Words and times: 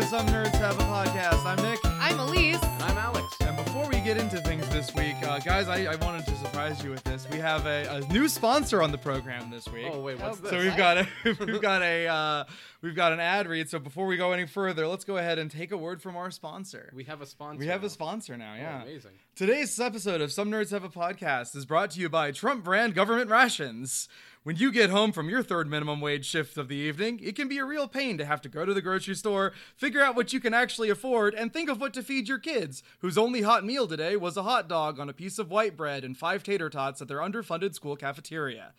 Welcome 0.00 0.18
to 0.26 0.32
Some 0.32 0.34
Nerds 0.34 0.54
Have 0.60 0.78
a 0.78 0.82
Podcast. 0.84 1.44
I'm 1.44 1.62
Nick. 1.62 1.78
I'm 1.84 2.18
Elise. 2.20 2.62
And 2.62 2.82
I'm 2.84 2.96
Alex. 2.96 3.36
And 3.42 3.54
before 3.54 3.86
we 3.86 4.00
get 4.00 4.16
into 4.16 4.40
things 4.40 4.66
this 4.70 4.94
week, 4.94 5.14
uh, 5.22 5.38
guys, 5.40 5.68
I, 5.68 5.92
I 5.92 5.96
wanted 5.96 6.24
to 6.24 6.34
surprise 6.36 6.82
you 6.82 6.88
with 6.88 7.04
this. 7.04 7.28
We 7.30 7.36
have 7.36 7.66
a, 7.66 7.96
a 7.96 8.00
new 8.12 8.26
sponsor 8.26 8.82
on 8.82 8.92
the 8.92 8.96
program 8.98 9.50
this 9.50 9.68
week. 9.68 9.88
Oh 9.92 10.00
wait, 10.00 10.18
what's 10.18 10.38
Oh, 10.38 10.40
this? 10.40 10.50
so 10.52 10.58
we've 10.58 10.76
got 10.76 10.96
a 10.96 11.06
we've 11.44 11.60
got 11.60 11.82
a 11.82 12.06
uh, 12.06 12.44
we've 12.80 12.94
got 12.94 13.12
an 13.12 13.20
ad 13.20 13.46
read. 13.46 13.68
So 13.68 13.78
before 13.78 14.06
we 14.06 14.16
go 14.16 14.32
any 14.32 14.46
further, 14.46 14.86
let's 14.86 15.04
go 15.04 15.18
ahead 15.18 15.38
and 15.38 15.50
take 15.50 15.70
a 15.70 15.76
word 15.76 16.00
from 16.00 16.16
our 16.16 16.30
sponsor. 16.30 16.90
we 16.94 17.04
have 17.04 17.20
a 17.20 17.26
sponsor. 17.26 17.58
We 17.58 17.66
have 17.66 17.82
now. 17.82 17.86
a 17.88 17.90
sponsor 17.90 18.38
now. 18.38 18.54
Oh, 18.54 18.56
Yeah. 18.56 18.82
amazing. 18.82 19.12
Today's 19.36 19.78
episode 19.78 20.22
of 20.22 20.32
Some 20.32 20.50
Nerds 20.50 20.70
Have 20.70 20.84
a 20.84 20.88
Podcast 20.88 21.54
is 21.54 21.66
brought 21.66 21.90
to 21.90 22.00
you 22.00 22.08
by 22.08 22.30
Trump 22.30 22.64
brand 22.64 22.94
government 22.94 23.28
rations. 23.28 24.08
When 24.42 24.56
you 24.56 24.72
get 24.72 24.88
home 24.88 25.12
from 25.12 25.28
your 25.28 25.42
third 25.42 25.68
minimum 25.68 26.00
wage 26.00 26.24
shift 26.24 26.56
of 26.56 26.68
the 26.68 26.76
evening, 26.76 27.20
it 27.22 27.36
can 27.36 27.46
be 27.46 27.58
a 27.58 27.64
real 27.66 27.86
pain 27.86 28.16
to 28.16 28.24
have 28.24 28.40
to 28.40 28.48
go 28.48 28.64
to 28.64 28.72
the 28.72 28.80
grocery 28.80 29.14
store, 29.14 29.52
figure 29.76 30.00
out 30.02 30.16
what 30.16 30.32
you 30.32 30.40
can 30.40 30.54
actually 30.54 30.88
afford, 30.88 31.34
and 31.34 31.52
think 31.52 31.68
of 31.68 31.78
what 31.78 31.92
to 31.92 32.02
feed 32.02 32.26
your 32.26 32.38
kids, 32.38 32.82
whose 33.00 33.18
only 33.18 33.42
hot 33.42 33.66
meal 33.66 33.86
today 33.86 34.16
was 34.16 34.38
a 34.38 34.42
hot 34.42 34.66
dog 34.66 34.98
on 34.98 35.10
a 35.10 35.12
piece 35.12 35.38
of 35.38 35.50
white 35.50 35.76
bread 35.76 36.04
and 36.04 36.16
five 36.16 36.42
tater 36.42 36.70
tots 36.70 37.02
at 37.02 37.08
their 37.08 37.18
underfunded 37.18 37.74
school 37.74 37.96
cafeteria. 37.96 38.72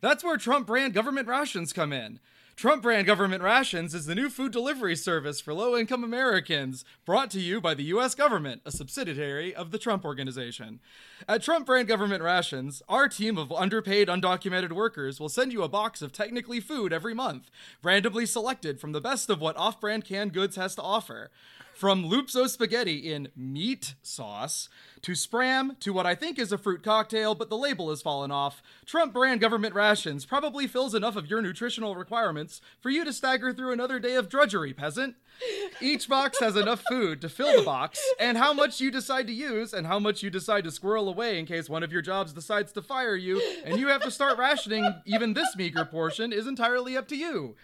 That's 0.00 0.24
where 0.24 0.36
Trump 0.36 0.66
brand 0.66 0.94
government 0.94 1.28
rations 1.28 1.72
come 1.72 1.92
in. 1.92 2.18
Trump 2.56 2.82
brand 2.82 3.04
government 3.04 3.42
rations 3.42 3.94
is 3.94 4.06
the 4.06 4.14
new 4.14 4.30
food 4.30 4.52
delivery 4.52 4.94
service 4.94 5.40
for 5.40 5.52
low 5.52 5.76
income 5.76 6.04
Americans, 6.04 6.84
brought 7.04 7.28
to 7.32 7.40
you 7.40 7.60
by 7.60 7.74
the 7.74 7.82
U.S. 7.84 8.14
government, 8.14 8.62
a 8.64 8.70
subsidiary 8.70 9.52
of 9.52 9.72
the 9.72 9.78
Trump 9.78 10.04
Organization. 10.04 10.78
At 11.28 11.42
Trump 11.42 11.66
brand 11.66 11.88
government 11.88 12.22
rations, 12.22 12.80
our 12.88 13.08
team 13.08 13.38
of 13.38 13.50
underpaid, 13.50 14.06
undocumented 14.06 14.70
workers 14.70 15.18
will 15.18 15.28
send 15.28 15.52
you 15.52 15.64
a 15.64 15.68
box 15.68 16.00
of 16.00 16.12
technically 16.12 16.60
food 16.60 16.92
every 16.92 17.12
month, 17.12 17.50
randomly 17.82 18.24
selected 18.24 18.80
from 18.80 18.92
the 18.92 19.00
best 19.00 19.30
of 19.30 19.40
what 19.40 19.56
off 19.56 19.80
brand 19.80 20.04
canned 20.04 20.32
goods 20.32 20.54
has 20.54 20.76
to 20.76 20.82
offer. 20.82 21.32
From 21.74 22.04
Lupso 22.04 22.48
spaghetti 22.48 23.12
in 23.12 23.28
meat 23.34 23.94
sauce 24.00 24.68
to 25.02 25.12
Spram 25.12 25.78
to 25.80 25.92
what 25.92 26.06
I 26.06 26.14
think 26.14 26.38
is 26.38 26.52
a 26.52 26.58
fruit 26.58 26.84
cocktail, 26.84 27.34
but 27.34 27.50
the 27.50 27.56
label 27.56 27.90
has 27.90 28.00
fallen 28.00 28.30
off, 28.30 28.62
Trump 28.86 29.12
brand 29.12 29.40
government 29.40 29.74
rations 29.74 30.24
probably 30.24 30.68
fills 30.68 30.94
enough 30.94 31.16
of 31.16 31.28
your 31.28 31.42
nutritional 31.42 31.96
requirements 31.96 32.60
for 32.80 32.90
you 32.90 33.04
to 33.04 33.12
stagger 33.12 33.52
through 33.52 33.72
another 33.72 33.98
day 33.98 34.14
of 34.14 34.28
drudgery, 34.28 34.72
peasant. 34.72 35.16
Each 35.80 36.08
box 36.08 36.38
has 36.38 36.54
enough 36.54 36.84
food 36.88 37.20
to 37.22 37.28
fill 37.28 37.56
the 37.56 37.64
box, 37.64 38.00
and 38.20 38.38
how 38.38 38.52
much 38.52 38.80
you 38.80 38.92
decide 38.92 39.26
to 39.26 39.32
use 39.32 39.72
and 39.72 39.84
how 39.84 39.98
much 39.98 40.22
you 40.22 40.30
decide 40.30 40.62
to 40.64 40.70
squirrel 40.70 41.08
away 41.08 41.40
in 41.40 41.44
case 41.44 41.68
one 41.68 41.82
of 41.82 41.92
your 41.92 42.02
jobs 42.02 42.32
decides 42.32 42.70
to 42.72 42.82
fire 42.82 43.16
you 43.16 43.42
and 43.64 43.80
you 43.80 43.88
have 43.88 44.02
to 44.02 44.12
start 44.12 44.38
rationing 44.38 44.94
even 45.06 45.34
this 45.34 45.56
meager 45.56 45.84
portion 45.84 46.32
is 46.32 46.46
entirely 46.46 46.96
up 46.96 47.08
to 47.08 47.16
you. 47.16 47.56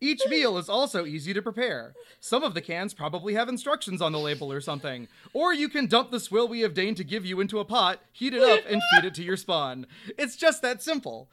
Each 0.00 0.26
meal 0.28 0.56
is 0.56 0.70
also 0.70 1.04
easy 1.04 1.34
to 1.34 1.42
prepare. 1.42 1.92
Some 2.20 2.42
of 2.42 2.54
the 2.54 2.62
cans 2.62 2.94
probably 2.94 3.34
have 3.34 3.50
instructions 3.50 4.00
on 4.00 4.12
the 4.12 4.18
label 4.18 4.50
or 4.50 4.60
something. 4.60 5.08
Or 5.34 5.52
you 5.52 5.68
can 5.68 5.86
dump 5.86 6.10
the 6.10 6.20
swill 6.20 6.48
we 6.48 6.60
have 6.60 6.72
deigned 6.72 6.96
to 6.96 7.04
give 7.04 7.26
you 7.26 7.40
into 7.40 7.58
a 7.58 7.64
pot, 7.66 8.00
heat 8.10 8.32
it 8.32 8.42
up, 8.42 8.64
and 8.66 8.80
feed 8.90 9.04
it 9.04 9.14
to 9.16 9.22
your 9.22 9.36
spawn. 9.36 9.86
It's 10.16 10.36
just 10.36 10.62
that 10.62 10.82
simple. 10.82 11.28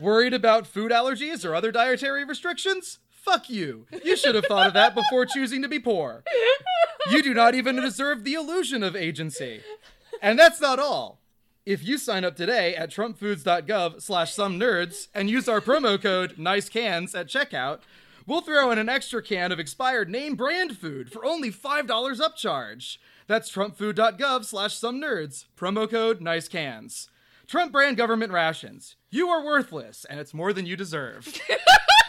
Worried 0.00 0.34
about 0.34 0.66
food 0.66 0.90
allergies 0.90 1.44
or 1.44 1.54
other 1.54 1.70
dietary 1.70 2.24
restrictions? 2.24 2.98
Fuck 3.10 3.48
you. 3.48 3.86
You 4.04 4.16
should 4.16 4.34
have 4.34 4.46
thought 4.46 4.66
of 4.66 4.74
that 4.74 4.94
before 4.94 5.26
choosing 5.26 5.62
to 5.62 5.68
be 5.68 5.78
poor. 5.78 6.24
You 7.10 7.22
do 7.22 7.32
not 7.32 7.54
even 7.54 7.76
deserve 7.76 8.24
the 8.24 8.34
illusion 8.34 8.82
of 8.82 8.96
agency. 8.96 9.60
And 10.20 10.38
that's 10.38 10.60
not 10.60 10.78
all. 10.78 11.20
If 11.68 11.84
you 11.84 11.98
sign 11.98 12.24
up 12.24 12.34
today 12.34 12.74
at 12.74 12.90
trumpfoods.gov 12.90 14.00
slash 14.00 14.32
some 14.32 14.58
nerds 14.58 15.08
and 15.14 15.28
use 15.28 15.50
our 15.50 15.60
promo 15.60 16.00
code 16.00 16.38
nice 16.38 16.66
cans 16.70 17.14
at 17.14 17.26
checkout, 17.26 17.80
we'll 18.26 18.40
throw 18.40 18.70
in 18.70 18.78
an 18.78 18.88
extra 18.88 19.20
can 19.20 19.52
of 19.52 19.60
expired 19.60 20.08
name 20.08 20.34
brand 20.34 20.78
food 20.78 21.12
for 21.12 21.26
only 21.26 21.50
$5 21.50 21.86
upcharge. 21.86 22.96
That's 23.26 23.52
trumpfood.gov 23.52 24.46
slash 24.46 24.76
some 24.76 24.98
nerds, 24.98 25.44
promo 25.58 25.90
code 25.90 26.22
nice 26.22 26.48
cans. 26.48 27.10
Trump 27.46 27.70
brand 27.70 27.98
government 27.98 28.32
rations. 28.32 28.96
You 29.10 29.28
are 29.28 29.44
worthless, 29.44 30.06
and 30.08 30.18
it's 30.18 30.32
more 30.32 30.54
than 30.54 30.64
you 30.64 30.74
deserve. 30.74 31.38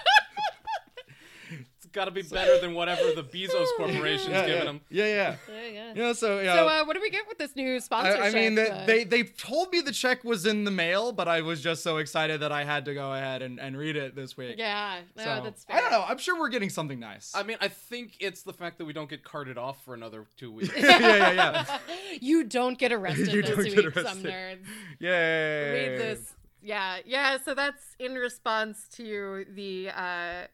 It's 1.90 1.96
got 1.96 2.06
to 2.06 2.12
be 2.12 2.22
better 2.22 2.60
than 2.62 2.76
whatever 2.76 3.02
the 3.16 3.24
Bezos 3.24 3.66
Corporation's 3.76 4.30
yeah, 4.30 4.46
giving 4.46 4.60
yeah. 4.60 4.64
them. 4.64 4.82
yeah, 4.92 5.06
yeah. 5.06 5.36
Yeah, 5.50 5.68
yeah. 5.74 5.94
Yeah, 5.96 6.14
so 6.14 6.40
yeah. 6.40 6.54
So, 6.56 6.68
uh, 6.68 6.84
what 6.86 6.94
do 6.94 7.02
we 7.02 7.10
get 7.10 7.28
with 7.28 7.40
this 7.40 7.56
new 7.56 7.80
sponsorship? 7.80 8.22
I, 8.22 8.28
I 8.28 8.32
mean, 8.32 8.54
they, 8.54 8.70
Uh, 8.70 8.86
they 8.86 9.04
they 9.06 9.24
told 9.24 9.72
me 9.72 9.82
the 9.82 9.92
check 9.92 10.24
was 10.24 10.46
in 10.46 10.66
the 10.66 10.72
mail, 10.72 11.12
but 11.12 11.28
I 11.28 11.42
was 11.42 11.64
just 11.64 11.82
so 11.82 11.98
excited 11.98 12.42
that 12.42 12.52
I 12.52 12.64
had 12.64 12.86
to 12.86 12.94
go 12.94 13.12
ahead 13.16 13.42
and, 13.42 13.60
and 13.60 13.76
read 13.76 13.96
it 13.96 14.16
this 14.16 14.38
week. 14.38 14.56
yeah, 14.60 15.00
no, 15.18 15.24
So, 15.24 15.42
that's 15.44 15.64
fair. 15.64 15.78
I 15.78 15.82
don't 15.82 15.92
know. 15.92 16.06
I'm 16.08 16.20
sure 16.20 16.38
we're 16.40 16.50
getting 16.50 16.70
something 16.70 17.00
nice. 17.00 17.32
I 17.34 17.42
mean, 17.42 17.58
I 17.60 17.70
think 17.70 18.18
it's 18.20 18.44
the 18.44 18.54
fact 18.54 18.78
that 18.78 18.86
we 18.86 18.94
don't 18.94 19.10
get 19.10 19.24
carted 19.24 19.58
off 19.58 19.84
for 19.84 19.96
another 19.96 20.26
two 20.38 20.52
weeks. 20.52 20.72
yeah, 20.78 21.00
yeah, 21.00 21.32
yeah. 21.32 21.80
You 22.22 22.44
don't 22.44 22.78
get 22.78 22.92
arrested 22.92 23.30
You 23.34 23.42
this 23.42 23.56
don't 23.56 23.64
get 23.66 23.96
week, 23.96 24.06
some 24.08 24.22
nerds. 24.22 24.66
Yay. 25.00 25.72
Read 25.90 26.00
this. 26.00 26.34
Yeah, 26.62 26.98
yeah. 27.04 27.38
So 27.44 27.56
that's 27.56 27.96
in 27.98 28.14
response 28.14 28.88
to 28.98 29.46
the. 29.56 29.90
uh 29.90 30.48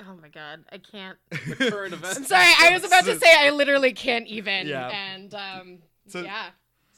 Oh 0.00 0.14
my 0.20 0.28
god, 0.28 0.64
I 0.70 0.78
can't. 0.78 1.18
the 1.30 1.70
current 1.70 1.92
events. 1.92 2.16
I'm 2.18 2.24
sorry, 2.24 2.52
I 2.60 2.70
was 2.72 2.84
about 2.84 3.04
to 3.04 3.18
say 3.20 3.32
I 3.36 3.50
literally 3.50 3.92
can't 3.92 4.26
even. 4.26 4.66
Yeah. 4.66 4.88
And 4.90 5.34
um, 5.34 5.78
So- 6.06 6.22
yeah. 6.22 6.50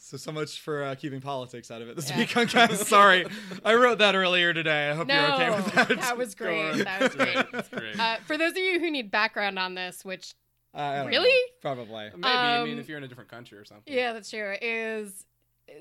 So 0.03 0.17
so 0.17 0.31
much 0.33 0.59
for 0.59 0.83
uh, 0.83 0.95
keeping 0.95 1.21
politics 1.21 1.71
out 1.71 1.81
of 1.81 1.87
it 1.87 1.95
this 1.95 2.09
Yeah. 2.09 2.17
week 2.17 2.35
on 2.35 2.45
cast. 2.47 2.85
Sorry, 2.87 3.25
I 3.63 3.75
wrote 3.75 3.99
that 3.99 4.13
earlier 4.13 4.53
today. 4.53 4.89
I 4.89 4.93
hope 4.95 5.07
No, 5.07 5.15
you're 5.15 5.35
okay 5.35 5.49
with 5.55 5.73
that. 5.73 5.87
that 6.01 6.17
was 6.17 6.35
great. 6.35 6.83
That 6.83 7.01
was 7.01 7.15
great. 7.15 7.45
That's 7.51 7.69
great. 7.69 7.97
Uh, 7.97 8.17
for 8.25 8.37
those 8.37 8.51
of 8.51 8.57
you 8.57 8.79
who 8.81 8.91
need 8.91 9.09
background 9.09 9.57
on 9.57 9.73
this, 9.75 10.03
which 10.03 10.33
Uh, 10.75 10.79
I 10.79 10.95
don't 10.97 11.07
Really? 11.07 11.29
know. 11.29 11.35
Probably. 11.61 12.09
Maybe 12.15 12.23
I 12.25 12.63
mean 12.65 12.73
um, 12.73 12.79
if 12.79 12.89
you're 12.89 12.97
in 12.97 13.05
a 13.05 13.07
different 13.07 13.29
country 13.29 13.57
or 13.57 13.63
something. 13.63 13.93
Yeah, 13.93 14.11
that's 14.11 14.29
true. 14.29 14.55
Is 14.61 15.23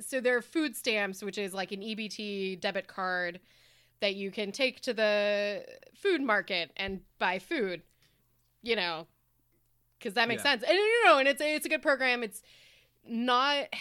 so 0.06 0.20
there 0.20 0.36
are 0.36 0.42
food 0.42 0.76
stamps, 0.76 1.22
which 1.24 1.38
is 1.38 1.52
like 1.52 1.72
an 1.72 1.80
EBT 1.80 2.60
debit 2.60 2.86
card 2.86 3.40
that 4.00 4.14
you 4.14 4.30
can 4.30 4.52
take 4.52 4.80
to 4.82 4.92
the 4.94 5.64
food 5.94 6.20
market 6.22 6.70
and 6.76 7.00
buy 7.18 7.38
food. 7.38 7.82
You 8.62 8.76
know, 8.76 9.06
because 9.98 10.14
that 10.14 10.28
makes 10.28 10.44
Yeah. 10.44 10.52
sense. 10.52 10.62
And 10.64 10.72
you 10.76 11.04
know, 11.04 11.18
and 11.18 11.26
it's 11.28 11.40
a, 11.40 11.54
it's 11.54 11.66
a 11.66 11.68
good 11.68 11.82
program. 11.82 12.22
It's 12.22 12.42
not. 13.06 13.66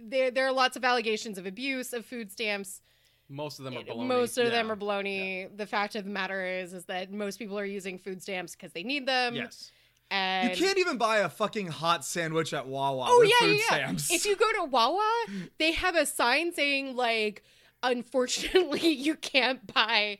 There, 0.00 0.30
there 0.30 0.46
are 0.46 0.52
lots 0.52 0.76
of 0.76 0.84
allegations 0.84 1.38
of 1.38 1.46
abuse 1.46 1.92
of 1.92 2.06
food 2.06 2.30
stamps. 2.30 2.82
Most 3.28 3.58
of 3.58 3.64
them 3.64 3.74
are 3.76 3.80
eh, 3.80 3.82
baloney. 3.92 4.06
Most 4.06 4.38
of 4.38 4.52
them 4.52 4.70
are 4.70 4.76
baloney. 4.76 5.48
The 5.56 5.66
fact 5.66 5.96
of 5.96 6.04
the 6.04 6.10
matter 6.10 6.46
is, 6.46 6.72
is 6.72 6.84
that 6.84 7.12
most 7.12 7.36
people 7.38 7.58
are 7.58 7.64
using 7.64 7.98
food 7.98 8.22
stamps 8.22 8.54
because 8.54 8.72
they 8.72 8.84
need 8.84 9.06
them. 9.06 9.34
yes. 9.34 9.72
And 10.10 10.56
You 10.56 10.64
can't 10.64 10.78
even 10.78 10.98
buy 10.98 11.18
a 11.18 11.28
fucking 11.28 11.66
hot 11.66 12.04
sandwich 12.04 12.54
at 12.54 12.68
Wawa 12.68 13.06
Oh 13.08 13.18
with 13.18 13.28
yeah, 13.30 13.46
food 13.48 13.56
yeah, 13.56 13.76
yeah. 13.76 13.86
stamps. 13.86 14.10
If 14.12 14.24
you 14.24 14.36
go 14.36 14.50
to 14.60 14.64
Wawa, 14.70 15.26
they 15.58 15.72
have 15.72 15.96
a 15.96 16.06
sign 16.06 16.52
saying 16.54 16.94
like, 16.94 17.42
unfortunately, 17.82 18.88
you 18.90 19.14
can't 19.14 19.72
buy. 19.72 20.18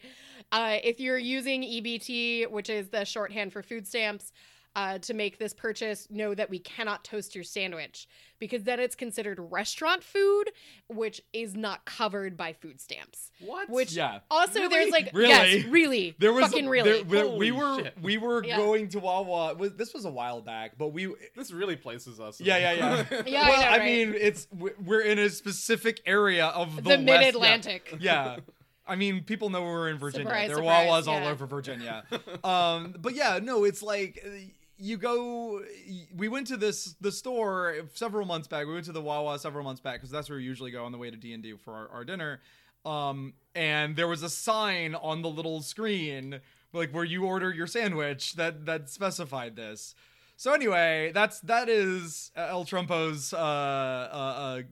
Uh, 0.50 0.78
if 0.82 0.98
you're 1.00 1.18
using 1.18 1.62
EBT, 1.62 2.50
which 2.50 2.70
is 2.70 2.88
the 2.88 3.04
shorthand 3.04 3.52
for 3.52 3.62
food 3.62 3.86
stamps, 3.86 4.32
uh, 4.78 4.96
to 4.98 5.12
make 5.12 5.38
this 5.40 5.52
purchase, 5.52 6.06
know 6.08 6.32
that 6.34 6.48
we 6.48 6.60
cannot 6.60 7.02
toast 7.02 7.34
your 7.34 7.42
sandwich 7.42 8.06
because 8.38 8.62
then 8.62 8.78
it's 8.78 8.94
considered 8.94 9.40
restaurant 9.50 10.04
food, 10.04 10.44
which 10.88 11.20
is 11.32 11.56
not 11.56 11.84
covered 11.84 12.36
by 12.36 12.52
food 12.52 12.80
stamps. 12.80 13.32
What? 13.40 13.68
Which 13.68 13.90
Yeah. 13.92 14.20
also 14.30 14.60
Really? 14.60 14.68
there's 14.68 14.90
like 14.92 15.10
Really? 15.12 15.28
yes, 15.30 15.64
really, 15.66 16.14
there 16.20 16.32
was 16.32 16.44
fucking 16.44 16.66
a, 16.66 16.70
really. 16.70 17.02
there- 17.02 17.26
we 17.28 17.50
were 17.50 17.82
shit. 17.82 18.00
we 18.00 18.18
were 18.18 18.44
Yeah. 18.44 18.56
going 18.56 18.88
to 18.90 19.00
Wawa. 19.00 19.54
was- 19.54 19.74
This 19.74 19.92
was 19.92 20.04
a 20.04 20.10
while 20.10 20.40
back, 20.42 20.78
but 20.78 20.88
we 20.92 21.12
This 21.34 21.50
really 21.50 21.74
places 21.74 22.20
us. 22.20 22.40
Yeah, 22.40 22.58
yeah, 22.58 22.72
yeah. 23.10 23.22
Yeah, 23.26 23.40
I 23.42 23.48
well, 23.50 23.60
know, 23.62 23.68
I, 23.68 23.78
mean, 23.84 24.14
it's 24.16 24.46
we- 24.56 24.70
we're 24.84 25.00
in 25.00 25.18
a 25.18 25.28
specific 25.28 26.00
area 26.06 26.46
of 26.46 26.76
the, 26.76 26.82
the 26.82 26.98
Mid 26.98 27.22
Atlantic. 27.22 27.96
Yeah. 27.98 28.36
yeah. 28.36 28.36
I 28.86 28.96
mean, 28.96 29.22
people 29.24 29.50
know 29.50 29.60
we're 29.62 29.90
in 29.90 29.98
Virginia. 29.98 30.26
Surprise, 30.28 30.48
there 30.48 30.56
surprise, 30.56 30.88
are 30.88 31.02
Wawas 31.02 31.22
all 31.22 31.28
over 31.28 31.44
Virginia. 31.46 32.04
um, 32.42 32.94
but 32.98 33.14
yeah, 33.14 33.38
no, 33.42 33.64
it's 33.64 33.82
like 33.82 34.24
you 34.78 34.96
go. 34.96 35.62
We 36.16 36.28
went 36.28 36.46
to 36.48 36.56
this 36.56 36.94
the 37.00 37.12
store 37.12 37.76
several 37.94 38.26
months 38.26 38.48
back. 38.48 38.66
We 38.66 38.72
went 38.72 38.86
to 38.86 38.92
the 38.92 39.02
Wawa 39.02 39.38
several 39.38 39.64
months 39.64 39.80
back 39.80 39.94
because 39.94 40.10
that's 40.10 40.28
where 40.28 40.38
we 40.38 40.44
usually 40.44 40.70
go 40.70 40.84
on 40.84 40.92
the 40.92 40.98
way 40.98 41.10
to 41.10 41.16
D 41.16 41.32
and 41.32 41.42
D 41.42 41.54
for 41.56 41.74
our, 41.74 41.88
our 41.88 42.04
dinner. 42.04 42.40
Um, 42.84 43.34
and 43.54 43.96
there 43.96 44.08
was 44.08 44.22
a 44.22 44.30
sign 44.30 44.94
on 44.94 45.22
the 45.22 45.28
little 45.28 45.62
screen 45.62 46.40
like 46.72 46.92
where 46.92 47.04
you 47.04 47.24
order 47.24 47.52
your 47.52 47.66
sandwich 47.66 48.34
that 48.34 48.66
that 48.66 48.88
specified 48.88 49.56
this. 49.56 49.94
So 50.36 50.52
anyway, 50.52 51.10
that's 51.12 51.40
that 51.40 51.68
is 51.68 52.30
El 52.36 52.64
Trumpo's 52.64 53.32
uh, 53.34 53.36
uh, 53.36 54.62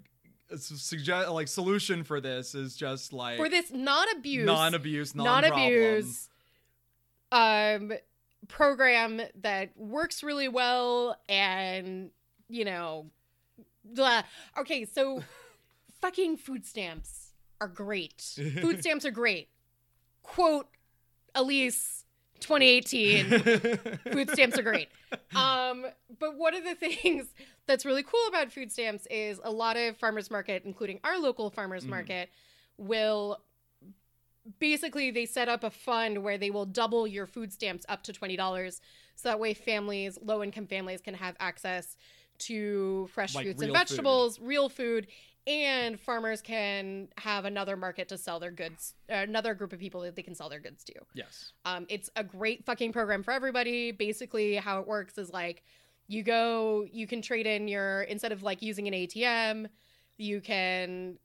uh, 0.52 0.56
suggest 0.56 1.28
like 1.30 1.48
solution 1.48 2.04
for 2.04 2.20
this 2.20 2.54
is 2.54 2.76
just 2.76 3.12
like 3.12 3.36
For 3.36 3.48
this 3.48 3.72
non-abuse, 3.72 4.46
non-abuse, 4.46 5.14
non 5.14 5.24
non-problem. 5.24 5.66
abuse 5.66 6.28
um 7.32 7.92
program 8.48 9.20
that 9.42 9.70
works 9.76 10.22
really 10.22 10.48
well 10.48 11.16
and 11.28 12.10
you 12.48 12.64
know 12.64 13.06
blah. 13.84 14.22
okay 14.58 14.84
so 14.84 15.22
fucking 16.00 16.36
food 16.36 16.64
stamps 16.64 17.32
are 17.60 17.68
great 17.68 18.20
food 18.60 18.80
stamps 18.80 19.04
are 19.04 19.10
great 19.10 19.48
quote 20.22 20.68
elise 21.34 22.04
2018. 22.40 23.24
food 24.12 24.30
stamps 24.30 24.58
are 24.58 24.62
great. 24.62 24.88
Um, 25.34 25.86
but 26.20 26.36
one 26.36 26.54
of 26.54 26.64
the 26.64 26.74
things 26.74 27.28
that's 27.66 27.86
really 27.86 28.02
cool 28.02 28.20
about 28.28 28.52
food 28.52 28.70
stamps 28.70 29.06
is 29.10 29.40
a 29.42 29.50
lot 29.50 29.78
of 29.78 29.96
farmers 29.96 30.30
market, 30.30 30.62
including 30.66 31.00
our 31.02 31.18
local 31.18 31.48
farmers 31.48 31.84
Mhm. 31.86 31.88
market, 31.88 32.28
will 32.76 33.40
basically 34.58 35.10
they 35.10 35.26
set 35.26 35.48
up 35.48 35.64
a 35.64 35.70
fund 35.70 36.22
where 36.22 36.38
they 36.38 36.50
will 36.50 36.66
double 36.66 37.06
your 37.06 37.26
food 37.26 37.52
stamps 37.52 37.84
up 37.88 38.02
to 38.04 38.12
$20 38.12 38.80
so 39.14 39.28
that 39.28 39.40
way 39.40 39.54
families 39.54 40.18
low 40.22 40.42
income 40.42 40.66
families 40.66 41.00
can 41.00 41.14
have 41.14 41.34
access 41.40 41.96
to 42.38 43.08
fresh 43.12 43.34
Like 43.34 43.44
fruits 43.46 43.62
and 43.62 43.70
food. 43.70 43.76
vegetables 43.78 44.40
real 44.40 44.68
food 44.68 45.06
and 45.46 45.98
farmers 45.98 46.40
can 46.42 47.08
have 47.18 47.44
another 47.44 47.76
market 47.76 48.08
to 48.08 48.18
sell 48.18 48.38
their 48.40 48.50
goods 48.50 48.94
uh, 49.10 49.14
another 49.14 49.54
group 49.54 49.72
of 49.72 49.78
people 49.78 50.00
that 50.02 50.16
they 50.16 50.22
can 50.22 50.34
sell 50.34 50.48
their 50.48 50.60
goods 50.60 50.84
to 50.84 50.92
yes. 51.14 51.52
um, 51.64 51.86
it's 51.88 52.10
a 52.16 52.24
great 52.24 52.64
fucking 52.64 52.92
program 52.92 53.22
for 53.22 53.32
everybody. 53.32 53.90
Basically, 53.92 54.56
how 54.56 54.80
it 54.80 54.86
works 54.86 55.16
is 55.18 55.30
like 55.32 55.62
you 56.08 56.22
go, 56.22 56.84
you 56.92 57.06
can 57.06 57.20
trade 57.22 57.46
in 57.46 57.66
your 57.68 58.02
instead 58.02 58.32
of 58.32 58.42
like 58.42 58.60
using 58.62 58.86
an 58.86 58.94
ATM, 58.94 59.66
you 60.18 60.40
can 60.40 61.18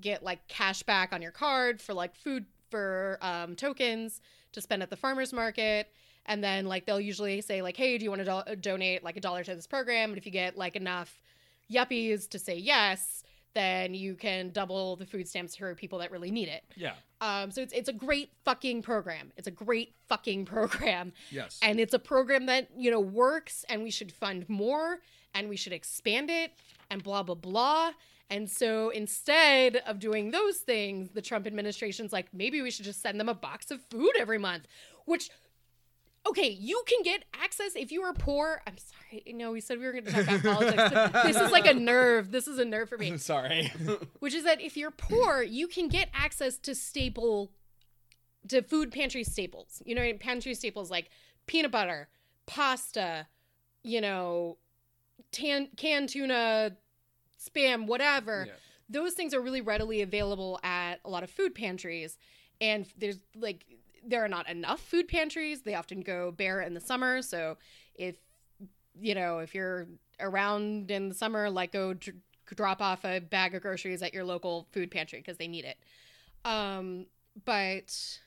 get 0.00 0.22
like 0.22 0.46
cash 0.48 0.82
back 0.84 1.12
on 1.12 1.22
your 1.22 1.32
card 1.32 1.80
for 1.80 1.92
like 1.94 2.14
food 2.14 2.46
for 2.70 3.18
um, 3.22 3.54
tokens 3.56 4.20
to 4.52 4.60
spend 4.60 4.82
at 4.82 4.90
the 4.90 4.96
farmers 4.96 5.32
market. 5.32 5.90
And 6.26 6.44
then 6.44 6.66
like 6.66 6.84
they'll 6.86 7.00
usually 7.00 7.40
say 7.40 7.62
like, 7.62 7.76
hey, 7.76 7.96
do 7.98 8.04
you 8.04 8.10
want 8.10 8.24
to 8.24 8.44
do- 8.46 8.56
donate 8.56 9.02
like 9.02 9.16
a 9.16 9.20
dollar 9.20 9.42
to 9.44 9.54
this 9.54 9.66
program? 9.66 10.10
And 10.10 10.18
if 10.18 10.26
you 10.26 10.32
get 10.32 10.56
like 10.58 10.76
enough 10.76 11.22
yuppies 11.72 12.28
to 12.30 12.38
say 12.38 12.56
yes, 12.56 13.24
then 13.54 13.94
you 13.94 14.14
can 14.14 14.50
double 14.50 14.96
the 14.96 15.06
food 15.06 15.26
stamps 15.26 15.56
for 15.56 15.74
people 15.74 15.98
that 15.98 16.10
really 16.10 16.30
need 16.30 16.48
it. 16.48 16.64
Yeah. 16.76 16.92
Um, 17.20 17.50
so 17.50 17.62
it's 17.62 17.72
it's 17.72 17.88
a 17.88 17.92
great 17.94 18.30
fucking 18.44 18.82
program. 18.82 19.32
It's 19.36 19.48
a 19.48 19.50
great 19.50 19.94
fucking 20.08 20.44
program, 20.44 21.12
Yes. 21.30 21.58
and 21.62 21.80
it's 21.80 21.94
a 21.94 21.98
program 21.98 22.46
that 22.46 22.68
you 22.76 22.90
know 22.90 23.00
works, 23.00 23.64
and 23.68 23.82
we 23.82 23.90
should 23.90 24.12
fund 24.12 24.48
more, 24.48 24.98
and 25.34 25.48
we 25.48 25.56
should 25.56 25.72
expand 25.72 26.30
it, 26.30 26.52
and 26.90 27.02
blah 27.02 27.22
blah 27.22 27.34
blah. 27.34 27.92
And 28.30 28.48
so 28.50 28.90
instead 28.90 29.76
of 29.86 29.98
doing 29.98 30.30
those 30.30 30.58
things, 30.58 31.10
the 31.10 31.22
Trump 31.22 31.46
administration's 31.46 32.12
like, 32.12 32.26
maybe 32.32 32.60
we 32.60 32.70
should 32.70 32.84
just 32.84 33.00
send 33.00 33.18
them 33.18 33.28
a 33.28 33.34
box 33.34 33.70
of 33.70 33.80
food 33.82 34.12
every 34.18 34.38
month, 34.38 34.66
which. 35.04 35.30
Okay, 36.28 36.48
you 36.48 36.82
can 36.86 37.02
get 37.02 37.24
access 37.32 37.74
if 37.74 37.90
you 37.90 38.02
are 38.02 38.12
poor. 38.12 38.60
I'm 38.66 38.76
sorry. 38.76 39.32
No, 39.32 39.52
we 39.52 39.62
said 39.62 39.78
we 39.78 39.86
were 39.86 39.92
going 39.92 40.04
to 40.04 40.12
talk 40.12 40.28
about 40.28 40.42
politics. 40.42 41.12
this 41.24 41.36
is 41.40 41.50
like 41.50 41.66
a 41.66 41.72
nerve. 41.72 42.30
This 42.32 42.46
is 42.46 42.58
a 42.58 42.66
nerve 42.66 42.90
for 42.90 42.98
me 42.98 43.08
I'm 43.12 43.18
Sorry. 43.18 43.72
which 44.18 44.34
is 44.34 44.44
that 44.44 44.60
if 44.60 44.76
you're 44.76 44.90
poor, 44.90 45.42
you 45.42 45.68
can 45.68 45.88
get 45.88 46.10
access 46.12 46.58
to 46.58 46.74
staple 46.74 47.52
to 48.48 48.62
food 48.62 48.92
pantry 48.92 49.24
staples. 49.24 49.80
You 49.86 49.94
know, 49.94 50.12
pantry 50.20 50.52
staples 50.54 50.90
like 50.90 51.08
peanut 51.46 51.70
butter, 51.70 52.08
pasta, 52.46 53.26
you 53.82 54.00
know, 54.00 54.58
tan 55.32 55.68
canned 55.76 56.10
tuna, 56.10 56.76
spam, 57.38 57.86
whatever. 57.86 58.44
Yeah. 58.46 58.52
Those 58.88 59.14
things 59.14 59.34
are 59.34 59.40
really 59.40 59.60
readily 59.60 60.02
available 60.02 60.58
at 60.62 60.96
a 61.04 61.10
lot 61.10 61.22
of 61.22 61.30
food 61.30 61.54
pantries. 61.54 62.16
And 62.60 62.86
there's 62.96 63.18
like 63.36 63.64
there 64.06 64.24
are 64.24 64.28
not 64.28 64.48
enough 64.48 64.80
food 64.80 65.08
pantries. 65.08 65.62
They 65.62 65.74
often 65.74 66.00
go 66.00 66.30
bare 66.32 66.60
in 66.60 66.74
the 66.74 66.80
summer, 66.80 67.22
so 67.22 67.56
if 67.94 68.16
you 69.00 69.14
know, 69.14 69.38
if 69.38 69.54
you're 69.54 69.86
around 70.20 70.90
in 70.90 71.08
the 71.08 71.14
summer, 71.14 71.50
like 71.50 71.72
go 71.72 71.94
dr- 71.94 72.16
drop 72.54 72.80
off 72.80 73.04
a 73.04 73.20
bag 73.20 73.54
of 73.54 73.62
groceries 73.62 74.02
at 74.02 74.12
your 74.12 74.24
local 74.24 74.66
food 74.72 74.90
pantry 74.90 75.20
because 75.20 75.36
they 75.36 75.48
need 75.48 75.64
it. 75.64 75.76
Um, 76.44 77.06
but 77.44 78.18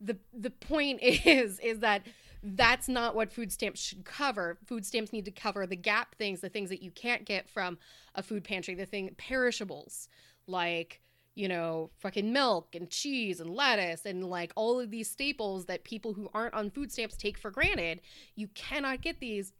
the 0.00 0.16
the 0.32 0.50
point 0.50 1.00
is 1.02 1.58
is 1.60 1.80
that 1.80 2.02
that's 2.42 2.88
not 2.88 3.14
what 3.14 3.32
food 3.32 3.52
stamps 3.52 3.80
should 3.80 4.04
cover. 4.04 4.58
Food 4.66 4.86
stamps 4.86 5.12
need 5.12 5.24
to 5.24 5.30
cover 5.30 5.66
the 5.66 5.76
gap 5.76 6.14
things, 6.14 6.40
the 6.40 6.48
things 6.48 6.70
that 6.70 6.82
you 6.82 6.90
can't 6.90 7.24
get 7.24 7.48
from 7.48 7.78
a 8.14 8.22
food 8.22 8.44
pantry, 8.44 8.74
the 8.74 8.86
thing 8.86 9.14
perishables 9.16 10.08
like 10.46 11.00
you 11.36 11.48
know, 11.48 11.90
fucking 11.98 12.32
milk 12.32 12.74
and 12.74 12.90
cheese 12.90 13.40
and 13.40 13.50
lettuce 13.50 14.06
and 14.06 14.24
like 14.24 14.52
all 14.56 14.80
of 14.80 14.90
these 14.90 15.08
staples 15.08 15.66
that 15.66 15.84
people 15.84 16.14
who 16.14 16.30
aren't 16.32 16.54
on 16.54 16.70
food 16.70 16.90
stamps 16.90 17.14
take 17.14 17.36
for 17.36 17.50
granted. 17.50 18.00
You 18.36 18.48
cannot 18.54 19.02
get 19.02 19.20
these 19.20 19.52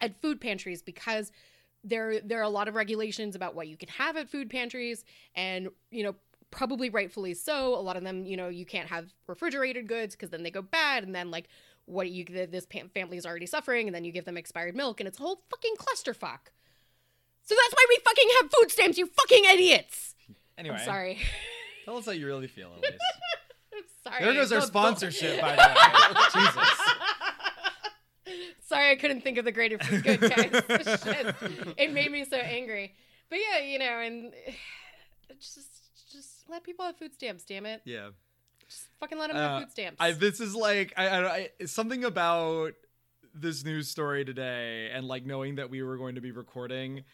at 0.00 0.20
food 0.22 0.40
pantries 0.40 0.80
because 0.80 1.30
there 1.84 2.20
there 2.20 2.40
are 2.40 2.44
a 2.44 2.48
lot 2.48 2.66
of 2.66 2.74
regulations 2.74 3.36
about 3.36 3.54
what 3.54 3.68
you 3.68 3.76
can 3.76 3.88
have 3.90 4.16
at 4.16 4.28
food 4.28 4.50
pantries 4.50 5.04
and 5.34 5.68
you 5.90 6.02
know 6.02 6.14
probably 6.50 6.90
rightfully 6.90 7.34
so 7.34 7.74
a 7.74 7.80
lot 7.80 7.96
of 7.96 8.02
them 8.02 8.24
you 8.24 8.36
know 8.36 8.48
you 8.48 8.66
can't 8.66 8.88
have 8.88 9.12
refrigerated 9.26 9.86
goods 9.86 10.16
because 10.16 10.30
then 10.30 10.42
they 10.42 10.50
go 10.50 10.62
bad 10.62 11.04
and 11.04 11.14
then 11.14 11.30
like 11.30 11.48
what 11.88 12.10
you 12.10 12.24
this 12.24 12.66
family 12.94 13.16
is 13.16 13.24
already 13.26 13.46
suffering 13.46 13.88
and 13.88 13.94
then 13.94 14.04
you 14.04 14.12
give 14.12 14.24
them 14.24 14.36
expired 14.36 14.76
milk 14.76 15.00
and 15.00 15.08
it's 15.08 15.18
a 15.18 15.22
whole 15.22 15.40
fucking 15.50 15.74
clusterfuck 15.76 16.50
so 17.42 17.54
that's 17.54 17.72
why 17.74 17.86
we 17.88 17.98
fucking 18.04 18.28
have 18.40 18.50
food 18.50 18.70
stamps 18.70 18.98
you 18.98 19.06
fucking 19.06 19.44
idiots 19.46 20.14
Anyway, 20.56 20.76
i'm 20.78 20.84
sorry 20.84 21.18
Tell 21.84 21.96
us 21.96 22.04
how 22.04 22.12
you 22.12 22.26
really 22.26 22.46
feel, 22.48 22.68
Elise. 22.76 22.90
i'm 23.74 23.82
sorry 24.04 24.24
there 24.24 24.34
goes 24.34 24.52
our 24.52 24.60
Don't- 24.60 24.72
don't- 24.72 24.98
sponsorship, 24.98 25.40
by 25.40 25.56
the 25.56 25.62
way. 25.62 26.44
Jesus. 26.44 26.78
Sorry, 28.66 28.90
I 28.90 28.96
couldn't 28.96 29.22
think 29.22 29.38
of 29.38 29.46
the 29.46 29.52
greater 29.52 29.78
good 29.78 30.20
guys. 30.20 31.00
Shit. 31.02 31.34
It 31.78 31.92
made 31.92 32.12
me 32.12 32.26
so 32.26 32.36
angry. 32.36 32.94
But 33.30 33.38
yeah, 33.38 33.64
you 33.64 33.78
know, 33.78 33.84
and 34.00 34.32
just 35.40 35.70
just 36.12 36.30
let 36.50 36.62
people 36.64 36.84
have 36.84 36.96
food 36.98 37.14
stamps. 37.14 37.44
Damn 37.44 37.64
it, 37.64 37.80
Yeah. 37.86 38.10
Just 38.68 38.88
fucking 39.00 39.18
let 39.18 39.28
them 39.28 39.36
Uh, 39.36 39.40
have 39.40 39.62
food 39.62 39.70
stamps. 39.72 39.96
I 40.00 40.12
this 40.12 40.40
is 40.40 40.54
like 40.54 40.92
I, 40.96 41.08
I, 41.08 41.32
I 41.60 41.64
something 41.66 42.04
about 42.04 42.72
this 43.34 43.64
news 43.64 43.88
story 43.88 44.24
today 44.24 44.90
and 44.92 45.06
like 45.06 45.24
knowing 45.24 45.56
that 45.56 45.70
we 45.70 45.82
were 45.82 45.96
going 45.96 46.14
to 46.16 46.20
be 46.20 46.32
recording 46.32 47.04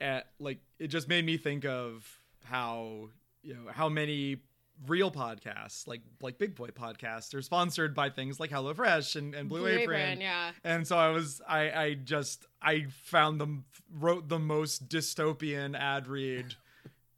at 0.00 0.26
like 0.38 0.58
it 0.78 0.88
just 0.88 1.08
made 1.08 1.24
me 1.24 1.36
think 1.36 1.64
of 1.64 2.06
how 2.44 3.08
you 3.42 3.54
know 3.54 3.70
how 3.70 3.88
many 3.88 4.38
real 4.86 5.10
podcasts 5.10 5.86
like 5.88 6.02
like 6.20 6.38
big 6.38 6.54
boy 6.54 6.68
podcasts 6.68 7.34
are 7.34 7.40
sponsored 7.42 7.94
by 7.94 8.10
things 8.10 8.38
like 8.38 8.50
HelloFresh 8.50 9.16
and, 9.16 9.34
and 9.34 9.48
Blue, 9.48 9.66
Apron. 9.66 10.20
yeah. 10.20 10.50
And 10.64 10.86
so 10.86 10.98
I 10.98 11.08
was 11.08 11.40
I 11.48 11.70
I 11.70 11.94
just 11.94 12.46
I 12.60 12.86
found 13.04 13.40
them 13.40 13.64
wrote 13.90 14.28
the 14.28 14.38
most 14.38 14.88
dystopian 14.88 15.78
ad 15.78 16.06
read 16.08 16.54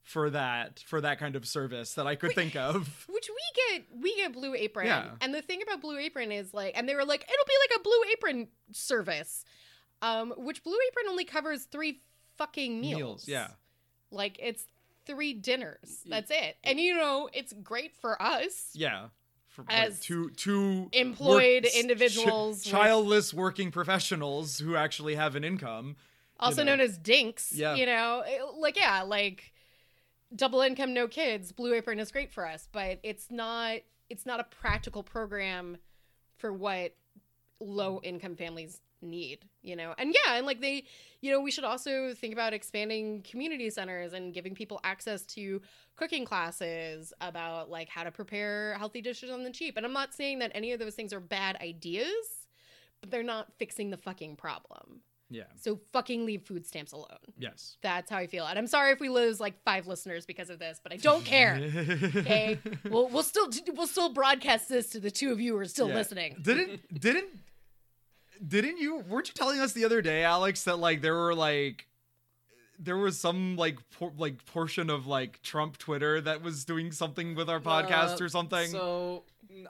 for 0.09 0.31
that 0.31 0.81
for 0.87 1.03
that 1.03 1.19
kind 1.19 1.37
of 1.37 1.47
service 1.47 1.93
that 1.95 2.07
I 2.07 2.15
could 2.15 2.33
think 2.35 2.57
of. 2.57 3.05
Which 3.11 3.29
we 3.29 3.75
get, 3.77 3.87
we 4.01 4.17
get 4.17 4.33
Blue 4.33 4.55
Apron. 4.55 4.87
Yeah. 4.87 5.11
And 5.21 5.35
the 5.35 5.43
thing 5.43 5.61
about 5.63 5.83
Blue 5.83 5.99
Apron 5.99 6.33
is 6.33 6.55
like, 6.55 6.73
and 6.79 6.89
they 6.89 6.95
were 6.95 7.05
like, 7.05 7.23
it'll 7.23 7.47
be 7.47 7.53
like 7.71 7.79
a 7.79 7.83
Blue 7.83 8.03
Apron 8.13 8.49
service, 8.73 9.45
um, 10.01 10.33
which 10.39 10.65
Blue 10.65 10.79
Apron 10.91 11.07
only 11.11 11.25
covers 11.27 11.65
three 11.65 12.01
fucking 12.39 12.81
meals. 12.81 13.27
yeah. 13.29 13.49
Like 14.11 14.39
it's 14.41 14.65
three 15.05 15.35
dinners. 15.35 16.01
That's 16.07 16.31
it. 16.31 16.57
And 16.65 16.81
you 16.81 16.97
know, 16.97 17.29
it's 17.35 17.53
great 17.53 17.95
for 17.95 18.21
us. 18.23 18.71
Yeah. 18.73 19.09
For 19.49 19.63
like, 19.69 19.89
As 19.89 20.01
two 20.01 20.31
two 20.31 20.89
employed 20.93 21.65
work- 21.65 21.73
ch- 21.73 21.77
individuals 21.77 22.57
with- 22.59 22.65
childless 22.65 23.35
working 23.35 23.71
professionals 23.71 24.59
who 24.59 24.75
actually 24.75 25.17
have 25.17 25.35
an 25.37 25.45
income. 25.45 25.97
also 26.41 26.63
know. 26.63 26.77
known 26.77 26.81
as 26.81 26.97
dinks. 26.97 27.53
Yeah. 27.53 27.75
You 27.75 27.85
know, 27.85 28.23
like 28.59 28.79
yeah, 28.79 29.03
like 29.03 29.53
double 30.35 30.61
income, 30.61 30.95
no 30.95 31.09
kids. 31.09 31.53
Blue 31.53 31.75
Apron 31.75 31.99
is 31.99 32.13
great 32.13 32.33
for 32.33 32.47
us, 32.47 32.69
but 32.71 32.99
it's 33.03 33.31
not. 33.31 33.79
It's 34.11 34.25
not 34.25 34.41
a 34.41 34.45
practical 34.45 35.03
program 35.03 35.77
for 36.39 36.53
what 36.53 36.95
low 37.61 38.01
income 38.03 38.37
families 38.37 38.81
need. 39.03 39.45
You 39.63 39.77
know, 39.77 39.95
and 39.99 40.15
yeah, 40.15 40.37
and 40.37 40.47
like 40.47 40.61
they, 40.61 40.85
you 41.21 41.31
know, 41.31 41.41
we 41.41 41.51
should 41.51 41.65
also 41.65 42.15
think 42.15 42.33
about 42.33 42.53
expanding 42.53 43.23
community 43.23 43.71
centers 43.71 44.13
and 44.13 44.33
giving 44.33 44.55
people 44.55 44.81
access 44.85 45.23
to 45.27 45.61
cooking 45.97 46.25
classes 46.25 47.13
about 47.21 47.71
like 47.71 47.89
how 47.89 48.05
to 48.05 48.11
prepare 48.11 48.75
healthy 48.79 49.03
dishes 49.03 49.31
on 49.31 49.45
the 49.45 49.51
cheap. 49.51 49.77
And 49.77 49.85
I'm 49.85 49.93
not 49.93 50.15
saying 50.15 50.39
that 50.39 50.53
any 50.55 50.73
of 50.73 50.79
those 50.79 50.95
things 50.95 51.13
are 51.13 51.21
bad 51.21 51.57
ideas, 51.61 52.47
but 53.01 53.11
they're 53.11 53.23
not 53.23 53.53
fixing 53.59 53.91
the 53.91 53.97
fucking 53.97 54.37
problem. 54.37 55.01
Yeah. 55.31 55.43
So 55.61 55.79
fucking 55.93 56.25
leave 56.25 56.43
food 56.43 56.67
stamps 56.67 56.93
alone. 56.93 57.19
Yes. 57.39 57.77
That's 57.83 58.11
how 58.11 58.17
I 58.17 58.27
feel. 58.27 58.47
And 58.47 58.59
I'm 58.59 58.67
sorry 58.67 58.93
if 58.93 59.01
we 59.01 59.09
lose 59.11 59.39
like 59.41 59.63
five 59.63 59.87
listeners 59.87 60.25
because 60.25 60.49
of 60.49 60.59
this, 60.59 60.81
but 60.83 60.93
I 60.93 60.97
don't 60.97 61.25
care. 61.25 61.57
Okay, 62.17 62.59
we'll 62.89 63.09
we'll 63.09 63.23
still 63.23 63.49
we'll 63.75 63.87
still 63.87 64.09
broadcast 64.13 64.69
this 64.69 64.89
to 64.91 65.01
the 65.01 65.11
two 65.11 65.31
of 65.33 65.41
you 65.41 65.53
who 65.53 65.59
are 65.59 65.65
still 65.67 65.89
Yeah. 65.89 65.95
listening. 65.97 66.37
Didn't 66.41 66.81
didn't 67.01 67.27
didn't 68.47 68.79
you 68.79 68.99
weren't 69.09 69.29
you 69.29 69.35
telling 69.35 69.61
us 69.61 69.73
the 69.73 69.85
other 69.85 70.01
day, 70.01 70.23
Alex, 70.25 70.65
that 70.65 70.79
like 70.79 71.03
there 71.03 71.15
were 71.15 71.35
like 71.35 71.87
there 72.79 72.97
was 72.97 73.19
some 73.19 73.57
like 73.57 73.77
por- 73.99 74.13
like 74.17 74.45
portion 74.47 74.89
of 74.89 75.07
like 75.07 75.43
Trump 75.43 75.77
Twitter 75.79 76.21
that 76.21 76.43
was 76.43 76.65
doing 76.65 76.93
something 76.93 77.35
with 77.35 77.51
our 77.51 77.61
podcast 77.61 78.21
Uh, 78.21 78.25
or 78.25 78.29
something? 78.29 78.69
So, 78.71 79.25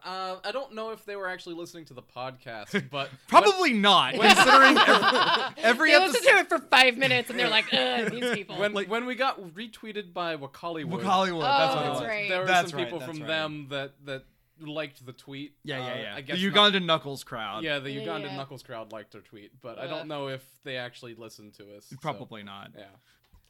uh, 0.05 0.37
I 0.45 0.51
don't 0.53 0.75
know 0.75 0.91
if 0.91 1.05
they 1.05 1.17
were 1.17 1.29
actually 1.29 1.55
listening 1.55 1.85
to 1.87 1.95
the 1.95 2.03
podcast, 2.03 2.89
but 2.91 3.11
Probably 3.29 3.73
not, 3.73 4.15
considering 4.15 4.77
every, 4.87 5.63
every 5.63 5.91
They 5.91 5.97
episode. 5.97 6.13
listen 6.13 6.33
to 6.35 6.39
it 6.41 6.49
for 6.49 6.59
five 6.59 6.97
minutes 6.97 7.31
and 7.31 7.39
they're 7.39 7.49
like, 7.49 7.73
Ugh, 7.73 8.11
these 8.11 8.31
people. 8.35 8.59
when 8.59 8.73
Like- 8.75 8.89
when 8.91 9.07
we 9.07 9.15
got 9.15 9.41
retweeted 9.55 10.13
by 10.13 10.37
Wakaliwood, 10.37 11.03
Hollywood, 11.03 11.45
that's 11.45 11.75
what 11.75 11.85
Oh, 11.85 11.87
it 11.87 11.91
was. 11.91 12.03
right. 12.03 12.29
there 12.29 12.41
were 12.41 12.47
That's 12.47 12.71
some 12.71 12.79
right, 12.79 12.87
people 12.87 12.99
that's 13.01 13.11
from 13.11 13.21
right. 13.21 13.27
them 13.29 13.67
that 13.71 13.93
that 14.07 14.25
liked 14.61 15.07
the 15.07 15.13
tweet. 15.13 15.55
Yeah, 15.63 15.77
Uh, 15.81 15.87
yeah, 15.87 16.01
yeah. 16.01 16.15
I 16.17 16.21
guess 16.21 16.39
the 16.41 16.51
not- 16.51 16.73
Ugandan 16.73 16.85
Knuckles 16.85 17.23
crowd. 17.25 17.63
yeah, 17.63 17.79
the 17.79 17.93
Yeah, 17.93 18.01
Ugandan 18.03 18.23
yeah. 18.25 18.37
Knuckles 18.37 18.63
crowd 18.65 18.91
liked 18.93 19.15
our 19.15 19.21
tweet, 19.21 19.53
but 19.63 19.79
I 19.79 19.83
Uh, 19.83 19.87
don't 19.87 20.09
know 20.09 20.29
if 20.29 20.43
they 20.65 20.77
actually 20.77 21.15
listened 21.15 21.55
to 21.55 21.77
us. 21.77 21.87
so, 21.87 21.97
Probably 22.01 22.43
not. 22.43 22.73
yeah. 22.77 22.85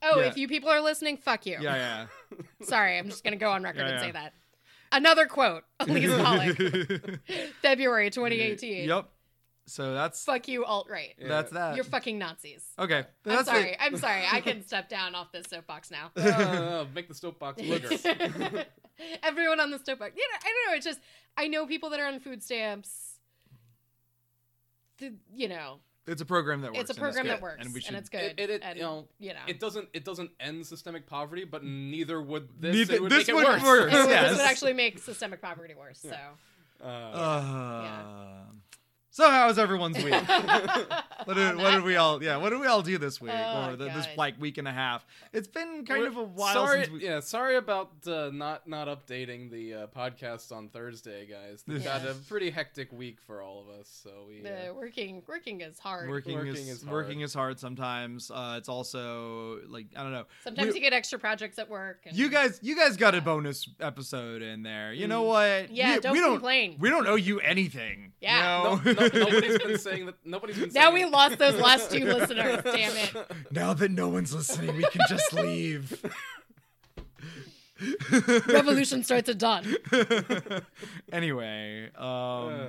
Oh, 0.02 0.20
Yeah. 0.20 0.26
if 0.26 0.36
you 0.36 0.46
people 0.48 0.68
are 0.68 0.80
listening, 0.82 1.16
fuck 1.16 1.46
you. 1.46 1.58
Yeah, 1.60 1.74
yeah. 1.74 2.06
Sorry, 2.66 2.98
I'm 2.98 3.06
just 3.08 3.24
gonna 3.24 3.36
go 3.36 3.50
on 3.50 3.62
record 3.62 3.80
Yeah, 3.80 3.86
and 3.88 3.94
yeah. 3.94 4.00
say 4.02 4.10
that. 4.12 4.34
Another 4.92 5.26
quote, 5.26 5.64
Elise 5.80 6.14
Pollock. 6.14 6.56
February 7.62 8.10
2018. 8.10 8.88
Yep. 8.88 9.08
So 9.66 9.92
that's 9.92 10.24
Fuck 10.24 10.48
you, 10.48 10.64
alt 10.64 10.88
right. 10.88 11.14
Yeah. 11.18 11.28
that's 11.28 11.52
that. 11.52 11.76
You're 11.76 11.84
fucking 11.84 12.18
Nazis. 12.18 12.64
okay. 12.78 13.00
I'm 13.00 13.06
That's 13.24 13.48
sorry. 13.48 13.72
it. 13.72 13.76
I'm 13.78 13.96
sorry. 13.98 14.22
I 14.30 14.40
can 14.40 14.66
step 14.66 14.88
down 14.88 15.14
off 15.14 15.30
this 15.30 15.46
soapbox 15.50 15.90
now. 15.90 16.10
Uh, 16.16 16.86
make 16.94 17.06
the 17.06 17.14
soapbox 17.14 17.60
bigger. 17.60 17.90
Everyone 19.22 19.60
on 19.60 19.70
the 19.70 19.78
soapbox. 19.78 20.12
You 20.16 20.22
know, 20.26 20.38
I 20.42 20.46
don't 20.46 20.70
know. 20.72 20.76
It's 20.76 20.86
just 20.86 21.00
I 21.36 21.48
know 21.48 21.66
people 21.66 21.90
that 21.90 22.00
are 22.00 22.06
on 22.06 22.18
food 22.18 22.42
stamps. 22.42 23.18
The, 24.98 25.12
you 25.34 25.48
know, 25.48 25.80
It's 26.08 26.22
a 26.22 26.24
program 26.24 26.62
that 26.62 26.72
works. 26.72 26.80
it's 26.90 26.98
a 26.98 27.00
program 27.00 27.26
that 27.28 27.40
works, 27.42 27.64
and 27.64 27.72
we 27.74 27.80
should. 27.80 27.88
and 27.90 27.96
it's 27.98 28.08
good. 28.08 28.20
It- 28.22 28.38
it- 28.40 28.50
it- 28.50 28.62
and, 28.64 28.76
you 28.76 28.82
know, 28.82 29.06
you 29.20 29.34
know, 29.34 29.40
It 29.46 29.60
doesn't. 29.60 29.88
It 29.92 30.04
doesn't 30.04 30.30
end 30.40 30.66
systemic 30.66 31.06
poverty, 31.06 31.44
but 31.44 31.62
neither 31.64 32.20
would 32.20 32.48
this. 32.60 32.74
Neither- 32.74 32.94
it 32.94 33.02
would 33.02 33.10
this 33.12 33.18
make 33.26 33.28
it 33.28 33.34
would 33.34 33.46
worse. 33.46 33.62
work. 33.62 33.92
It 33.92 33.96
would- 33.96 34.08
yes. 34.10 34.30
this 34.30 34.38
would 34.38 34.46
actually 34.46 34.72
make 34.72 34.98
systemic 34.98 35.40
poverty 35.42 35.74
worse. 35.74 36.00
So. 36.00 36.16
Uh, 36.82 36.86
Uh, 36.86 38.44
So 39.10 39.28
how 39.28 39.48
was 39.48 39.58
everyone's 39.58 40.02
week? 40.02 40.14
What 41.24 41.36
did, 41.36 41.56
what 41.56 41.72
did 41.72 41.82
we 41.82 41.96
all? 41.96 42.22
Yeah, 42.22 42.38
what 42.38 42.50
did 42.50 42.60
we 42.60 42.66
all 42.66 42.80
do 42.80 42.96
this 42.96 43.20
week 43.20 43.32
Oh, 43.34 43.70
or 43.72 43.76
the, 43.76 43.84
this 43.86 44.06
like 44.16 44.40
week 44.40 44.56
and 44.56 44.66
a 44.66 44.72
half? 44.72 45.04
It's 45.34 45.48
been 45.48 45.84
kind 45.84 46.00
we're- 46.00 46.06
of 46.06 46.16
a 46.16 46.22
while 46.22 46.54
Sorry, 46.54 46.84
since 46.84 46.90
we. 46.90 47.04
yeah. 47.04 47.20
Sorry 47.20 47.56
about 47.56 47.90
uh, 48.06 48.30
not 48.32 48.66
not 48.66 48.88
updating 48.88 49.50
the 49.50 49.74
uh, 49.74 49.86
podcast 49.88 50.50
on 50.52 50.68
Thursday, 50.70 51.26
guys. 51.26 51.64
We've 51.66 51.84
Yeah. 51.84 51.98
got 51.98 52.08
a 52.08 52.14
pretty 52.14 52.48
hectic 52.48 52.90
week 52.92 53.18
for 53.26 53.42
all 53.42 53.60
of 53.60 53.68
us, 53.78 53.90
so 54.02 54.10
we. 54.26 54.40
The 54.40 54.70
Uh, 54.70 54.74
working 54.74 55.22
working 55.26 55.60
is 55.60 55.78
hard. 55.78 56.08
Working, 56.08 56.36
Working 56.36 56.52
is, 56.54 56.68
is 56.68 56.82
hard. 56.82 56.92
working 56.94 57.20
is 57.20 57.34
hard 57.34 57.60
sometimes. 57.60 58.30
Uh, 58.30 58.54
it's 58.56 58.70
also 58.70 59.58
like 59.68 59.88
I 59.96 60.02
don't 60.04 60.12
know. 60.12 60.24
Sometimes 60.44 60.68
we- 60.68 60.74
you 60.76 60.80
get 60.80 60.94
extra 60.94 61.18
projects 61.18 61.58
at 61.58 61.68
work. 61.68 61.98
And, 62.06 62.16
You 62.16 62.30
guys, 62.30 62.58
you 62.62 62.74
guys 62.74 62.96
got 62.96 63.14
a 63.14 63.20
bonus 63.20 63.68
episode 63.80 64.40
in 64.40 64.62
there. 64.62 64.94
You 64.94 65.08
know 65.08 65.24
Mm. 65.24 65.28
what? 65.28 65.70
Yeah, 65.72 65.96
You- 65.96 66.00
don't 66.00 66.12
we 66.12 66.20
don't. 66.20 66.32
complain. 66.36 66.76
We 66.78 66.88
don't 66.88 67.06
owe 67.06 67.16
you 67.16 67.38
anything. 67.40 68.12
Yeah. 68.20 68.62
You 68.78 68.82
know? 68.84 68.92
no, 68.92 69.07
nobody's 69.14 69.58
been 69.58 69.78
saying 69.88 70.06
that. 70.06 70.14
Nobody's 70.24 70.58
been. 70.58 70.70
Now 70.72 70.82
saying 70.90 70.94
we 70.94 71.02
it. 71.04 71.10
lost 71.10 71.38
those 71.38 71.54
last 71.60 71.90
two 71.90 72.04
listeners. 72.04 72.60
Damn 72.64 72.96
it. 72.96 73.14
now 73.50 73.74
that 73.74 73.90
no 73.90 74.08
one's 74.08 74.34
listening, 74.34 74.76
we 74.76 74.84
can 74.84 75.02
just 75.08 75.32
leave. 75.32 76.02
Revolution 78.46 79.04
starts 79.04 79.28
at 79.28 79.38
dawn. 79.38 79.64
anyway, 81.12 81.90
um, 81.96 82.04
Uh, 82.04 82.66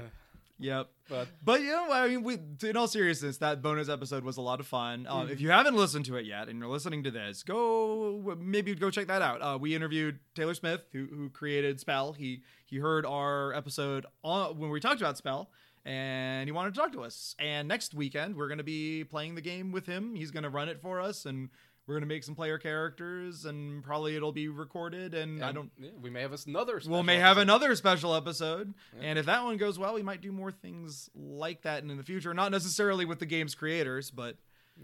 yep. 0.59 0.89
but 1.09 1.27
But 1.43 1.61
you 1.61 1.67
know, 1.71 1.91
I 1.91 2.07
mean, 2.09 2.21
we, 2.23 2.37
in 2.67 2.77
all 2.77 2.87
seriousness, 2.87 3.37
that 3.37 3.61
bonus 3.63 3.89
episode 3.89 4.23
was 4.23 4.37
a 4.37 4.41
lot 4.41 4.59
of 4.59 4.67
fun. 4.67 5.07
Um, 5.07 5.23
Mm-hmm. 5.23 5.31
If 5.31 5.41
you 5.41 5.49
haven't 5.49 5.75
listened 5.75 6.05
to 6.05 6.15
it 6.17 6.25
yet 6.25 6.47
and 6.47 6.59
you're 6.59 6.67
listening 6.69 7.03
to 7.05 7.11
this, 7.11 7.41
go 7.41 8.37
maybe 8.39 8.75
go 8.75 8.91
check 8.91 9.07
that 9.07 9.21
out. 9.23 9.41
Uh, 9.41 9.57
we 9.59 9.73
interviewed 9.75 10.19
Taylor 10.35 10.53
Smith, 10.53 10.81
who 10.93 11.07
who 11.07 11.29
created 11.29 11.79
Spell. 11.79 12.13
He 12.13 12.43
he 12.65 12.77
heard 12.77 13.03
our 13.05 13.51
episode 13.53 14.05
on, 14.23 14.59
when 14.59 14.69
we 14.69 14.79
talked 14.79 15.01
about 15.01 15.17
Spell, 15.17 15.49
and 15.85 16.47
he 16.47 16.51
wanted 16.51 16.73
to 16.73 16.79
talk 16.79 16.91
to 16.93 17.03
us. 17.03 17.35
And 17.39 17.67
next 17.67 17.93
weekend, 17.93 18.35
we're 18.35 18.47
going 18.47 18.57
to 18.59 18.63
be 18.63 19.03
playing 19.03 19.35
the 19.35 19.41
game 19.41 19.71
with 19.71 19.85
him. 19.85 20.15
He's 20.15 20.31
going 20.31 20.43
to 20.43 20.49
run 20.49 20.69
it 20.69 20.81
for 20.81 20.99
us, 21.01 21.25
and 21.25 21.49
we're 21.87 21.95
going 21.95 22.01
to 22.07 22.07
make 22.13 22.23
some 22.23 22.35
player 22.35 22.57
characters, 22.57 23.45
and 23.45 23.83
probably 23.83 24.15
it'll 24.15 24.31
be 24.31 24.47
recorded. 24.47 25.15
And, 25.15 25.43
I 25.43 25.51
don't. 25.51 25.71
yeah, 25.79 25.89
we 25.99 26.09
may 26.09 26.21
have 26.21 26.33
another. 26.45 26.73
We'll 26.73 26.81
special 26.81 27.03
may 27.03 27.17
have 27.17 27.37
episode. 27.37 27.41
another 27.41 27.75
special 27.75 28.15
episode, 28.15 28.73
Yeah. 28.99 29.07
and 29.09 29.19
if 29.19 29.25
that 29.25 29.43
one 29.43 29.57
goes 29.57 29.79
well, 29.79 29.93
we 29.95 30.03
might 30.03 30.21
do 30.21 30.31
more 30.31 30.51
things 30.51 31.09
like 31.15 31.63
that 31.63 31.81
in 31.83 31.95
the 31.97 32.03
future. 32.03 32.33
Not 32.33 32.51
necessarily 32.51 33.05
with 33.05 33.19
the 33.19 33.25
game's 33.25 33.55
creators, 33.55 34.11
but 34.11 34.37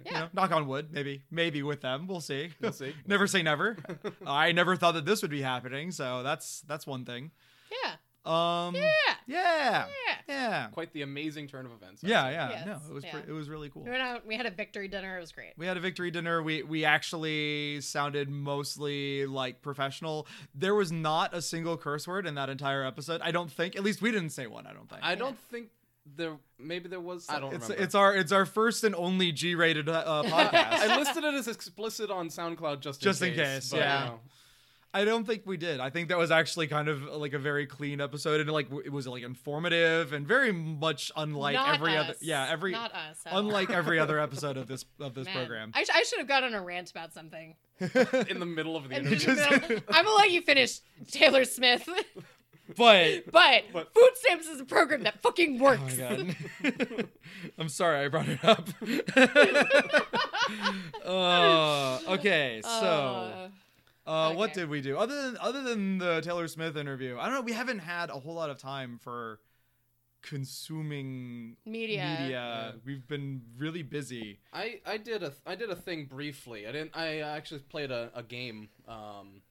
you 0.03 0.11
know, 0.11 0.27
knock 0.33 0.51
on 0.51 0.67
wood, 0.67 0.89
maybe, 0.91 1.21
maybe 1.31 1.63
with 1.63 1.79
them. 1.81 2.07
We'll 2.07 2.19
see. 2.21 2.49
We'll 2.59 2.73
see. 2.73 2.93
never 3.07 3.27
say 3.27 3.43
never. 3.43 3.77
I 4.27 4.51
never 4.51 4.75
thought 4.75 4.95
that 4.95 5.05
this 5.05 5.21
would 5.21 5.31
be 5.31 5.41
happening, 5.43 5.91
so 5.91 6.23
that's 6.23 6.61
that's 6.67 6.87
one 6.87 7.05
thing. 7.05 7.31
Yeah. 7.83 7.91
Um, 8.25 8.75
Yeah. 8.75 8.89
yeah, 9.27 9.85
Yeah. 9.87 9.87
yeah, 10.27 10.67
Quite 10.71 10.91
the 10.93 11.03
amazing 11.03 11.47
turn 11.47 11.65
of 11.65 11.71
events. 11.71 12.03
I'd 12.03 12.09
yeah, 12.09 12.23
say. 12.27 12.31
yeah. 12.33 12.49
Yes, 12.49 12.65
No, 12.65 12.81
it 12.89 12.93
was 12.93 13.03
yeah. 13.03 13.11
pre- 13.11 13.21
it 13.27 13.31
was 13.31 13.49
really 13.49 13.69
cool. 13.69 13.83
We 13.83 13.89
went 13.91 14.01
out. 14.01 14.25
We 14.25 14.35
had 14.35 14.45
a 14.45 14.51
victory 14.51 14.87
dinner. 14.87 15.17
It 15.17 15.21
was 15.21 15.31
great. 15.31 15.53
We 15.57 15.65
had 15.67 15.77
a 15.77 15.79
victory 15.79 16.09
dinner. 16.11 16.41
We 16.41 16.63
we 16.63 16.85
actually 16.85 17.81
sounded 17.81 18.29
mostly 18.29 19.25
like 19.25 19.61
professional. 19.61 20.27
There 20.53 20.73
was 20.75 20.91
not 20.91 21.33
a 21.33 21.41
single 21.41 21.77
curse 21.77 22.07
word 22.07 22.25
in 22.25 22.35
that 22.35 22.49
entire 22.49 22.83
episode. 22.83 23.21
I 23.21 23.31
don't 23.31 23.51
think. 23.51 23.75
At 23.75 23.83
least 23.83 24.01
we 24.01 24.11
didn't 24.11 24.31
say 24.31 24.47
one. 24.47 24.65
I 24.65 24.73
don't 24.73 24.89
think. 24.89 25.01
I 25.03 25.15
don't 25.15 25.37
think 25.51 25.67
there. 26.15 26.37
Maybe 26.57 26.87
there 26.89 26.99
was. 27.01 27.27
I 27.29 27.39
don't 27.39 27.53
it's 27.53 27.63
remember. 27.65 27.83
it's 27.83 27.95
our 27.95 28.15
it's 28.15 28.31
our 28.31 28.45
first 28.45 28.83
and 28.83 28.95
only 28.95 29.31
G-rated 29.31 29.89
uh, 29.89 30.23
podcast. 30.25 30.53
I 30.53 30.97
listed 30.97 31.23
it 31.23 31.33
as 31.33 31.47
explicit 31.55 32.09
on 32.09 32.29
SoundCloud 32.29 32.79
just 32.79 33.01
Just 33.01 33.21
in 33.21 33.29
in 33.29 33.35
case. 33.35 33.45
case, 33.47 33.71
but, 33.71 33.79
yeah. 33.79 34.03
you 34.03 34.09
know. 34.11 34.19
I 34.95 35.03
don't 35.03 35.25
think 35.27 35.43
we 35.45 35.57
did. 35.57 35.81
I 35.81 35.89
think 35.89 36.07
that 36.09 36.17
was 36.17 36.31
actually 36.31 36.67
kind 36.67 36.87
of 36.87 37.03
like 37.03 37.33
a 37.33 37.39
very 37.39 37.65
clean 37.67 37.99
episode 37.99 38.39
and 38.39 38.49
like 38.49 38.67
it 38.85 38.91
was 38.91 39.05
like 39.07 39.23
informative 39.23 40.13
and 40.13 40.25
very 40.25 40.53
much 40.53 41.11
unlike 41.17 41.55
Not 41.55 41.75
every 41.75 41.97
us. 41.97 42.05
other 42.09 42.17
yeah 42.21 42.47
every 42.49 42.71
Not 42.71 42.93
us. 42.93 43.19
at 43.25 43.33
unlike 43.35 43.69
every 43.71 43.99
other 43.99 44.19
episode 44.27 44.55
of 44.55 44.67
this 44.67 44.85
of 45.01 45.13
this 45.13 45.25
Man. 45.25 45.35
program. 45.35 45.71
I, 45.73 45.83
sh- 45.83 45.89
I 45.93 46.03
should 46.03 46.19
have 46.19 46.27
got 46.29 46.43
on 46.45 46.53
a 46.53 46.61
rant 46.61 46.91
about 46.91 47.13
something. 47.13 47.55
in 48.29 48.39
the 48.39 48.45
middle 48.45 48.77
of 48.77 48.87
the 48.87 48.95
And 48.95 49.07
interview. 49.07 49.35
just- 49.35 49.51
I'm 49.89 50.05
gonna 50.05 50.15
let 50.15 50.31
you 50.31 50.41
finish, 50.41 50.79
Taylor 51.11 51.43
Smith. 51.43 51.89
but 52.77 53.29
but, 53.33 53.63
But- 53.73 53.93
food 53.93 54.11
stamps 54.15 54.47
is 54.47 54.61
a 54.61 54.65
program 54.65 55.03
that 55.03 55.21
fucking 55.21 55.59
works. 55.59 55.99
Oh 55.99 56.23
my 56.23 56.71
god. 56.71 57.07
I'm 57.57 57.67
sorry 57.67 58.05
I 58.05 58.07
brought 58.07 58.29
it 58.29 58.43
up. 58.45 58.69
uh, 61.05 61.99
okay, 62.13 62.61
so 62.63 62.69
Uh, 62.69 63.47
uh, 64.05 64.33
what 64.33 64.53
did 64.53 64.69
we 64.69 64.81
do 64.81 64.97
other 64.97 65.21
than 65.21 65.37
other 65.41 65.61
than 65.61 65.97
the 65.97 66.21
Taylor 66.21 66.47
Smith 66.47 66.77
interview? 66.77 67.17
I 67.19 67.25
don't 67.25 67.35
know. 67.35 67.41
We 67.41 67.53
haven't 67.53 67.79
had 67.79 68.09
a 68.09 68.13
whole 68.13 68.35
lot 68.35 68.49
of 68.49 68.57
time 68.57 68.99
for 69.01 69.39
consuming 70.21 71.55
Media. 71.65 72.17
media. 72.19 72.29
Yeah. 72.29 72.71
We've 72.83 73.07
been 73.07 73.41
really 73.57 73.83
busy. 73.83 74.39
I, 74.51 74.79
I 74.85 74.97
did 74.97 75.23
a 75.23 75.33
I 75.45 75.55
did 75.55 75.69
a 75.69 75.75
thing 75.75 76.05
briefly. 76.05 76.67
I 76.67 76.71
didn't. 76.71 76.91
I 76.95 77.19
actually 77.19 77.61
played 77.61 77.91
a, 77.91 78.11
a 78.15 78.23
game. 78.23 78.69
Um, 78.87 79.41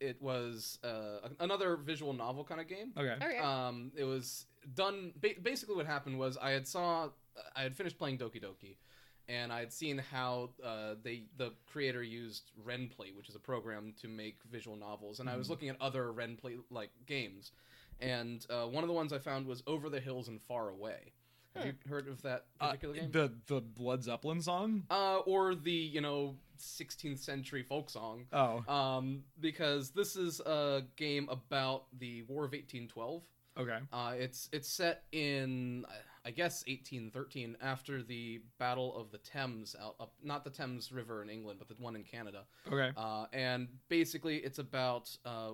it 0.00 0.20
was 0.20 0.78
uh, 0.84 1.28
another 1.40 1.76
visual 1.76 2.12
novel 2.12 2.44
kind 2.44 2.60
of 2.60 2.68
game. 2.68 2.92
Okay. 2.96 3.24
okay. 3.24 3.38
Um, 3.38 3.92
it 3.96 4.04
was 4.04 4.46
done. 4.74 5.12
Ba- 5.20 5.40
basically, 5.42 5.76
what 5.76 5.86
happened 5.86 6.18
was 6.18 6.36
I 6.36 6.50
had 6.50 6.66
saw 6.66 7.08
I 7.54 7.62
had 7.62 7.76
finished 7.76 7.98
playing 7.98 8.18
Doki 8.18 8.42
Doki, 8.42 8.76
and 9.28 9.52
I 9.52 9.60
had 9.60 9.72
seen 9.72 9.98
how 9.98 10.50
uh, 10.64 10.94
they 11.02 11.24
the 11.36 11.52
creator 11.66 12.02
used 12.02 12.50
Ren'Py, 12.66 13.14
which 13.16 13.28
is 13.28 13.34
a 13.34 13.40
program 13.40 13.92
to 14.00 14.08
make 14.08 14.38
visual 14.50 14.76
novels, 14.76 15.20
and 15.20 15.28
I 15.28 15.36
was 15.36 15.46
Mhm. 15.46 15.50
looking 15.50 15.68
at 15.68 15.80
other 15.80 16.12
Ren'Py 16.12 16.62
like 16.70 16.90
games, 17.06 17.52
and 18.00 18.44
uh, 18.50 18.66
one 18.66 18.84
of 18.84 18.88
the 18.88 18.94
ones 18.94 19.12
I 19.12 19.18
found 19.18 19.46
was 19.46 19.62
Over 19.66 19.88
the 19.88 20.00
Hills 20.00 20.28
and 20.28 20.40
Far 20.42 20.68
Away. 20.68 21.12
Have 21.54 21.64
you 21.66 21.74
heard 21.88 22.06
of 22.06 22.20
that 22.22 22.44
Uh, 22.60 22.66
particular 22.66 22.94
game? 22.94 23.10
the 23.12 23.32
the 23.46 23.62
Led 23.82 24.02
Zeppelin 24.02 24.42
song. 24.42 24.84
uh, 24.90 25.18
or 25.20 25.54
the 25.54 25.72
you 25.72 26.00
know 26.02 26.36
16th 26.58 27.18
century 27.18 27.62
folk 27.62 27.88
song. 27.90 28.26
Oh, 28.32 28.62
Um, 28.72 29.24
because 29.40 29.90
this 29.92 30.16
is 30.16 30.40
a 30.40 30.86
game 30.96 31.28
about 31.30 31.86
the 31.98 32.22
War 32.22 32.44
of 32.44 32.52
1812. 32.54 33.22
okay. 33.56 33.78
Uh, 33.90 34.14
it's 34.18 34.50
it's 34.52 34.68
set 34.68 35.04
in 35.12 35.86
I 36.26 36.30
guess 36.30 36.64
1813 36.66 37.56
after 37.62 38.02
the 38.02 38.42
Battle 38.58 38.96
of 38.96 39.12
the 39.12 39.18
Thames 39.18 39.76
out 39.80 39.94
up 40.00 40.12
not 40.24 40.42
the 40.42 40.50
Thames 40.50 40.90
River 40.90 41.22
in 41.22 41.30
England 41.30 41.60
but 41.60 41.68
the 41.68 41.80
one 41.80 41.94
in 41.94 42.02
Canada. 42.02 42.42
Okay. 42.66 42.90
Uh, 42.96 43.26
and 43.32 43.68
basically 43.88 44.38
it's 44.38 44.58
about 44.58 45.16
uh, 45.24 45.52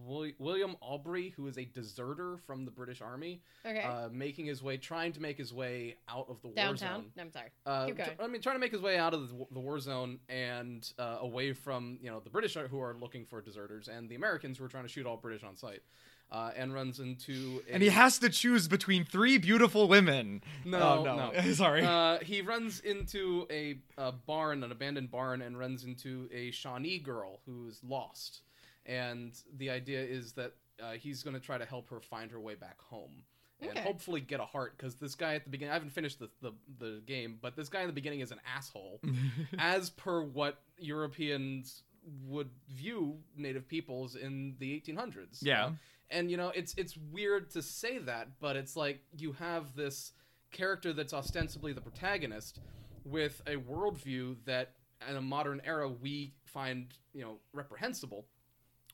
William 0.00 0.74
Aubrey 0.80 1.32
who 1.36 1.46
is 1.46 1.56
a 1.56 1.64
deserter 1.64 2.36
from 2.36 2.64
the 2.64 2.70
British 2.72 3.00
Army 3.00 3.42
okay. 3.64 3.82
uh, 3.82 4.08
making 4.10 4.46
his 4.46 4.60
way 4.60 4.76
trying 4.76 5.12
to 5.12 5.20
make 5.20 5.38
his 5.38 5.54
way 5.54 5.96
out 6.08 6.26
of 6.28 6.42
the 6.42 6.48
war 6.48 6.76
zone. 6.76 7.12
No, 7.16 7.22
I'm 7.22 7.30
sorry. 7.30 7.50
Uh, 7.64 7.86
Keep 7.86 7.96
tr- 7.98 8.02
going. 8.02 8.16
I 8.20 8.26
mean, 8.26 8.42
trying 8.42 8.56
to 8.56 8.60
make 8.60 8.72
his 8.72 8.82
way 8.82 8.98
out 8.98 9.14
of 9.14 9.28
the, 9.28 9.46
the 9.52 9.60
war 9.60 9.78
zone 9.78 10.18
and 10.28 10.92
uh, 10.98 11.18
away 11.20 11.52
from 11.52 11.98
you 12.02 12.10
know 12.10 12.18
the 12.18 12.30
British 12.30 12.54
who 12.54 12.80
are 12.80 12.96
looking 13.00 13.24
for 13.24 13.40
deserters 13.40 13.86
and 13.86 14.08
the 14.08 14.16
Americans 14.16 14.58
who 14.58 14.64
are 14.64 14.68
trying 14.68 14.84
to 14.84 14.88
shoot 14.88 15.06
all 15.06 15.16
British 15.16 15.44
on 15.44 15.56
sight, 15.56 15.82
uh, 16.30 16.50
and 16.56 16.74
runs 16.74 17.00
into 17.00 17.62
a, 17.68 17.74
And 17.74 17.82
he 17.82 17.88
has 17.88 18.18
to 18.18 18.28
choose 18.28 18.68
between 18.68 19.04
three 19.04 19.38
beautiful 19.38 19.88
women. 19.88 20.42
no 20.64 21.04
Oh, 21.06 21.32
no. 21.34 21.52
Sorry. 21.52 21.84
Uh, 21.84 22.18
he 22.18 22.42
runs 22.42 22.80
into 22.80 23.46
a, 23.50 23.78
a 23.96 24.12
barn, 24.12 24.62
an 24.62 24.72
abandoned 24.72 25.10
barn, 25.10 25.42
and 25.42 25.58
runs 25.58 25.84
into 25.84 26.28
a 26.32 26.50
Shawnee 26.50 26.98
girl 26.98 27.40
who's 27.46 27.80
lost. 27.82 28.42
And 28.84 29.32
the 29.56 29.70
idea 29.70 30.02
is 30.02 30.32
that 30.32 30.52
uh, 30.82 30.92
he's 30.92 31.22
going 31.22 31.34
to 31.34 31.40
try 31.40 31.58
to 31.58 31.64
help 31.64 31.90
her 31.90 32.00
find 32.00 32.30
her 32.30 32.40
way 32.40 32.54
back 32.54 32.80
home. 32.80 33.24
And 33.60 33.76
hopefully 33.76 34.20
get 34.20 34.38
a 34.38 34.44
heart, 34.44 34.74
because 34.76 34.94
this 34.94 35.16
guy 35.16 35.34
at 35.34 35.42
the 35.42 35.50
beginning, 35.50 35.72
I 35.72 35.74
haven't 35.74 35.90
finished 35.90 36.20
the, 36.20 36.28
the, 36.40 36.52
the 36.78 37.02
game, 37.06 37.38
but 37.42 37.56
this 37.56 37.68
guy 37.68 37.80
in 37.80 37.88
the 37.88 37.92
beginning 37.92 38.20
is 38.20 38.30
an 38.30 38.38
asshole. 38.56 39.00
as 39.58 39.90
per 39.90 40.22
what 40.22 40.60
Europeans 40.78 41.82
would 42.26 42.50
view 42.68 43.16
native 43.36 43.66
peoples 43.68 44.14
in 44.14 44.54
the 44.60 44.80
1800s. 44.80 45.38
Yeah. 45.42 45.70
And 46.10 46.30
you 46.30 46.36
know 46.36 46.50
it's 46.54 46.74
it's 46.76 46.96
weird 47.12 47.50
to 47.50 47.62
say 47.62 47.98
that 47.98 48.28
but 48.40 48.56
it's 48.56 48.76
like 48.76 49.00
you 49.16 49.32
have 49.32 49.74
this 49.74 50.12
character 50.50 50.92
that's 50.92 51.12
ostensibly 51.12 51.72
the 51.72 51.80
protagonist 51.80 52.60
with 53.04 53.42
a 53.46 53.56
worldview 53.56 54.36
that 54.44 54.72
in 55.08 55.16
a 55.16 55.20
modern 55.20 55.60
era 55.64 55.88
we 55.88 56.32
find 56.44 56.94
you 57.12 57.22
know 57.22 57.36
reprehensible 57.52 58.26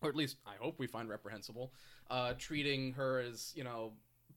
or 0.02 0.08
at 0.08 0.16
least 0.16 0.36
i 0.46 0.54
hope 0.60 0.78
we 0.78 0.86
find 0.86 1.08
reprehensible 1.08 1.72
uh, 2.10 2.34
treating 2.38 2.92
her 2.92 3.20
as 3.20 3.52
you 3.56 3.64
know 3.64 3.92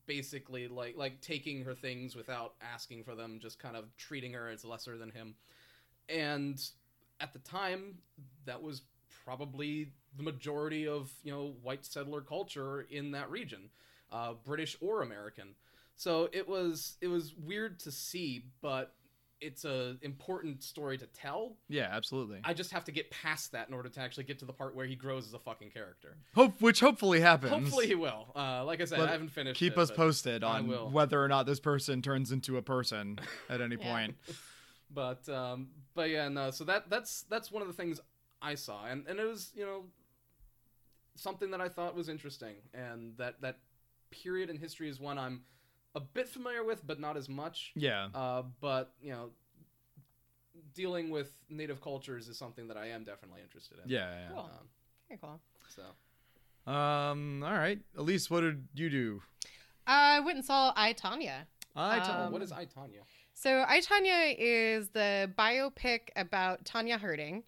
basically 0.08 0.66
like 0.66 0.96
like 0.96 1.20
taking 1.20 1.62
her 1.62 1.74
things 1.74 2.16
without 2.16 2.54
asking 2.60 3.04
for 3.04 3.14
them 3.14 3.38
just 3.40 3.60
kind 3.60 3.76
of 3.76 3.94
treating 3.96 4.32
her 4.32 4.48
as 4.48 4.64
lesser 4.64 4.98
than 4.98 5.10
him. 5.10 5.34
And 6.08 6.60
at 7.20 7.32
the 7.32 7.38
time 7.40 7.98
that 8.46 8.60
was 8.60 8.82
probably 9.24 9.92
the 10.16 10.22
majority 10.22 10.86
of 10.88 11.10
you 11.22 11.32
know 11.32 11.54
white 11.62 11.84
settler 11.84 12.20
culture 12.20 12.80
in 12.90 13.12
that 13.12 13.30
region 13.30 13.70
uh, 14.12 14.32
british 14.44 14.76
or 14.80 15.02
american 15.02 15.54
so 15.96 16.28
it 16.32 16.48
was 16.48 16.96
it 17.00 17.08
was 17.08 17.34
weird 17.36 17.78
to 17.80 17.90
see 17.92 18.44
but 18.62 18.94
it's 19.40 19.64
a 19.64 19.96
important 20.02 20.64
story 20.64 20.98
to 20.98 21.06
tell 21.06 21.56
Yeah, 21.68 21.88
absolutely. 21.92 22.40
i 22.42 22.52
just 22.52 22.72
have 22.72 22.84
to 22.86 22.92
get 22.92 23.08
past 23.12 23.52
that 23.52 23.68
in 23.68 23.74
order 23.74 23.88
to 23.88 24.00
actually 24.00 24.24
get 24.24 24.40
to 24.40 24.44
the 24.44 24.52
part 24.52 24.74
where 24.74 24.86
he 24.86 24.96
grows 24.96 25.28
as 25.28 25.34
a 25.34 25.38
fucking 25.38 25.70
character 25.70 26.16
Hope, 26.34 26.60
which 26.60 26.80
hopefully 26.80 27.20
happens. 27.20 27.52
hopefully 27.52 27.86
he 27.86 27.94
will 27.94 28.32
uh, 28.34 28.64
like 28.64 28.80
i 28.80 28.84
said 28.84 28.98
But 28.98 29.08
i 29.08 29.12
haven't 29.12 29.30
finished 29.30 29.60
Keep 29.60 29.74
it, 29.74 29.78
us 29.78 29.90
posted 29.92 30.42
on 30.42 30.66
whether 30.92 31.22
or 31.22 31.28
not 31.28 31.46
this 31.46 31.60
person 31.60 32.02
turns 32.02 32.32
into 32.32 32.56
a 32.56 32.62
person 32.62 33.20
at 33.48 33.60
any 33.60 33.76
Yeah. 33.76 33.84
point. 33.92 34.16
but 34.90 35.28
um 35.28 35.68
but 35.94 36.08
yeah 36.10 36.28
no 36.28 36.50
so 36.50 36.64
that 36.64 36.88
that's 36.90 37.22
that's 37.30 37.52
one 37.52 37.62
of 37.62 37.68
the 37.68 37.74
things 37.74 38.00
i 38.40 38.54
saw 38.54 38.86
and 38.86 39.06
and 39.06 39.18
it 39.20 39.24
was 39.24 39.52
you 39.54 39.64
know 39.64 39.84
something 41.18 41.50
that 41.50 41.60
i 41.60 41.68
thought 41.68 41.94
was 41.94 42.08
interesting 42.08 42.54
and 42.74 43.16
that 43.16 43.40
that 43.40 43.58
period 44.10 44.48
in 44.50 44.56
history 44.56 44.88
is 44.88 44.98
one 45.00 45.18
i'm 45.18 45.42
a 45.94 46.00
bit 46.00 46.28
familiar 46.28 46.62
with 46.64 46.86
but 46.86 46.98
not 47.00 47.16
as 47.16 47.28
much 47.28 47.72
Yeah. 47.74 48.08
uh 48.14 48.42
but 48.60 48.94
you 49.02 49.12
know 49.12 49.30
dealing 50.74 51.10
with 51.10 51.30
native 51.48 51.80
cultures 51.80 52.28
is 52.28 52.36
something 52.38 52.68
that 52.68 52.76
i 52.76 52.86
am 52.88 53.04
definitely 53.04 53.40
interested 53.42 53.78
in 53.82 53.88
Yeah. 53.90 54.10
yeah. 54.10 54.28
Cool. 54.30 54.38
um, 54.40 54.68
Very 55.08 55.18
cool. 55.20 55.40
so 55.68 55.82
Um. 56.70 57.42
All 57.44 57.52
right. 57.54 57.78
Elise, 57.96 58.28
what 58.28 58.42
did 58.42 58.68
you 58.74 58.90
do? 58.90 59.22
I 59.86 60.20
went 60.20 60.36
and 60.36 60.44
saw 60.44 60.70
I 60.76 60.92
Tonya. 60.92 61.46
I 61.74 61.98
Um, 62.00 62.30
what 62.32 62.42
is 62.42 62.52
i 62.52 62.66
tonya 62.66 63.00
So 63.32 63.64
I 63.66 63.80
Tonya 63.80 64.34
is 64.38 64.90
the 64.90 65.32
biopic 65.38 66.10
about 66.14 66.64
Tonya 66.64 66.98
Harding, 67.00 67.42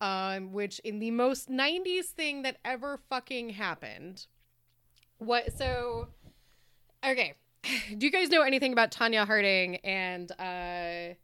um, 0.00 0.52
which 0.52 0.78
in 0.80 0.98
the 0.98 1.10
most 1.10 1.48
'90s 1.48 2.06
thing 2.06 2.42
that 2.42 2.58
ever 2.64 2.98
fucking 3.08 3.50
happened. 3.50 4.26
What? 5.18 5.56
So, 5.56 6.08
okay. 7.04 7.34
Do 7.96 8.06
you 8.06 8.12
guys 8.12 8.28
know 8.30 8.42
anything 8.42 8.72
about 8.72 8.92
Tonya 8.92 9.26
Harding? 9.26 9.76
And 9.76 10.30
uh, 10.38 11.14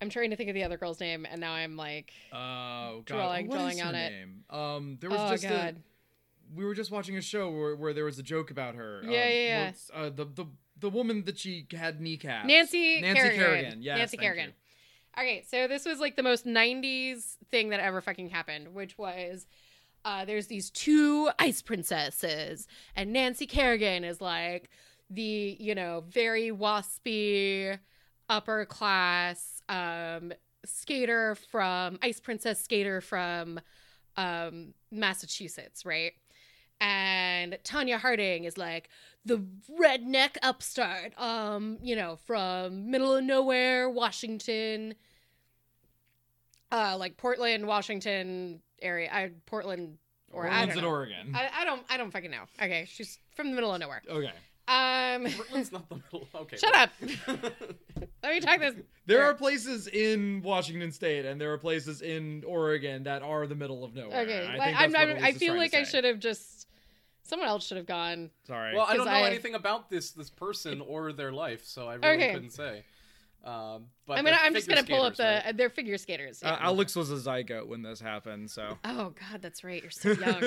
I'm 0.00 0.10
trying 0.10 0.30
to 0.30 0.36
think 0.36 0.48
of 0.48 0.54
the 0.54 0.64
other 0.64 0.76
girl's 0.76 0.98
name, 0.98 1.26
and 1.30 1.40
now 1.40 1.52
I'm 1.52 1.76
like, 1.76 2.12
Oh 2.32 3.02
God. 3.04 3.06
Drawing- 3.06 3.46
what 3.48 3.56
is 3.56 3.60
drawing 3.60 3.78
her 3.78 3.86
on 3.88 3.94
it. 3.94 4.10
name? 4.10 4.44
Um. 4.50 4.98
There 5.00 5.10
was 5.10 5.20
oh 5.20 5.30
just 5.30 5.44
god, 5.44 5.76
a. 5.76 6.54
We 6.54 6.64
were 6.64 6.74
just 6.74 6.90
watching 6.90 7.16
a 7.16 7.22
show 7.22 7.50
where, 7.50 7.76
where 7.76 7.94
there 7.94 8.04
was 8.04 8.18
a 8.18 8.22
joke 8.22 8.50
about 8.50 8.74
her. 8.74 9.00
Yeah, 9.04 9.08
um, 9.08 9.12
yeah, 9.14 9.28
yeah. 9.28 9.72
Uh, 9.94 10.10
the 10.10 10.24
the 10.24 10.46
the 10.80 10.90
woman 10.90 11.24
that 11.24 11.38
she 11.38 11.66
had 11.72 12.00
kneecaps. 12.00 12.46
Nancy, 12.46 13.00
Nancy 13.00 13.20
Kerrigan. 13.20 13.38
Kerrigan. 13.38 13.82
Yes, 13.82 13.98
Nancy 13.98 14.16
Kerrigan. 14.16 14.52
Okay, 15.18 15.44
so 15.46 15.68
this 15.68 15.84
was 15.84 16.00
like 16.00 16.16
the 16.16 16.22
most 16.22 16.46
90s 16.46 17.36
thing 17.50 17.68
that 17.68 17.80
ever 17.80 18.00
fucking 18.00 18.30
happened, 18.30 18.74
which 18.74 18.96
was 18.96 19.46
uh, 20.04 20.24
there's 20.24 20.46
these 20.46 20.70
two 20.70 21.30
ice 21.38 21.62
princesses, 21.62 22.66
and 22.96 23.12
Nancy 23.12 23.46
Kerrigan 23.46 24.04
is 24.04 24.20
like 24.20 24.70
the, 25.10 25.56
you 25.60 25.74
know, 25.74 26.04
very 26.08 26.50
waspy, 26.50 27.78
upper 28.28 28.64
class 28.64 29.62
um, 29.68 30.32
skater 30.64 31.34
from, 31.34 31.98
ice 32.02 32.18
princess 32.18 32.62
skater 32.62 33.00
from 33.00 33.60
um, 34.16 34.72
Massachusetts, 34.90 35.84
right? 35.84 36.12
And 36.80 37.58
Tonya 37.62 37.98
Harding 37.98 38.44
is 38.44 38.58
like 38.58 38.88
the 39.24 39.44
redneck 39.80 40.36
upstart, 40.42 41.12
um, 41.18 41.78
you 41.82 41.94
know, 41.96 42.16
from 42.26 42.90
middle 42.90 43.14
of 43.14 43.24
nowhere, 43.24 43.88
Washington, 43.88 44.94
uh, 46.70 46.96
like 46.98 47.16
Portland, 47.16 47.66
Washington 47.66 48.60
area. 48.80 49.08
I 49.12 49.30
Portland 49.46 49.98
or 50.32 50.48
I 50.48 50.66
don't 50.66 50.76
in 50.76 50.82
know. 50.82 50.88
Oregon. 50.88 51.34
I, 51.34 51.48
I 51.60 51.64
don't 51.64 51.82
I 51.88 51.96
don't 51.96 52.10
fucking 52.10 52.30
know. 52.30 52.44
Okay, 52.60 52.86
she's 52.88 53.18
from 53.34 53.50
the 53.50 53.54
middle 53.54 53.72
of 53.72 53.80
nowhere. 53.80 54.02
okay. 54.08 54.32
Um, 54.68 55.26
Portland's 55.32 55.72
not 55.72 55.88
the 55.88 55.96
middle 55.96 56.28
okay 56.34 56.56
shut 56.56 56.74
up. 56.74 56.90
Let 58.22 58.32
me 58.34 58.40
talk 58.40 58.60
this. 58.60 58.74
There 59.06 59.18
Sure. 59.22 59.24
are 59.26 59.34
places 59.34 59.88
in 59.88 60.40
Washington 60.42 60.92
State 60.92 61.26
and 61.26 61.40
there 61.40 61.52
are 61.52 61.58
places 61.58 62.00
in 62.02 62.44
Oregon 62.46 63.02
that 63.02 63.22
are 63.22 63.46
the 63.48 63.56
middle 63.56 63.84
of 63.84 63.94
nowhere. 63.94 64.20
Okay, 64.20 64.46
I, 64.46 64.56
like, 64.56 64.68
think 64.68 64.80
I'm, 64.80 64.92
that's 64.92 65.02
I'm, 65.02 65.10
Elise 65.10 65.24
I 65.24 65.32
feel 65.32 65.56
like 65.56 65.74
I 65.74 65.82
should 65.84 66.04
have 66.04 66.20
just. 66.20 66.61
Someone 67.32 67.48
else 67.48 67.66
should 67.66 67.78
have 67.78 67.86
gone. 67.86 68.28
Sorry. 68.46 68.74
well 68.76 68.84
i 68.86 68.94
don't 68.94 69.06
know 69.06 69.12
I- 69.12 69.22
anything 69.30 69.54
about 69.54 69.88
this 69.88 70.10
this 70.10 70.28
person 70.28 70.82
or 70.82 71.14
their 71.14 71.32
life 71.32 71.64
so 71.64 71.88
i 71.88 71.94
really 71.94 72.16
Okay. 72.16 72.32
couldn't 72.34 72.50
say 72.50 72.84
um 73.42 73.86
but 74.06 74.18
I 74.18 74.22
mean, 74.22 74.34
I'm 74.38 74.52
just 74.52 74.68
gonna 74.68 74.84
pull 74.84 75.00
up 75.02 75.16
the. 75.16 75.22
skaters, 75.22 75.44
right? 75.46 75.56
They're 75.56 75.70
figure 75.70 75.96
skaters. 75.98 76.42
uh. 76.44 76.58
Alex 76.60 76.94
was 76.94 77.10
a 77.10 77.14
zygote 77.16 77.66
when 77.66 77.80
this 77.82 78.00
happened, 78.00 78.50
so. 78.50 78.76
oh 78.84 79.14
God, 79.18 79.40
that's 79.40 79.64
right. 79.64 79.80
You're 79.82 79.90
so 79.90 80.10
young. 80.12 80.40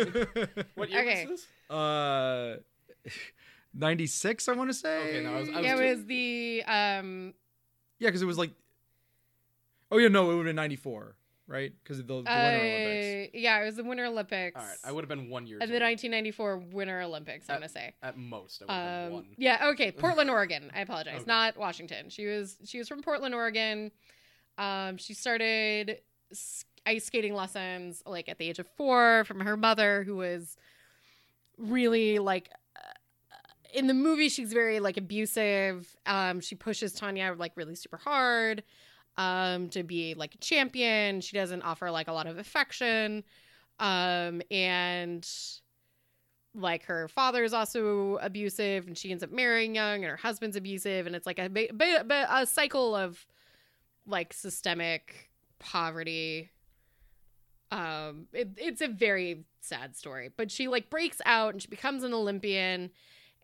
what 0.76 0.90
year 0.92 1.02
Okay. 1.02 1.26
was 1.26 1.42
this 1.70 1.76
uh, 1.76 2.58
96, 3.74 4.48
I 4.48 4.54
want 4.54 4.70
to 4.70 4.74
say. 4.74 5.10
Okay, 5.10 5.24
no, 5.24 5.34
I 5.36 5.40
was- 5.40 5.50
I 5.50 5.60
yeah, 5.62 5.76
too- 5.76 5.82
it 5.82 5.90
was 5.98 6.06
the 6.06 6.64
um 6.68 7.34
Yeah, 8.00 8.10
because 8.10 8.22
it 8.22 8.26
was 8.28 8.38
like. 8.38 8.52
Oh, 9.92 9.98
yeah, 9.98 10.08
no, 10.08 10.32
it 10.32 10.36
would 10.36 10.46
have 10.46 10.50
been 10.50 10.56
94, 10.56 11.16
right? 11.48 11.72
Because 11.84 12.00
of 12.00 12.08
the, 12.08 12.14
the 12.16 12.20
Winter 12.22 12.60
Olympics. 12.60 13.06
Uh, 13.36 13.38
yeah, 13.38 13.62
it 13.62 13.66
was 13.66 13.76
the 13.76 13.84
Winter 13.84 14.06
Olympics. 14.06 14.60
all 14.60 14.66
right 14.66 14.78
i 14.84 14.92
would 14.92 15.02
have 15.04 15.10
been 15.10 15.30
one 15.30 15.46
year 15.48 15.58
And 15.62 15.70
the 15.70 15.80
1994 15.80 16.58
Winter 16.74 17.02
Olympics, 17.02 17.50
I'm 17.50 17.56
Uh, 17.56 17.60
gonna 17.60 17.70
say. 17.70 17.94
at 18.02 18.18
most 18.18 18.62
i 18.62 18.66
would 18.66 18.72
have 18.74 18.84
been 18.84 19.08
Um, 19.08 19.14
one 19.14 19.26
yeah, 19.38 19.68
okay, 19.74 19.92
Portland, 19.98 20.30
Oregon. 20.30 20.72
I 20.76 20.82
apologize, 20.82 21.16
Okay. 21.22 21.24
not 21.28 21.58
Washington. 21.58 22.10
She 22.10 22.26
was 22.26 22.58
she 22.66 22.78
was 22.80 22.88
from 22.88 23.02
Portland, 23.02 23.36
Oregon. 23.36 23.92
Um, 24.58 24.98
she 24.98 25.14
started 25.14 26.00
ice 26.86 27.06
skating 27.06 27.34
lessons 27.34 28.02
like 28.06 28.30
at 28.30 28.38
the 28.38 28.48
age 28.50 28.60
of 28.60 28.68
four 28.78 29.24
from 29.26 29.40
her 29.42 29.58
mother, 29.58 30.04
who 30.04 30.16
was 30.18 30.56
really 31.58 32.20
like. 32.20 32.50
uh, 32.76 32.80
In 33.74 33.88
the 33.88 33.94
movie, 33.94 34.30
she's 34.30 34.54
very 34.54 34.80
like 34.80 34.98
abusive. 34.98 35.96
Um, 36.06 36.40
she 36.42 36.56
pushes 36.56 36.98
Tonya 37.00 37.38
like 37.38 37.52
really 37.56 37.76
super 37.76 37.98
hard 37.98 38.64
um, 39.18 39.70
to 39.70 39.84
be 39.84 40.14
like 40.16 40.36
a 40.36 40.38
champion. 40.40 41.22
She 41.22 41.38
doesn't 41.38 41.62
offer 41.62 41.92
like 41.92 42.08
a 42.08 42.14
lot 42.14 42.28
of 42.28 42.38
affection. 42.38 43.24
Um, 43.80 44.42
and 44.52 45.28
like 46.56 46.84
her 46.86 47.08
father 47.08 47.44
is 47.44 47.54
also 47.54 48.18
abusive 48.22 48.88
and 48.88 48.98
she 48.98 49.12
ends 49.12 49.24
up 49.24 49.32
marrying 49.32 49.76
young 49.76 50.04
and 50.04 50.06
her 50.06 50.18
husband's 50.18 50.56
abusive 50.56 51.06
and 51.06 51.16
it's 51.16 51.26
like 51.26 51.40
a, 51.40 51.50
ba- 51.50 52.28
a 52.30 52.46
cycle 52.46 52.96
of 52.96 53.26
like 54.08 54.32
systemic 54.32 55.30
poverty 55.60 56.50
um 57.72 58.28
it, 58.32 58.50
it's 58.58 58.82
a 58.82 58.88
very 58.88 59.44
sad 59.60 59.96
story 59.96 60.30
but 60.38 60.50
she 60.52 60.68
like 60.68 60.90
breaks 60.90 61.22
out 61.26 61.54
and 61.54 61.62
she 61.62 61.68
becomes 61.68 62.04
an 62.04 62.14
olympian 62.14 62.90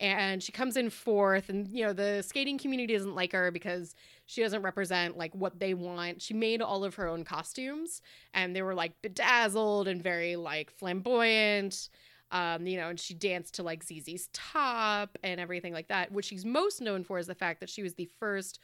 and 0.01 0.43
she 0.43 0.51
comes 0.51 0.75
in 0.75 0.89
fourth 0.89 1.47
and 1.47 1.69
you 1.69 1.85
know 1.85 1.93
the 1.93 2.21
skating 2.21 2.57
community 2.57 2.93
doesn't 2.93 3.15
like 3.15 3.31
her 3.31 3.51
because 3.51 3.95
she 4.25 4.41
doesn't 4.41 4.63
represent 4.63 5.15
like 5.15 5.33
what 5.33 5.59
they 5.59 5.73
want 5.73 6.21
she 6.21 6.33
made 6.33 6.61
all 6.61 6.83
of 6.83 6.95
her 6.95 7.07
own 7.07 7.23
costumes 7.23 8.01
and 8.33 8.53
they 8.55 8.61
were 8.61 8.75
like 8.75 8.99
bedazzled 9.01 9.87
and 9.87 10.03
very 10.03 10.35
like 10.35 10.71
flamboyant 10.71 11.89
um, 12.31 12.65
you 12.65 12.77
know, 12.77 12.87
and 12.87 12.99
she 12.99 13.13
danced 13.13 13.55
to 13.55 13.63
like 13.63 13.83
ZZ's 13.83 14.29
Top 14.31 15.17
and 15.21 15.39
everything 15.39 15.73
like 15.73 15.89
that. 15.89 16.11
What 16.11 16.23
she's 16.23 16.45
most 16.45 16.81
known 16.81 17.03
for 17.03 17.19
is 17.19 17.27
the 17.27 17.35
fact 17.35 17.59
that 17.59 17.69
she 17.69 17.83
was 17.83 17.95
the 17.95 18.09
first 18.19 18.59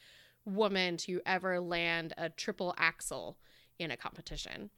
woman 0.46 0.96
to 0.96 1.20
ever 1.26 1.60
land 1.60 2.14
a 2.16 2.30
triple 2.30 2.74
axel 2.78 3.36
in 3.78 3.90
a 3.90 3.96
competition. 3.96 4.70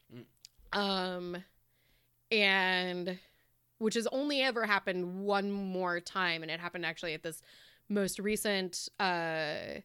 Um, 0.73 1.37
and 2.33 3.18
which 3.80 3.94
has 3.94 4.06
only 4.12 4.40
ever 4.42 4.64
happened 4.66 5.20
one 5.24 5.50
more 5.50 5.98
time, 5.98 6.42
and 6.42 6.50
it 6.50 6.60
happened 6.60 6.86
actually 6.86 7.14
at 7.14 7.22
this 7.22 7.42
most 7.88 8.18
recent 8.20 8.88
uh, 9.00 9.80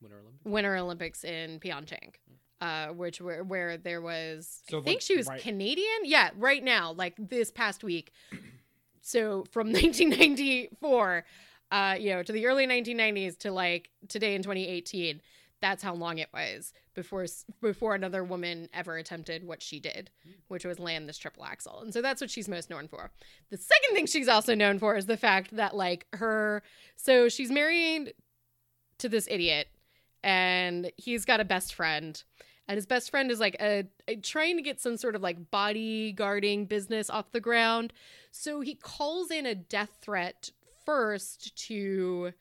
winter 0.00 0.16
olympics 0.18 0.44
Winter 0.44 0.76
Olympics 0.76 1.24
in 1.24 1.60
Pyeongchang. 1.60 2.14
Uh, 2.60 2.88
which 2.94 3.20
where 3.20 3.42
where 3.42 3.76
there 3.76 4.00
was, 4.00 4.62
So, 4.70 4.78
I 4.78 4.82
think 4.82 4.96
like, 4.98 5.02
she 5.02 5.16
was 5.16 5.26
right- 5.26 5.40
Canadian. 5.42 6.04
Yeah, 6.04 6.30
right 6.38 6.62
now, 6.62 6.92
like 6.92 7.14
this 7.18 7.50
past 7.50 7.84
week. 7.84 8.12
So 9.04 9.44
from 9.50 9.66
1994, 9.72 11.24
uh, 11.72 11.96
you 11.98 12.10
know, 12.10 12.22
to 12.22 12.32
the 12.32 12.46
early 12.46 12.68
1990s 12.68 13.36
to 13.38 13.50
like 13.50 13.90
today 14.08 14.36
in 14.36 14.42
2018, 14.44 15.20
that's 15.62 15.82
how 15.82 15.94
long 15.94 16.18
it 16.18 16.28
was 16.34 16.74
before 16.94 17.24
before 17.62 17.94
another 17.94 18.22
woman 18.22 18.68
ever 18.74 18.98
attempted 18.98 19.46
what 19.46 19.62
she 19.62 19.80
did, 19.80 20.10
which 20.48 20.66
was 20.66 20.78
land 20.78 21.08
this 21.08 21.16
triple 21.16 21.44
axel. 21.44 21.80
And 21.80 21.94
so 21.94 22.02
that's 22.02 22.20
what 22.20 22.30
she's 22.30 22.48
most 22.48 22.68
known 22.68 22.88
for. 22.88 23.10
The 23.50 23.56
second 23.56 23.94
thing 23.94 24.06
she's 24.06 24.28
also 24.28 24.54
known 24.54 24.78
for 24.78 24.96
is 24.96 25.06
the 25.06 25.16
fact 25.16 25.56
that 25.56 25.74
like 25.74 26.06
her 26.12 26.62
so 26.96 27.30
she's 27.30 27.50
married 27.50 28.12
to 28.98 29.08
this 29.08 29.26
idiot 29.30 29.68
and 30.22 30.92
he's 30.96 31.24
got 31.24 31.40
a 31.40 31.44
best 31.44 31.74
friend 31.74 32.22
and 32.68 32.76
his 32.76 32.86
best 32.86 33.10
friend 33.10 33.30
is 33.30 33.40
like 33.40 33.56
a, 33.60 33.84
a, 34.06 34.16
trying 34.16 34.56
to 34.56 34.62
get 34.62 34.80
some 34.80 34.96
sort 34.96 35.16
of 35.16 35.22
like 35.22 35.50
bodyguarding 35.50 36.68
business 36.68 37.10
off 37.10 37.32
the 37.32 37.40
ground 37.40 37.92
so 38.30 38.60
he 38.60 38.74
calls 38.74 39.30
in 39.30 39.46
a 39.46 39.54
death 39.54 39.98
threat 40.00 40.50
first 40.84 41.56
to 41.56 42.32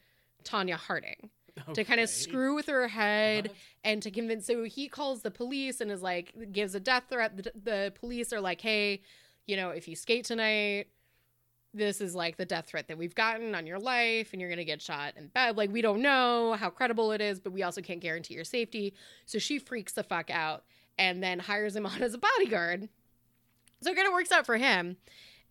tonya 0.44 0.76
harding 0.76 1.30
to 1.74 1.84
kind 1.84 2.00
of 2.00 2.10
screw 2.10 2.56
with 2.56 2.68
her 2.68 2.88
head 2.88 3.48
What? 3.48 3.56
and 3.84 4.02
to 4.04 4.12
convince 4.12 4.48
so 4.48 4.64
he 4.64 4.88
calls 4.88 5.22
the 5.22 5.32
police 5.32 5.82
and 5.82 5.92
is 5.92 6.02
like 6.02 6.34
gives 6.52 6.76
a 6.76 6.80
death 6.80 7.04
threat. 7.10 7.38
The, 7.38 7.52
the 7.64 7.94
police 8.00 8.32
are 8.34 8.42
like 8.42 8.62
hey 8.62 9.02
you 9.48 9.56
know 9.56 9.70
if 9.70 9.88
you 9.88 9.96
skate 9.96 10.26
tonight 10.26 10.88
this 11.74 12.02
is 12.02 12.14
like 12.14 12.36
the 12.36 12.46
death 12.46 12.66
threat 12.68 12.88
that 12.90 12.98
we've 12.98 13.16
gotten 13.16 13.56
on 13.56 13.66
your 13.66 13.80
life 13.80 14.34
and 14.34 14.42
you're 14.42 14.50
gonna 14.50 14.66
get 14.66 14.82
shot 14.82 15.14
in 15.18 15.28
bed. 15.28 15.56
Like 15.56 15.72
we 15.72 15.82
don't 15.82 16.02
know 16.02 16.54
how 16.60 16.70
credible 16.70 17.12
it 17.14 17.22
is 17.22 17.40
but 17.40 17.54
we 17.54 17.64
also 17.64 17.82
can't 17.82 18.02
guarantee 18.02 18.34
your 18.34 18.44
safety. 18.44 18.94
So 19.26 19.40
she 19.40 19.58
freaks 19.58 19.94
the 19.94 20.04
fuck 20.04 20.30
out 20.30 20.64
and 20.98 21.24
then 21.24 21.40
hires 21.40 21.76
him 21.76 21.86
on 21.88 22.02
as 22.02 22.14
a 22.14 22.18
bodyguard. 22.18 22.90
So 23.82 23.92
it 23.92 23.96
kind 23.96 24.08
of 24.08 24.14
works 24.14 24.32
out 24.32 24.46
for 24.46 24.58
him 24.58 24.98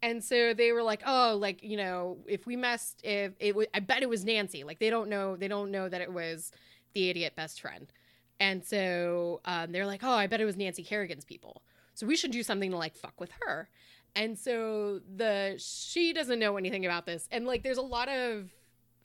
and 0.03 0.23
so 0.23 0.55
they 0.55 0.73
were 0.73 0.83
like, 0.83 1.03
oh, 1.07 1.37
like 1.41 1.63
you 1.63 1.77
know, 1.77 2.19
if 2.27 2.47
we 2.47 2.57
messed, 2.57 3.01
if 3.05 3.33
it, 3.39 3.55
was, 3.55 3.67
I 3.75 3.81
bet 3.81 4.03
it 4.03 4.09
was 4.09 4.25
Nancy. 4.25 4.65
Like 4.65 4.79
they 4.79 4.91
don't 4.91 5.09
know, 5.09 5.37
they 5.37 5.49
don't 5.49 5.71
know 5.71 5.89
that 5.89 6.01
it 6.01 6.13
was 6.13 6.53
the 6.95 7.11
idiot 7.11 7.35
best 7.37 7.61
friend. 7.61 7.93
And 8.39 8.65
so 8.65 9.41
um, 9.45 9.71
they're 9.73 9.87
like, 9.87 10.03
oh, 10.03 10.13
I 10.13 10.27
bet 10.27 10.41
it 10.41 10.47
was 10.47 10.57
Nancy 10.57 10.83
Kerrigan's 10.83 11.25
people. 11.25 11.63
So 11.95 12.07
we 12.07 12.17
should 12.17 12.31
do 12.31 12.43
something 12.43 12.71
to 12.71 12.77
like 12.79 12.97
fuck 12.97 13.21
with 13.21 13.31
her. 13.43 13.69
And 14.17 14.39
so 14.39 15.01
the 15.17 15.57
she 15.59 16.13
doesn't 16.13 16.39
know 16.39 16.57
anything 16.57 16.87
about 16.87 17.07
this. 17.07 17.29
And 17.31 17.47
like, 17.47 17.63
there's 17.63 17.79
a 17.79 17.83
lot 17.83 18.09
of. 18.09 18.51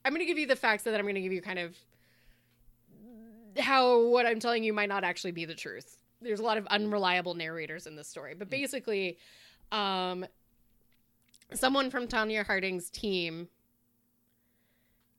I'm 0.03 0.13
gonna 0.13 0.25
give 0.25 0.37
you 0.37 0.47
the 0.47 0.55
facts 0.55 0.83
so 0.83 0.91
that 0.91 0.99
I'm 0.99 1.05
gonna 1.05 1.21
give 1.21 1.33
you 1.33 1.41
kind 1.41 1.59
of 1.59 1.75
how 3.59 4.01
what 4.07 4.25
I'm 4.25 4.39
telling 4.39 4.63
you 4.63 4.73
might 4.73 4.89
not 4.89 5.03
actually 5.03 5.31
be 5.31 5.45
the 5.45 5.55
truth. 5.55 5.97
There's 6.21 6.39
a 6.39 6.43
lot 6.43 6.57
of 6.57 6.65
unreliable 6.67 7.33
narrators 7.33 7.87
in 7.87 7.95
this 7.95 8.07
story, 8.07 8.33
but 8.33 8.49
basically, 8.49 9.17
um, 9.71 10.25
someone 11.53 11.89
from 11.89 12.07
Tonya 12.07 12.45
Harding's 12.45 12.89
team 12.89 13.49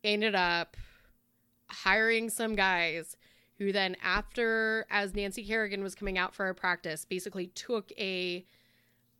ended 0.02 0.34
up 0.34 0.76
hiring 1.68 2.30
some 2.30 2.54
guys 2.54 3.16
who 3.58 3.72
then 3.72 3.96
after 4.02 4.86
as 4.90 5.14
Nancy 5.14 5.44
Kerrigan 5.44 5.82
was 5.82 5.94
coming 5.94 6.18
out 6.18 6.34
for 6.34 6.48
a 6.48 6.54
practice 6.54 7.04
basically 7.04 7.48
took 7.48 7.90
a 7.98 8.44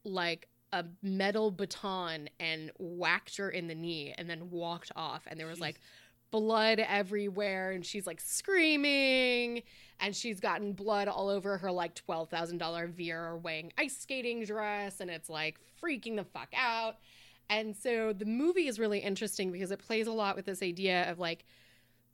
like 0.05 0.49
a 0.73 0.85
metal 1.03 1.51
baton 1.51 2.29
and 2.39 2.71
whacked 2.79 3.37
her 3.39 3.51
in 3.51 3.67
the 3.67 3.75
knee 3.75 4.15
and 4.19 4.29
then 4.29 4.51
walked 4.51 4.93
off. 4.95 5.23
And 5.27 5.39
there 5.39 5.47
was 5.47 5.61
like 5.61 5.81
blood 6.41 6.79
everywhere 6.81 7.71
and 7.71 7.85
she's 7.85 8.07
like 8.07 8.21
screaming 8.21 9.63
and 10.01 10.15
she's 10.15 10.41
gotten 10.41 10.73
blood 10.73 11.09
all 11.09 11.29
over 11.29 11.57
her 11.59 11.73
like 11.73 11.95
$12,000 12.09 12.91
Vera 12.91 13.37
Wang 13.37 13.73
ice 13.79 13.97
skating 13.97 14.45
dress 14.45 15.01
and 15.01 15.11
it's 15.11 15.31
like 15.31 15.59
freaking 15.83 16.17
the 16.17 16.25
fuck 16.25 16.53
out. 16.57 16.97
And 17.49 17.75
so 17.77 18.13
the 18.13 18.25
movie 18.25 18.67
is 18.67 18.79
really 18.79 18.99
interesting 18.99 19.53
because 19.53 19.71
it 19.71 19.79
plays 19.79 20.07
a 20.07 20.13
lot 20.13 20.37
with 20.37 20.45
this 20.47 20.63
idea 20.63 21.11
of 21.11 21.19
like 21.19 21.45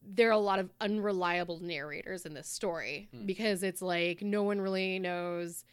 there 0.04 0.28
are 0.28 0.32
a 0.32 0.38
lot 0.38 0.58
of 0.58 0.70
unreliable 0.80 1.58
narrators 1.60 2.26
in 2.26 2.34
this 2.34 2.48
story 2.48 3.08
Hmm. 3.12 3.26
because 3.26 3.62
it's 3.62 3.82
like 3.82 4.22
no 4.22 4.42
one 4.42 4.60
really 4.60 4.98
knows 4.98 5.64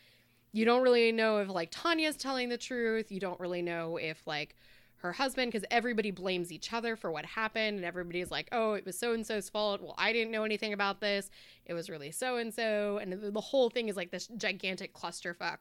you 0.52 0.66
don't 0.66 0.82
really 0.82 1.12
know 1.12 1.38
if 1.40 1.50
like 1.50 1.70
Tonya's 1.72 2.16
telling 2.16 2.50
the 2.50 2.58
truth. 2.58 3.12
You 3.12 3.20
don't 3.20 3.40
really 3.40 3.62
know 3.62 3.98
if 3.98 4.26
like 4.26 4.56
her 5.00 5.14
husband 5.14 5.52
because 5.52 5.66
everybody 5.72 6.12
blames 6.12 6.52
each 6.52 6.72
other 6.74 6.96
for 6.96 7.12
what 7.12 7.26
happened 7.26 7.78
and 7.78 7.86
everybody's 7.86 8.30
like 8.32 8.48
oh 8.52 8.74
it 8.74 8.86
was 8.86 8.98
so 8.98 9.14
and 9.14 9.26
so's 9.26 9.50
fault 9.50 9.82
well 9.82 9.96
i 9.98 10.12
didn't 10.14 10.32
know 10.32 10.44
anything 10.44 10.74
about 10.74 11.00
this 11.02 11.30
it 11.66 11.74
was 11.74 11.90
really 11.90 12.12
so 12.12 12.38
and 12.38 12.54
so 12.54 12.98
and 12.98 13.14
the 13.34 13.42
whole 13.42 13.70
thing 13.70 13.88
is 13.90 13.96
like 13.96 14.12
this 14.12 14.28
gigantic 14.38 14.94
clusterfuck 14.94 15.58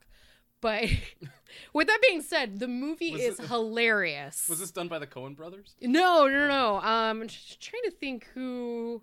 but 0.61 0.85
with 1.72 1.87
that 1.87 2.01
being 2.03 2.20
said 2.20 2.59
the 2.59 2.68
movie 2.68 3.12
Was 3.12 3.20
is 3.22 3.40
it- 3.40 3.46
hilarious 3.46 4.46
Was 4.48 4.59
this 4.61 4.70
done 4.70 4.88
by 4.88 4.98
the 4.98 5.07
Coen 5.07 5.37
brothers? 5.37 5.74
no 5.81 6.27
no 6.27 6.46
no 6.48 6.77
um 6.79 7.22
i'm 7.22 7.29
trying 7.29 7.83
to 7.85 7.90
think 7.92 8.27
who 8.35 9.01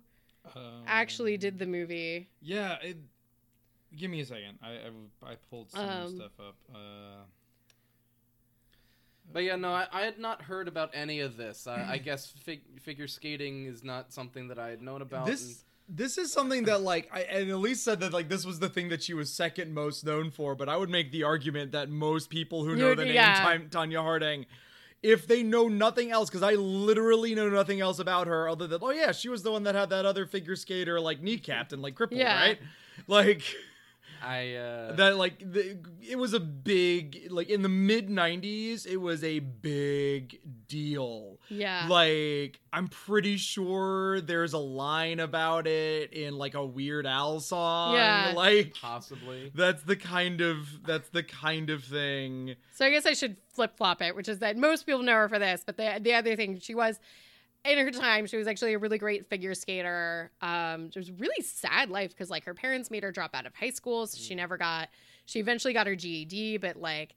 Um, 0.54 0.82
actually 0.86 1.36
did 1.36 1.58
the 1.58 1.66
movie 1.66 2.28
Yeah. 2.40 2.76
It, 2.82 2.98
give 3.96 4.10
me 4.10 4.20
a 4.20 4.26
second. 4.26 4.58
I 4.62 4.72
I, 5.26 5.32
I 5.32 5.34
pulled 5.50 5.70
some 5.70 5.88
Um, 5.88 6.16
stuff 6.16 6.32
up. 6.38 6.56
Uh, 6.72 7.24
But 9.32 9.42
yeah, 9.44 9.56
no, 9.56 9.70
I, 9.72 9.86
I 9.92 10.02
had 10.02 10.18
not 10.18 10.42
heard 10.42 10.68
about 10.68 10.90
any 10.94 11.20
of 11.20 11.36
this. 11.36 11.66
I, 11.66 11.92
I 11.92 11.98
guess 12.04 12.32
fig- 12.44 12.80
figure 12.80 13.08
skating 13.08 13.66
is 13.66 13.82
not 13.84 14.12
something 14.12 14.48
that 14.48 14.58
I 14.58 14.68
had 14.68 14.82
known 14.82 15.02
about. 15.02 15.26
this 15.26 15.64
this 15.88 16.18
is 16.18 16.32
something 16.32 16.64
that 16.64 16.80
like 16.82 17.08
I 17.12 17.20
and 17.22 17.48
Elise 17.50 17.80
said 17.82 18.00
that 18.00 18.12
like 18.12 18.28
this 18.28 18.44
was 18.44 18.58
the 18.58 18.68
thing 18.68 18.88
that 18.88 19.02
she 19.02 19.14
was 19.14 19.32
second 19.32 19.72
most 19.72 20.04
known 20.04 20.30
for, 20.30 20.54
but 20.54 20.68
I 20.68 20.76
would 20.76 20.90
make 20.90 21.12
the 21.12 21.22
argument 21.22 21.72
that 21.72 21.88
most 21.88 22.28
people 22.30 22.64
who 22.64 22.74
know 22.74 22.88
You'd- 22.88 23.00
the 23.02 23.04
name 23.06 23.14
yeah. 23.14 23.44
Tan- 23.44 23.68
Tonya 23.68 24.00
Harding, 24.02 24.46
if 25.02 25.28
they 25.28 25.42
know 25.44 25.68
nothing 25.68 26.10
else, 26.10 26.28
because 26.28 26.42
I 26.42 26.54
literally 26.54 27.34
know 27.36 27.48
nothing 27.48 27.80
else 27.80 27.98
about 28.00 28.26
her 28.26 28.48
other 28.48 28.66
than 28.66 28.80
oh 28.82 28.90
yeah, 28.90 29.12
she 29.12 29.28
was 29.28 29.42
the 29.44 29.52
one 29.52 29.62
that 29.64 29.74
had 29.76 29.90
that 29.90 30.04
other 30.06 30.26
figure 30.26 30.56
skater 30.56 31.00
like 31.00 31.22
kneecapped 31.22 31.72
and 31.72 31.82
like 31.82 31.94
crippled, 31.94 32.18
Yeah. 32.20 32.40
right? 32.40 32.58
Like 33.06 33.42
I 34.24 34.54
uh, 34.54 34.92
that 34.96 35.16
like 35.16 35.38
the, 35.40 35.78
it 36.08 36.16
was 36.18 36.32
a 36.34 36.40
big 36.40 37.28
like 37.30 37.48
in 37.48 37.62
the 37.62 37.68
mid 37.68 38.08
90s 38.08 38.86
it 38.86 38.96
was 38.96 39.22
a 39.24 39.38
big 39.40 40.40
deal 40.68 41.38
yeah 41.48 41.86
like 41.88 42.58
i'm 42.72 42.88
pretty 42.88 43.36
sure 43.36 44.20
there's 44.20 44.52
a 44.52 44.58
line 44.58 45.20
about 45.20 45.66
it 45.66 46.12
in 46.12 46.36
like 46.36 46.54
a 46.54 46.64
weird 46.64 47.06
al 47.06 47.38
song 47.40 47.94
Yeah. 47.94 48.32
like 48.34 48.74
possibly. 48.74 49.52
that's 49.54 49.82
the 49.84 49.96
kind 49.96 50.40
of 50.40 50.84
that's 50.84 51.08
the 51.10 51.22
kind 51.22 51.70
of 51.70 51.84
thing 51.84 52.56
So 52.74 52.84
I 52.86 52.90
guess 52.90 53.06
I 53.06 53.12
should 53.14 53.36
flip 53.52 53.76
flop 53.76 54.02
it, 54.02 54.14
which 54.14 54.28
is 54.28 54.40
that 54.40 54.56
most 54.56 54.84
people 54.86 55.02
know 55.02 55.14
her 55.14 55.28
for 55.28 55.38
this, 55.38 55.62
but 55.64 55.76
the 55.76 55.98
the 56.00 56.14
other 56.14 56.36
thing 56.36 56.58
she 56.60 56.74
was 56.74 56.98
in 57.66 57.78
her 57.78 57.90
time, 57.90 58.26
she 58.26 58.36
was 58.36 58.46
actually 58.46 58.74
a 58.74 58.78
really 58.78 58.98
great 58.98 59.26
figure 59.26 59.54
skater. 59.54 60.30
Um, 60.40 60.86
it 60.86 60.96
was 60.96 61.08
a 61.08 61.14
really 61.14 61.42
sad 61.42 61.90
life 61.90 62.10
because 62.10 62.30
like 62.30 62.44
her 62.44 62.54
parents 62.54 62.90
made 62.90 63.02
her 63.02 63.12
drop 63.12 63.34
out 63.34 63.46
of 63.46 63.54
high 63.54 63.70
school, 63.70 64.06
so 64.06 64.18
she 64.18 64.34
never 64.34 64.56
got. 64.56 64.88
She 65.26 65.40
eventually 65.40 65.72
got 65.72 65.86
her 65.86 65.96
GED, 65.96 66.58
but 66.58 66.76
like 66.76 67.14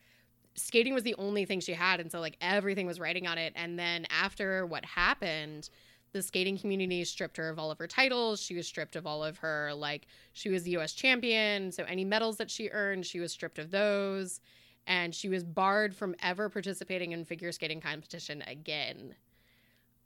skating 0.55 0.93
was 0.93 1.03
the 1.03 1.15
only 1.15 1.45
thing 1.45 1.59
she 1.59 1.73
had, 1.73 1.99
and 1.99 2.11
so 2.11 2.19
like 2.19 2.37
everything 2.41 2.87
was 2.87 2.99
writing 2.99 3.27
on 3.27 3.37
it. 3.37 3.53
And 3.55 3.77
then 3.77 4.05
after 4.09 4.65
what 4.65 4.85
happened. 4.85 5.69
The 6.11 6.23
skating 6.23 6.57
community 6.57 7.05
stripped 7.05 7.37
her 7.37 7.49
of 7.49 7.59
all 7.59 7.69
of 7.69 7.77
her 7.77 7.85
titles. 7.85 8.41
She 8.41 8.55
was 8.55 8.65
stripped 8.65 8.95
of 8.95 9.05
all 9.05 9.23
of 9.23 9.37
her, 9.37 9.71
like, 9.75 10.07
she 10.33 10.49
was 10.49 10.63
the 10.63 10.75
US 10.77 10.93
champion. 10.93 11.71
So, 11.71 11.83
any 11.83 12.03
medals 12.03 12.37
that 12.37 12.49
she 12.49 12.67
earned, 12.69 13.05
she 13.05 13.19
was 13.19 13.31
stripped 13.31 13.59
of 13.59 13.69
those 13.69 14.41
and 14.89 15.13
she 15.13 15.29
was 15.29 15.43
barred 15.43 15.95
from 15.95 16.15
ever 16.21 16.49
participating 16.49 17.11
in 17.11 17.23
figure 17.23 17.51
skating 17.51 17.79
competition 17.79 18.43
again. 18.47 19.15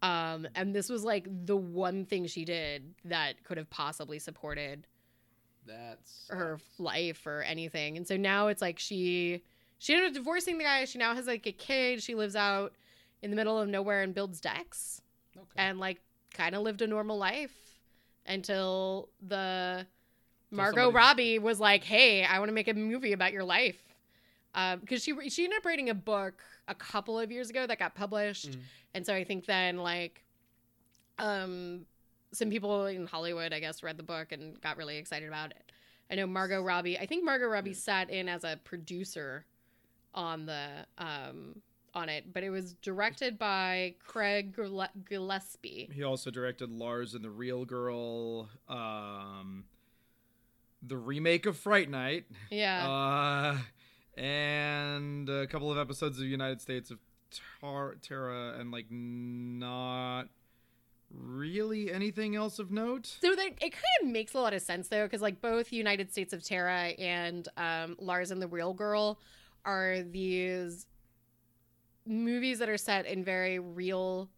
Um, 0.04 0.48
and 0.54 0.76
this 0.76 0.90
was 0.90 1.06
like 1.06 1.28
the 1.46 1.56
one 1.56 2.06
thing 2.06 2.28
she 2.28 2.44
did 2.44 2.94
that 3.06 3.42
could 3.46 3.58
have 3.58 3.70
possibly 3.70 4.20
supported 4.20 4.86
That's 5.66 6.28
her 6.30 6.60
life 6.78 7.26
or 7.26 7.42
anything. 7.42 7.96
And 7.96 8.06
so 8.06 8.18
now 8.18 8.48
it's 8.48 8.62
like 8.62 8.80
she 8.80 9.42
she 9.80 9.94
ended 9.94 10.10
up 10.10 10.14
divorcing 10.14 10.58
the 10.58 10.66
guy. 10.66 10.84
She 10.86 10.98
now 10.98 11.16
has 11.16 11.26
like 11.26 11.48
a 11.48 11.54
kid. 11.54 12.04
She 12.04 12.16
lives 12.16 12.36
out 12.36 12.74
in 13.22 13.30
the 13.30 13.38
middle 13.38 13.58
of 13.58 13.70
nowhere 13.70 14.02
and 14.02 14.14
builds 14.14 14.42
decks 14.42 15.02
okay. 15.38 15.46
and 15.56 15.80
like 15.80 16.02
kind 16.34 16.54
of 16.54 16.64
lived 16.64 16.82
a 16.82 16.88
normal 16.88 17.18
life 17.18 17.56
until 18.26 19.08
the 19.26 19.88
Margot 20.52 20.92
Robbie 20.92 21.40
was 21.40 21.62
like, 21.62 21.86
"Hey, 21.86 22.26
I 22.26 22.40
want 22.40 22.50
to 22.50 22.54
make 22.54 22.68
a 22.68 22.74
movie 22.74 23.14
about 23.14 23.32
your 23.32 23.44
life," 23.46 23.82
because 24.54 25.04
she 25.04 25.14
she 25.30 25.44
ended 25.46 25.58
up 25.58 25.66
writing 25.66 25.90
a 25.90 25.94
book 25.94 26.42
a 26.68 26.76
couple 26.76 27.18
of 27.20 27.32
years 27.32 27.50
ago 27.50 27.66
that 27.68 27.80
got 27.80 27.96
published, 27.96 28.52
Mhm. 28.52 28.62
and 28.94 29.06
so 29.06 29.14
I 29.14 29.24
think 29.24 29.46
then 29.46 29.78
like, 29.78 30.24
um, 31.20 31.86
some 32.32 32.50
people 32.50 32.86
in 32.88 33.06
Hollywood, 33.06 33.54
I 33.54 33.60
guess, 33.60 33.84
read 33.84 33.98
the 33.98 34.04
book 34.04 34.32
and 34.32 34.60
got 34.62 34.78
really 34.78 34.98
excited 34.98 35.28
about 35.28 35.52
it. 35.52 35.72
I 36.12 36.16
know 36.16 36.26
Margot 36.28 36.62
Robbie. 36.62 36.98
I 36.98 37.06
think 37.06 37.24
Margot 37.24 37.48
Robbie 37.48 37.74
sat 37.74 38.10
in 38.10 38.28
as 38.30 38.44
a 38.44 38.60
producer 38.64 39.46
on 40.14 40.46
the 40.46 40.86
um 40.98 41.62
on 41.96 42.10
it, 42.10 42.34
but 42.34 42.44
it 42.44 42.50
was 42.50 42.74
directed 42.76 43.38
by 43.38 43.94
Craig 44.00 44.56
Gillespie. 45.08 45.90
he 45.94 46.02
also 46.04 46.32
directed 46.32 46.72
lars 46.72 47.14
and 47.14 47.24
the 47.24 47.30
real 47.30 47.66
girl 47.66 48.50
um 48.68 49.66
the 50.82 50.98
remake 50.98 51.46
of 51.46 51.56
fright 51.58 51.90
night 51.90 52.26
Yeah. 52.50 52.90
Uh, 52.90 53.58
and 54.16 55.30
a 55.30 55.48
couple 55.48 55.72
of 55.72 55.78
episodes 55.78 56.20
of 56.20 56.26
United 56.26 56.62
States 56.62 56.92
of 56.92 57.00
Tar- 57.62 57.96
Tara, 58.02 58.56
and 58.60 58.72
like 58.72 58.86
not 58.90 60.28
really 61.12 61.92
anything 61.92 62.36
else 62.36 62.58
of 62.60 62.72
note. 62.72 63.18
So 63.22 63.36
that 63.36 63.48
it 63.62 63.72
kind 63.72 63.84
of 64.02 64.08
makes 64.08 64.34
a 64.34 64.40
lot 64.40 64.54
of 64.54 64.62
sense 64.62 64.88
though, 64.88 65.06
because 65.06 65.22
like 65.22 65.42
both 65.42 65.72
United 65.72 66.12
States 66.12 66.34
of 66.34 66.44
Tara 66.44 66.90
and 66.98 67.48
um, 67.58 67.96
Lars 68.00 68.32
and 68.32 68.42
the 68.42 68.48
Real 68.48 68.74
Girl 68.74 69.20
are 69.66 70.02
these 70.02 70.88
movies 72.06 72.60
that 72.60 72.68
are 72.68 72.78
set 72.78 73.06
in 73.06 73.24
very 73.24 73.60
real, 73.60 74.30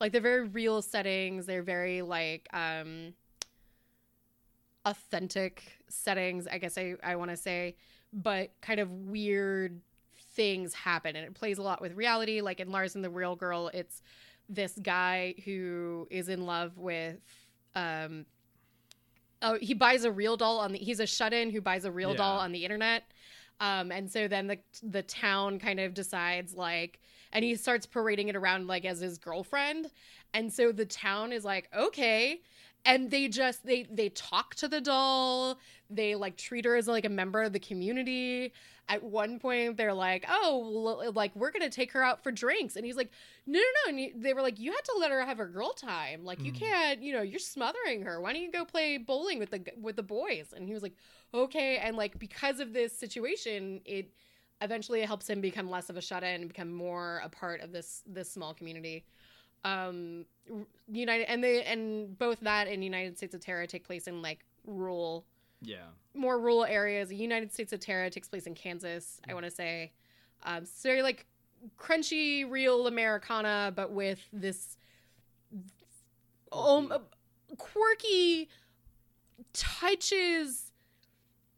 like 0.00 0.12
they're 0.12 0.20
very 0.20 0.48
real 0.48 0.82
settings. 0.82 1.46
They're 1.46 1.62
very 1.62 2.02
like 2.02 2.48
um, 2.52 3.14
authentic 4.84 5.78
settings. 5.88 6.46
I 6.46 6.58
guess 6.58 6.76
I 6.76 6.94
I 7.04 7.16
want 7.16 7.30
to 7.30 7.36
say, 7.36 7.76
but 8.12 8.50
kind 8.60 8.80
of 8.80 8.90
weird 8.90 9.80
things 10.34 10.74
happen, 10.74 11.16
and 11.16 11.26
it 11.26 11.34
plays 11.34 11.58
a 11.58 11.62
lot 11.62 11.80
with 11.80 11.92
reality. 11.94 12.40
Like 12.40 12.60
in 12.60 12.70
Lars 12.70 12.94
and 12.94 13.04
the 13.04 13.10
Real 13.10 13.36
Girl, 13.36 13.70
it's 13.72 14.02
this 14.48 14.78
guy 14.82 15.34
who 15.44 16.06
is 16.10 16.28
in 16.28 16.44
love 16.46 16.76
with 16.76 17.16
um 17.74 18.26
oh 19.40 19.56
he 19.60 19.72
buys 19.72 20.04
a 20.04 20.12
real 20.12 20.36
doll 20.36 20.58
on 20.58 20.72
the 20.72 20.78
he's 20.78 21.00
a 21.00 21.06
shut-in 21.06 21.50
who 21.50 21.60
buys 21.60 21.84
a 21.84 21.90
real 21.92 22.10
Yeah. 22.10 22.16
doll 22.16 22.38
on 22.38 22.52
the 22.52 22.64
internet 22.64 23.04
um 23.60 23.90
and 23.90 24.10
so 24.10 24.28
then 24.28 24.46
the 24.48 24.58
the 24.82 25.02
town 25.02 25.58
kind 25.58 25.80
of 25.80 25.94
decides 25.94 26.54
like 26.54 27.00
and 27.32 27.44
he 27.44 27.54
starts 27.54 27.86
parading 27.86 28.28
it 28.28 28.36
around 28.36 28.66
like 28.66 28.84
as 28.84 29.00
his 29.00 29.16
girlfriend 29.16 29.90
and 30.34 30.52
so 30.52 30.70
the 30.70 30.84
town 30.86 31.32
is 31.32 31.44
like 31.44 31.68
okay 31.74 32.42
and 32.84 33.10
they 33.10 33.28
just 33.28 33.64
they 33.64 33.84
they 33.90 34.08
talk 34.10 34.54
to 34.56 34.68
the 34.68 34.80
doll. 34.80 35.58
They 35.90 36.14
like 36.14 36.36
treat 36.36 36.64
her 36.64 36.74
as 36.76 36.88
like 36.88 37.04
a 37.04 37.08
member 37.10 37.42
of 37.42 37.52
the 37.52 37.60
community. 37.60 38.52
At 38.88 39.02
one 39.04 39.38
point 39.38 39.76
they're 39.76 39.94
like 39.94 40.24
oh 40.28 40.98
l- 41.04 41.12
like 41.12 41.34
we're 41.36 41.52
gonna 41.52 41.70
take 41.70 41.92
her 41.92 42.02
out 42.02 42.22
for 42.22 42.32
drinks. 42.32 42.74
And 42.76 42.84
he's 42.84 42.96
like 42.96 43.10
no 43.46 43.58
no 43.58 43.64
no. 43.86 43.90
And 43.90 43.98
he- 43.98 44.12
they 44.16 44.34
were 44.34 44.42
like 44.42 44.58
you 44.58 44.72
had 44.72 44.84
to 44.84 44.96
let 44.98 45.10
her 45.12 45.24
have 45.24 45.38
her 45.38 45.46
girl 45.46 45.72
time. 45.72 46.24
Like 46.24 46.42
you 46.42 46.52
Mhm. 46.52 46.58
can't 46.58 47.02
you 47.02 47.12
know 47.12 47.22
you're 47.22 47.38
smothering 47.38 48.02
her. 48.02 48.20
Why 48.20 48.32
don't 48.32 48.42
you 48.42 48.50
go 48.50 48.64
play 48.64 48.96
bowling 48.98 49.38
with 49.38 49.50
the 49.50 49.62
with 49.80 49.96
the 49.96 50.02
boys? 50.02 50.52
And 50.54 50.66
he 50.66 50.74
was 50.74 50.82
like 50.82 50.94
okay. 51.32 51.76
And 51.78 51.96
like 51.96 52.18
because 52.18 52.58
of 52.58 52.72
this 52.72 52.96
situation 52.98 53.80
it 53.84 54.12
eventually 54.60 55.00
helps 55.02 55.28
him 55.28 55.40
become 55.40 55.68
less 55.70 55.90
of 55.90 55.96
a 55.96 56.00
shut-in 56.02 56.40
and 56.42 56.48
become 56.48 56.72
more 56.72 57.20
a 57.24 57.28
part 57.28 57.60
of 57.60 57.72
this 57.72 58.02
this 58.06 58.30
small 58.30 58.54
community 58.54 59.04
um 59.64 60.24
united 60.90 61.24
and 61.30 61.42
they 61.42 61.62
and 61.64 62.18
both 62.18 62.40
that 62.40 62.66
and 62.68 62.82
united 62.84 63.16
states 63.16 63.34
of 63.34 63.40
tara 63.40 63.66
take 63.66 63.84
place 63.84 64.06
in 64.08 64.20
like 64.22 64.40
rural 64.66 65.24
Yeah. 65.60 65.86
more 66.14 66.38
rural 66.38 66.64
areas. 66.64 67.12
United 67.12 67.52
States 67.52 67.72
of 67.72 67.80
Tara 67.80 68.10
takes 68.10 68.28
place 68.28 68.46
in 68.46 68.54
Kansas, 68.54 69.20
I 69.28 69.34
want 69.34 69.44
to 69.44 69.50
say. 69.50 69.92
Um, 70.42 70.64
it's 70.64 70.82
very 70.82 71.02
like 71.02 71.26
crunchy, 71.78 72.48
real 72.50 72.86
Americana, 72.88 73.72
but 73.74 73.92
with 73.92 74.20
this 74.32 74.76
um, 76.52 76.92
quirky 77.58 78.48
touches, 79.52 80.72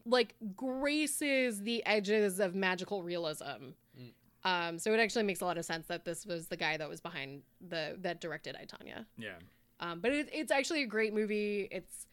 like 0.06 0.34
graces 0.54 1.62
the 1.62 1.84
edges 1.86 2.40
of 2.40 2.54
magical 2.54 3.02
realism. 3.02 3.72
Um, 4.44 4.78
so 4.78 4.92
it 4.92 5.00
actually 5.00 5.24
makes 5.24 5.40
a 5.40 5.46
lot 5.46 5.56
of 5.56 5.64
sense 5.64 5.86
that 5.86 6.04
this 6.04 6.26
was 6.26 6.48
the 6.48 6.56
guy 6.56 6.76
that 6.76 6.88
was 6.88 7.00
behind 7.00 7.42
the 7.66 7.96
that 8.00 8.20
directed 8.20 8.56
I 8.56 8.64
Tonya. 8.64 9.06
Yeah. 9.16 9.36
Um, 9.80 10.00
but 10.00 10.12
it, 10.12 10.28
it's 10.32 10.52
actually 10.52 10.82
a 10.82 10.86
great 10.86 11.14
movie. 11.14 11.68
It's 11.70 12.06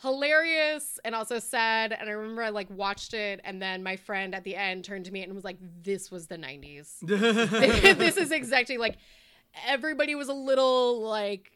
hilarious 0.00 0.98
and 1.04 1.14
also 1.14 1.38
sad. 1.38 1.92
And 1.92 2.08
I 2.08 2.12
remember 2.12 2.42
I 2.42 2.50
like 2.50 2.70
watched 2.70 3.14
it, 3.14 3.40
and 3.44 3.60
then 3.60 3.82
my 3.82 3.96
friend 3.96 4.34
at 4.34 4.44
the 4.44 4.54
end 4.54 4.84
turned 4.84 5.06
to 5.06 5.12
me 5.12 5.22
and 5.22 5.34
was 5.34 5.44
like, 5.44 5.58
"This 5.82 6.10
was 6.10 6.26
the 6.28 6.38
'90s. 6.38 6.98
this 7.98 8.16
is 8.16 8.30
exactly 8.30 8.76
like 8.76 8.96
everybody 9.66 10.14
was 10.14 10.28
a 10.28 10.34
little 10.34 11.00
like." 11.00 11.50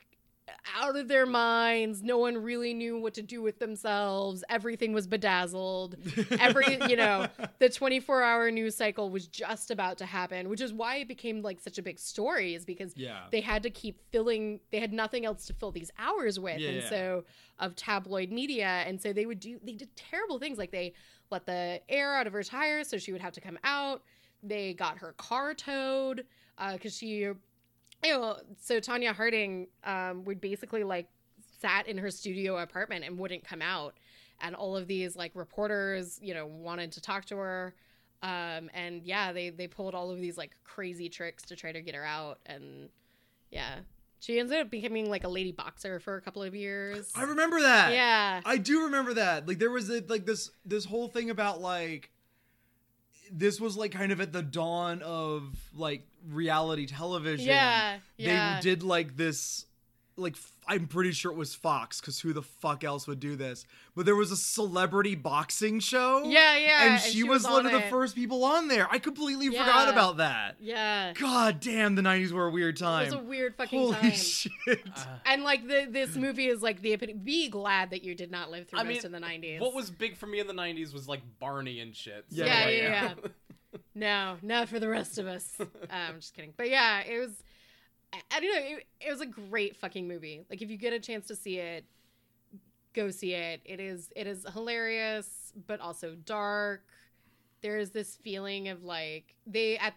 Out 0.77 0.97
of 0.97 1.09
their 1.09 1.27
minds. 1.27 2.03
No 2.03 2.19
one 2.19 2.37
really 2.37 2.75
knew 2.75 2.99
what 2.99 3.15
to 3.15 3.23
do 3.23 3.43
with 3.43 3.59
themselves. 3.59 4.45
Everything 4.49 4.93
was 4.93 5.07
bedazzled. 5.07 5.97
Every 6.39 6.79
you 6.89 6.97
know 6.97 7.27
the 7.59 7.69
24 7.69 8.23
hour 8.23 8.51
news 8.51 8.77
cycle 8.77 9.11
was 9.11 9.27
just 9.27 9.71
about 9.71 9.99
to 9.99 10.07
happen 10.07 10.49
which 10.49 10.61
is 10.61 10.73
why 10.73 10.97
it 10.97 11.09
became 11.09 11.43
like 11.43 11.61
such 11.61 11.79
a 11.79 11.83
big 11.83 11.99
story 11.99 12.55
is 12.55 12.65
because 12.65 12.93
yeah. 12.97 13.23
they 13.31 13.41
had 13.41 13.63
to 13.63 13.71
keep 13.71 14.01
filling 14.11 14.61
they 14.71 14.81
had 14.81 14.93
nothing 14.93 15.25
else 15.25 15.47
to 15.47 15.53
fill 15.53 15.73
these 15.73 15.91
hours 15.99 16.39
with. 16.39 16.57
And 16.57 16.77
Yeah. 16.77 16.89
so 16.89 17.25
of 17.59 17.75
tabloid 17.77 18.31
media. 18.31 18.85
And 18.87 19.01
so 19.01 19.13
they 19.13 19.27
would 19.27 19.41
do 19.41 19.59
they 19.63 19.73
did 19.73 19.95
terrible 19.97 20.39
things 20.39 20.59
like 20.59 20.71
they 20.71 20.93
let 21.31 21.47
the 21.47 21.81
air 21.89 22.15
out 22.15 22.27
of 22.27 22.33
her 22.33 22.43
tires 22.43 22.89
so 22.89 22.99
she 22.99 23.13
would 23.13 23.21
have 23.21 23.33
to 23.35 23.41
come 23.41 23.59
out. 23.65 24.03
They 24.43 24.75
got 24.75 24.99
her 24.99 25.13
car 25.15 25.55
towed 25.55 26.25
uh, 26.59 26.75
because 26.75 26.97
she 26.97 27.29
you 28.05 28.11
know 28.13 28.37
so 28.61 28.81
tonya 28.81 29.15
harding 29.15 29.69
um, 29.85 30.25
would 30.25 30.41
basically 30.41 30.85
like 30.85 31.09
sat 31.61 31.89
in 31.89 31.99
her 31.99 32.11
studio 32.11 32.59
apartment 32.59 33.05
and 33.05 33.19
wouldn't 33.19 33.45
come 33.45 33.63
out. 33.63 33.95
And 34.41 34.55
all 34.55 34.77
of 34.77 34.87
these 34.87 35.17
like 35.17 35.33
reporters 35.35 36.19
you 36.23 36.35
know 36.35 36.47
wanted 36.47 36.93
to 36.93 37.01
talk 37.01 37.25
to 37.27 37.37
her. 37.37 37.75
Um, 38.23 38.69
and 38.75 39.03
yeah 39.05 39.33
they 39.33 39.51
they 39.51 39.67
pulled 39.67 39.95
all 39.95 40.11
of 40.11 40.21
these 40.21 40.37
like 40.37 40.53
crazy 40.65 41.09
tricks 41.09 41.45
to 41.45 41.57
try 41.57 41.73
to 41.73 41.81
get 41.81 41.95
her 41.95 42.05
out. 42.05 42.39
And 42.47 42.89
yeah 43.51 43.81
she 44.21 44.41
ended 44.41 44.59
up 44.59 44.71
becoming 44.71 45.09
like 45.09 45.25
a 45.25 45.29
lady 45.29 45.53
boxer 45.53 46.01
for 46.01 46.17
a 46.17 46.21
couple 46.21 46.43
of 46.43 46.55
years. 46.55 47.13
I 47.15 47.23
remember 47.23 47.61
that. 47.61 47.93
yeah. 47.93 48.41
I 48.45 48.57
do 48.57 48.85
remember 48.85 49.15
that. 49.15 49.47
Like 49.47 49.59
there 49.59 49.71
was 49.71 49.89
a, 49.91 50.03
like 50.09 50.27
this 50.27 50.51
this 50.65 50.85
whole 50.85 51.09
thing 51.09 51.31
about 51.31 51.61
like 51.61 52.11
this 53.31 53.61
was 53.61 53.77
like 53.77 53.93
kind 53.93 54.11
of 54.11 54.21
at 54.21 54.33
the 54.33 54.43
dawn 54.43 55.03
of 55.03 55.57
like 55.75 56.08
reality 56.27 56.87
television. 56.87 57.47
yeah 57.47 57.99
yeah 58.17 58.57
They 58.57 58.61
did 58.63 58.83
like 58.83 59.17
this 59.17 59.65
like 60.17 60.35
I'm 60.67 60.89
pretty 60.89 61.13
sure 61.13 61.31
it 61.31 61.37
was 61.37 61.55
Fox 61.55 62.01
cuz 62.01 62.19
who 62.21 62.33
the 62.33 62.43
fuck 62.43 62.83
else 62.83 63.07
would 63.07 63.21
do 63.21 63.37
this? 63.37 63.65
But 63.95 64.05
there 64.05 64.17
was 64.17 64.33
a 64.33 64.37
celebrity 64.37 65.15
boxing 65.15 65.79
show. 65.79 66.25
yeah 66.25 66.57
yeah 66.59 66.93
And 66.95 67.01
she 67.01 67.23
was, 67.23 67.45
one 67.45 67.67
on 67.67 67.67
of 67.67 67.73
the 67.73 67.89
first 67.89 68.17
people 68.17 68.43
on 68.45 68.67
there. 68.67 68.89
I 68.91 68.99
completely 68.99 69.47
forgot 69.49 69.89
about 69.89 70.17
that. 70.17 70.57
yeah 70.61 71.13
God 71.15 71.61
damn, 71.61 71.95
the 71.95 72.03
90s 72.03 72.33
were 72.33 72.49
a 72.49 72.51
weird 72.51 72.77
time. 72.77 73.03
it 73.07 73.15
was 73.15 73.15
a 73.15 73.25
weird 73.25 73.55
fucking 73.55 73.79
Holy 73.79 73.95
time 73.95 74.11
shit. 74.11 74.51
Uh, 74.97 75.05
and 75.25 75.45
like 75.45 75.67
the 75.69 75.87
this 75.89 76.17
movie 76.17 76.49
is 76.49 76.63
like 76.63 76.83
the 76.83 76.93
epitome 76.95 77.21
be 77.21 77.49
glad 77.49 77.91
that 77.91 78.03
you 78.03 78.17
did 78.17 78.33
not 78.33 78.51
live 78.51 78.67
through 78.69 78.81
I 78.81 78.83
most 78.83 79.05
mean, 79.05 79.15
of 79.15 79.21
the 79.21 79.27
90s 79.27 79.61
what 79.61 79.73
was 79.73 79.89
big 79.89 80.17
for 80.17 80.27
me 80.27 80.41
in 80.41 80.49
the 80.49 80.53
'90s 80.53 80.93
was 80.93 81.07
like 81.07 81.21
Barney 81.39 81.79
and 81.79 81.95
shit. 81.95 82.25
Yeah, 82.29 82.45
yeah, 82.47 82.69
yeah, 82.69 82.83
yeah, 82.83 83.15
yeah. 83.23 83.29
No, 83.99 84.37
not 84.43 84.69
for 84.69 84.79
the 84.79 84.89
rest 84.89 85.19
of 85.19 85.27
us. 85.27 85.57
Uh, 85.59 85.65
I'm 85.91 86.21
just 86.21 86.33
kidding. 86.33 86.55
But 86.57 86.71
yeah, 86.71 87.01
it 87.01 87.19
was. 87.19 87.43
I, 88.13 88.19
I 88.31 88.41
don't 88.41 88.55
know. 88.55 88.77
It, 88.77 88.87
it 89.01 89.11
was 89.11 89.21
a 89.21 89.27
great 89.27 89.77
fucking 89.77 90.07
movie. 90.07 90.45
Like 90.49 90.63
if 90.63 90.71
you 90.71 90.77
get 90.77 90.93
a 90.93 91.01
chance 91.01 91.27
to 91.27 91.37
see 91.37 91.59
it, 91.59 91.85
go 92.95 93.11
see 93.11 93.35
it. 93.35 93.61
It 93.65 93.81
is 93.81 94.11
it 94.15 94.29
is 94.29 94.47
hilarious, 94.53 95.53
but 95.67 95.81
also 95.81 96.15
dark. 96.15 96.85
There 97.61 97.79
is 97.79 97.91
this 97.91 98.15
feeling 98.15 98.69
of 98.69 98.85
like 98.85 99.35
they 99.47 99.77
at. 99.79 99.95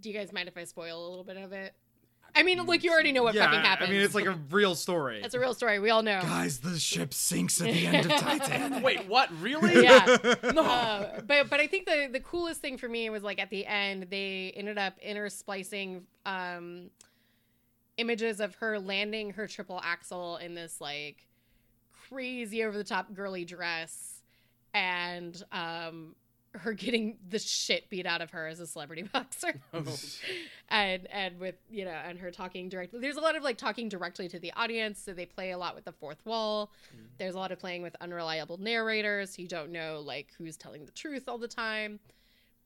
Do 0.00 0.08
you 0.10 0.18
guys 0.18 0.32
mind 0.32 0.48
if 0.48 0.56
I 0.56 0.64
spoil 0.64 1.06
a 1.06 1.08
little 1.10 1.24
bit 1.24 1.36
of 1.36 1.52
it? 1.52 1.74
I 2.34 2.42
mean, 2.42 2.64
like 2.66 2.82
you 2.82 2.92
already 2.92 3.12
know 3.12 3.22
what 3.22 3.34
yeah, 3.34 3.46
fucking 3.46 3.60
happens. 3.60 3.88
I 3.88 3.92
mean, 3.92 4.00
it's 4.00 4.14
like 4.14 4.26
a 4.26 4.38
real 4.50 4.74
story. 4.74 5.20
it's 5.22 5.34
a 5.34 5.40
real 5.40 5.54
story. 5.54 5.78
We 5.78 5.90
all 5.90 6.02
know. 6.02 6.20
Guys, 6.22 6.58
the 6.58 6.78
ship 6.78 7.12
sinks 7.12 7.60
at 7.60 7.66
the 7.66 7.86
end 7.88 8.10
of 8.10 8.18
Titanic. 8.20 8.82
Wait, 8.82 9.06
what? 9.06 9.30
Really? 9.40 9.82
Yeah. 9.82 10.16
No. 10.52 10.62
Uh, 10.62 11.20
but 11.26 11.48
but 11.48 11.60
I 11.60 11.66
think 11.66 11.86
the 11.86 12.08
the 12.12 12.20
coolest 12.20 12.60
thing 12.60 12.76
for 12.76 12.88
me 12.88 13.08
was 13.10 13.22
like 13.22 13.38
at 13.40 13.50
the 13.50 13.64
end 13.66 14.06
they 14.10 14.52
ended 14.54 14.76
up 14.76 14.94
intersplicing 15.06 16.02
um 16.26 16.90
images 17.96 18.40
of 18.40 18.54
her 18.56 18.78
landing 18.78 19.30
her 19.30 19.46
triple 19.46 19.80
axel 19.82 20.36
in 20.38 20.54
this 20.54 20.80
like 20.80 21.26
crazy 22.08 22.64
over 22.64 22.76
the 22.76 22.84
top 22.84 23.14
girly 23.14 23.44
dress 23.44 24.20
and 24.74 25.42
um 25.52 26.14
her 26.54 26.72
getting 26.74 27.16
the 27.30 27.38
shit 27.38 27.88
beat 27.88 28.04
out 28.06 28.20
of 28.20 28.30
her 28.32 28.46
as 28.46 28.60
a 28.60 28.66
celebrity 28.66 29.02
boxer 29.12 29.60
Oh. 29.72 29.84
and 30.68 31.06
and 31.10 31.38
with 31.40 31.54
you 31.70 31.84
know 31.84 31.90
and 31.90 32.18
her 32.18 32.30
talking 32.30 32.68
directly 32.68 33.00
there's 33.00 33.16
a 33.16 33.20
lot 33.20 33.36
of 33.36 33.42
like 33.42 33.56
talking 33.56 33.88
directly 33.88 34.28
to 34.28 34.38
the 34.38 34.52
audience 34.54 35.00
so 35.02 35.12
they 35.14 35.24
play 35.26 35.52
a 35.52 35.58
lot 35.58 35.74
with 35.74 35.84
the 35.84 35.92
fourth 35.92 36.24
wall 36.26 36.70
Mhm. 36.94 37.06
there's 37.18 37.34
a 37.34 37.38
lot 37.38 37.52
of 37.52 37.58
playing 37.58 37.82
with 37.82 37.96
unreliable 38.00 38.58
narrators 38.58 39.38
you 39.38 39.48
don't 39.48 39.70
know 39.70 40.00
like 40.04 40.28
who's 40.38 40.56
telling 40.56 40.84
the 40.84 40.92
truth 40.92 41.24
all 41.28 41.38
the 41.38 41.48
time 41.48 41.98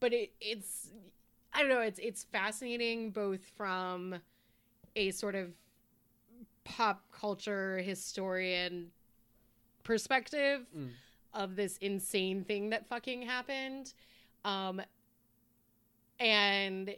but 0.01 0.13
it 0.13 0.33
it's 0.41 0.91
i 1.55 1.61
don't 1.61 1.69
know 1.69 1.81
it's 1.81 2.01
it's 2.01 2.25
fascinating 2.25 3.11
both 3.11 3.41
from 3.57 4.17
a 4.97 5.11
sort 5.13 5.35
of 5.37 5.51
pop 6.65 7.05
culture 7.13 7.79
historian 7.79 8.91
perspective 9.85 10.67
Mm. 10.77 10.91
Of 11.37 11.55
this 11.55 11.77
insane 11.79 12.43
thing 12.43 12.71
that 12.71 12.89
fucking 12.89 13.23
happened. 13.23 13.93
Um 14.45 14.83
and 16.19 16.95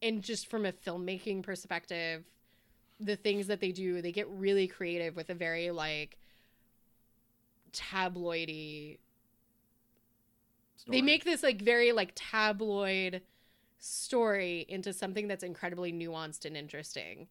and 0.00 0.22
just 0.22 0.48
from 0.48 0.66
a 0.66 0.72
filmmaking 0.72 1.42
perspective 1.42 2.24
the 2.98 3.16
things 3.16 3.46
that 3.48 3.60
they 3.60 3.72
do 3.72 4.00
they 4.00 4.12
get 4.12 4.28
really 4.30 4.66
creative 4.66 5.16
with 5.16 5.30
a 5.30 5.34
very 5.34 5.70
like 5.70 6.18
tabloidy 7.72 8.98
they 10.88 11.02
make 11.02 11.24
this 11.24 11.42
like 11.42 11.62
very 11.62 11.92
like 11.92 12.12
tabloid 12.14 13.22
story 13.78 14.66
into 14.68 14.92
something 14.92 15.28
that's 15.28 15.44
incredibly 15.44 15.92
nuanced 15.92 16.44
and 16.44 16.56
interesting 16.56 17.28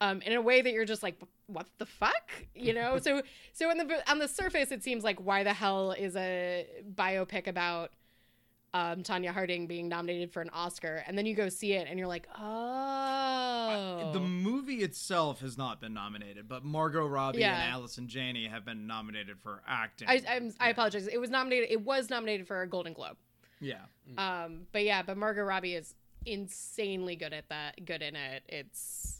um, 0.00 0.22
in 0.22 0.32
a 0.32 0.40
way 0.40 0.62
that 0.62 0.72
you're 0.72 0.84
just 0.84 1.02
like, 1.02 1.16
what 1.46 1.66
the 1.78 1.86
fuck, 1.86 2.30
you 2.54 2.72
know? 2.72 2.98
so 2.98 3.22
so 3.52 3.70
on 3.70 3.76
the 3.78 4.10
on 4.10 4.18
the 4.18 4.28
surface, 4.28 4.70
it 4.70 4.82
seems 4.82 5.04
like 5.04 5.18
why 5.20 5.42
the 5.44 5.52
hell 5.52 5.92
is 5.92 6.16
a 6.16 6.66
biopic 6.94 7.46
about 7.46 7.90
um, 8.72 9.02
Tonya 9.02 9.30
Harding 9.30 9.66
being 9.66 9.88
nominated 9.88 10.32
for 10.32 10.40
an 10.42 10.50
Oscar, 10.52 11.02
and 11.06 11.18
then 11.18 11.26
you 11.26 11.34
go 11.34 11.48
see 11.48 11.72
it, 11.72 11.88
and 11.90 11.98
you're 11.98 12.06
like, 12.08 12.28
oh, 12.38 14.10
The 14.12 14.20
movie 14.20 14.76
itself 14.82 15.40
has 15.40 15.58
not 15.58 15.80
been 15.80 15.92
nominated, 15.92 16.48
but 16.48 16.64
Margot 16.64 17.04
Robbie 17.06 17.40
Yeah. 17.40 17.60
and 17.60 17.72
Allison 17.72 18.06
Janney 18.08 18.46
have 18.46 18.64
been 18.64 18.86
nominated 18.86 19.38
for 19.40 19.62
acting. 19.66 20.08
I, 20.08 20.22
I'm, 20.28 20.54
I 20.60 20.70
apologize. 20.70 21.08
It 21.08 21.18
was 21.18 21.30
nominated. 21.30 21.70
It 21.70 21.82
was 21.84 22.10
nominated 22.10 22.46
for 22.46 22.62
a 22.62 22.68
Golden 22.68 22.92
Globe. 22.92 23.16
Yeah. 23.60 23.80
Um, 24.16 24.62
but 24.72 24.84
yeah, 24.84 25.02
but 25.02 25.16
Margot 25.16 25.42
Robbie 25.42 25.74
is 25.74 25.94
insanely 26.24 27.16
good 27.16 27.32
at 27.32 27.48
that. 27.48 27.84
Good 27.84 28.02
in 28.02 28.14
it. 28.16 28.42
It's 28.48 29.19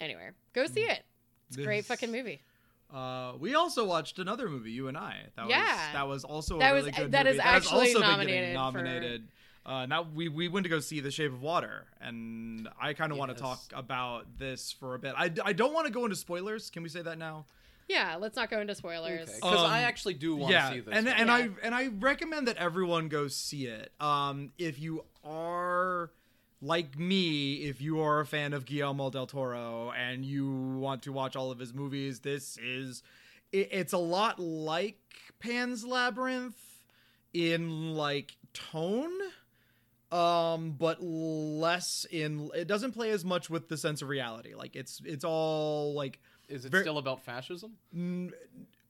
anyway. 0.00 0.30
Go 0.52 0.66
see 0.66 0.82
it. 0.82 1.04
It's 1.48 1.58
a 1.58 1.62
great 1.62 1.84
fucking 1.84 2.10
movie. 2.10 2.40
Uh, 2.92 3.32
we 3.38 3.54
also 3.54 3.84
watched 3.84 4.18
another 4.18 4.48
movie, 4.48 4.70
you 4.70 4.88
and 4.88 4.96
I. 4.96 5.16
That 5.36 5.46
was 5.46 5.50
Yeah. 5.50 5.92
that 5.94 6.06
was 6.06 6.24
also 6.24 6.58
That 6.58 6.70
a 6.70 6.74
was- 6.74 6.84
really 6.84 6.92
good 6.96 7.12
that 7.12 7.26
movie. 7.26 7.38
is 7.38 7.42
has 7.42 7.56
actually 7.64 7.80
also 7.88 8.00
been 8.00 8.08
nominated 8.08 8.40
getting 8.42 8.50
for- 8.54 8.54
nominated. 8.82 9.28
Uh, 9.66 9.86
now 9.86 10.02
we 10.02 10.28
we 10.28 10.46
went 10.48 10.64
to 10.64 10.70
go 10.70 10.78
see 10.78 11.00
The 11.00 11.10
Shape 11.10 11.32
of 11.32 11.40
Water, 11.40 11.86
and 12.00 12.68
I 12.80 12.92
kind 12.92 13.10
of 13.12 13.18
want 13.18 13.34
to 13.34 13.40
talk 13.42 13.60
about 13.72 14.38
this 14.38 14.70
for 14.72 14.94
a 14.94 14.98
bit. 14.98 15.14
I, 15.16 15.32
I 15.44 15.52
don't 15.54 15.72
want 15.72 15.86
to 15.86 15.92
go 15.92 16.04
into 16.04 16.16
spoilers. 16.16 16.68
Can 16.70 16.82
we 16.82 16.88
say 16.90 17.00
that 17.02 17.16
now? 17.18 17.46
Yeah. 17.88 18.16
Let's 18.16 18.36
not 18.36 18.50
go 18.50 18.60
into 18.60 18.74
spoilers. 18.74 19.30
Because 19.34 19.58
Um, 19.60 19.66
I 19.70 19.80
actually 19.82 20.14
do 20.14 20.36
want 20.36 20.50
to 20.50 20.54
yeah, 20.54 20.70
see 20.70 20.80
this. 20.80 20.94
and 20.94 21.08
and 21.08 21.28
Yeah. 21.28 21.34
I 21.34 21.48
and 21.62 21.74
I 21.74 21.86
recommend 21.88 22.46
that 22.48 22.58
everyone 22.58 23.08
go 23.08 23.26
see 23.28 23.66
it. 23.66 23.92
Um, 24.00 24.52
if 24.58 24.78
you 24.78 25.04
are 25.24 26.10
like 26.64 26.98
me, 26.98 27.56
if 27.56 27.80
you 27.80 28.00
are 28.00 28.20
a 28.20 28.26
fan 28.26 28.52
of 28.54 28.64
Guillermo 28.64 29.10
del 29.10 29.26
Toro 29.26 29.92
and 29.92 30.24
you 30.24 30.50
want 30.78 31.02
to 31.02 31.12
watch 31.12 31.36
all 31.36 31.50
of 31.50 31.58
his 31.58 31.74
movies, 31.74 32.20
this 32.20 32.56
is 32.58 33.02
it, 33.52 33.68
it's 33.70 33.92
a 33.92 33.98
lot 33.98 34.38
like 34.40 34.98
Pan's 35.40 35.84
Labyrinth 35.84 36.56
in 37.32 37.94
like 37.94 38.36
tone 38.52 39.10
um 40.12 40.70
but 40.78 41.02
less 41.02 42.06
in 42.10 42.48
it 42.54 42.68
doesn't 42.68 42.92
play 42.92 43.10
as 43.10 43.24
much 43.24 43.50
with 43.50 43.68
the 43.68 43.76
sense 43.76 44.02
of 44.02 44.08
reality 44.08 44.54
like 44.54 44.76
it's 44.76 45.00
it's 45.04 45.24
all 45.24 45.94
like 45.94 46.20
is 46.48 46.64
it 46.64 46.70
very- 46.70 46.84
still 46.84 46.98
about 46.98 47.24
fascism? 47.24 47.72
n- 47.92 48.30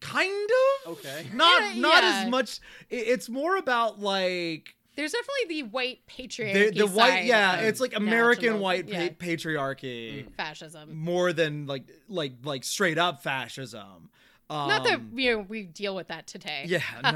kind 0.00 0.50
of 0.84 0.92
Okay. 0.98 1.26
not 1.32 1.62
Yeah, 1.74 1.80
not 1.80 2.02
yeah. 2.02 2.22
as 2.24 2.30
much 2.30 2.58
it- 2.90 3.06
it's 3.08 3.28
more 3.30 3.56
about 3.56 4.00
like 4.00 4.74
There's 4.96 5.12
definitely 5.12 5.62
the 5.62 5.68
white 5.70 6.00
patriarchy. 6.06 6.76
the 6.76 6.86
white 6.86 7.08
side 7.10 7.24
yeah 7.26 7.58
of 7.58 7.64
it's 7.64 7.80
like 7.80 7.96
american 7.96 8.60
white 8.60 8.88
yeah, 8.88 9.08
pa- 9.08 9.14
patriarchy 9.24 10.30
fascism. 10.36 10.94
more 10.96 11.32
than 11.32 11.66
like 11.66 11.84
like 12.08 12.32
like 12.44 12.64
straight 12.64 12.98
up 12.98 13.22
fascism 13.22 14.10
um, 14.50 14.68
Not 14.68 14.84
that 14.84 15.00
you 15.14 15.36
know 15.36 15.46
we 15.48 15.62
deal 15.64 15.96
with 15.96 16.08
that 16.08 16.26
today. 16.26 16.64
yeah 16.66 16.82
no 17.02 17.10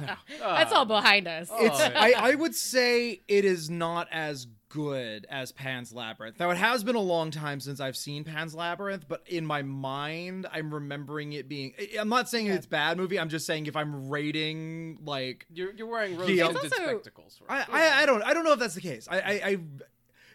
no 0.00 0.14
That's 0.40 0.72
all 0.72 0.84
behind 0.86 1.28
us. 1.28 1.48
it's 1.54 1.80
Oh, 1.80 1.90
I, 1.94 2.14
I 2.16 2.34
would 2.34 2.54
say 2.54 3.20
it 3.28 3.44
is 3.44 3.70
not 3.70 4.08
as 4.10 4.46
good 4.74 5.24
as 5.30 5.52
Pan's 5.52 5.92
Labyrinth. 5.92 6.40
Now 6.40 6.50
it 6.50 6.56
has 6.56 6.82
been 6.82 6.96
a 6.96 7.00
long 7.00 7.30
time 7.30 7.60
since 7.60 7.78
I've 7.78 7.96
seen 7.96 8.24
Pan's 8.24 8.56
Labyrinth, 8.56 9.06
but 9.06 9.22
in 9.26 9.46
my 9.46 9.62
mind 9.62 10.46
I'm 10.52 10.74
remembering 10.74 11.32
it 11.32 11.48
being 11.48 11.74
I'm 11.98 12.08
not 12.08 12.28
saying 12.28 12.48
it's 12.48 12.66
a 12.66 12.68
bad 12.68 12.96
movie, 12.96 13.20
I'm 13.20 13.28
just 13.28 13.46
saying 13.46 13.66
if 13.66 13.76
I'm 13.76 14.08
rating 14.08 14.98
like 15.04 15.46
You're, 15.52 15.72
you're 15.72 15.86
wearing 15.86 16.16
rose 16.16 16.26
tinted 16.26 16.56
also- 16.56 16.68
spectacles. 16.68 17.40
Right? 17.48 17.64
I, 17.70 17.82
I 17.82 18.02
I 18.02 18.06
don't 18.06 18.22
I 18.24 18.34
don't 18.34 18.44
know 18.44 18.52
if 18.52 18.58
that's 18.58 18.74
the 18.74 18.80
case. 18.80 19.06
I, 19.08 19.20
I 19.20 19.32
I 19.46 19.58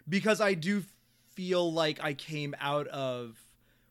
because 0.07 0.39
I 0.39 0.53
do 0.53 0.83
feel 1.35 1.71
like 1.71 2.01
I 2.01 2.13
came 2.13 2.55
out 2.61 2.87
of 2.87 3.37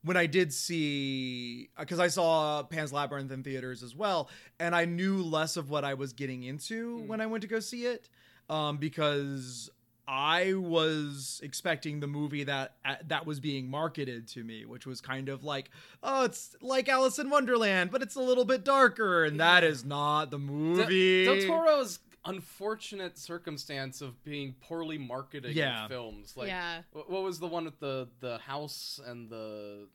when 0.02 0.16
I 0.16 0.26
did 0.26 0.52
see 0.54 1.68
because 1.78 1.98
I 1.98 2.08
saw 2.08 2.62
Pan's 2.62 2.92
Labyrinth 2.92 3.30
in 3.32 3.42
theaters 3.42 3.82
as 3.82 3.94
well, 3.94 4.30
and 4.58 4.74
I 4.74 4.87
knew 4.87 5.22
less 5.22 5.58
of 5.58 5.68
what 5.68 5.84
I 5.84 5.92
was 5.94 6.14
getting 6.14 6.42
into 6.42 7.00
when 7.06 7.20
I 7.20 7.26
went 7.26 7.42
to 7.42 7.48
go 7.48 7.61
see 7.61 7.84
it, 7.84 8.08
um, 8.48 8.78
because 8.78 9.68
I 10.10 10.54
was 10.54 11.38
expecting 11.44 12.00
the 12.00 12.06
movie 12.06 12.44
that 12.44 12.76
uh, 12.82 12.94
that 13.08 13.26
was 13.26 13.40
being 13.40 13.70
marketed 13.70 14.26
to 14.28 14.42
me, 14.42 14.64
which 14.64 14.86
was 14.86 15.02
kind 15.02 15.28
of 15.28 15.44
like, 15.44 15.70
oh, 16.02 16.24
it's 16.24 16.56
like 16.62 16.88
Alice 16.88 17.18
in 17.18 17.28
Wonderland, 17.28 17.90
but 17.90 18.00
it's 18.00 18.14
a 18.16 18.20
little 18.22 18.46
bit 18.46 18.64
darker, 18.64 19.24
and 19.24 19.38
that 19.38 19.64
is 19.64 19.84
not 19.84 20.30
the 20.30 20.38
movie. 20.38 21.26
Del 21.26 21.46
Toro's 21.46 21.98
unfortunate 22.24 23.18
circumstance 23.18 24.00
of 24.00 24.22
being 24.24 24.54
poorly 24.60 24.96
marketed 24.98 25.54
Yeah. 25.54 25.86
films. 25.88 26.36
Like, 26.36 26.48
yeah. 26.48 26.82
what 26.92 27.22
was 27.22 27.38
the 27.38 27.46
one 27.46 27.64
with 27.66 27.78
the 27.78 28.08
the 28.20 28.38
house 28.38 28.98
and 29.04 29.28
the 29.28 29.88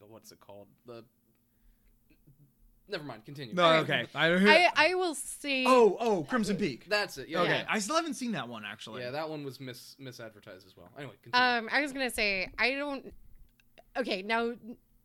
oh 0.00 0.06
what's 0.08 0.30
it 0.30 0.38
called? 0.40 0.68
The 0.86 1.04
never 2.88 3.04
mind. 3.04 3.24
Continue. 3.24 3.54
No, 3.54 3.72
okay. 3.76 4.06
I, 4.14 4.32
I 4.32 4.68
I 4.76 4.94
will 4.94 5.14
see. 5.14 5.64
Oh, 5.66 5.96
oh, 6.00 6.24
Crimson 6.24 6.56
Peak. 6.56 6.86
That's 6.88 7.18
it. 7.18 7.28
Yeah. 7.28 7.42
okay, 7.42 7.58
yeah. 7.58 7.66
I 7.68 7.78
still 7.78 7.96
haven't 7.96 8.14
seen 8.14 8.32
that 8.32 8.48
one 8.48 8.64
actually. 8.64 9.02
Yeah, 9.02 9.10
that 9.10 9.28
one 9.28 9.44
was 9.44 9.60
mis 9.60 9.96
misadvertised 10.00 10.66
as 10.66 10.74
well. 10.76 10.88
Anyway, 10.96 11.14
continue. 11.22 11.46
Um, 11.46 11.68
I 11.72 11.82
was 11.82 11.92
gonna 11.92 12.10
say 12.10 12.50
I 12.58 12.72
don't. 12.72 13.12
Okay, 13.96 14.22
now 14.22 14.52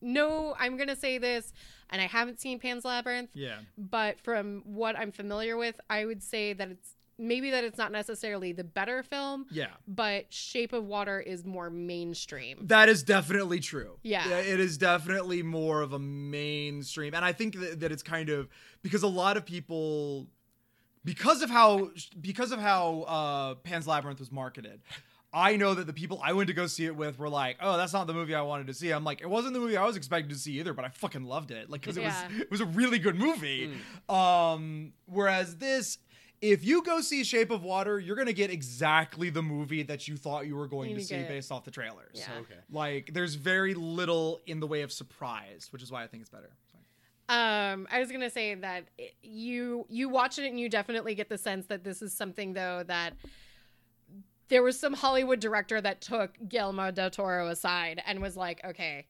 no, 0.02 0.56
I'm 0.60 0.78
gonna 0.78 0.96
say 0.96 1.18
this, 1.18 1.54
and 1.90 2.02
I 2.02 2.08
haven't 2.08 2.40
seen 2.40 2.60
Pan's 2.60 2.86
Labyrinth, 2.86 3.30
yeah. 3.34 3.58
but 3.78 4.20
from 4.20 4.62
what 4.66 4.98
I'm 4.98 5.12
familiar 5.12 5.56
with, 5.56 5.80
I 5.90 6.06
would 6.06 6.22
say 6.22 6.54
that 6.54 6.70
it's 6.70 6.96
maybe 7.18 7.52
that 7.52 7.64
it's 7.64 7.78
not 7.78 7.92
necessarily 7.92 8.52
the 8.52 8.64
better 8.64 9.04
film, 9.04 9.46
Yeah. 9.52 9.68
but 9.88 10.32
Shape 10.34 10.74
of 10.74 10.86
Water 10.86 11.20
is 11.20 11.46
more 11.46 11.70
mainstream. 11.70 12.58
That 12.64 12.90
is 12.90 13.04
definitely 13.04 13.60
true. 13.60 13.98
Yeah. 14.04 14.28
it 14.40 14.60
is 14.60 14.78
definitely 14.78 15.44
more 15.44 15.82
of 15.82 15.94
a 15.94 16.00
mainstream, 16.00 17.14
and 17.14 17.24
I 17.24 17.32
think 17.34 17.60
that, 17.60 17.80
that 17.82 17.92
it's 17.92 18.04
kind 18.04 18.30
of 18.30 18.48
because 18.82 19.04
a 19.04 19.08
lot 19.08 19.38
of 19.38 19.46
people, 19.46 20.28
because 21.06 21.42
of 21.42 21.50
how 21.50 21.92
because 22.20 22.52
of 22.52 22.60
how 22.60 23.02
uh, 23.02 23.56
Pan's 23.56 23.88
Labyrinth 23.88 24.20
was 24.20 24.32
marketed. 24.32 24.82
I 25.36 25.58
know 25.58 25.74
that 25.74 25.88
the 25.88 25.94
people 25.94 26.22
I 26.24 26.34
went 26.34 26.46
to 26.50 26.54
go 26.54 26.68
see 26.68 26.86
it 26.86 26.96
with 26.96 27.18
were 27.18 27.28
like, 27.28 27.58
"Oh, 27.60 27.76
that's 27.76 27.92
not 27.92 28.06
the 28.06 28.14
movie 28.14 28.36
I 28.36 28.42
wanted 28.44 28.68
to 28.68 28.74
see." 28.76 28.92
I'm 28.92 29.04
like, 29.04 29.20
"It 29.22 29.28
wasn't 29.30 29.56
the 29.56 29.60
movie 29.60 29.76
I 29.76 29.84
was 29.84 29.96
expecting 29.98 30.30
to 30.30 30.36
see 30.36 30.60
either, 30.60 30.74
but 30.76 30.86
I 30.86 30.90
fucking 30.90 31.24
loved 31.24 31.50
it." 31.50 31.72
Like, 31.72 31.82
because 31.82 31.98
it 31.98 32.02
Yeah. 32.04 32.28
was 32.28 32.42
it 32.42 32.52
was 32.52 32.62
a 32.62 32.66
really 32.68 33.00
good 33.00 33.16
movie. 33.16 33.72
Um, 34.08 34.94
whereas 35.08 35.58
this, 35.58 35.98
if 36.44 36.66
you 36.66 36.84
go 36.84 37.00
see 37.00 37.24
Shape 37.24 37.52
of 37.52 37.64
Water, 37.64 38.00
you're 38.02 38.18
gonna 38.18 38.34
get 38.34 38.50
exactly 38.52 39.30
the 39.30 39.42
movie 39.42 39.82
that 39.84 40.10
you 40.10 40.18
thought 40.18 40.46
you 40.46 40.58
were 40.58 40.68
going 40.68 40.90
You 40.90 40.98
to 40.98 41.04
see 41.04 41.16
get- 41.16 41.30
based 41.30 41.52
off 41.54 41.64
the 41.64 41.72
trailers. 41.72 42.12
Yeah. 42.16 42.28
okay. 42.42 42.60
Like, 42.70 43.12
there's 43.14 43.36
very 43.36 43.74
little 43.74 44.42
in 44.46 44.60
the 44.60 44.68
way 44.68 44.82
of 44.82 44.92
surprise, 44.92 45.70
which 45.72 45.82
is 45.82 45.90
why 45.90 46.04
I 46.04 46.08
think 46.08 46.20
it's 46.22 46.30
better. 46.30 46.52
Sorry. 46.70 46.84
Um, 47.30 47.88
I 47.90 48.00
was 48.00 48.12
gonna 48.12 48.30
say 48.30 48.56
that 48.56 48.84
it- 48.98 49.16
you 49.24 49.86
you 49.90 50.10
watch 50.10 50.38
it 50.38 50.48
and 50.50 50.60
you 50.60 50.68
definitely 50.68 51.16
get 51.16 51.30
the 51.30 51.38
sense 51.38 51.66
that 51.68 51.86
this 51.86 52.02
is 52.02 52.14
something 52.14 52.52
though 52.54 52.84
that 52.88 53.14
there 54.50 54.62
was 54.62 54.78
some 54.78 54.94
Hollywood 54.94 55.40
director 55.40 55.80
that 55.80 56.02
took 56.02 56.38
Guillermo 56.50 56.92
del 56.92 57.10
Toro 57.10 57.48
aside 57.48 58.02
and 58.06 58.22
was 58.22 58.36
like, 58.36 58.64
okay, 58.66 59.08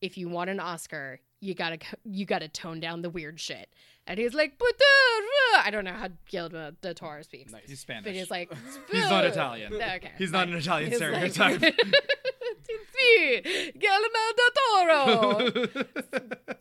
if 0.00 0.18
you 0.18 0.28
want 0.28 0.50
an 0.50 0.58
Oscar, 0.58 1.20
you 1.40 1.54
gotta 1.54 1.78
you 2.04 2.26
gotta 2.26 2.48
tone 2.48 2.80
down 2.80 3.02
the 3.02 3.10
weird 3.10 3.38
shit. 3.38 3.68
And 4.06 4.18
he's 4.18 4.34
like, 4.34 4.60
I 5.58 5.68
don't 5.70 5.84
know 5.84 5.92
how 5.92 6.08
Guillermo 6.28 6.72
del 6.80 6.94
Toro 6.94 7.22
speaks, 7.22 7.52
Nice. 7.52 7.62
He's 7.68 7.80
Spanish. 7.80 8.04
but 8.04 8.14
he's 8.14 8.30
like, 8.30 8.52
He's 8.90 9.08
not 9.08 9.24
Italian. 9.24 9.74
Okay, 9.74 10.10
He's 10.18 10.32
not 10.32 10.48
an 10.48 10.54
Italian 10.54 10.90
He's 10.90 10.98
stereotype. 10.98 11.60
Sí, 13.02 13.42
Guillermo 13.78 14.24
del 14.36 14.52
Toro. 14.58 15.66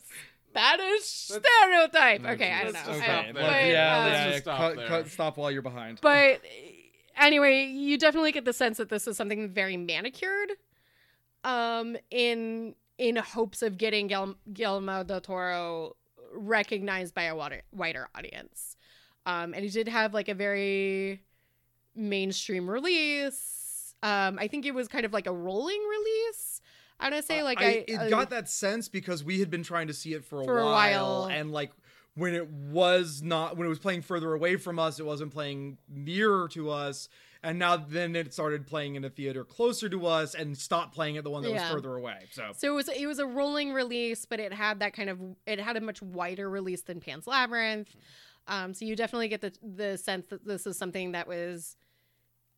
Spanish 0.50 1.04
stereotype. 1.04 2.26
Okay, 2.26 2.52
I 2.52 2.64
don't 2.64 2.74
know. 2.74 2.80
let's 2.80 2.88
just 2.88 3.02
I- 3.02 3.04
stop 3.06 3.26
but, 3.34 3.42
there. 3.42 3.72
yeah, 3.72 3.98
uh, 3.98 4.04
Let's 4.06 4.14
yeah, 4.18 4.30
just 4.32 4.42
stop 4.44 4.58
cut, 4.58 4.76
there. 4.76 4.88
cut, 4.88 5.08
stop 5.08 5.38
while 5.38 5.52
you're 5.52 5.62
behind. 5.62 6.00
but 6.02 6.42
anyway, 7.18 7.66
you 7.66 7.98
definitely 7.98 8.32
get 8.32 8.46
the 8.46 8.54
sense 8.54 8.78
that 8.78 8.90
this 8.90 9.08
is 9.08 9.16
something 9.18 9.50
very 9.50 9.78
manicured, 9.78 10.52
um, 11.44 11.96
in 12.10 12.76
in 12.98 13.16
hopes 13.16 13.62
of 13.62 13.78
getting 13.78 14.10
Guil- 14.10 14.36
Guillermo 14.52 15.04
del 15.04 15.22
Toro 15.22 15.96
recognized 16.34 17.14
by 17.14 17.24
a 17.24 17.36
wider, 17.36 17.62
wider 17.72 18.08
audience. 18.16 18.76
Um, 19.26 19.54
and 19.54 19.64
he 19.64 19.70
did 19.70 19.88
have 19.88 20.14
like 20.14 20.30
a 20.30 20.34
very 20.34 21.22
mainstream 21.96 22.70
release. 22.70 23.96
Um, 24.04 24.40
I 24.40 24.48
think 24.48 24.66
it 24.66 24.74
was 24.74 24.88
kind 24.88 25.06
of 25.06 25.14
like 25.14 25.28
a 25.28 25.34
rolling 25.34 25.82
release. 25.90 26.62
I 27.00 27.06
want 27.10 27.16
to 27.16 27.24
say 27.24 27.44
like 27.44 27.62
I, 27.62 27.86
it 27.88 27.96
uh, 27.98 28.10
got 28.10 28.30
that 28.30 28.48
sense 28.50 28.88
because 28.88 29.24
we 29.24 29.40
had 29.40 29.50
been 29.50 29.64
trying 29.64 29.88
to 29.88 29.94
see 29.94 30.14
it 30.14 30.24
for 30.24 30.42
a, 30.42 30.46
For 30.46 30.60
a 30.60 30.66
while, 30.66 31.22
while. 31.22 31.30
and 31.30 31.52
like 31.52 31.72
when 32.16 32.34
it 32.34 32.48
was 32.50 33.22
not 33.24 33.58
when 33.58 33.66
it 33.66 33.70
was 33.70 33.80
playing 33.80 34.02
further 34.02 34.34
away 34.34 34.56
from 34.56 34.78
us, 34.80 35.00
it 35.00 35.06
wasn't 35.06 35.32
playing 35.32 35.78
nearer 35.90 36.48
to 36.50 36.70
us. 36.70 37.10
And 37.44 37.58
now 37.58 37.76
then 37.76 38.16
it 38.16 38.34
started 38.34 38.68
playing 38.68 38.96
in 38.96 39.04
a 39.04 39.10
theater 39.10 39.44
closer 39.44 39.90
to 39.90 40.06
us 40.06 40.36
and 40.36 40.56
stopped 40.56 40.94
playing 40.94 41.18
at 41.18 41.24
the 41.24 41.32
one 41.32 41.42
that 41.42 41.52
was 41.52 41.64
further 41.72 41.96
away. 41.96 42.28
So 42.32 42.52
So 42.56 42.72
it 42.72 42.76
was 42.76 42.88
it 42.90 43.08
was 43.08 43.18
a 43.20 43.26
rolling 43.26 43.74
release, 43.74 44.26
but 44.26 44.40
it 44.40 44.54
had 44.54 44.80
that 44.80 44.94
kind 44.94 45.10
of 45.10 45.20
it 45.48 45.60
had 45.60 45.76
a 45.76 45.82
much 45.82 46.02
wider 46.02 46.50
release 46.50 46.82
than 46.84 47.00
Pan's 47.00 47.26
Labyrinth. 47.26 47.96
Um, 48.48 48.74
so 48.74 48.86
you 48.86 48.96
definitely 48.96 49.28
get 49.28 49.42
the 49.42 49.54
the 49.64 49.98
sense 49.98 50.28
that 50.28 50.46
this 50.46 50.68
is 50.68 50.78
something 50.78 51.14
that 51.14 51.28
was 51.28 51.78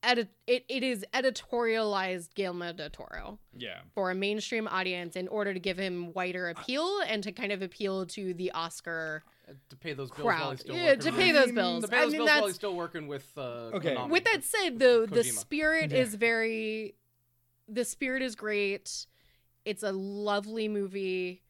edit 0.02 0.30
it, 0.48 0.66
it 0.68 0.84
is 0.84 1.06
editorialized 1.14 2.34
Guillermo 2.36 2.74
del 2.74 2.90
Toro 2.90 3.40
Yeah. 3.56 3.80
for 3.94 4.12
a 4.12 4.16
mainstream 4.16 4.68
audience 4.68 5.16
in 5.16 5.30
order 5.30 5.54
to 5.54 5.60
give 5.62 5.78
him 5.78 6.12
wider 6.14 6.50
appeal 6.50 7.00
and 7.08 7.24
to 7.24 7.32
kind 7.32 7.52
of 7.54 7.62
appeal 7.62 8.06
to 8.08 8.34
the 8.34 8.52
Oscar 8.52 9.24
to 9.70 9.76
pay 9.76 9.94
those 9.94 10.10
bills 10.10 10.26
while 10.26 10.38
crowd. 10.38 10.52
he's 10.52 10.60
still 10.62 10.76
working. 10.76 10.86
Yeah, 10.86 10.92
working 10.94 11.12
to 11.12 11.18
pay 11.18 11.32
those 11.32 11.52
bills. 11.56 11.84
To 11.84 11.88
pay 11.90 11.98
I 11.98 12.02
those 12.04 12.12
mean 12.12 12.20
bills 12.22 12.30
while 12.30 12.46
he's 12.48 12.56
still 12.56 12.76
working 12.76 13.08
with 13.08 13.28
uh, 13.38 13.42
Okay. 13.76 13.96
Konami. 13.96 14.10
with 14.10 14.24
that 14.26 14.44
said 14.44 14.80
though 14.80 15.06
the 15.06 15.24
spirit 15.24 15.92
Yeah. 15.92 15.98
is 16.00 16.16
very 16.16 16.96
the 17.68 17.86
spirit 17.86 18.22
is 18.22 18.36
great 18.36 19.06
it's 19.66 19.84
a 19.84 19.92
lovely 19.92 20.68
movie 20.68 21.42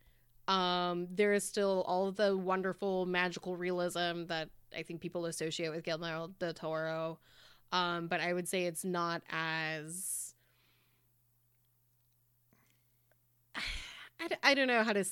um 0.48 1.08
there 1.12 1.34
is 1.34 1.44
still 1.44 1.84
all 1.88 2.08
of 2.08 2.16
the 2.18 2.38
wonderful 2.38 3.06
magical 3.08 3.56
realism 3.56 4.26
that 4.26 4.50
i 4.78 4.84
think 4.84 5.02
people 5.02 5.26
associate 5.26 5.70
with 5.70 5.84
guillermo 5.84 6.30
del 6.38 6.54
toro 6.54 7.18
um 7.72 8.08
but 8.08 8.20
i 8.20 8.32
would 8.34 8.48
say 8.48 8.66
it's 8.66 8.84
not 8.86 9.22
as 9.32 10.36
i, 13.56 14.28
d- 14.28 14.36
I 14.44 14.54
don't 14.54 14.68
know 14.68 14.84
how 14.84 14.94
to 14.94 15.04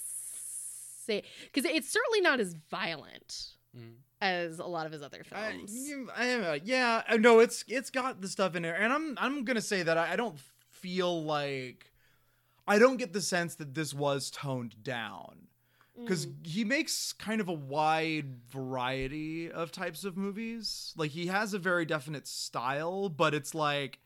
say 1.12 1.24
because 1.52 1.70
it's 1.70 1.90
certainly 1.90 2.22
not 2.22 2.40
as 2.40 2.54
violent 2.70 3.56
Mhm. 3.78 3.96
as 4.20 4.60
a 4.60 4.66
lot 4.66 4.86
of 4.86 4.92
his 4.92 5.02
other 5.02 5.24
films 5.24 5.72
you- 5.88 6.10
I, 6.16 6.32
uh, 6.34 6.60
yeah, 6.64 7.04
uh, 7.08 7.18
no, 7.18 7.40
it's 7.40 7.64
it's 7.68 7.90
got 7.90 8.22
the 8.22 8.28
stuff 8.28 8.56
in 8.56 8.64
there, 8.64 8.76
and 8.76 8.92
I'm 8.94 9.18
I'm 9.18 9.44
gonna 9.46 9.62
say 9.62 9.84
that 9.84 9.98
I, 9.98 10.14
I 10.14 10.16
don't 10.16 10.38
feel 10.70 11.24
like 11.24 11.92
I 12.68 12.78
don't 12.80 12.98
get 12.98 13.12
the 13.14 13.22
sense 13.22 13.56
that 13.56 13.74
this 13.74 13.94
was 13.94 14.30
toned 14.32 14.84
down 14.84 15.48
because 15.98 16.26
Mm. 16.28 16.46
he 16.48 16.64
makes 16.64 17.12
kind 17.14 17.42
of 17.42 17.48
a 17.48 17.54
wide 17.54 18.40
variety 18.50 19.52
of 19.52 19.72
types 19.72 20.04
of 20.04 20.16
movies. 20.18 20.94
Like 20.96 21.12
he 21.12 21.28
has 21.28 21.54
a 21.54 21.60
very 21.60 21.86
definite 21.86 22.28
style, 22.28 23.10
but 23.10 23.34
it's 23.34 23.54
like 23.54 24.00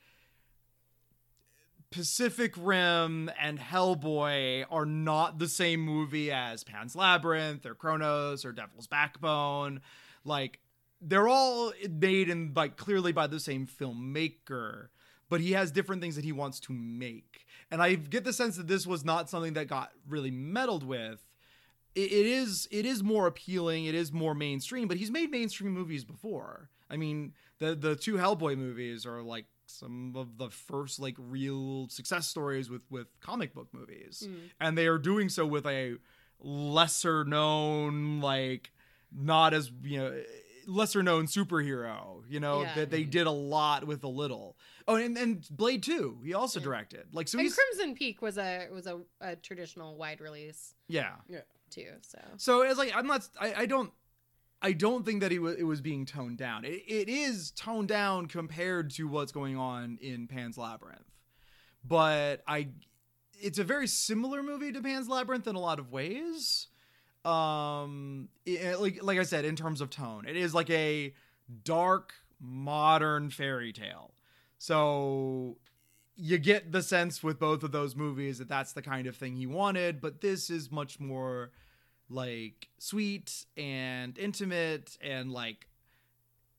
Pacific 1.96 2.54
Rim 2.58 3.32
and 3.39 3.58
Hellboy 3.58 4.66
are 4.70 4.86
not 4.86 5.39
the 5.39 5.48
same 5.48 5.80
movie 5.80 6.30
as 6.30 6.62
Pan's 6.62 6.93
Labyrinth 6.93 7.66
or 7.66 7.74
Cronos 7.74 8.43
or 8.43 8.52
Devil's 8.52 8.86
Backbone. 8.86 9.80
Like 10.26 10.60
they're 11.00 11.30
all 11.30 11.72
made 11.89 12.28
in 12.28 12.52
like 12.54 12.76
clearly 12.76 13.14
by 13.14 13.28
the 13.28 13.39
same 13.39 13.66
filmmaker, 13.66 14.88
but 15.30 15.39
he 15.39 15.54
has 15.54 15.72
different 15.72 16.02
things 16.02 16.18
that 16.18 16.26
he 16.26 16.34
wants 16.34 16.60
to 16.62 16.74
make. 16.74 17.46
And 17.72 17.82
I 17.82 17.96
get 17.96 18.26
the 18.26 18.34
sense 18.34 18.58
that 18.58 18.68
this 18.68 18.86
was 18.86 19.06
not 19.06 19.30
something 19.30 19.54
that 19.54 19.68
got 19.68 19.91
really 20.06 20.32
meddled 20.32 20.84
with. 20.84 21.26
It, 21.96 22.12
it 22.12 22.26
is 22.26 22.68
it 22.72 22.86
is 22.86 23.04
more 23.04 23.26
appealing, 23.26 23.86
it 23.86 23.96
is 23.96 24.12
more 24.12 24.36
mainstream, 24.36 24.89
but 24.89 24.98
he's 24.98 25.12
made 25.12 25.32
mainstream 25.32 25.72
movies 25.72 26.04
before. 26.04 26.70
I 26.89 26.98
mean, 26.98 27.36
the 27.60 27.74
the 27.74 27.96
two 27.96 28.16
Hellboy 28.16 28.58
movies 28.58 29.06
are 29.06 29.22
like 29.22 29.46
some 29.68 30.13
of 30.16 30.38
the 30.38 30.49
first 30.49 30.99
like 30.99 31.16
real 31.18 31.88
success 31.89 32.28
stories 32.28 32.70
with 32.70 32.82
with 32.89 33.07
comic 33.20 33.53
book 33.53 33.68
movies 33.74 34.24
Mm. 34.28 34.36
and 34.59 34.78
they 34.78 34.88
are 34.88 34.97
doing 34.97 35.30
so 35.30 35.45
with 35.45 35.66
a 35.66 35.95
lesser 36.39 37.24
known 37.26 38.20
like 38.22 38.72
not 39.11 39.53
as 39.53 39.72
you 39.84 39.97
know 39.97 40.22
lesser 40.68 41.03
known 41.03 41.26
superhero 41.28 42.24
you 42.28 42.39
know 42.39 42.61
Yeah. 42.63 42.76
that 42.76 42.89
they 42.89 43.03
did 43.03 43.28
a 43.28 43.32
lot 43.32 43.86
with 43.86 44.03
a 44.03 44.07
little 44.07 44.57
oh 44.88 44.95
and, 44.95 45.18
and 45.18 45.47
blade 45.51 45.84
2 45.84 46.22
he 46.26 46.34
also 46.34 46.59
Yeah. 46.59 46.66
directed 46.66 47.05
like 47.13 47.28
so 47.28 47.39
and 47.39 47.51
Crimson 47.53 47.95
Peak 47.95 48.22
was 48.22 48.38
a 48.38 48.68
was 48.72 48.88
a, 48.88 48.99
a 49.22 49.36
traditional 49.36 49.95
wide 49.95 50.22
release 50.22 50.74
yeah 50.88 51.16
yeah 51.28 51.41
too. 51.70 51.91
So 52.01 52.20
so 52.38 52.61
it's 52.61 52.78
like 52.78 52.93
i'm 52.95 53.07
not 53.07 53.28
i, 53.39 53.53
I 53.53 53.66
don't 53.66 53.91
i 54.66 54.72
don't 54.74 55.05
think 55.05 55.22
that 55.22 55.32
was 55.39 55.55
it 55.55 55.63
was 55.63 55.80
being 55.80 56.05
toned 56.05 56.38
down. 56.38 56.66
It, 56.66 56.82
it 56.88 57.07
is 57.07 57.51
toned 57.51 57.88
down 57.88 58.26
compared 58.26 58.89
to 58.91 59.07
what's 59.07 59.32
going 59.32 59.55
on 59.55 59.99
in 60.01 60.28
pan's 60.28 60.57
labyrinth. 60.57 61.11
But 61.84 62.41
i 62.47 62.70
it's 63.39 63.59
a 63.59 63.63
very 63.63 63.88
similar 63.88 64.41
movie 64.41 64.72
to 64.72 64.82
pan's 64.82 65.07
labyrinth 65.07 65.45
in 65.47 65.55
a 65.55 65.59
lot 65.59 65.78
of 65.78 65.91
ways. 65.91 66.68
Um 67.24 68.30
it- 68.45 68.80
like 68.82 69.03
like 69.03 69.20
i 69.20 69.24
said 69.24 69.45
in 69.45 69.55
terms 69.55 69.82
of 69.82 69.89
tone 69.91 70.26
it 70.28 70.36
is 70.36 70.53
like 70.53 70.70
a 70.72 71.13
dark 71.63 72.13
modern 72.41 73.30
fairy 73.30 73.72
tale. 73.72 74.13
So 74.57 75.57
you 76.16 76.38
get 76.39 76.72
the 76.72 76.82
sense 76.82 77.22
with 77.22 77.38
both 77.39 77.61
of 77.61 77.72
those 77.72 77.95
movies 77.95 78.39
that 78.39 78.49
that's 78.49 78.74
the 78.74 78.82
kind 78.82 79.05
of 79.05 79.16
thing 79.16 79.36
he 79.36 79.45
wanted 79.45 79.99
but 80.01 80.22
this 80.22 80.49
is 80.49 80.72
much 80.72 80.99
more 80.99 81.51
like 82.10 82.70
sweet 82.78 83.45
and 83.58 84.18
intimate 84.18 84.97
and 85.01 85.32
like 85.32 85.68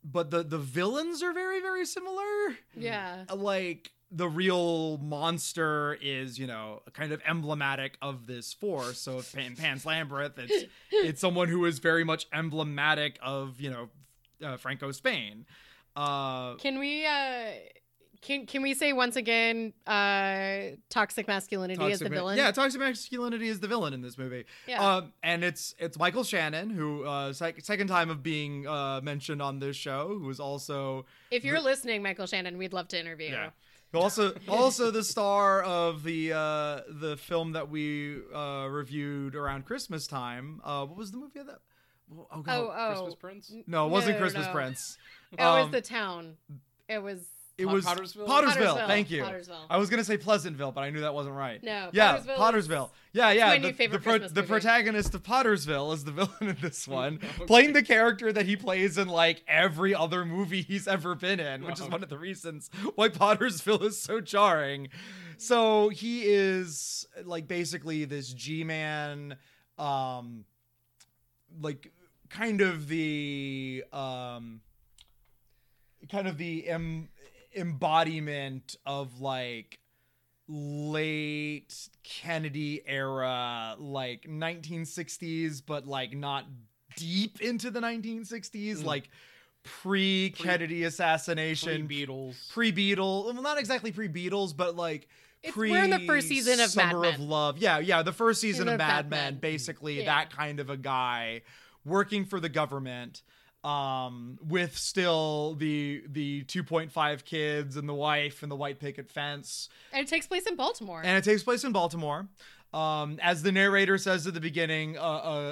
but 0.04 0.30
the 0.30 0.42
the 0.42 0.58
villains 0.58 1.22
are 1.22 1.32
very 1.32 1.60
very 1.60 1.84
similar. 1.84 2.56
Yeah, 2.76 3.24
like 3.34 3.90
the 4.10 4.28
real 4.28 4.98
monster 4.98 5.98
is 6.00 6.38
you 6.38 6.46
know 6.46 6.82
kind 6.92 7.12
of 7.12 7.20
emblematic 7.26 7.98
of 8.00 8.26
this 8.26 8.52
force. 8.52 8.98
So 8.98 9.18
if 9.18 9.34
Pan, 9.34 9.56
pan's 9.56 9.84
labyrinth 9.84 10.38
it's 10.38 10.64
it's 10.92 11.20
someone 11.20 11.48
who 11.48 11.64
is 11.64 11.80
very 11.80 12.04
much 12.04 12.26
emblematic 12.32 13.18
of 13.20 13.60
you 13.60 13.70
know 13.70 13.88
uh, 14.44 14.56
franco 14.58 14.92
spain 14.92 15.46
uh 15.96 16.54
can 16.56 16.78
we 16.78 17.06
uh 17.06 17.46
can 18.26 18.44
can 18.46 18.60
we 18.62 18.74
say 18.74 18.92
once 18.92 19.16
again 19.16 19.72
uh 19.86 20.76
toxic 20.90 21.26
masculinity 21.28 21.84
is 21.86 22.00
the 22.00 22.10
ma- 22.10 22.16
villain? 22.16 22.36
yeah 22.36 22.50
toxic 22.50 22.80
masculinity 22.80 23.48
is 23.48 23.60
the 23.60 23.68
villain 23.68 23.92
in 23.94 24.02
this 24.02 24.18
movie 24.18 24.44
yeah. 24.66 24.96
Um, 24.96 25.12
and 25.22 25.44
it's 25.44 25.74
it's 25.78 25.98
Michael 25.98 26.24
Shannon, 26.24 26.70
who 26.70 27.04
uh, 27.04 27.32
sec- 27.32 27.60
second 27.64 27.86
time 27.88 28.10
of 28.10 28.22
being 28.22 28.66
uh, 28.66 29.00
mentioned 29.02 29.40
on 29.40 29.58
this 29.60 29.76
show, 29.76 30.08
who 30.20 30.28
is 30.30 30.40
also 30.40 31.06
if 31.30 31.44
you're 31.44 31.60
listening, 31.60 32.02
Michael 32.02 32.26
Shannon, 32.26 32.58
we'd 32.58 32.72
love 32.72 32.88
to 32.88 32.98
interview. 32.98 33.30
Yeah. 33.30 33.50
also 33.94 34.34
also 34.48 34.90
the 34.90 35.04
star 35.04 35.62
of 35.62 36.02
the 36.02 36.32
uh, 36.32 36.80
the 36.88 37.16
film 37.16 37.52
that 37.52 37.70
we 37.70 38.18
uh, 38.34 38.66
reviewed 38.70 39.34
around 39.36 39.64
Christmas 39.64 40.06
time. 40.06 40.60
Uh, 40.64 40.84
what 40.84 40.98
was 40.98 41.10
the 41.12 41.18
movie 41.18 41.38
of 41.38 41.46
that? 41.46 41.60
Oh, 42.12 42.26
Oh, 42.30 42.42
God. 42.42 42.58
oh, 42.58 42.90
Christmas 42.92 43.14
Prince. 43.14 43.52
no, 43.66 43.86
it 43.86 43.90
wasn't 43.90 44.14
no, 44.16 44.20
Christmas 44.20 44.46
no. 44.46 44.52
Prince. 44.52 44.98
it 45.32 45.38
was 45.40 45.64
Um, 45.66 45.70
the 45.72 45.80
town. 45.80 46.36
It 46.88 47.02
was 47.02 47.18
it 47.58 47.64
was 47.66 47.86
Pottersville? 47.86 48.26
Pottersville. 48.26 48.76
Pottersville. 48.76 48.86
Thank 48.86 49.10
you. 49.10 49.22
Pottersville. 49.22 49.64
I 49.70 49.78
was 49.78 49.88
gonna 49.88 50.04
say 50.04 50.18
Pleasantville, 50.18 50.72
but 50.72 50.82
I 50.82 50.90
knew 50.90 51.00
that 51.00 51.14
wasn't 51.14 51.36
right. 51.36 51.62
No, 51.62 51.88
Yeah, 51.92 52.18
Pottersville 52.18 52.36
Pottersville. 52.36 52.84
is- 52.86 52.90
Yeah, 53.14 53.30
yeah. 53.32 53.46
my 53.46 53.58
the, 53.58 53.68
new 53.68 53.72
favorite 53.72 53.98
the, 53.98 54.02
pro- 54.02 54.12
Christmas 54.14 54.32
the 54.32 54.40
movie. 54.42 54.48
protagonist 54.52 55.14
of 55.14 55.22
Pottersville 55.22 55.94
is 55.94 56.04
the 56.04 56.10
villain 56.12 56.32
in 56.40 56.56
this 56.60 56.86
one, 56.86 57.14
Okay. 57.24 57.44
playing 57.46 57.72
the 57.72 57.82
character 57.82 58.30
that 58.32 58.44
he 58.44 58.56
plays 58.56 58.98
in 58.98 59.08
like 59.08 59.42
every 59.48 59.94
other 59.94 60.24
movie 60.26 60.60
he's 60.60 60.86
ever 60.86 61.14
been 61.14 61.40
in, 61.40 61.64
which 61.64 61.76
is 61.76 61.82
Okay. 61.82 61.90
one 61.92 62.02
of 62.02 62.10
the 62.10 62.18
reasons 62.18 62.68
why 62.94 63.08
Pottersville 63.08 63.82
is 63.84 63.98
so 64.00 64.20
jarring. 64.20 64.88
So 65.38 65.88
he 65.88 66.24
is 66.26 67.06
like 67.24 67.48
basically 67.48 68.04
this 68.04 68.32
G-man, 68.34 69.36
um, 69.78 70.44
like 71.60 71.90
kind 72.28 72.60
of 72.60 72.88
the 72.88 73.84
um, 73.92 74.60
kind 76.10 76.28
of 76.28 76.38
the 76.38 76.68
em- 76.68 77.08
embodiment 77.56 78.76
of 78.86 79.20
like 79.20 79.78
late 80.48 81.88
Kennedy 82.04 82.82
era, 82.86 83.74
like 83.78 84.22
1960s, 84.28 85.62
but 85.64 85.86
like 85.86 86.16
not 86.16 86.46
deep 86.96 87.40
into 87.40 87.70
the 87.70 87.80
1960s, 87.80 88.78
Mm. 88.78 88.84
like 88.84 89.10
pre 89.62 90.30
Kennedy 90.30 90.84
assassination, 90.84 91.86
pre 91.88 92.06
Beatles, 92.06 92.48
pre 92.52 92.72
Beatles. 92.72 93.32
Well, 93.34 93.42
not 93.42 93.58
exactly 93.58 93.92
pre 93.92 94.08
Beatles, 94.08 94.56
but 94.56 94.76
like. 94.76 95.08
It's- 95.42 95.54
Pre 95.54 95.70
we're 95.70 95.84
in 95.84 95.90
the 95.90 96.00
first 96.06 96.26
season 96.28 96.54
of 96.54 96.74
Mad 96.74 96.90
Summer 96.90 97.00
Men. 97.02 97.14
of 97.14 97.20
Love. 97.20 97.58
Yeah, 97.58 97.78
yeah, 97.78 98.02
the 98.02 98.12
first 98.12 98.40
season 98.40 98.66
In 98.66 98.74
of 98.74 98.78
the 98.78 98.84
Mad 98.84 98.88
Mad 99.04 99.10
Men, 99.10 99.34
Men. 99.34 99.40
basically 99.40 99.98
Yeah. 99.98 100.06
that 100.06 100.30
kind 100.30 100.58
of 100.58 100.70
a 100.70 100.76
guy 100.76 101.42
working 101.84 102.24
for 102.24 102.40
the 102.40 102.48
government 102.48 103.22
um 103.66 104.38
with 104.46 104.76
still 104.78 105.54
the 105.56 106.02
the 106.08 106.44
2.5 106.44 107.24
kids 107.24 107.76
and 107.76 107.88
the 107.88 107.94
wife 107.94 108.42
and 108.42 108.50
the 108.52 108.56
white 108.56 108.78
picket 108.78 109.10
fence 109.10 109.68
and 109.92 110.06
it 110.06 110.08
takes 110.08 110.26
place 110.26 110.46
in 110.46 110.54
Baltimore. 110.56 111.02
and 111.04 111.16
it 111.18 111.24
takes 111.24 111.42
place 111.42 111.64
in 111.64 111.72
baltimore 111.72 112.28
um 112.72 113.18
as 113.22 113.42
the 113.42 113.50
narrator 113.50 113.98
says 113.98 114.26
at 114.26 114.34
the 114.34 114.40
beginning 114.40 114.96
uh, 114.96 115.00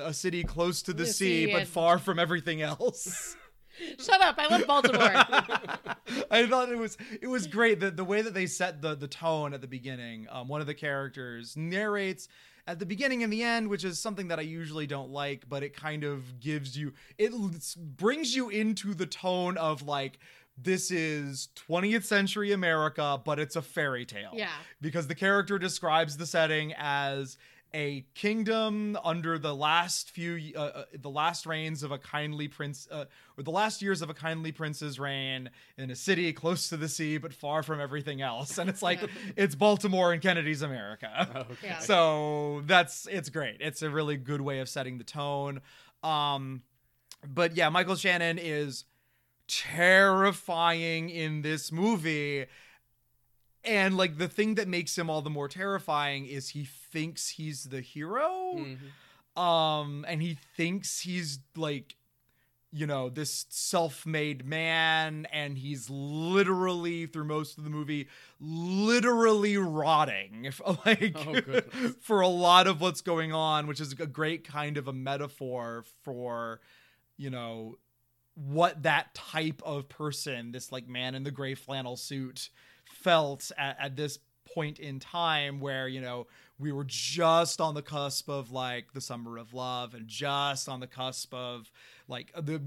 a, 0.05 0.09
a 0.09 0.15
city 0.15 0.45
close 0.45 0.83
to 0.83 0.93
the, 0.93 1.05
The 1.05 1.07
sea, 1.13 1.47
sea 1.47 1.53
but 1.53 1.67
far 1.67 1.99
from 1.99 2.19
everything 2.19 2.63
else 2.63 3.37
Shut 3.99 4.21
up! 4.21 4.37
I 4.39 4.47
love 4.47 4.69
Baltimore. 4.69 5.03
I 6.31 6.47
thought 6.47 6.71
it 6.71 6.79
was 6.79 6.97
it 7.21 7.27
was 7.27 7.49
great 7.49 7.81
the 7.81 7.91
the 7.91 8.05
way 8.05 8.23
that 8.23 8.33
they 8.33 8.47
set 8.47 8.81
the 8.81 8.95
the 8.95 9.09
tone 9.09 9.53
at 9.53 9.61
the 9.63 9.67
beginning. 9.67 10.29
Um, 10.31 10.47
one 10.47 10.61
of 10.61 10.69
the 10.69 10.75
characters 10.75 11.57
narrates 11.57 12.29
at 12.67 12.79
the 12.79 12.87
beginning 12.87 13.23
and 13.23 13.33
the 13.33 13.43
end, 13.43 13.69
which 13.69 13.85
is 13.85 13.99
something 13.99 14.29
that 14.29 14.39
I 14.39 14.43
usually 14.43 14.87
don't 14.87 15.11
like, 15.11 15.49
but 15.49 15.63
it 15.63 15.77
kind 15.77 16.05
of 16.05 16.41
gives 16.41 16.77
you 16.77 16.93
it 17.19 17.33
brings 17.97 18.35
you 18.35 18.49
into 18.49 18.95
the 18.95 19.07
tone 19.07 19.57
of 19.59 19.83
like 19.83 20.19
this 20.57 20.91
is 20.91 21.49
20th 21.69 22.05
century 22.05 22.53
America, 22.53 23.21
but 23.25 23.39
it's 23.41 23.57
a 23.57 23.63
fairy 23.63 24.07
tale. 24.07 24.31
yeah, 24.35 24.51
Because 24.81 25.09
the 25.09 25.15
character 25.15 25.59
describes 25.59 26.17
the 26.17 26.27
setting 26.27 26.73
as 26.79 27.37
a 27.75 28.07
kingdom 28.15 28.97
under 29.05 29.37
the 29.37 29.55
last 29.55 30.11
few 30.13 30.53
uh, 30.55 30.61
uh, 30.61 30.85
the 30.95 31.11
last 31.11 31.45
reigns 31.45 31.83
of 31.83 31.91
a 31.91 31.99
kindly 31.99 32.47
prince 32.47 32.87
uh, 32.91 33.05
or 33.37 33.43
the 33.43 33.51
last 33.51 33.83
years 33.83 34.01
of 34.01 34.09
a 34.09 34.15
kindly 34.15 34.53
prince's 34.53 35.01
reign 35.01 35.51
in 35.77 35.91
a 35.91 35.97
city 35.97 36.33
close 36.33 36.69
to 36.69 36.77
the 36.77 36.89
sea 36.89 37.19
but 37.19 37.35
far 37.35 37.65
from 37.65 37.81
everything 37.81 38.23
else. 38.23 38.59
And 38.59 38.71
it's 38.71 38.81
like 38.81 39.01
it's 39.37 39.57
baltimore 39.57 40.13
and 40.13 40.23
kennedy's 40.23 40.63
america. 40.63 41.45
Okay. 41.55 41.67
Yeah. 41.67 41.79
so 41.81 42.63
that's 42.67 43.07
it's 43.11 43.29
great. 43.29 43.57
It's 43.61 43.83
a 43.83 43.91
really 43.91 44.17
good 44.17 44.41
way 44.41 44.61
of 44.61 44.69
setting 44.69 44.99
the 44.99 45.05
tone. 45.05 45.61
Um 46.03 46.63
but 47.27 47.57
yeah 47.57 47.69
michael 47.69 47.97
shannon 47.97 48.39
is 48.39 48.85
terrifying 49.49 51.11
in 51.11 51.43
this 51.43 51.73
movie. 51.73 52.47
And 53.65 53.97
like 53.97 54.19
the 54.19 54.29
thing 54.29 54.57
that 54.57 54.69
makes 54.69 54.97
him 54.97 55.11
all 55.11 55.23
the 55.23 55.31
more 55.31 55.49
terrifying 55.49 56.27
is 56.27 56.51
he 56.51 56.65
thinks 56.95 57.29
he's 57.31 57.65
the 57.65 57.81
hero 57.83 58.55
Mhm. 58.57 59.41
um 59.41 60.05
and 60.09 60.23
he 60.23 60.39
thinks 60.57 61.01
he's 61.01 61.41
like 61.57 61.97
you 62.77 62.87
know 62.87 63.09
this 63.09 63.47
self-made 63.51 64.45
man 64.45 65.27
and 65.33 65.59
he's 65.59 65.89
literally 65.91 67.07
through 67.07 67.25
most 67.25 67.57
of 67.59 67.63
the 67.65 67.71
movie 67.71 68.09
literally 68.41 69.57
rotting 69.57 70.51
like 70.87 71.17
Oh, 71.17 71.61
for 72.01 72.21
a 72.21 72.29
lot 72.29 72.67
of 72.67 72.81
what's 72.81 73.01
going 73.01 73.33
on 73.33 73.67
which 73.67 73.81
is 73.81 73.93
a 73.93 74.07
great 74.07 74.47
kind 74.47 74.77
of 74.77 74.89
a 74.89 74.93
metaphor 74.93 75.85
for 76.03 76.61
you 77.17 77.31
know 77.31 77.79
what 78.35 78.83
that 78.83 79.15
type 79.15 79.63
of 79.65 79.89
person 79.89 80.51
this 80.53 80.73
like 80.73 80.89
man 80.89 81.15
in 81.15 81.23
the 81.23 81.31
gray 81.31 81.55
flannel 81.55 81.97
suit 81.97 82.51
felt 82.85 83.53
at, 83.57 83.77
at 83.79 83.97
this 83.97 84.19
point 84.55 84.79
in 84.79 84.99
time 85.01 85.61
where 85.61 85.87
you 85.89 86.01
know 86.01 86.27
we 86.59 86.71
were 86.71 86.85
just 86.85 87.61
on 87.61 87.75
the 87.75 87.83
cusp 87.83 88.29
of 88.29 88.51
like 88.53 88.93
the 88.93 89.01
summer 89.01 89.39
of 89.39 89.53
love 89.55 89.93
and 89.95 90.07
just 90.07 90.69
on 90.69 90.79
the 90.81 90.87
cusp 90.87 91.35
of 91.35 91.71
like 92.07 92.31
the 92.37 92.61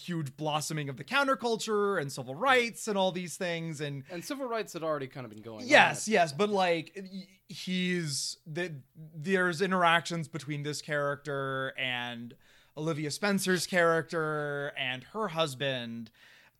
huge 0.00 0.34
blossoming 0.36 0.88
of 0.88 0.96
the 0.96 1.04
counterculture 1.04 2.00
and 2.00 2.10
civil 2.10 2.34
rights 2.34 2.88
and 2.88 2.96
all 2.96 3.12
these 3.12 3.36
things 3.36 3.80
and 3.80 4.02
And 4.10 4.24
civil 4.24 4.46
rights 4.46 4.72
had 4.72 4.82
already 4.82 5.06
kind 5.08 5.26
of 5.26 5.30
been 5.30 5.42
going. 5.42 5.66
yes 5.66 6.08
yes 6.08 6.32
but 6.32 6.48
like 6.48 7.04
he's 7.48 8.38
that 8.46 8.72
there's 9.14 9.60
interactions 9.60 10.26
between 10.28 10.62
this 10.62 10.80
character 10.80 11.74
and 11.78 12.34
olivia 12.76 13.10
spencer's 13.10 13.66
character 13.66 14.72
and 14.78 15.04
her 15.12 15.28
husband 15.28 16.10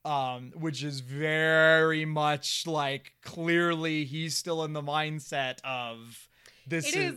um 0.05 0.53
which 0.55 0.85
is 0.85 1.01
very 1.01 2.05
much 2.05 2.67
like 2.67 3.13
clearly 3.23 4.05
he's 4.05 4.37
still 4.37 4.63
in 4.65 4.75
the 4.75 4.83
mindset 4.83 5.59
of 5.65 6.29
this 6.67 6.89
It 6.89 6.95
is. 6.95 7.15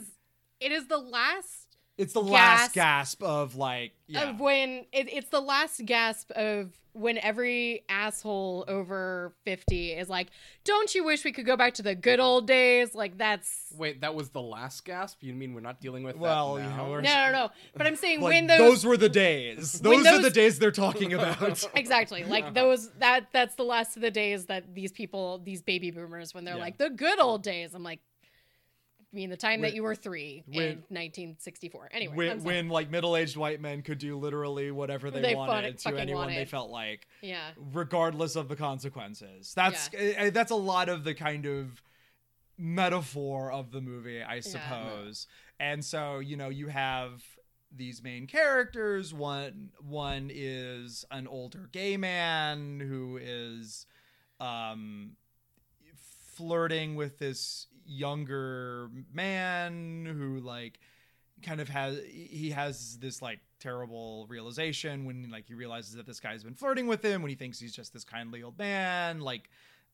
It 0.60 0.72
is 0.72 0.88
the 0.88 0.98
last 0.98 1.68
it's 1.98 2.14
the 2.14 2.22
last 2.22 2.74
gasp 2.74 3.20
gasp 3.20 3.24
of 3.24 3.56
like 3.56 3.91
yeah 4.08 4.30
of 4.30 4.39
when 4.39 4.86
it, 4.91 5.12
it's 5.12 5.30
the 5.30 5.39
last 5.41 5.84
gasp 5.86 6.30
of 6.32 6.72
when 6.93 7.18
every 7.20 7.84
asshole 7.89 8.66
over 8.68 9.34
50 9.45 9.93
is 9.93 10.10
like 10.10 10.28
don't 10.64 10.93
you 10.95 11.04
wish 11.04 11.24
we 11.24 11.32
could 11.32 11.45
go 11.45 11.56
back 11.56 11.74
to 11.76 11.82
the 11.84 11.95
good 11.95 12.20
old 12.20 12.48
days 12.48 12.93
like 12.95 13.18
that's 13.18 13.74
Wait, 13.78 14.02
that 14.02 14.16
was 14.16 14.30
the 14.30 14.41
last 14.41 14.84
gasp. 14.86 15.22
You 15.22 15.34
mean 15.34 15.54
we're 15.54 15.62
not 15.62 15.80
dealing 15.80 16.04
with 16.04 16.16
Well, 16.18 16.56
that 16.56 16.64
you 16.64 16.70
know, 16.70 17.00
no 17.00 17.02
no 17.02 17.32
no 17.32 17.50
but 17.76 17.86
i'm 17.88 17.95
saying 17.95 18.22
like, 18.22 18.34
when 18.34 18.48
those, 18.48 18.58
those, 18.60 18.86
were 18.86 18.98
the 18.98 19.10
days 19.10 19.80
when 19.84 20.04
those, 20.04 20.08
are 20.20 20.22
the 20.22 20.30
days 20.30 20.60
they're 20.60 20.72
talking 20.72 21.14
about 21.14 21.68
exactly 21.76 22.24
like 22.24 22.43
Uh-huh. 22.45 22.54
those 22.54 22.91
that 23.00 23.28
that's 23.34 23.56
the 23.56 23.64
last 23.64 23.95
of 23.95 24.02
the 24.02 24.12
days 24.12 24.45
that 24.45 24.74
these 24.76 24.91
people 24.91 25.39
these 25.43 25.62
baby 25.62 25.91
boomers 25.91 26.34
when 26.34 26.45
they're 26.45 26.56
Yeah. 26.56 26.62
like 26.62 26.78
the 26.78 26.89
good 26.89 27.20
old 27.20 27.41
days 27.43 27.74
i'm 27.74 27.84
like 27.84 28.00
I 28.00 28.07
mean 29.14 29.30
the 29.30 29.38
time 29.38 29.62
When- 29.62 29.70
that 29.70 29.76
you 29.76 29.84
were 29.84 29.95
three 29.95 30.43
when- 30.47 30.62
in 30.64 30.78
1964 30.89 31.89
anyway 31.91 32.16
when, 32.16 32.43
when 32.43 32.70
like 32.70 32.89
middle-aged 32.89 33.38
white 33.38 33.62
men 33.62 33.82
could 33.82 33.97
do 33.97 34.18
literally 34.18 34.70
whatever 34.72 35.10
they, 35.10 35.22
They 35.22 35.36
wanted 35.36 35.78
to 35.80 35.97
anyone 35.97 36.28
they 36.28 36.45
felt 36.45 36.70
like 36.70 37.08
yeah. 37.22 37.51
regardless 37.74 38.36
of 38.36 38.47
the 38.49 38.55
consequences. 38.55 39.53
That's 39.55 39.89
uh, 39.93 40.30
that's 40.32 40.51
a 40.51 40.55
lot 40.55 40.89
of 40.89 41.03
the 41.03 41.14
kind 41.14 41.45
of 41.45 41.82
metaphor 42.58 43.51
of 43.51 43.72
the 43.72 43.82
movie 43.82 44.22
i 44.24 44.39
suppose. 44.39 45.28
And 45.60 45.84
so 45.84 46.20
you 46.20 46.38
know 46.38 46.49
you 46.49 46.68
have 46.68 47.24
these 47.76 48.01
main 48.01 48.28
characters. 48.28 49.14
One 49.14 49.72
one 49.80 50.30
is 50.34 51.05
an 51.12 51.28
older 51.28 51.70
gay 51.72 51.97
man 51.97 52.80
who 52.80 53.18
is 53.22 53.86
um 54.39 55.12
flirting 56.36 56.95
with 56.95 57.18
this 57.18 57.68
younger 57.88 58.90
man 59.14 60.06
who 60.06 60.40
like 60.40 60.80
kind 61.42 61.62
of 61.62 61.70
has 61.70 62.00
he 62.10 62.50
has 62.52 62.98
this 63.00 63.22
like 63.22 63.40
terrible 63.60 64.26
realization 64.30 65.06
when 65.06 65.30
like 65.32 65.48
he 65.48 65.54
realizes 65.54 65.94
that 65.96 66.06
this 66.06 66.20
guy's 66.20 66.44
been 66.44 66.54
flirting 66.54 66.86
with 66.88 67.04
him 67.04 67.22
when 67.22 67.30
he 67.30 67.36
thinks 67.36 67.60
he's 67.60 67.76
just 67.76 67.94
this 67.94 68.04
kindly 68.04 68.44
old 68.44 68.58
man 68.58 69.20
like 69.22 69.50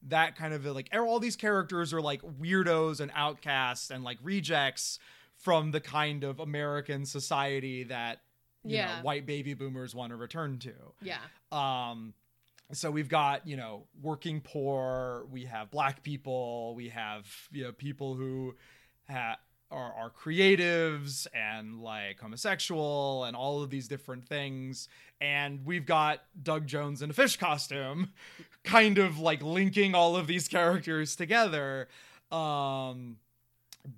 that 0.07 0.35
kind 0.35 0.53
of 0.53 0.65
like 0.65 0.89
all 0.93 1.19
these 1.19 1.35
characters 1.37 1.93
are 1.93 2.01
like 2.01 2.21
weirdos 2.41 2.99
and 2.99 3.11
outcasts 3.15 3.89
and 3.89 4.03
like 4.03 4.17
rejects 4.21 4.99
from 5.37 5.71
the 5.71 5.79
kind 5.79 6.23
of 6.23 6.39
American 6.39 7.05
society 7.05 7.83
that 7.83 8.19
you 8.65 8.77
Yeah. 8.77 8.97
know 8.97 9.01
white 9.03 9.25
baby 9.25 9.53
boomers 9.53 9.93
want 9.95 10.11
to 10.11 10.15
return 10.15 10.59
to. 10.59 10.73
yeah 11.01 11.17
Um, 11.51 12.13
so 12.75 12.91
we've 12.91 13.09
got 13.09 13.47
you 13.47 13.57
know 13.57 13.85
working 14.01 14.41
poor, 14.41 15.25
we 15.31 15.45
have 15.45 15.71
black 15.71 16.03
people, 16.03 16.73
we 16.75 16.89
have 16.89 17.25
you 17.51 17.63
know 17.63 17.71
people 17.71 18.15
who 18.15 18.55
ha- 19.09 19.37
are 19.71 19.93
are 19.93 20.11
creatives 20.11 21.27
and 21.33 21.81
like 21.81 22.19
homosexual 22.19 23.23
and 23.25 23.35
all 23.35 23.61
of 23.61 23.69
these 23.69 23.87
different 23.87 24.27
things, 24.27 24.87
and 25.19 25.65
we've 25.65 25.85
got 25.85 26.21
Doug 26.41 26.67
Jones 26.67 27.01
in 27.01 27.09
a 27.09 27.13
fish 27.13 27.37
costume, 27.37 28.13
kind 28.63 28.97
of 28.97 29.19
like 29.19 29.41
linking 29.41 29.95
all 29.95 30.15
of 30.15 30.27
these 30.27 30.47
characters 30.47 31.15
together. 31.15 31.87
Um, 32.31 33.17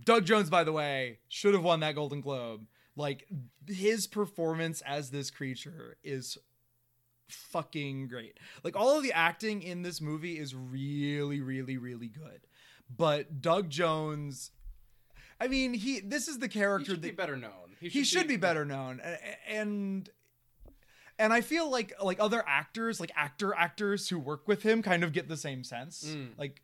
Doug 0.04 0.26
Jones, 0.26 0.50
by 0.50 0.64
the 0.64 0.72
way, 0.72 1.20
should 1.30 1.54
have 1.54 1.64
won 1.64 1.80
that 1.82 1.96
Golden 1.96 2.22
Globe. 2.22 2.66
Like 2.96 3.28
his 3.68 4.08
performance 4.08 4.82
as 4.82 5.10
this 5.10 5.30
creature 5.30 5.98
is 6.04 6.38
fucking 7.28 8.08
great. 8.08 8.38
Like 8.64 8.76
all 8.76 8.98
of 8.98 9.04
the 9.04 9.14
acting 9.14 9.62
in 9.62 9.82
this 9.82 10.02
movie 10.02 10.38
is 10.38 10.54
really, 10.56 11.42
really, 11.42 11.78
really 11.78 12.08
good. 12.08 12.42
But 12.96 13.42
Doug 13.42 13.70
Jones, 13.70 14.52
I 15.40 15.48
mean, 15.48 15.74
he 15.74 16.00
this 16.00 16.28
is 16.28 16.40
the 16.40 16.48
He 16.48 16.60
character 16.60 16.92
should 16.92 17.02
be 17.02 17.10
that 17.10 17.18
better 17.18 17.36
known. 17.38 17.76
he 17.80 18.04
should 18.04 18.28
be 18.28 18.38
better 18.38 18.64
known, 18.66 19.02
and 19.48 20.10
and 21.18 21.34
I 21.34 21.42
feel 21.42 21.70
like 21.70 21.94
like 22.02 22.20
other 22.20 22.44
actors, 22.46 23.00
like 23.00 23.12
actor 23.16 23.54
actors 23.56 24.10
who 24.10 24.20
work 24.20 24.48
with 24.48 24.64
him, 24.64 24.82
kind 24.82 25.04
of 25.04 25.14
get 25.14 25.28
the 25.28 25.38
same 25.38 25.64
sense. 25.64 26.04
Mm. 26.08 26.38
Like 26.38 26.62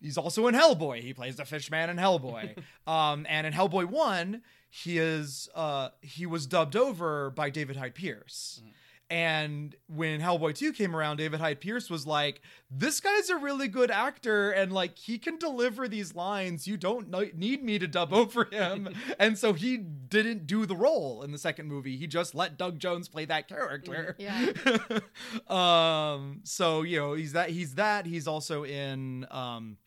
he's 0.00 0.18
also 0.18 0.46
in 0.48 0.54
Hellboy. 0.54 1.00
He 1.00 1.14
plays 1.14 1.36
the 1.36 1.44
fishman 1.44 1.90
in 1.90 1.96
Hellboy. 1.96 2.58
um, 2.86 3.26
and 3.28 3.46
in 3.46 3.52
Hellboy 3.52 3.86
one, 3.86 4.42
he 4.70 4.98
is 4.98 5.48
uh 5.54 5.90
he 6.00 6.26
was 6.26 6.46
dubbed 6.46 6.76
over 6.76 7.30
by 7.30 7.50
David 7.50 7.76
Hyde 7.76 7.94
Pierce. 7.94 8.62
And 9.10 9.74
when 9.86 10.20
Hellboy 10.20 10.54
2 10.54 10.74
came 10.74 10.94
around, 10.94 11.16
David 11.16 11.40
Hyde 11.40 11.60
Pierce 11.60 11.88
was 11.88 12.06
like, 12.06 12.42
This 12.70 13.00
guy's 13.00 13.30
a 13.30 13.36
really 13.36 13.66
good 13.66 13.90
actor, 13.90 14.50
and 14.50 14.70
like 14.70 14.98
he 14.98 15.18
can 15.18 15.38
deliver 15.38 15.88
these 15.88 16.14
lines. 16.14 16.66
You 16.66 16.76
don't 16.76 17.08
need 17.34 17.64
me 17.64 17.78
to 17.78 17.86
dub 17.86 18.12
over 18.12 18.44
him. 18.44 18.94
and 19.18 19.38
so 19.38 19.54
he 19.54 19.78
didn't 19.78 20.46
do 20.46 20.66
the 20.66 20.76
role 20.76 21.22
in 21.22 21.32
the 21.32 21.38
second 21.38 21.68
movie. 21.68 21.96
He 21.96 22.06
just 22.06 22.34
let 22.34 22.58
Doug 22.58 22.78
Jones 22.78 23.08
play 23.08 23.24
that 23.24 23.48
character. 23.48 24.14
Yeah. 24.18 24.52
um, 25.48 26.40
so 26.44 26.82
you 26.82 26.98
know, 26.98 27.14
he's 27.14 27.32
that 27.32 27.48
he's 27.48 27.76
that. 27.76 28.04
He's 28.04 28.26
also 28.26 28.64
in 28.64 29.26
um 29.30 29.78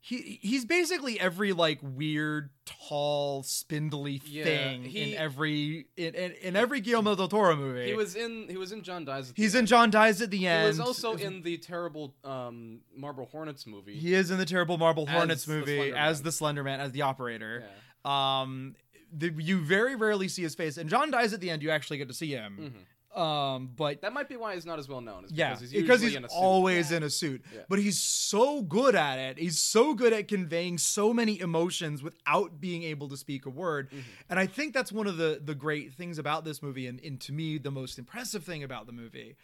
he 0.00 0.38
he's 0.40 0.64
basically 0.64 1.18
every 1.20 1.52
like 1.52 1.80
weird, 1.82 2.50
tall, 2.64 3.42
spindly 3.42 4.22
Yeah, 4.24 4.44
thing 4.44 4.82
he- 4.84 5.12
in 5.12 5.18
every 5.18 5.86
in, 5.96 6.14
in, 6.14 6.32
in 6.42 6.56
every 6.56 6.80
Guillermo 6.80 7.14
del 7.16 7.28
Toro 7.28 7.56
movie. 7.56 7.86
He 7.86 7.94
was 7.94 8.14
in. 8.14 8.46
He 8.48 8.56
was 8.56 8.72
in 8.72 8.82
John 8.82 9.04
Dies. 9.04 9.30
At 9.30 9.36
the 9.36 9.42
He's 9.42 9.54
in 9.54 9.60
End. 9.60 9.68
John 9.68 9.90
Dies 9.90 10.22
at 10.22 10.30
the 10.30 10.46
end. 10.46 10.62
He 10.62 10.68
was 10.68 10.80
also 10.80 11.14
in 11.14 11.42
the 11.42 11.58
terrible 11.58 12.14
um, 12.24 12.80
Marble 12.96 13.26
Hornets 13.26 13.66
movie. 13.66 13.96
He 13.96 14.14
is 14.14 14.30
in 14.30 14.38
the 14.38 14.46
terrible 14.46 14.78
Marble 14.78 15.06
Hornets 15.06 15.44
the 15.44 15.52
movie 15.54 15.76
Slender 15.76 15.96
as 15.96 16.22
the 16.22 16.32
Slender 16.32 16.62
Man, 16.64 16.80
as 16.80 16.92
the 16.92 17.02
operator. 17.02 17.64
yeah. 18.04 18.40
Um, 18.40 18.76
the, 19.12 19.32
you 19.36 19.58
very 19.60 19.96
rarely 19.96 20.28
see 20.28 20.42
his 20.42 20.54
face. 20.54 20.76
And 20.76 20.88
John 20.88 21.10
Dies 21.10 21.32
at 21.32 21.40
the 21.40 21.50
end. 21.50 21.62
You 21.62 21.70
actually 21.70 21.98
get 21.98 22.08
to 22.08 22.14
see 22.14 22.30
him. 22.30 22.72
Mhm. 22.74 22.84
Um, 23.18 23.70
but 23.76 24.00
That 24.02 24.12
might 24.12 24.28
be 24.28 24.36
why 24.36 24.54
he's 24.54 24.64
not 24.64 24.78
as 24.78 24.88
well 24.88 25.00
known. 25.00 25.24
Is 25.24 25.32
yeah, 25.32 25.54
because 25.54 25.70
he's, 25.70 25.82
because 25.82 26.00
he's 26.00 26.14
in 26.14 26.24
a 26.24 26.28
suit. 26.28 26.36
always 26.36 26.90
Yeah. 26.90 26.96
in 26.98 27.02
a 27.02 27.10
suit. 27.10 27.44
Yeah. 27.52 27.60
But 27.68 27.80
he's 27.80 27.98
so 28.00 28.62
good 28.62 28.94
at 28.94 29.18
it. 29.18 29.38
He's 29.38 29.58
so 29.58 29.92
good 29.94 30.12
at 30.12 30.28
conveying 30.28 30.78
so 30.78 31.12
many 31.12 31.40
emotions 31.40 32.02
without 32.02 32.60
being 32.60 32.84
able 32.84 33.08
to 33.08 33.16
speak 33.16 33.44
a 33.46 33.50
word. 33.50 33.90
Mhm. 33.90 34.02
And 34.30 34.38
I 34.38 34.46
think 34.46 34.72
that's 34.72 34.92
one 34.92 35.06
of 35.08 35.16
the 35.16 35.40
the 35.44 35.54
great 35.54 35.92
things 35.94 36.18
about 36.18 36.44
this 36.44 36.62
movie, 36.62 36.86
and, 36.86 37.00
and 37.00 37.20
to 37.22 37.32
me, 37.32 37.58
the 37.58 37.70
most 37.72 37.98
impressive 37.98 38.44
thing 38.44 38.62
about 38.62 38.86
the 38.86 38.92
movie, 38.92 39.36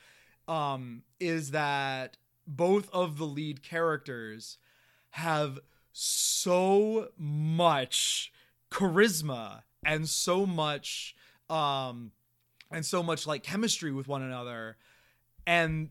um, 0.46 1.02
is 1.18 1.50
that 1.50 2.16
both 2.46 2.88
of 2.92 3.18
the 3.18 3.26
lead 3.26 3.62
characters 3.62 4.58
have 5.10 5.58
so 5.92 7.08
much 7.18 8.32
charisma 8.70 9.62
and 9.84 10.08
so 10.08 10.44
much 10.46 11.14
um 11.48 12.12
and 12.70 12.84
so 12.84 13.02
much 13.02 13.26
like 13.26 13.42
chemistry 13.42 13.92
with 13.92 14.08
one 14.08 14.22
another. 14.22 14.76
And 15.46 15.90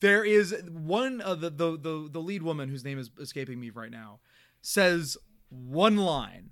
there 0.00 0.24
is 0.24 0.54
one 0.70 1.20
of 1.20 1.40
the 1.40 1.50
the 1.50 1.76
the, 1.76 2.08
the 2.12 2.20
lead 2.20 2.42
woman 2.42 2.68
whose 2.68 2.84
name 2.84 2.98
is 2.98 3.10
escaping 3.20 3.60
me 3.60 3.70
right 3.70 3.90
now 3.90 4.20
says 4.62 5.16
one 5.48 5.96
line 5.96 6.50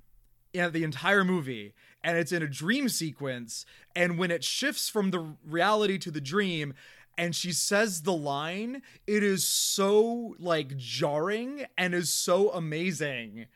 in 0.52 0.72
the 0.72 0.84
entire 0.84 1.24
movie 1.24 1.74
and 2.02 2.16
it's 2.16 2.32
in 2.32 2.42
a 2.42 2.48
dream 2.48 2.88
sequence. 2.88 3.66
And 3.96 4.18
when 4.18 4.30
it 4.30 4.44
shifts 4.44 4.88
from 4.88 5.10
the 5.10 5.36
reality 5.44 5.98
to 5.98 6.10
the 6.10 6.20
dream 6.20 6.74
and 7.16 7.34
she 7.34 7.52
says 7.52 8.02
the 8.02 8.12
line 8.12 8.82
it 9.06 9.22
is 9.22 9.46
so 9.46 10.34
like 10.38 10.76
jarring 10.76 11.66
and 11.76 11.94
is 11.94 12.12
so 12.12 12.50
amazing. 12.50 13.46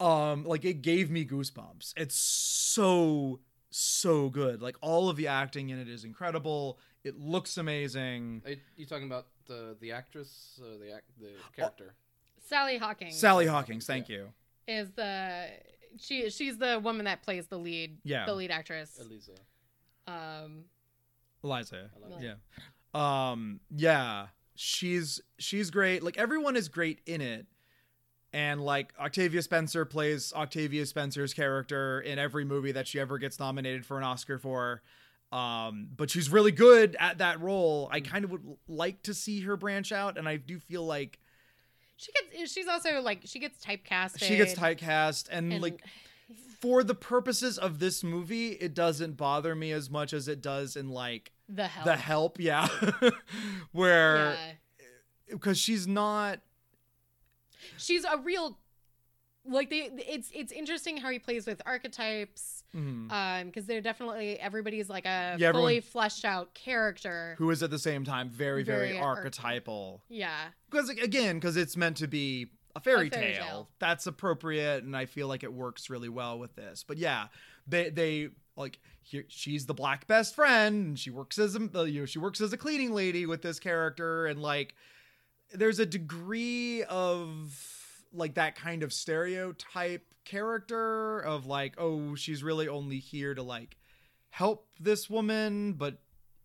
Um 0.00 0.44
like 0.44 0.64
it 0.64 0.82
gave 0.82 1.10
me 1.10 1.24
goosebumps. 1.24 1.92
It's 1.96 2.16
so 2.16 3.40
so 3.70 4.28
good. 4.30 4.62
Like 4.62 4.76
all 4.80 5.08
of 5.08 5.16
the 5.16 5.26
acting 5.28 5.70
in 5.70 5.78
it 5.78 5.88
is 5.88 6.04
incredible. 6.04 6.78
It 7.04 7.18
looks 7.18 7.56
amazing. 7.58 8.42
Are 8.46 8.54
you 8.76 8.86
talking 8.86 9.06
about 9.06 9.26
the 9.46 9.76
the 9.80 9.92
actress, 9.92 10.60
or 10.62 10.78
the 10.78 10.92
act, 10.92 11.04
the 11.20 11.30
character? 11.54 11.94
Sally 12.48 12.78
Hawkins. 12.78 13.16
Sally 13.16 13.46
hawkins 13.46 13.86
thank 13.86 14.08
you. 14.08 14.28
Is 14.68 14.90
the 14.92 15.46
she 15.98 16.30
she's 16.30 16.58
the 16.58 16.80
woman 16.82 17.04
that 17.06 17.22
plays 17.22 17.46
the 17.46 17.58
lead 17.58 17.98
Yeah. 18.04 18.26
the 18.26 18.34
lead 18.34 18.50
actress. 18.50 18.98
Eliza. 19.00 19.32
Um 20.06 20.64
eliza. 21.42 21.90
Eliza. 21.96 22.36
yeah. 22.94 23.30
Um 23.30 23.60
yeah. 23.74 24.26
She's 24.54 25.20
she's 25.38 25.70
great. 25.70 26.02
Like 26.02 26.16
everyone 26.18 26.56
is 26.56 26.68
great 26.68 27.00
in 27.06 27.20
it 27.20 27.46
and 28.36 28.60
like 28.62 28.92
octavia 29.00 29.40
spencer 29.40 29.84
plays 29.86 30.30
octavia 30.36 30.84
spencer's 30.84 31.32
character 31.32 32.00
in 32.00 32.18
every 32.18 32.44
movie 32.44 32.70
that 32.72 32.86
she 32.86 33.00
ever 33.00 33.16
gets 33.16 33.38
nominated 33.40 33.86
for 33.86 33.96
an 33.96 34.04
oscar 34.04 34.38
for 34.38 34.82
um 35.32 35.88
but 35.96 36.10
she's 36.10 36.30
really 36.30 36.52
good 36.52 36.96
at 37.00 37.18
that 37.18 37.40
role 37.40 37.88
i 37.90 37.98
kind 37.98 38.24
of 38.24 38.30
would 38.30 38.42
like 38.68 39.02
to 39.02 39.14
see 39.14 39.40
her 39.40 39.56
branch 39.56 39.90
out 39.90 40.18
and 40.18 40.28
i 40.28 40.36
do 40.36 40.58
feel 40.58 40.84
like 40.84 41.18
she 41.96 42.12
gets 42.12 42.52
she's 42.52 42.68
also 42.68 43.00
like 43.00 43.22
she 43.24 43.38
gets 43.38 43.64
typecast. 43.64 44.22
she 44.22 44.36
gets 44.36 44.52
typecast 44.54 45.28
and, 45.30 45.50
and 45.52 45.62
like 45.62 45.82
for 46.60 46.84
the 46.84 46.94
purposes 46.94 47.56
of 47.58 47.78
this 47.78 48.04
movie 48.04 48.50
it 48.50 48.74
doesn't 48.74 49.16
bother 49.16 49.54
me 49.54 49.72
as 49.72 49.88
much 49.88 50.12
as 50.12 50.28
it 50.28 50.42
does 50.42 50.76
in 50.76 50.90
like 50.90 51.32
the 51.48 51.66
help. 51.66 51.86
the 51.86 51.96
help 51.96 52.38
yeah 52.38 52.68
where 53.72 54.32
Yeah. 54.34 54.52
because 55.30 55.58
she's 55.58 55.86
not 55.86 56.40
She's 57.78 58.04
a 58.04 58.18
real 58.18 58.58
like 59.48 59.70
they 59.70 59.90
it's 60.08 60.28
it's 60.34 60.50
interesting 60.50 60.96
how 60.96 61.08
he 61.10 61.20
plays 61.20 61.46
with 61.46 61.62
archetypes 61.64 62.64
mhm, 62.74 63.10
um 63.12 63.46
because 63.46 63.64
they're 63.66 63.80
definitely 63.80 64.38
everybody's 64.40 64.88
like 64.88 65.04
a 65.06 65.36
Yeah, 65.38 65.52
fully 65.52 65.78
fleshed 65.80 66.24
out 66.24 66.52
character. 66.54 67.36
who 67.38 67.48
is 67.50 67.62
at 67.62 67.70
the 67.70 67.78
same 67.78 68.04
time 68.04 68.28
very 68.28 68.64
very, 68.64 68.88
Very 68.88 68.98
arch- 68.98 69.18
archetypal 69.18 70.02
yeah. 70.08 70.46
because 70.68 70.88
again 70.90 71.36
because 71.36 71.56
it's 71.56 71.76
meant 71.76 71.96
to 71.98 72.08
be 72.08 72.48
a 72.74 72.80
fairy, 72.80 73.06
A 73.06 73.10
fairy 73.10 73.34
tale. 73.34 73.44
tale. 73.44 73.68
that's 73.78 74.08
appropriate 74.08 74.82
and 74.82 74.96
i 74.96 75.06
feel 75.06 75.28
like 75.28 75.44
it 75.44 75.52
works 75.52 75.88
really 75.90 76.08
well 76.08 76.40
with 76.40 76.56
this 76.56 76.82
but 76.82 76.98
yeah 76.98 77.28
they 77.68 77.88
they 77.90 78.30
like 78.56 78.80
here 79.02 79.24
she's 79.28 79.66
the 79.66 79.74
black 79.74 80.08
best 80.08 80.34
friend 80.34 80.86
and 80.88 80.98
she 80.98 81.10
works 81.10 81.38
as 81.38 81.54
a 81.54 81.60
you 81.88 82.00
know 82.00 82.04
she 82.06 82.18
works 82.18 82.40
as 82.40 82.52
a 82.52 82.56
cleaning 82.56 82.92
lady 82.92 83.26
with 83.26 83.42
this 83.42 83.60
character 83.60 84.26
and 84.26 84.42
like 84.42 84.74
there's 85.52 85.78
a 85.78 85.86
degree 85.86 86.82
of 86.84 87.54
like 88.12 88.34
that 88.34 88.56
kind 88.56 88.82
of 88.82 88.92
stereotype 88.92 90.04
character 90.24 91.20
of 91.20 91.46
like 91.46 91.74
oh 91.78 92.14
she's 92.14 92.42
really 92.42 92.68
only 92.68 92.98
here 92.98 93.34
to 93.34 93.42
like 93.42 93.76
help 94.30 94.66
this 94.80 95.08
woman 95.08 95.72
but 95.72 95.98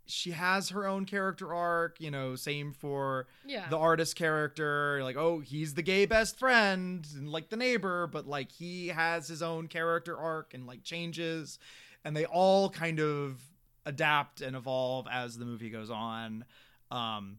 she 0.05 0.31
has 0.31 0.69
her 0.69 0.85
own 0.87 1.05
character 1.05 1.53
arc 1.53 1.99
you 1.99 2.11
know 2.11 2.35
same 2.35 2.73
for 2.73 3.27
Yeah. 3.45 3.67
the 3.69 3.77
artist 3.77 4.15
character 4.15 4.99
like 5.03 5.15
oh 5.17 5.39
he's 5.39 5.73
the 5.73 5.81
gay 5.81 6.05
best 6.05 6.37
friend 6.37 7.07
and 7.15 7.29
like 7.29 7.49
the 7.49 7.57
neighbor 7.57 8.07
but 8.07 8.27
like 8.27 8.51
he 8.51 8.87
has 8.89 9.27
his 9.27 9.41
own 9.41 9.67
character 9.67 10.17
arc 10.17 10.53
and 10.53 10.67
like 10.67 10.83
changes 10.83 11.59
and 12.03 12.15
they 12.15 12.25
all 12.25 12.69
kind 12.69 12.99
of 12.99 13.39
adapt 13.85 14.41
and 14.41 14.55
evolve 14.55 15.07
as 15.11 15.37
the 15.37 15.45
movie 15.45 15.69
goes 15.69 15.89
on 15.89 16.45
um 16.91 17.37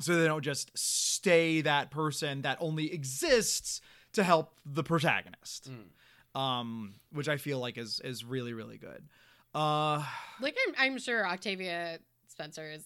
so 0.00 0.16
they 0.16 0.26
don't 0.26 0.42
just 0.42 0.70
stay 0.76 1.60
that 1.60 1.90
person 1.90 2.42
that 2.42 2.58
only 2.60 2.92
exists 2.92 3.80
to 4.12 4.22
help 4.24 4.58
the 4.66 4.82
protagonist 4.84 5.70
Mm. 5.70 6.38
um 6.40 6.94
which 7.12 7.28
i 7.28 7.36
feel 7.36 7.58
like 7.58 7.78
is 7.78 8.00
is 8.04 8.24
really 8.24 8.52
really 8.52 8.78
good 8.78 9.04
uh 9.54 10.04
like 10.40 10.56
I'm 10.66 10.74
I'm 10.78 10.98
sure 10.98 11.24
Octavia 11.26 11.98
Spencer 12.28 12.70
is 12.72 12.84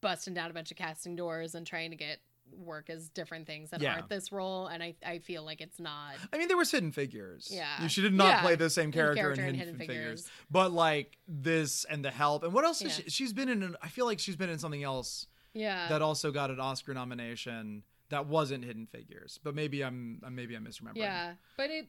busting 0.00 0.34
down 0.34 0.50
a 0.50 0.54
bunch 0.54 0.70
of 0.70 0.76
casting 0.76 1.14
doors 1.16 1.54
and 1.54 1.66
trying 1.66 1.90
to 1.90 1.96
get 1.96 2.18
work 2.56 2.88
as 2.88 3.10
different 3.10 3.46
things 3.46 3.68
that 3.70 3.80
Yeah. 3.82 3.92
aren't 3.96 4.08
this 4.08 4.32
role 4.32 4.68
and 4.68 4.82
I 4.82 4.94
I 5.04 5.18
feel 5.18 5.44
like 5.44 5.60
it's 5.60 5.78
not 5.78 6.14
I 6.32 6.38
mean, 6.38 6.48
there 6.48 6.56
was 6.56 6.70
Hidden 6.70 6.92
Figures. 6.92 7.48
Yeah. 7.52 7.86
she 7.88 8.00
did 8.00 8.14
not 8.14 8.28
Yeah. 8.28 8.40
play 8.42 8.54
the 8.56 8.70
same 8.70 8.90
character, 8.90 9.20
character 9.22 9.42
in 9.42 9.48
in 9.50 9.54
Hidden, 9.56 9.74
Hidden 9.74 9.86
Figures. 9.86 10.20
Figures. 10.22 10.30
but 10.50 10.72
like 10.72 11.18
this 11.28 11.84
and 11.84 12.02
the 12.02 12.10
Help, 12.10 12.42
and 12.44 12.54
what 12.54 12.64
else? 12.64 12.80
Has 12.80 12.98
Yeah. 12.98 13.04
she, 13.04 13.10
she's 13.10 13.32
been 13.34 13.50
in. 13.50 13.62
An, 13.62 13.76
I 13.82 13.88
feel 13.88 14.06
like 14.06 14.18
she's 14.18 14.36
been 14.36 14.48
in 14.48 14.58
something 14.58 14.82
else 14.82 15.26
yeah. 15.58 15.88
that 15.88 16.02
also 16.02 16.30
got 16.30 16.50
an 16.50 16.60
Oscar 16.60 16.94
nomination 16.94 17.82
that 18.10 18.26
wasn't 18.26 18.64
Hidden 18.64 18.86
Figures. 18.86 19.38
But 19.42 19.54
maybe 19.54 19.82
I'm 19.82 20.20
uh, 20.24 20.30
maybe 20.30 20.54
I'm 20.54 20.64
misremembering. 20.64 20.96
Yeah, 20.96 21.32
but 21.56 21.70
it. 21.70 21.88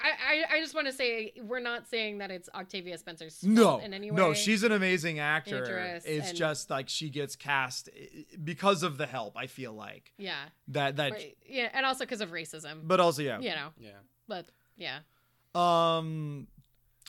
I, 0.00 0.44
I, 0.52 0.56
I 0.56 0.60
just 0.60 0.72
want 0.72 0.86
to 0.86 0.92
say 0.92 1.32
we're 1.42 1.58
not 1.58 1.88
saying 1.88 2.18
that 2.18 2.30
it's 2.30 2.48
Octavia 2.54 2.96
Spencer's 2.96 3.38
fault 3.38 3.52
No, 3.52 3.78
in 3.80 3.92
any 3.92 4.08
way. 4.12 4.16
no, 4.16 4.32
she's 4.32 4.62
an 4.62 4.70
amazing 4.70 5.18
actor. 5.18 5.58
Interest 5.58 6.06
It's 6.06 6.28
and- 6.28 6.38
just 6.38 6.70
like 6.70 6.88
she 6.88 7.10
gets 7.10 7.34
cast 7.34 7.88
eh, 7.88 8.22
because 8.44 8.84
of 8.84 8.98
the 8.98 9.06
help. 9.06 9.36
I 9.36 9.48
feel 9.48 9.72
like 9.72 10.12
yeah, 10.16 10.36
that 10.68 10.94
that, 10.96 11.10
Right, 11.10 11.36
yeah, 11.44 11.70
and 11.74 11.84
also 11.84 12.04
because 12.04 12.20
of 12.20 12.30
racism. 12.30 12.82
but 12.84 13.00
also 13.00 13.22
yeah, 13.22 13.40
you 13.40 13.50
know, 13.50 13.70
Yeah. 13.76 13.90
but 14.28 14.46
yeah, 14.76 15.00
Um, 15.56 16.46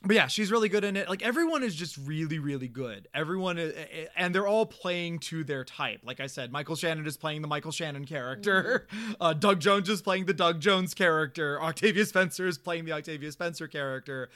but 0.06 0.16
yeah, 0.16 0.28
she's 0.28 0.51
really 0.51 0.70
good 0.70 0.84
in 0.84 0.95
it. 0.95 1.10
Like 1.10 1.24
everyone 1.24 1.64
is 1.64 1.76
just 1.76 1.97
really, 1.97 2.39
really 2.39 2.68
good. 2.68 3.08
Everyone, 3.14 3.58
is, 3.58 3.74
and 4.16 4.34
they're 4.34 4.47
all 4.47 4.66
playing 4.66 5.20
to 5.20 5.43
their 5.43 5.64
type. 5.64 6.01
Like 6.03 6.20
I 6.20 6.28
said, 6.28 6.51
Michael 6.51 6.76
Shannon 6.76 7.06
is 7.06 7.18
playing 7.18 7.41
the 7.41 7.47
Michael 7.47 7.72
Shannon 7.72 8.06
character. 8.06 8.88
Uh, 9.22 9.34
Doug 9.34 9.60
Jones 9.60 9.88
is 9.88 10.01
playing 10.01 10.26
the 10.26 10.34
Doug 10.34 10.60
Jones 10.60 10.93
character. 10.93 11.62
Octavia 11.62 12.06
Spencer 12.06 12.47
is 12.47 12.58
playing 12.58 12.86
the 12.86 12.91
Octavia 12.91 13.32
Spencer 13.32 13.68
character. 13.68 14.30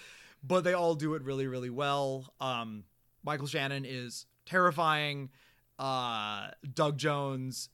But 0.44 0.64
they 0.64 0.74
all 0.74 0.96
do 0.96 1.16
it 1.16 1.24
really, 1.24 1.48
really 1.48 1.70
well. 1.70 2.34
Um, 2.40 2.84
Michael 3.24 3.48
Shannon 3.48 3.86
is 3.86 4.26
terrifying. 4.46 5.30
Uh, 5.78 6.50
Doug 6.74 6.98
Jones 6.98 7.70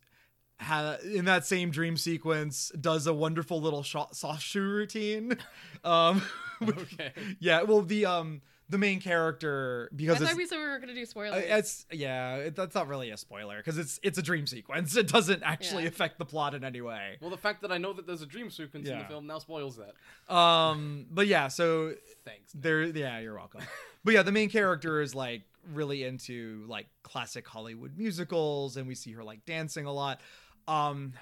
ha- 0.60 0.98
in 1.04 1.26
that 1.26 1.46
same 1.46 1.70
dream 1.72 1.98
sequence 1.98 2.72
does 2.80 3.08
a 3.08 3.14
wonderful 3.14 3.62
little 3.62 3.84
shot- 3.84 4.16
soft 4.16 4.42
shoe 4.44 4.62
routine. 4.68 5.38
Um, 5.84 6.24
Okay. 6.64 7.12
yeah, 7.40 7.62
well, 7.62 7.82
the 7.84 8.08
um 8.08 8.42
the 8.70 8.80
main 8.80 9.00
character 9.00 9.88
because 9.96 10.16
I 10.16 10.20
because 10.20 10.28
thought 10.30 10.30
it's, 10.32 10.38
we 10.38 10.46
said 10.48 10.58
we 10.58 10.64
were 10.68 10.80
going 10.80 10.88
to 10.88 10.96
do 10.96 11.04
uh, 11.04 11.06
spoilers. 11.06 11.44
it's 11.46 11.86
yeah, 11.92 12.38
it, 12.38 12.56
that's 12.56 12.74
not 12.74 12.88
really 12.88 13.12
a 13.12 13.18
spoiler 13.18 13.58
because 13.58 13.78
it's 13.78 14.00
it's 14.02 14.18
a 14.18 14.24
dream 14.24 14.48
sequence. 14.48 14.96
It 14.96 15.08
doesn't 15.08 15.44
actually 15.44 15.84
Yeah. 15.84 15.90
affect 15.90 16.18
the 16.18 16.26
plot 16.26 16.56
in 16.56 16.64
any 16.64 16.82
way. 16.82 17.18
Well, 17.22 17.30
the 17.30 17.38
fact 17.38 17.62
that 17.62 17.72
I 17.72 17.78
know 17.78 17.94
that 17.94 18.08
there's 18.08 18.24
a 18.24 18.26
dream 18.26 18.50
sequence 18.50 18.90
in 18.90 18.98
the 18.98 19.06
film 19.06 19.28
now 19.28 19.38
spoils 19.38 19.78
that. 19.78 20.34
Um, 20.34 21.06
but 21.12 21.28
yeah, 21.28 21.50
so 21.50 21.94
Thanks. 22.24 22.52
there, 22.56 22.82
yeah, 22.84 23.20
you're 23.20 23.36
welcome. 23.36 23.62
but 24.04 24.16
yeah, 24.16 24.24
the 24.24 24.32
main 24.32 24.50
character 24.50 25.02
is 25.02 25.14
like 25.14 25.44
really 25.72 26.04
into 26.04 26.66
like 26.68 26.88
classic 27.04 27.48
Hollywood 27.48 27.96
musicals, 27.96 28.76
and 28.78 28.88
we 28.88 28.96
see 28.96 29.12
her 29.12 29.24
like 29.24 29.46
dancing 29.46 29.86
a 29.86 29.94
lot. 29.94 30.20
Um, 30.68 31.14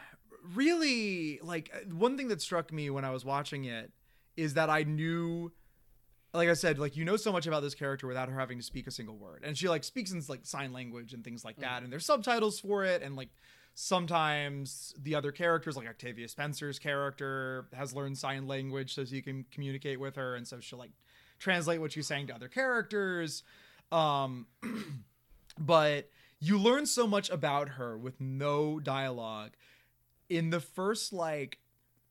really, 0.56 1.40
like 1.42 1.72
uh, 1.74 1.94
one 1.94 2.18
thing 2.18 2.28
that 2.30 2.42
struck 2.42 2.72
me 2.72 2.90
when 2.90 3.06
I 3.06 3.12
was 3.12 3.26
watching 3.26 3.66
it 3.66 3.92
is 4.38 4.56
that 4.56 4.70
I 4.70 4.84
knew. 4.84 5.52
Like 6.36 6.50
I 6.50 6.54
said, 6.54 6.80
like 6.80 6.98
you 6.98 7.06
know 7.06 7.16
so 7.16 7.32
much 7.32 7.46
about 7.46 7.62
this 7.62 7.76
character 7.76 8.08
without 8.08 8.28
her 8.28 8.40
having 8.40 8.58
to 8.58 8.64
speak 8.64 8.88
a 8.88 8.92
single 8.92 9.16
word, 9.18 9.44
and 9.44 9.56
she 9.56 9.70
like 9.70 9.84
speaks 9.84 10.12
in 10.12 10.22
like 10.28 10.48
sign 10.48 10.74
language 10.74 11.14
and 11.14 11.24
things 11.24 11.46
like 11.46 11.58
that, 11.58 11.84
and 11.84 11.94
there's 11.94 12.08
subtitles 12.08 12.60
for 12.60 12.84
it, 12.84 13.04
and 13.04 13.16
like 13.16 13.30
sometimes 13.76 14.94
the 15.02 15.16
other 15.16 15.32
characters 15.32 15.76
like 15.76 15.88
octavia 15.88 16.28
spencer's 16.28 16.78
character 16.78 17.66
has 17.74 17.94
learned 17.94 18.18
sign 18.18 18.48
language 18.48 18.94
so 18.94 19.04
she 19.04 19.22
can 19.22 19.46
communicate 19.52 20.00
with 20.00 20.16
her 20.16 20.36
and 20.36 20.48
so 20.48 20.60
she'll 20.60 20.78
like 20.78 20.92
translate 21.40 21.82
what 21.82 21.92
she's 21.92 22.06
saying 22.06 22.28
to 22.28 22.36
other 22.36 22.48
characters 22.48 23.42
um 23.92 24.46
but 25.58 26.08
you 26.46 26.58
learn 26.58 26.86
so 26.86 27.08
much 27.08 27.30
about 27.30 27.70
her 27.70 27.98
with 27.98 28.20
no 28.20 28.80
dialogue 28.80 29.52
in 30.30 30.50
the 30.50 30.60
first 30.60 31.14
like 31.14 31.60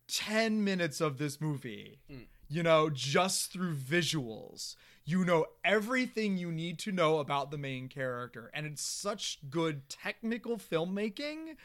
10 0.08 0.62
minutes 0.64 1.00
of 1.00 1.18
this 1.18 1.40
movie 1.40 1.98
Mm. 2.10 2.26
you 2.48 2.62
know 2.62 2.90
just 2.90 3.52
through 3.52 3.74
visuals 3.74 4.74
you 5.04 5.24
know 5.24 5.46
everything 5.64 6.36
you 6.36 6.50
need 6.52 6.78
to 6.80 6.92
know 6.92 7.18
about 7.18 7.50
the 7.50 7.58
main 7.58 7.88
character 7.88 8.50
and 8.54 8.66
it's 8.66 8.82
such 8.82 9.38
good 9.50 9.88
technical 9.88 10.56
filmmaking 10.56 11.56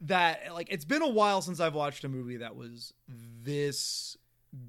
that 0.00 0.52
like 0.54 0.68
it's 0.70 0.84
been 0.84 1.02
a 1.02 1.08
while 1.08 1.42
since 1.42 1.58
I've 1.60 1.74
watched 1.74 2.04
a 2.04 2.08
movie 2.08 2.36
that 2.38 2.54
was 2.56 2.92
this 3.42 4.16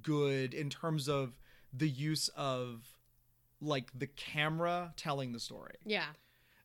good 0.01 0.53
in 0.53 0.69
terms 0.69 1.07
of 1.07 1.39
the 1.71 1.87
use 1.87 2.29
of 2.35 2.95
like 3.61 3.91
the 3.93 4.07
camera 4.07 4.93
telling 4.97 5.31
the 5.33 5.39
story. 5.39 5.75
Yeah. 5.85 6.05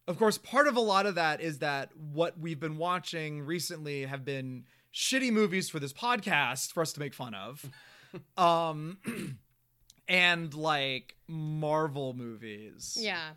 Of 0.07 0.19
course, 0.19 0.37
part 0.39 0.69
of 0.69 0.77
a 0.77 0.81
lot 0.81 1.07
of 1.07 1.15
that 1.15 1.41
is 1.41 1.59
that 1.61 1.91
what 1.97 2.39
we've 2.39 2.61
been 2.61 2.77
watching 2.77 3.41
recently 3.43 4.05
have 4.05 4.25
been 4.25 4.65
shitty 4.93 5.33
movies 5.33 5.71
for 5.71 5.79
this 5.81 5.93
podcast 5.93 6.73
for 6.73 6.83
us 6.83 6.93
to 6.93 7.01
make 7.01 7.15
fun 7.15 7.35
of. 7.35 7.69
um 8.37 8.99
and 10.09 10.53
like 10.55 11.17
Marvel 11.27 12.13
movies. 12.15 12.97
Yeah. 13.01 13.31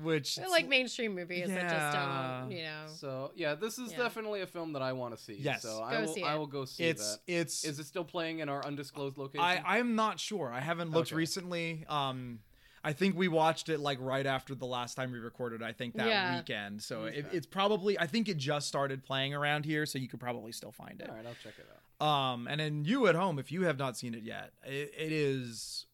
Which 0.00 0.36
They're 0.36 0.48
like 0.48 0.68
mainstream 0.68 1.14
movies 1.14 1.48
that 1.48 1.62
just 1.62 1.72
Yeah. 1.94 2.38
don't, 2.42 2.50
you 2.52 2.62
know. 2.62 2.86
So 2.86 3.32
yeah, 3.34 3.54
this 3.54 3.78
is 3.78 3.90
Yeah. 3.92 3.98
definitely 3.98 4.40
a 4.42 4.46
film 4.46 4.72
that 4.74 4.82
I 4.82 4.92
want 4.92 5.16
to 5.16 5.22
see. 5.22 5.34
Yes. 5.34 5.62
So 5.62 5.78
Go 5.78 5.82
I 5.82 6.00
will. 6.00 6.14
see 6.14 6.22
I 6.22 6.34
it. 6.34 6.38
will 6.38 6.46
go 6.46 6.64
see 6.64 6.84
it's 6.84 7.16
that. 7.16 7.20
it's 7.26 7.64
Is 7.64 7.78
it 7.78 7.84
still 7.86 8.04
playing 8.04 8.38
in 8.38 8.48
our 8.48 8.64
undisclosed 8.64 9.18
location? 9.18 9.44
I 9.44 9.62
I'm 9.78 9.96
not 9.96 10.20
sure. 10.20 10.52
I 10.52 10.60
haven't 10.60 10.90
looked 10.90 11.08
Okay. 11.08 11.16
recently. 11.16 11.84
Um 11.88 12.40
I 12.82 12.92
think 12.94 13.14
we 13.16 13.28
watched 13.28 13.68
it 13.68 13.78
like 13.78 13.98
right 14.00 14.24
after 14.24 14.54
the 14.54 14.64
last 14.66 14.94
time 14.94 15.12
we 15.12 15.18
recorded. 15.18 15.62
I 15.62 15.72
think 15.72 15.96
that 15.96 16.06
Yeah. 16.08 16.38
weekend. 16.38 16.82
So 16.82 17.04
it, 17.04 17.26
it's 17.30 17.46
probably 17.46 17.98
I 17.98 18.06
think 18.06 18.28
it 18.28 18.38
just 18.38 18.68
started 18.68 19.04
playing 19.04 19.34
around 19.34 19.64
here, 19.66 19.84
so 19.84 19.98
you 19.98 20.08
could 20.08 20.20
probably 20.20 20.52
still 20.52 20.72
find 20.72 21.00
it. 21.00 21.08
All 21.10 21.14
right, 21.14 21.26
I'll 21.26 21.34
check 21.42 21.54
it 21.58 21.66
out. 22.00 22.06
Um, 22.06 22.48
and 22.48 22.58
then 22.60 22.84
you 22.86 23.06
at 23.08 23.14
home, 23.14 23.38
if 23.38 23.52
you 23.52 23.62
have 23.64 23.78
not 23.78 23.98
seen 23.98 24.14
it 24.14 24.22
yet, 24.22 24.52
it, 24.64 24.92
it 24.96 25.12
is. 25.12 25.84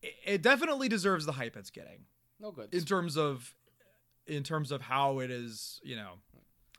It, 0.00 0.14
it 0.24 0.42
definitely 0.42 0.88
deserves 0.88 1.26
the 1.26 1.32
hype 1.32 1.56
it's 1.56 1.70
getting 1.70 2.06
No 2.40 2.50
good. 2.52 2.72
in 2.74 2.84
terms 2.84 3.18
of, 3.18 3.54
in 4.26 4.42
terms 4.42 4.72
of 4.72 4.80
how 4.80 5.18
it 5.18 5.30
is, 5.30 5.78
you 5.84 5.94
know, 5.96 6.14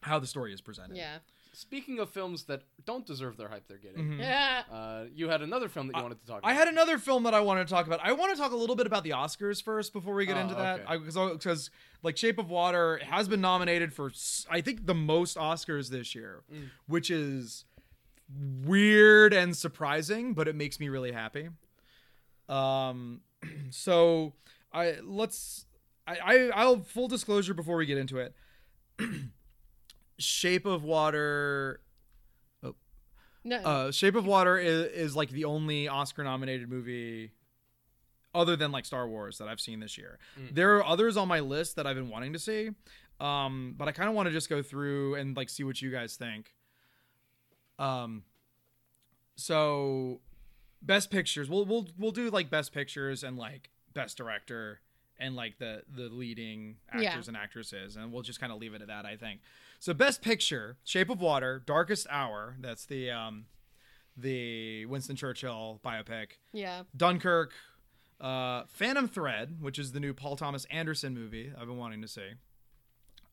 how 0.01 0.17
the 0.19 0.27
story 0.27 0.51
is 0.53 0.59
presented. 0.61 0.97
Yeah. 0.97 1.19
Speaking 1.55 1.99
of 1.99 2.09
films 2.09 2.45
that 2.45 2.63
don't 2.83 3.05
deserve 3.05 3.37
their 3.37 3.47
hype 3.47 3.67
they're 3.67 3.77
getting, 3.77 4.13
Mhm. 4.13 4.19
Yeah. 4.19 4.63
uh, 4.71 5.05
you 5.13 5.29
had 5.29 5.41
another 5.43 5.69
film 5.69 5.87
that 5.87 5.95
you 5.97 6.01
wanted 6.01 6.19
to 6.19 6.25
talk 6.25 6.39
about. 6.39 6.49
I 6.49 6.53
had 6.53 6.67
another 6.67 6.97
film 6.97 7.23
that 7.23 7.33
I 7.35 7.41
wanted 7.41 7.67
to 7.67 7.73
talk 7.73 7.85
about. 7.85 7.99
I 8.03 8.11
want 8.13 8.33
to 8.35 8.37
talk 8.41 8.51
a 8.51 8.55
little 8.55 8.75
bit 8.75 8.87
about 8.87 9.03
the 9.03 9.11
Oscars 9.11 9.61
first 9.63 9.93
before 9.93 10.15
we 10.15 10.25
get 10.25 10.35
Oh, 10.35 10.41
into 10.41 10.55
that, 10.55 10.81
okay. 10.89 10.97
because 11.33 11.69
like 12.01 12.17
Shape 12.17 12.39
of 12.39 12.49
Water 12.49 12.97
has 13.05 13.27
been 13.27 13.39
nominated 13.41 13.93
for 13.93 14.11
I 14.49 14.61
think 14.61 14.87
the 14.87 14.95
most 14.95 15.37
Oscars 15.37 15.89
this 15.91 16.15
year, 16.15 16.41
Mm. 16.51 16.71
which 16.87 17.11
is 17.11 17.65
weird 18.65 19.31
and 19.33 19.55
surprising, 19.55 20.33
but 20.33 20.47
it 20.47 20.55
makes 20.55 20.79
me 20.79 20.89
really 20.89 21.11
happy. 21.11 21.49
Um, 22.49 23.21
so 23.69 24.33
I 24.73 24.97
let's 25.03 25.67
I, 26.07 26.17
I 26.17 26.49
I'll 26.55 26.81
full 26.81 27.07
disclosure 27.07 27.53
before 27.53 27.77
we 27.77 27.85
get 27.85 27.97
into 27.99 28.17
it. 28.17 28.33
Shape 30.19 30.65
of 30.65 30.83
Water 30.83 31.81
No. 33.43 33.57
uh, 33.57 33.91
Shape 33.91 34.15
of 34.15 34.25
Water 34.25 34.57
is, 34.57 34.85
is 34.91 35.15
like 35.15 35.29
the 35.29 35.45
only 35.45 35.87
Oscar 35.87 36.23
nominated 36.23 36.69
movie 36.69 37.31
other 38.33 38.55
than 38.55 38.71
like 38.71 38.85
Star 38.85 39.07
Wars 39.07 39.37
that 39.37 39.47
I've 39.47 39.59
seen 39.59 39.79
this 39.79 39.97
year. 39.97 40.17
Mm. 40.39 40.55
There 40.55 40.77
are 40.77 40.85
others 40.85 41.17
on 41.17 41.27
my 41.27 41.39
list 41.41 41.75
that 41.75 41.85
I've 41.85 41.95
been 41.95 42.09
wanting 42.09 42.33
to 42.33 42.39
see. 42.39 42.69
Um, 43.19 43.75
but 43.77 43.87
I 43.87 43.91
kind 43.91 44.09
of 44.09 44.15
want 44.15 44.27
to 44.27 44.31
just 44.33 44.49
go 44.49 44.61
through 44.63 45.15
and 45.15 45.35
like 45.37 45.49
see 45.49 45.63
what 45.63 45.81
you 45.81 45.91
guys 45.91 46.15
think. 46.15 46.53
Um 47.79 48.23
so 49.35 50.21
best 50.81 51.09
pictures. 51.11 51.49
We'll 51.49 51.65
we'll 51.65 51.87
we'll 51.97 52.11
do 52.11 52.29
like 52.29 52.49
best 52.49 52.71
pictures 52.73 53.23
and 53.23 53.37
like 53.37 53.69
best 53.93 54.17
director 54.17 54.79
and 55.19 55.35
like 55.35 55.57
the 55.57 55.83
the 55.93 56.03
leading 56.03 56.77
actors 56.89 57.03
Yeah. 57.03 57.21
and 57.27 57.37
actresses 57.37 57.95
and 57.95 58.11
we'll 58.11 58.21
just 58.23 58.39
kind 58.39 58.51
of 58.51 58.59
leave 58.59 58.73
it 58.73 58.81
at 58.81 58.87
that 58.87 59.05
I 59.05 59.15
think. 59.17 59.41
So 59.83 59.93
best 59.93 60.21
picture, 60.21 60.77
Shape 60.85 61.09
of 61.09 61.19
Water, 61.19 61.61
Darkest 61.65 62.07
Hour, 62.09 62.55
that's 62.61 62.85
the 62.85 63.11
um 63.11 63.47
the 64.15 64.85
Winston 64.85 65.17
Churchill 65.17 65.81
biopic. 65.83 66.37
yeah. 66.53 66.83
Dunkirk, 66.95 67.51
uh, 68.21 68.63
Phantom 68.69 69.09
Thread, 69.09 69.57
which 69.59 69.77
is 69.77 69.91
the 69.91 69.99
new 69.99 70.13
Paul 70.13 70.37
Thomas 70.37 70.63
Anderson 70.71 71.13
movie 71.13 71.51
I've 71.59 71.67
been 71.67 71.75
wanting 71.75 72.01
to 72.01 72.07
see. 72.07 72.29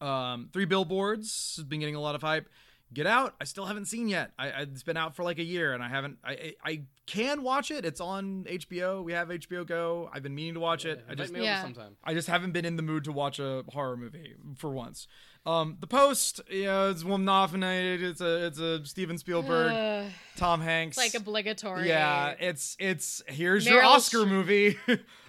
Um, 0.00 0.48
Three 0.52 0.64
Billboards 0.64 1.54
has 1.54 1.64
been 1.66 1.78
getting 1.78 1.94
a 1.94 2.00
lot 2.00 2.16
of 2.16 2.22
hype. 2.22 2.48
Get 2.92 3.06
Out, 3.06 3.34
I 3.40 3.44
still 3.44 3.66
haven't 3.66 3.84
seen 3.86 4.08
yet. 4.08 4.32
I, 4.38 4.50
I 4.50 4.60
it's 4.62 4.82
been 4.82 4.96
out 4.96 5.14
for 5.14 5.22
like 5.22 5.38
a 5.38 5.44
year 5.44 5.72
and 5.74 5.82
I 5.82 5.88
haven't. 5.88 6.18
I, 6.24 6.32
I 6.32 6.54
I 6.64 6.82
can 7.06 7.42
watch 7.42 7.70
it. 7.70 7.84
It's 7.84 8.00
on 8.00 8.44
HBO. 8.48 9.04
We 9.04 9.12
have 9.12 9.28
HBO 9.28 9.64
Go. 9.66 10.10
I've 10.12 10.22
been 10.24 10.34
meaning 10.34 10.54
to 10.54 10.60
watch 10.60 10.84
it. 10.84 11.04
I 11.08 11.14
just 11.14 11.34
Yeah. 11.34 11.62
sometime. 11.62 11.96
I 12.02 12.14
just 12.14 12.26
haven't 12.28 12.50
been 12.52 12.64
in 12.64 12.76
the 12.76 12.82
mood 12.82 13.04
to 13.04 13.12
watch 13.12 13.38
a 13.38 13.62
horror 13.68 13.96
movie 13.96 14.34
for 14.56 14.70
once. 14.70 15.06
Um, 15.46 15.76
the 15.80 15.86
Post, 15.86 16.40
yeah, 16.50 16.90
it's 16.90 17.02
one 17.04 17.24
nominated. 17.24 18.02
It's 18.02 18.20
a 18.20 18.46
it's 18.46 18.58
a 18.58 18.84
Steven 18.84 19.16
Spielberg, 19.18 19.72
Ugh, 19.72 20.10
Tom 20.36 20.60
Hanks. 20.60 20.98
it's 20.98 21.14
like 21.14 21.20
obligatory. 21.22 21.88
Yeah, 21.88 22.34
it's 22.40 22.76
it's 22.80 23.22
here's 23.26 23.66
your 23.66 23.82
Oscar 23.84 24.18
Streep. 24.18 24.28
movie. 24.28 24.78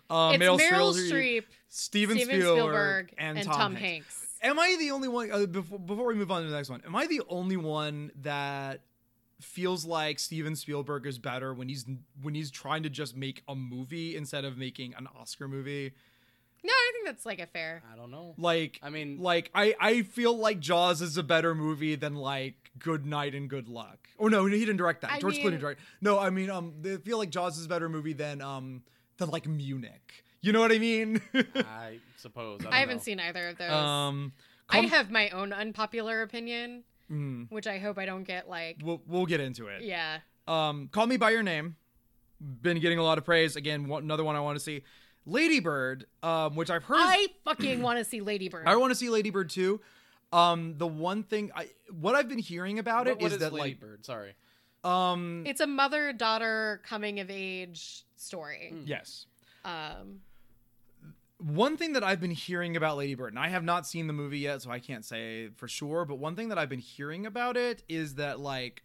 uh, 0.09 0.31
It's 0.33 0.43
Meryl, 0.43 0.59
Meryl 0.59 0.93
Streep, 0.93 1.11
Streep, 1.11 1.43
Steven, 1.69 2.17
Steven 2.17 2.41
Spielberg, 2.41 2.57
Spielberg, 2.57 3.13
and, 3.17 3.37
and, 3.37 3.47
Tom, 3.47 3.55
Tom, 3.55 3.75
Hanks. 3.75 4.15
Hanks. 4.17 4.27
Am 4.41 4.59
I 4.59 4.75
the 4.79 4.91
only 4.91 5.07
one? 5.07 5.31
Uh, 5.31 5.45
before 5.45 5.79
before 5.79 6.07
we 6.07 6.15
move 6.15 6.31
on 6.31 6.41
to 6.43 6.49
the 6.49 6.55
next 6.55 6.69
one, 6.69 6.81
am 6.85 6.95
I 6.95 7.07
the 7.07 7.21
only 7.29 7.57
one 7.57 8.11
that 8.21 8.81
feels 9.39 9.85
like 9.85 10.19
Steven 10.19 10.55
Spielberg 10.55 11.05
is 11.05 11.17
better 11.19 11.53
when 11.53 11.67
he's 11.69 11.85
when 12.21 12.33
he's 12.35 12.49
trying 12.51 12.83
to 12.83 12.89
just 12.89 13.15
make 13.15 13.43
a 13.47 13.55
movie 13.55 14.15
instead 14.15 14.45
of 14.45 14.57
making 14.57 14.93
an 14.97 15.07
Oscar 15.19 15.47
movie? 15.47 15.93
No, 16.63 16.71
I 16.71 16.91
think 16.93 17.05
that's 17.07 17.25
like 17.25 17.39
a 17.39 17.47
fair. 17.47 17.81
I 17.91 17.95
don't 17.95 18.11
know. 18.11 18.35
Like 18.37 18.79
I 18.83 18.89
mean, 18.89 19.19
like 19.19 19.51
I 19.53 19.75
I 19.79 20.01
feel 20.03 20.35
like 20.37 20.59
Jaws 20.59 21.01
is 21.01 21.17
a 21.17 21.23
better 21.23 21.53
movie 21.55 21.95
than 21.95 22.15
like 22.15 22.71
Good 22.79 23.05
Night 23.05 23.33
and 23.35 23.49
Good 23.49 23.67
Luck. 23.67 24.09
Oh 24.19 24.27
no, 24.27 24.45
he 24.45 24.59
didn't 24.59 24.77
direct 24.77 25.01
that. 25.01 25.11
I 25.11 25.19
George 25.19 25.37
mean- 25.37 25.47
Clooney 25.47 25.59
directed. 25.59 25.83
No, 26.01 26.17
I 26.19 26.29
mean 26.29 26.49
um 26.49 26.73
I 26.85 26.97
feel 26.97 27.17
like 27.17 27.29
Jaws 27.29 27.57
is 27.57 27.65
a 27.65 27.69
better 27.69 27.89
movie 27.89 28.13
than 28.13 28.41
um 28.41 28.83
than 29.17 29.29
like 29.29 29.47
Munich. 29.47 30.23
You 30.43 30.51
know 30.53 30.59
what 30.59 30.71
I 30.71 30.79
mean? 30.79 31.21
I 31.55 31.99
suppose. 32.17 32.61
I, 32.61 32.63
don't 32.63 32.73
I 32.73 32.77
haven't 32.79 32.97
know. 32.97 33.03
seen 33.03 33.19
either 33.19 33.49
of 33.49 33.57
those. 33.59 33.71
um 33.71 34.33
I 34.69 34.79
have 34.81 35.11
my 35.11 35.29
own 35.29 35.53
unpopular 35.53 36.21
opinion, 36.23 36.83
mm, 37.11 37.45
which 37.51 37.67
I 37.67 37.77
hope 37.77 37.97
I 37.99 38.05
don't 38.05 38.23
get 38.23 38.49
like. 38.49 38.77
we'll 38.83 39.01
we'll 39.07 39.25
get 39.27 39.39
into 39.39 39.67
it. 39.67 39.83
Yeah. 39.83 40.19
Um 40.47 40.89
Call 40.91 41.05
Me 41.07 41.17
by 41.17 41.29
Your 41.31 41.43
Name. 41.43 41.75
Been 42.39 42.79
getting 42.79 42.97
a 42.97 43.03
lot 43.03 43.19
of 43.19 43.25
praise. 43.25 43.55
Again, 43.55 43.87
one, 43.87 44.01
another 44.03 44.23
one 44.23 44.35
I 44.35 44.39
want 44.39 44.55
to 44.57 44.63
see. 44.63 44.81
Lady 45.27 45.59
Bird, 45.59 46.07
um, 46.23 46.55
which 46.55 46.71
I've 46.71 46.83
heard 46.85 46.97
I 46.99 47.27
fucking 47.45 47.83
want 47.83 47.99
to 47.99 48.03
see 48.05 48.21
Lady 48.21 48.49
Bird. 48.49 48.63
I 48.65 48.75
want 48.77 48.89
to 48.89 48.95
see 48.95 49.09
Lady 49.09 49.29
Bird 49.29 49.51
too. 49.51 49.79
Um, 50.33 50.73
the 50.77 50.87
one 50.87 51.21
thing 51.21 51.51
I 51.55 51.67
what 51.91 52.15
I've 52.15 52.27
been 52.27 52.39
hearing 52.39 52.79
about 52.79 53.05
What- 53.05 53.07
it 53.17 53.21
what 53.21 53.31
is 53.31 53.37
that 53.37 53.53
Lady 53.53 53.69
like 53.73 53.79
Bird? 53.79 54.05
Sorry. 54.07 54.33
um 54.83 55.43
It's 55.45 55.61
a 55.61 55.67
mother 55.67 56.13
daughter 56.13 56.81
coming 56.83 57.19
of 57.19 57.29
age 57.29 58.05
story. 58.15 58.71
Mm. 58.73 58.83
yes. 58.87 59.27
Um, 59.63 60.21
One 61.41 61.75
thing 61.75 61.93
that 61.93 62.03
I've 62.03 62.19
been 62.21 62.31
hearing 62.31 62.77
about 62.77 62.97
Lady 62.97 63.15
Bird, 63.15 63.33
and 63.33 63.39
I 63.39 63.47
have 63.47 63.63
not 63.63 63.87
seen 63.87 64.05
the 64.05 64.13
movie 64.13 64.39
yet, 64.39 64.61
so 64.61 64.69
I 64.69 64.79
can't 64.79 65.03
say 65.03 65.49
for 65.55 65.67
sure, 65.67 66.05
but 66.05 66.19
one 66.19 66.35
thing 66.35 66.49
that 66.49 66.59
I've 66.59 66.69
been 66.69 66.79
hearing 66.79 67.25
about 67.25 67.57
it 67.57 67.83
is 67.89 68.15
that 68.15 68.39
like 68.39 68.83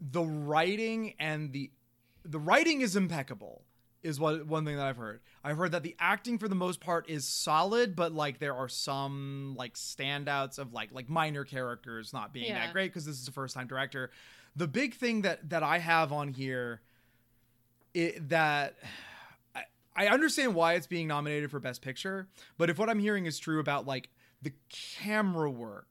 the 0.00 0.22
writing 0.22 1.14
and 1.18 1.52
the 1.52 1.70
the 2.26 2.38
writing 2.38 2.80
is 2.82 2.94
impeccable 2.96 3.62
is 4.02 4.20
what 4.20 4.46
one 4.46 4.66
thing 4.66 4.76
that 4.76 4.86
I've 4.86 4.98
heard. 4.98 5.20
I've 5.42 5.56
heard 5.56 5.72
that 5.72 5.82
the 5.82 5.96
acting 5.98 6.36
for 6.38 6.46
the 6.46 6.54
most 6.54 6.78
part 6.80 7.08
is 7.08 7.26
solid, 7.26 7.96
but 7.96 8.12
like 8.12 8.38
there 8.38 8.54
are 8.54 8.68
some 8.68 9.54
like 9.56 9.74
standouts 9.74 10.58
of 10.58 10.74
like 10.74 10.90
like 10.92 11.08
minor 11.08 11.44
characters 11.44 12.12
not 12.12 12.34
being 12.34 12.48
Yeah. 12.48 12.66
that 12.66 12.72
great 12.74 12.88
because 12.88 13.06
this 13.06 13.18
is 13.18 13.26
a 13.28 13.32
first 13.32 13.54
time 13.54 13.66
director. 13.66 14.10
The 14.56 14.68
big 14.68 14.94
thing 14.94 15.22
that 15.22 15.48
that 15.48 15.62
I 15.62 15.78
have 15.78 16.12
on 16.12 16.28
here 16.28 16.82
it, 17.94 18.28
that 18.28 18.76
I, 19.96 20.08
understand 20.08 20.54
why 20.54 20.74
it's 20.74 20.86
being 20.86 21.08
nominated 21.08 21.50
for 21.50 21.60
best 21.60 21.82
picture, 21.82 22.28
but 22.58 22.70
if 22.70 22.78
what 22.78 22.88
I'm 22.88 22.98
hearing 22.98 23.26
is 23.26 23.38
true 23.38 23.60
about 23.60 23.86
like 23.86 24.08
the 24.42 24.52
camera 24.70 25.50
work, 25.50 25.86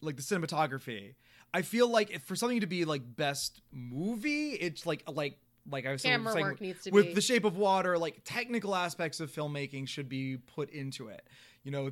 like 0.00 0.16
the 0.16 0.22
cinematography, 0.22 1.14
I 1.52 1.62
feel 1.62 1.88
like 1.88 2.10
if 2.10 2.22
for 2.22 2.36
something 2.36 2.60
to 2.60 2.66
be 2.66 2.84
like 2.84 3.16
best 3.16 3.60
movie, 3.72 4.50
it's 4.52 4.86
like 4.86 5.02
like 5.08 5.38
like 5.70 5.86
I 5.86 5.92
was 5.92 6.02
camera 6.02 6.32
saying 6.32 6.44
work 6.44 6.60
needs 6.60 6.84
to 6.84 6.90
with 6.90 7.06
be. 7.06 7.14
the 7.14 7.20
shape 7.20 7.44
of 7.44 7.56
water 7.56 7.98
like 7.98 8.20
technical 8.24 8.74
aspects 8.74 9.20
of 9.20 9.30
filmmaking 9.30 9.88
should 9.88 10.08
be 10.08 10.36
put 10.36 10.70
into 10.70 11.08
it 11.08 11.26
you 11.62 11.70
know 11.70 11.90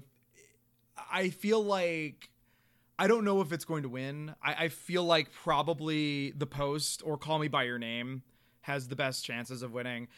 i 1.13 1.29
feel 1.29 1.63
like 1.63 2.31
i 2.99 3.07
don't 3.07 3.25
know 3.25 3.41
if 3.41 3.53
it's 3.53 3.65
going 3.65 3.83
to 3.83 3.89
win 3.89 4.35
i, 4.43 4.65
I 4.65 4.69
feel 4.69 5.05
like 5.05 5.33
probably 5.33 6.33
the 6.33 6.47
post 6.47 7.03
or 7.05 7.17
call 7.17 7.39
me 7.39 7.49
by 7.49 7.65
your 7.65 7.79
name 7.79 8.23
has 8.63 8.89
the 8.89 8.97
best 8.97 9.25
chances 9.25 9.63
of 9.63 9.73
winning 9.73 10.09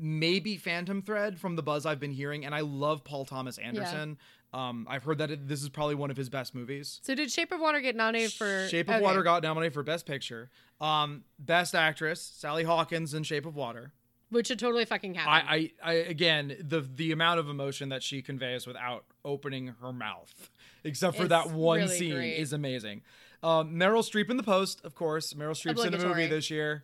maybe 0.00 0.56
phantom 0.56 1.02
thread 1.02 1.38
from 1.38 1.54
the 1.56 1.62
buzz 1.62 1.84
i've 1.84 2.00
been 2.00 2.10
hearing 2.10 2.44
and 2.46 2.54
i 2.54 2.60
love 2.60 3.04
paul 3.04 3.24
thomas 3.24 3.58
anderson 3.58 4.16
um, 4.52 4.86
i've 4.90 5.04
heard 5.04 5.18
that 5.18 5.30
it, 5.30 5.46
this 5.46 5.62
is 5.62 5.68
probably 5.68 5.94
one 5.94 6.10
of 6.10 6.16
his 6.16 6.28
best 6.28 6.54
movies 6.54 6.98
so 7.02 7.14
did 7.14 7.30
Shape 7.30 7.52
of 7.52 7.60
Water 7.60 7.80
get 7.80 7.94
nominated 7.94 8.32
for 8.32 8.66
Shape 8.68 8.88
of 8.88 8.96
okay. 8.96 9.04
Water 9.04 9.22
got 9.22 9.42
nominated 9.42 9.74
for 9.74 9.82
Best 9.82 10.06
Picture. 10.06 10.50
Um, 10.80 11.24
Best 11.38 11.74
Actress, 11.74 12.20
Sally 12.20 12.64
Hawkins 12.64 13.14
in 13.14 13.22
Shape 13.22 13.46
of 13.46 13.54
Water. 13.54 13.92
which 14.30 14.48
should 14.48 14.58
totally 14.58 14.84
fucking 14.84 15.14
happen. 15.14 15.46
I, 15.48 15.54
I, 15.54 15.90
I 15.90 15.92
again 15.94 16.56
the 16.60 16.80
the 16.80 17.12
amount 17.12 17.38
of 17.38 17.48
emotion 17.48 17.90
that 17.90 18.02
she 18.02 18.22
conveys 18.22 18.66
without 18.66 19.04
opening 19.24 19.74
her 19.80 19.92
mouth, 19.92 20.50
except 20.84 21.16
for 21.16 21.28
that 21.28 21.50
one 21.50 21.80
really 21.80 21.96
scene, 21.98 22.14
great. 22.14 22.38
is 22.38 22.52
amazing. 22.52 23.02
Um, 23.42 23.74
Meryl 23.74 24.02
Streep 24.02 24.30
in 24.30 24.36
the 24.36 24.42
post, 24.42 24.84
of 24.84 24.94
course. 24.94 25.32
Meryl 25.34 25.52
Streep's 25.52 25.84
in 25.84 25.94
a 25.94 25.98
movie 25.98 26.26
this 26.26 26.50
year. 26.50 26.82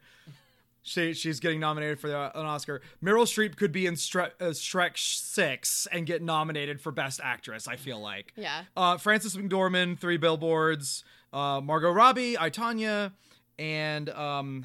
She 0.88 1.14
she's 1.14 1.40
getting 1.40 1.58
nominated 1.58 1.98
for 1.98 2.06
the, 2.06 2.38
an 2.38 2.46
Oscar. 2.46 2.80
Meryl 3.02 3.24
Streep 3.24 3.56
could 3.56 3.72
be 3.72 3.86
in 3.86 3.94
Stre- 3.94 4.30
uh, 4.40 4.50
Shrek 4.50 4.96
Six 4.96 5.88
and 5.90 6.06
get 6.06 6.22
nominated 6.22 6.80
for 6.80 6.92
Best 6.92 7.20
Actress. 7.24 7.66
I 7.66 7.74
feel 7.74 7.98
like. 8.00 8.32
yeah. 8.36 8.62
Uh, 8.76 8.96
Frances 8.96 9.36
McDormand, 9.36 9.98
Three 9.98 10.16
Billboards, 10.16 11.02
uh, 11.32 11.60
Margot 11.60 11.90
Robbie, 11.90 12.38
I 12.38 12.50
Tonya, 12.50 13.10
and 13.58 14.08
um, 14.10 14.64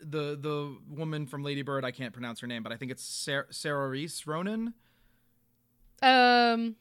the 0.00 0.36
the 0.36 0.76
woman 0.90 1.26
from 1.26 1.44
Lady 1.44 1.62
Bird. 1.62 1.84
I 1.84 1.92
can't 1.92 2.12
pronounce 2.12 2.40
her 2.40 2.48
name, 2.48 2.64
but 2.64 2.72
I 2.72 2.76
think 2.76 2.90
it's 2.90 3.04
Sarah, 3.04 3.46
Sarah 3.50 3.88
Reese 3.88 4.26
Ronan. 4.26 4.74
Um. 6.02 6.74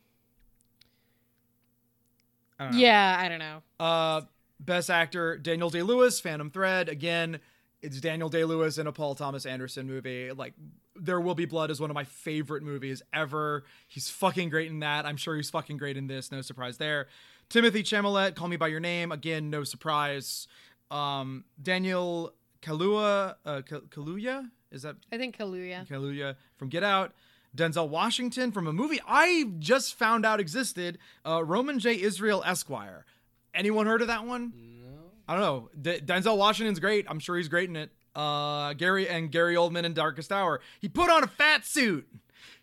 I 2.57 2.63
don't 2.63 2.71
know. 2.73 2.79
Yeah, 2.79 3.17
I 3.19 3.29
don't 3.29 3.39
know. 3.39 3.61
Uh, 3.79 4.21
best 4.59 4.89
actor 4.89 5.37
Daniel 5.37 5.69
Day 5.69 5.83
Lewis, 5.83 6.19
Phantom 6.19 6.49
Thread. 6.49 6.89
Again, 6.89 7.39
it's 7.85 8.01
Daniel 8.01 8.29
Day 8.29 8.43
Lewis 8.43 8.77
in 8.77 8.87
a 8.87 8.91
Paul 8.91 9.15
Thomas 9.15 9.45
Anderson 9.45 9.85
movie. 9.87 10.31
Like, 10.31 10.53
There 10.95 11.21
Will 11.21 11.35
Be 11.35 11.45
Blood 11.45 11.69
is 11.71 11.79
one 11.79 11.89
of 11.89 11.93
my 11.93 12.03
favorite 12.03 12.63
movies 12.63 13.01
ever. 13.13 13.63
He's 13.87 14.09
fucking 14.09 14.49
great 14.49 14.69
in 14.71 14.79
that. 14.79 15.05
I'm 15.05 15.17
sure 15.17 15.35
he's 15.35 15.49
fucking 15.49 15.77
great 15.77 15.95
in 15.95 16.07
this. 16.07 16.31
No 16.31 16.41
surprise 16.41 16.77
there. 16.77 17.07
Timothy 17.49 17.83
Chalamet, 17.83 18.35
Call 18.35 18.47
Me 18.47 18.57
by 18.57 18.67
Your 18.67 18.79
Name. 18.79 19.11
Again, 19.11 19.49
no 19.49 19.63
surprise. 19.63 20.47
Um, 20.89 21.45
Daniel 21.61 22.33
Kaluuya, 22.61 23.35
uh, 23.45 23.61
Ka- 23.61 23.81
Kaluuya 23.89 24.49
is 24.71 24.81
that 24.81 24.95
I 25.11 25.17
think 25.17 25.37
Kaluuya. 25.37 25.87
Kaluuya 25.87 26.35
from 26.57 26.69
Get 26.69 26.83
Out. 26.83 27.13
Denzel 27.55 27.87
Washington 27.87 28.51
from 28.51 28.67
a 28.67 28.73
movie 28.73 28.99
I 29.07 29.45
just 29.59 29.95
found 29.95 30.25
out 30.25 30.41
existed, 30.41 30.97
uh, 31.25 31.41
Roman 31.43 31.79
J. 31.79 32.01
Israel 32.01 32.43
Esquire. 32.45 33.05
Anyone 33.53 33.85
heard 33.85 34.01
of 34.01 34.07
that 34.07 34.25
one? 34.25 34.51
No. 34.55 34.84
I 35.27 35.33
don't 35.33 35.41
know. 35.41 35.69
D- 35.81 35.99
Denzel 36.01 36.37
Washington's 36.37 36.79
great. 36.79 37.05
I'm 37.09 37.19
sure 37.19 37.37
he's 37.37 37.47
great 37.47 37.69
in 37.69 37.75
it. 37.75 37.91
Uh, 38.15 38.73
Gary 38.73 39.09
and 39.09 39.31
Gary 39.31 39.55
Oldman 39.55 39.83
in 39.83 39.93
Darkest 39.93 40.31
Hour. 40.31 40.61
He 40.79 40.87
put 40.87 41.09
on 41.09 41.23
a 41.23 41.27
fat 41.27 41.65
suit. 41.65 42.07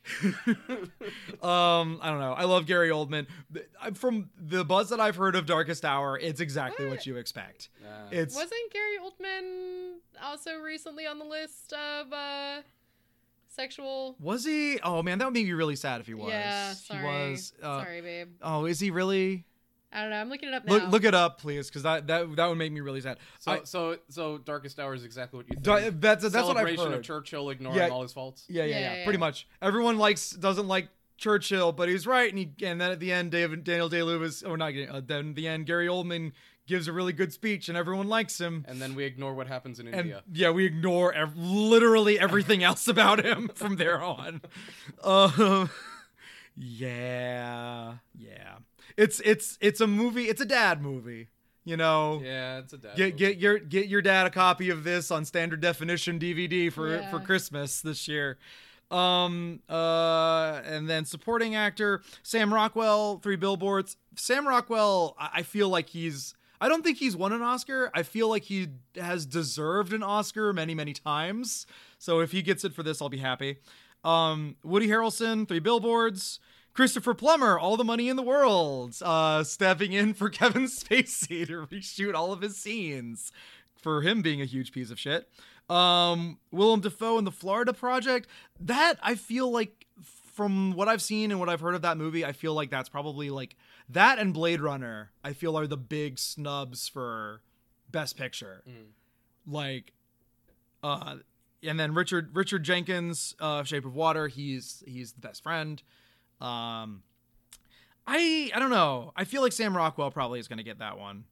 um, 1.42 1.98
I 2.02 2.10
don't 2.10 2.18
know. 2.20 2.32
I 2.36 2.44
love 2.44 2.66
Gary 2.66 2.88
Oldman. 2.90 3.26
Th- 3.52 3.66
I- 3.80 3.90
From 3.92 4.30
the 4.40 4.64
buzz 4.64 4.88
that 4.90 5.00
I've 5.00 5.16
heard 5.16 5.36
of 5.36 5.46
Darkest 5.46 5.84
Hour, 5.84 6.18
it's 6.18 6.40
exactly 6.40 6.86
what 6.86 6.98
What? 6.98 7.06
you 7.06 7.16
expect. 7.16 7.68
Uh, 7.84 8.08
It's 8.10 8.34
Wasn't 8.34 8.72
Gary 8.72 8.96
Oldman 9.02 9.96
also 10.22 10.58
recently 10.58 11.06
on 11.06 11.18
the 11.18 11.24
list 11.24 11.72
of 11.72 12.12
uh 12.12 12.62
sexual? 13.48 14.16
was 14.18 14.44
he? 14.44 14.78
Oh 14.82 15.02
man, 15.02 15.18
that 15.18 15.26
would 15.26 15.34
make 15.34 15.46
me 15.46 15.52
really 15.52 15.76
sad 15.76 16.00
if 16.00 16.06
he 16.06 16.14
was. 16.14 16.30
Yeah, 16.30 16.72
sorry. 16.72 17.00
He 17.00 17.30
was. 17.32 17.52
Uh, 17.62 17.82
sorry, 17.84 18.00
babe. 18.00 18.28
Oh, 18.42 18.64
is 18.64 18.80
he 18.80 18.90
really? 18.90 19.44
I 19.92 20.00
don't 20.02 20.10
know. 20.10 20.16
I'm 20.20 20.28
looking 20.30 20.48
it 20.48 20.54
up 20.54 20.64
now. 20.64 20.72
Look, 20.74 20.90
look 20.90 21.04
it 21.04 21.14
up, 21.14 21.38
please, 21.40 21.68
because 21.68 21.82
that, 21.82 22.06
that 22.06 22.36
that 22.36 22.46
would 22.48 22.56
make 22.58 22.72
me 22.72 22.80
really 22.80 23.00
sad. 23.02 23.18
so 23.38 23.52
I- 23.52 23.60
so 23.64 23.96
so 24.08 24.38
Darkest 24.38 24.78
Hour 24.80 24.94
is 24.94 25.04
exactly 25.04 25.36
what 25.38 25.46
you 25.48 25.54
think. 25.54 25.64
Da- 25.64 25.90
that's 25.92 26.22
that's 26.22 26.34
what 26.34 26.56
I've 26.56 26.64
Celebration 26.66 26.84
heard. 26.86 26.94
of 26.94 27.02
Churchill 27.04 27.50
ignoring 27.50 27.78
Yeah. 27.78 27.88
all 27.88 28.02
his 28.02 28.12
faults. 28.12 28.44
Yeah, 28.48 28.64
yeah, 28.64 28.70
Yeah, 28.70 28.80
yeah, 28.80 28.94
yeah, 28.98 29.04
pretty 29.04 29.18
much. 29.18 29.46
Everyone 29.60 29.98
likes 29.98 30.30
doesn't 30.30 30.66
like 30.68 30.88
Churchill, 31.18 31.72
but 31.72 31.88
he's 31.88 32.06
right, 32.06 32.28
and 32.30 32.38
he 32.38 32.52
and 32.66 32.80
then 32.80 32.90
at 32.90 33.00
the 33.00 33.12
end, 33.12 33.30
David 33.30 33.64
Daniel 33.64 33.88
Day 33.88 34.02
Lewis, 34.02 34.42
or 34.42 34.56
not, 34.56 34.72
uh, 34.74 35.00
then 35.04 35.30
at 35.30 35.34
the 35.36 35.46
end, 35.46 35.66
Gary 35.66 35.86
Oldman 35.86 36.32
gives 36.66 36.88
a 36.88 36.92
really 36.92 37.12
good 37.12 37.32
speech, 37.32 37.68
and 37.68 37.76
everyone 37.76 38.08
likes 38.08 38.40
him. 38.40 38.64
And 38.68 38.80
then 38.80 38.94
we 38.94 39.04
ignore 39.04 39.34
what 39.34 39.46
happens 39.48 39.78
in 39.80 39.88
And 39.88 39.96
India. 39.96 40.22
yeah, 40.32 40.50
we 40.50 40.64
ignore 40.64 41.12
ev- 41.12 41.36
literally 41.36 42.18
everything 42.18 42.62
else 42.62 42.86
about 42.88 43.24
him 43.24 43.50
from 43.54 43.76
there 43.76 44.00
on. 44.02 44.40
Um, 45.04 45.68
yeah, 46.56 47.94
yeah. 48.16 48.54
It's 48.96 49.20
it's 49.20 49.58
it's 49.60 49.80
a 49.80 49.86
movie. 49.86 50.24
It's 50.24 50.40
a 50.40 50.46
dad 50.46 50.82
movie. 50.82 51.28
You 51.64 51.76
know. 51.76 52.20
Yeah, 52.24 52.58
it's 52.58 52.72
a 52.72 52.78
dad. 52.78 52.96
Get 52.96 53.12
movie. 53.12 53.18
get 53.18 53.36
your 53.38 53.58
get 53.58 53.86
your 53.88 54.02
dad 54.02 54.26
a 54.26 54.30
copy 54.30 54.70
of 54.70 54.84
this 54.84 55.10
on 55.10 55.24
standard 55.24 55.60
definition 55.60 56.18
DVD 56.18 56.72
for 56.72 56.88
Yeah. 56.96 57.10
for 57.10 57.20
Christmas 57.20 57.80
this 57.80 58.08
year. 58.08 58.38
Um 58.90 59.60
uh 59.70 60.60
and 60.64 60.88
then 60.90 61.04
supporting 61.04 61.54
actor 61.54 62.02
Sam 62.22 62.52
Rockwell, 62.52 63.18
Three 63.18 63.36
Billboards. 63.36 63.96
Sam 64.16 64.46
Rockwell, 64.46 65.16
I, 65.18 65.30
I 65.36 65.42
feel 65.42 65.68
like 65.68 65.88
he's 65.88 66.34
I 66.60 66.68
don't 66.68 66.84
think 66.84 66.98
he's 66.98 67.16
won 67.16 67.32
an 67.32 67.42
Oscar. 67.42 67.90
I 67.94 68.02
feel 68.02 68.28
like 68.28 68.44
he 68.44 68.68
has 68.96 69.24
deserved 69.26 69.92
an 69.92 70.02
Oscar 70.02 70.52
many 70.52 70.74
many 70.74 70.92
times. 70.92 71.66
So 71.98 72.20
if 72.20 72.32
he 72.32 72.42
gets 72.42 72.64
it 72.64 72.74
for 72.74 72.82
this, 72.82 73.00
I'll 73.00 73.08
be 73.08 73.18
happy. 73.18 73.56
Um 74.04 74.56
Woody 74.62 74.88
Harrelson, 74.88 75.48
Three 75.48 75.60
Billboards. 75.60 76.38
Christopher 76.74 77.14
Plummer, 77.14 77.58
all 77.58 77.76
the 77.76 77.84
money 77.84 78.08
in 78.08 78.16
the 78.16 78.22
world, 78.22 78.96
uh, 79.02 79.44
stepping 79.44 79.92
in 79.92 80.14
for 80.14 80.30
Kevin 80.30 80.64
Spacey 80.64 81.46
to 81.46 81.66
reshoot 81.66 82.14
all 82.14 82.32
of 82.32 82.40
his 82.40 82.56
scenes 82.56 83.30
for 83.76 84.02
him 84.02 84.22
being 84.22 84.40
a 84.40 84.46
huge 84.46 84.72
piece 84.72 84.90
of 84.90 84.98
shit. 84.98 85.28
Um, 85.68 86.38
Willem 86.50 86.80
Dafoe 86.80 87.18
in 87.18 87.24
the 87.24 87.30
Florida 87.30 87.72
Project. 87.72 88.28
That 88.60 88.98
I 89.02 89.14
feel 89.14 89.50
like, 89.50 89.86
from 90.34 90.72
what 90.72 90.88
I've 90.88 91.02
seen 91.02 91.30
and 91.30 91.38
what 91.38 91.48
I've 91.50 91.60
heard 91.60 91.74
of 91.74 91.82
that 91.82 91.98
movie, 91.98 92.24
I 92.24 92.32
feel 92.32 92.54
like 92.54 92.70
that's 92.70 92.88
probably 92.88 93.28
like 93.28 93.56
that 93.88 94.18
and 94.18 94.32
Blade 94.32 94.60
Runner. 94.60 95.10
I 95.22 95.34
feel 95.34 95.58
are 95.58 95.66
the 95.66 95.76
big 95.76 96.18
snubs 96.18 96.88
for 96.88 97.42
Best 97.90 98.16
Picture. 98.16 98.62
Like, 99.46 99.92
uh, 100.82 101.16
and 101.62 101.78
then 101.78 101.92
Richard 101.94 102.34
Richard 102.34 102.64
Jenkins, 102.64 103.34
uh, 103.40 103.62
Shape 103.64 103.84
of 103.84 103.94
Water. 103.94 104.28
He's 104.28 104.82
he's 104.86 105.12
the 105.12 105.20
best 105.20 105.42
friend. 105.42 105.82
Um, 106.42 107.02
I 108.06 108.50
I 108.54 108.58
don't 108.58 108.70
know. 108.70 109.12
I 109.16 109.24
feel 109.24 109.42
like 109.42 109.52
Sam 109.52 109.76
Rockwell 109.76 110.10
probably 110.10 110.40
is 110.40 110.48
going 110.48 110.58
to 110.58 110.64
get 110.64 110.80
that 110.80 110.98
one. 110.98 111.24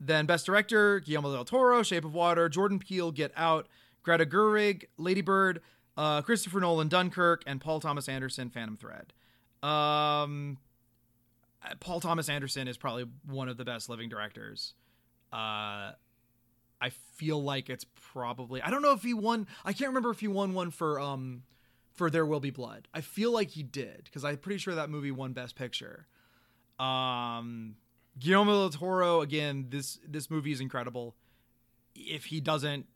Then 0.00 0.26
Best 0.26 0.44
Director, 0.44 1.00
Guillermo 1.00 1.32
del 1.32 1.44
Toro, 1.44 1.82
Shape 1.82 2.04
of 2.04 2.12
Water, 2.12 2.48
Jordan 2.48 2.78
Peele, 2.78 3.12
Get 3.12 3.32
Out, 3.36 3.66
Greta 4.02 4.26
Gerwig, 4.26 4.86
Lady 4.98 5.22
Bird, 5.22 5.62
uh, 5.96 6.20
Christopher 6.20 6.60
Nolan, 6.60 6.88
Dunkirk, 6.88 7.42
and 7.46 7.60
Paul 7.60 7.80
Thomas 7.80 8.08
Anderson, 8.08 8.50
Phantom 8.50 8.76
Thread. 8.76 9.14
Um, 9.62 10.58
Paul 11.80 12.00
Thomas 12.00 12.28
Anderson 12.28 12.68
is 12.68 12.76
probably 12.76 13.06
one 13.26 13.48
of 13.48 13.56
the 13.56 13.64
best 13.64 13.88
living 13.88 14.08
directors. 14.08 14.74
Uh, 15.32 15.92
I 16.80 16.90
feel 17.14 17.42
like 17.42 17.70
it's 17.70 17.86
probably 18.12 18.60
I 18.60 18.70
don't 18.70 18.82
know 18.82 18.92
if 18.92 19.02
he 19.02 19.14
won. 19.14 19.46
I 19.64 19.72
can't 19.72 19.88
remember 19.88 20.10
if 20.10 20.20
he 20.20 20.28
won 20.28 20.52
one 20.52 20.70
for 20.70 21.00
um 21.00 21.42
for 21.96 22.10
There 22.10 22.24
Will 22.26 22.40
Be 22.40 22.50
Blood. 22.50 22.88
I 22.94 23.00
feel 23.00 23.32
like 23.32 23.50
he 23.50 23.62
did 23.62 24.02
because 24.04 24.24
I'm 24.24 24.36
pretty 24.38 24.58
sure 24.58 24.74
that 24.74 24.88
movie 24.90 25.10
won 25.10 25.32
Best 25.32 25.56
Picture. 25.56 26.06
Um, 26.78 27.76
Guillermo 28.18 28.52
del 28.68 28.70
Toro 28.70 29.20
again. 29.22 29.66
This 29.70 29.98
this 30.06 30.30
movie 30.30 30.52
is 30.52 30.60
incredible. 30.60 31.14
If 31.94 32.26
he 32.26 32.40
doesn't 32.40 32.86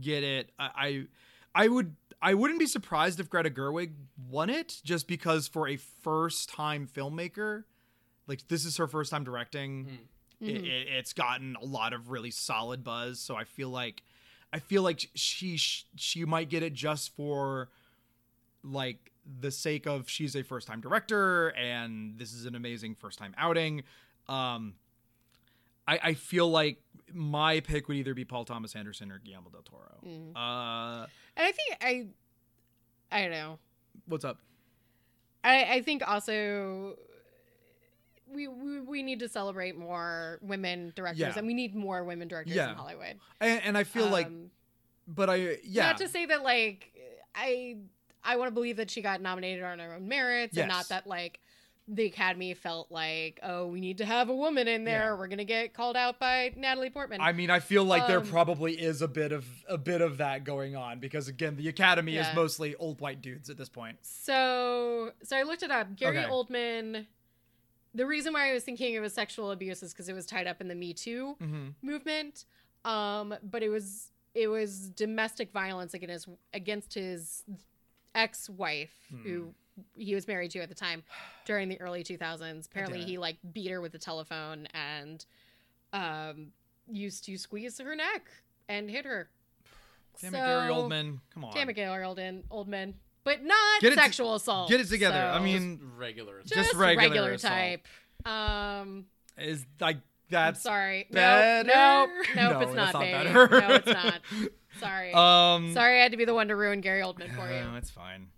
get 0.00 0.22
it, 0.24 0.50
I 0.58 1.06
I, 1.54 1.64
I 1.64 1.68
would 1.68 1.94
I 2.20 2.34
wouldn't 2.34 2.58
be 2.58 2.66
surprised 2.66 3.20
if 3.20 3.30
Greta 3.30 3.50
Gerwig 3.50 3.92
won 4.28 4.50
it 4.50 4.80
just 4.84 5.06
because 5.06 5.46
for 5.48 5.68
a 5.68 5.76
first 5.76 6.48
time 6.50 6.88
filmmaker, 6.92 7.64
like 8.26 8.46
this 8.48 8.64
is 8.64 8.76
her 8.76 8.88
first 8.88 9.10
time 9.10 9.24
directing. 9.24 9.86
It, 9.86 9.98
Mhm. 10.40 10.64
it, 10.64 10.86
it's 10.88 11.12
gotten 11.12 11.56
a 11.60 11.64
lot 11.64 11.92
of 11.92 12.10
really 12.10 12.30
solid 12.30 12.84
buzz, 12.84 13.18
so 13.18 13.34
I 13.34 13.42
feel 13.42 13.70
like 13.70 14.02
I 14.52 14.60
feel 14.60 14.82
like 14.82 15.10
she 15.14 15.56
she 15.56 16.24
might 16.24 16.48
get 16.48 16.62
it 16.62 16.74
just 16.74 17.14
for 17.16 17.70
like 18.70 19.12
the 19.40 19.50
sake 19.50 19.86
of 19.86 20.08
she's 20.08 20.34
a 20.36 20.42
first 20.42 20.66
time 20.66 20.80
director 20.80 21.48
and 21.50 22.18
this 22.18 22.32
is 22.32 22.44
an 22.46 22.54
amazing 22.54 22.94
first 22.94 23.18
time 23.18 23.34
outing. 23.36 23.82
Um, 24.28 24.74
I, 25.86 25.98
I 26.02 26.14
feel 26.14 26.48
like 26.50 26.82
my 27.12 27.60
pick 27.60 27.88
would 27.88 27.96
either 27.96 28.14
be 28.14 28.24
Paul 28.24 28.44
Thomas 28.44 28.74
Anderson 28.76 29.10
or 29.10 29.18
Guillermo 29.18 29.50
del 29.50 29.62
Toro. 29.62 29.98
Mhm. 30.04 30.32
Uh, 30.36 31.06
And 31.36 31.46
I 31.46 31.52
think 31.52 31.76
I, 31.80 32.06
I 33.10 33.22
don't 33.22 33.30
know. 33.30 33.58
what's 34.06 34.24
up? 34.24 34.38
I, 35.44 35.64
I 35.76 35.82
think 35.82 36.06
also 36.06 36.96
we, 38.30 38.46
we 38.48 38.80
we 38.80 39.02
need 39.02 39.20
to 39.20 39.28
celebrate 39.28 39.76
more 39.78 40.38
women 40.42 40.92
directors, 40.94 41.18
Yeah. 41.20 41.32
and 41.36 41.46
we 41.46 41.54
need 41.54 41.74
more 41.74 42.04
women 42.04 42.28
directors 42.28 42.54
Yeah. 42.56 42.70
in 42.70 42.76
Hollywood. 42.76 43.18
And, 43.40 43.62
and 43.62 43.78
I 43.78 43.84
feel 43.84 44.08
like, 44.08 44.26
Um, 44.26 44.50
but 45.06 45.30
I 45.30 45.58
yeah, 45.64 45.86
not 45.86 45.98
to 45.98 46.08
say 46.08 46.26
that 46.26 46.42
like 46.42 46.92
I 47.34 47.76
I 48.28 48.36
want 48.36 48.48
to 48.48 48.54
believe 48.54 48.76
that 48.76 48.90
she 48.90 49.00
got 49.02 49.20
nominated 49.20 49.64
on 49.64 49.78
her 49.78 49.94
own 49.94 50.06
merits, 50.08 50.56
and 50.56 50.68
not 50.68 50.88
that 50.90 51.06
like 51.06 51.40
the 51.90 52.04
Academy 52.04 52.52
felt 52.52 52.92
like 52.92 53.40
oh 53.42 53.66
we 53.66 53.80
need 53.80 53.96
to 53.98 54.04
have 54.04 54.28
a 54.28 54.34
woman 54.36 54.68
in 54.68 54.84
there, 54.84 55.12
Yeah. 55.12 55.18
we're 55.18 55.28
gonna 55.28 55.44
get 55.44 55.72
called 55.72 55.96
out 55.96 56.20
by 56.20 56.52
Natalie 56.54 56.90
Portman. 56.90 57.22
I 57.22 57.32
mean, 57.32 57.48
I 57.48 57.60
feel 57.60 57.82
like 57.84 58.06
there 58.06 58.18
Um, 58.20 58.26
probably 58.26 58.74
is 58.74 59.00
a 59.00 59.08
bit 59.08 59.32
of 59.32 59.46
a 59.66 59.78
bit 59.78 60.02
of 60.02 60.18
that 60.18 60.44
going 60.44 60.76
on 60.76 61.00
because 61.00 61.28
again, 61.28 61.56
the 61.56 61.66
Academy 61.68 62.12
Yeah. 62.12 62.28
is 62.28 62.36
mostly 62.36 62.74
old 62.76 63.00
white 63.00 63.22
dudes 63.22 63.48
at 63.48 63.56
this 63.56 63.70
point. 63.70 63.96
So, 64.02 65.12
so 65.22 65.34
I 65.36 65.42
looked 65.44 65.62
it 65.62 65.70
up. 65.70 65.96
Gary 65.96 66.18
Okay. 66.18 66.28
Oldman. 66.28 67.06
The 67.94 68.04
reason 68.06 68.34
why 68.34 68.50
I 68.50 68.52
was 68.52 68.64
thinking 68.64 68.92
it 68.92 69.00
was 69.00 69.14
sexual 69.14 69.50
abuse 69.50 69.82
is 69.82 69.94
because 69.94 70.10
it 70.10 70.12
was 70.14 70.26
tied 70.26 70.46
up 70.46 70.60
in 70.60 70.68
the 70.68 70.74
Me 70.74 70.92
Too 70.92 71.36
Mm-hmm. 71.40 71.68
movement. 71.80 72.44
Um, 72.84 73.34
but 73.42 73.62
it 73.62 73.70
was 73.70 74.12
it 74.34 74.48
was 74.48 74.90
domestic 74.90 75.50
violence 75.52 75.94
against 75.94 76.28
against 76.52 76.92
his 76.94 77.44
ex-wife 78.14 78.92
who 79.22 79.54
he 79.96 80.14
was 80.14 80.26
married 80.26 80.50
to 80.52 80.58
at 80.60 80.68
the 80.68 80.74
time 80.74 81.02
during 81.46 81.68
the 81.68 81.80
early 81.80 82.02
2000s. 82.04 82.66
Apparently, 82.66 83.00
he 83.04 83.18
like 83.18 83.36
beat 83.52 83.70
her 83.70 83.80
with 83.80 83.92
the 83.92 83.98
telephone 83.98 84.66
and 84.74 85.24
um, 85.92 86.48
used 86.90 87.24
to 87.24 87.36
squeeze 87.38 87.78
her 87.78 87.94
neck 87.94 88.26
and 88.68 88.90
hit 88.90 89.04
her. 89.04 89.28
Damn 90.20 90.34
it, 90.34 90.38
Gary 90.38 90.68
So- 90.68 90.74
Oldman. 90.74 91.18
Come 91.32 91.44
on. 91.44 91.54
Damn 91.54 91.70
it, 91.70 91.74
Gary 91.74 92.04
Oldman, 92.04 92.42
Oldman, 92.50 92.94
but 93.24 93.44
not 93.44 93.80
Get 93.80 93.92
it 93.92 93.96
to- 93.96 94.02
sexual 94.02 94.34
assault. 94.34 94.68
get 94.68 94.80
it 94.80 94.88
together. 94.88 95.16
I 95.18 95.38
mean, 95.40 95.78
Just 95.78 95.90
regular. 95.96 96.40
just, 96.42 96.54
just 96.54 96.74
regular, 96.74 97.08
regular 97.10 97.36
type. 97.38 97.86
Um, 98.26 99.06
Is 99.38 99.64
like 99.80 99.96
I'm 99.96 100.02
that's 100.30 100.60
sorry. 100.62 101.06
better? 101.10 101.66
Nope, 101.68 101.76
nope, 101.76 102.26
nope, 102.36 102.52
No, 102.52 102.60
it's 102.60 102.74
that's 102.74 102.92
not, 102.92 102.92
not 102.94 103.00
baby. 103.00 103.32
better. 103.32 103.48
no, 103.60 103.74
it's 103.76 103.86
not. 103.86 104.20
Sorry. 104.80 105.12
um 105.12 105.72
sorry, 105.74 105.98
I 106.00 106.02
had 106.02 106.12
to 106.12 106.18
be 106.18 106.24
the 106.24 106.34
one 106.34 106.48
to 106.48 106.56
ruin 106.56 106.80
Gary 106.80 107.02
Oldman 107.02 107.34
for 107.34 107.50
you. 107.52 107.60
No, 107.60 107.76
it's 107.76 107.90
fine. 107.90 108.28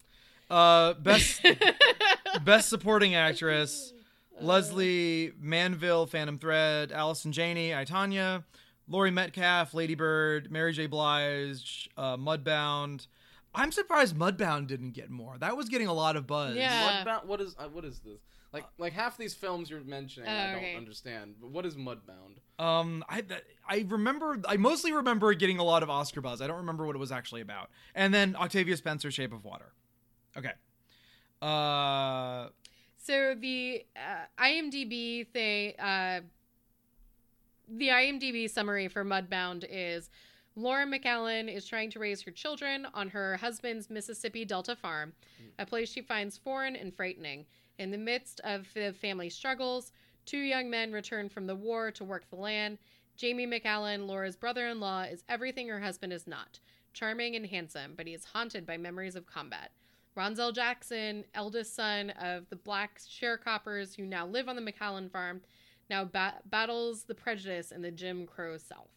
Uh 0.49 0.95
best 0.95 1.45
best 2.45 2.69
supporting 2.69 3.15
actress 3.15 3.93
Lesley 4.41 5.33
Manville, 5.39 6.07
Phantom 6.07 6.39
Thread, 6.39 6.93
Allison 6.93 7.33
Janney, 7.33 7.75
I 7.75 7.85
Tonya, 7.85 8.45
Laurie 8.89 9.11
Metcalf, 9.11 9.75
Lady 9.75 9.95
Bird, 9.95 10.51
Mary 10.51 10.73
J. 10.73 10.87
Blige, 10.87 11.89
uh, 11.97 12.17
Mudbound. 12.17 13.07
I'm 13.55 13.73
surprised 13.73 14.17
Mudbound 14.17 14.69
didn't 14.69 14.93
get 14.93 15.11
more. 15.11 15.37
That 15.39 15.57
was 15.57 15.69
getting 15.69 15.89
a 15.89 15.93
lot 15.93 16.17
of 16.17 16.27
buzz. 16.27 16.57
Yeah. 16.57 17.05
Mudbound. 17.05 17.27
What 17.27 17.41
is 17.41 17.55
uh, 17.59 17.69
what 17.69 17.85
is 17.85 18.01
this? 18.01 18.21
Like 18.53 18.65
like 18.79 18.93
half 18.93 19.17
these 19.17 19.35
films 19.35 19.71
you're 19.71 19.81
mentioning, 19.85 20.29
Oh, 20.29 20.33
I 20.33 20.53
don't 20.55 20.77
understand. 20.77 21.37
But 21.41 21.51
what 21.51 21.65
is 21.65 21.77
Mudbound? 21.77 22.39
Um, 22.59 23.05
I 23.09 23.23
I 23.69 23.85
remember 23.89 24.41
I 24.49 24.57
mostly 24.57 24.93
remember 24.93 25.33
getting 25.35 25.59
a 25.59 25.63
lot 25.65 25.83
of 25.85 25.91
Oscar 25.91 26.21
buzz. 26.21 26.41
I 26.43 26.47
don't 26.49 26.57
remember 26.59 26.85
what 26.85 26.97
it 26.97 26.99
was 26.99 27.13
actually 27.13 27.43
about. 27.43 27.71
And 27.95 28.13
then 28.13 28.35
Octavia 28.37 28.77
Spencer, 28.77 29.11
Shape 29.11 29.33
of 29.33 29.45
Water. 29.45 29.73
Okay. 30.37 30.53
Uh, 31.41 32.49
So 32.99 33.35
the 33.39 33.85
uh, 33.97 34.43
IMDb 34.43 35.27
thing, 35.29 35.75
uh, 35.79 36.21
the 37.69 37.89
IMDb 37.89 38.49
summary 38.51 38.89
for 38.89 39.05
Mudbound 39.05 39.65
is 39.71 40.11
Lauren 40.57 40.91
McAllan 40.93 41.53
is 41.53 41.67
trying 41.67 41.91
to 41.93 41.99
raise 41.99 42.21
her 42.23 42.31
children 42.31 42.87
on 42.95 43.09
her 43.11 43.37
husband's 43.37 43.89
Mississippi 43.89 44.45
Delta 44.45 44.75
farm, 44.77 45.13
a 45.59 45.65
place 45.65 45.89
she 45.91 46.03
finds 46.03 46.37
foreign 46.37 46.75
and 46.77 46.95
frightening. 46.95 47.47
In 47.81 47.91
the 47.91 47.97
midst 47.97 48.43
of 48.45 48.67
the 48.75 48.93
family 48.93 49.31
struggles, 49.31 49.91
two 50.27 50.39
young 50.39 50.69
men 50.69 50.93
return 50.93 51.31
from 51.31 51.47
the 51.47 51.57
war 51.57 51.91
to 51.93 52.05
work 52.05 52.29
the 52.29 52.37
land. 52.37 52.77
Jamie 53.17 53.47
McAllan, 53.47 54.07
Laura's 54.07 54.37
brother 54.37 54.67
in 54.67 54.81
law, 54.81 55.05
is 55.05 55.25
everything 55.31 55.67
her 55.69 55.81
husband 55.81 56.13
is 56.13 56.27
not 56.27 56.61
charming 56.93 57.37
and 57.37 57.47
handsome, 57.47 57.95
but 57.97 58.07
he 58.07 58.13
is 58.13 58.27
haunted 58.27 58.67
by 58.67 58.77
memories 58.77 59.17
of 59.17 59.25
combat. 59.25 59.71
Ronsel 60.15 60.55
Jackson, 60.55 61.25
eldest 61.33 61.75
son 61.75 62.11
of 62.21 62.51
the 62.51 62.57
black 62.57 63.01
sharecroppers 63.01 63.97
who 63.97 64.05
now 64.05 64.27
live 64.27 64.47
on 64.51 64.57
the 64.57 64.73
McAllan 64.73 65.11
farm, 65.11 65.41
now 65.89 66.05
ba- 66.05 66.41
battles 66.45 67.05
the 67.05 67.15
prejudice 67.15 67.73
in 67.73 67.81
the 67.81 67.91
Jim 67.91 68.27
Crow 68.27 68.59
South. 68.59 68.91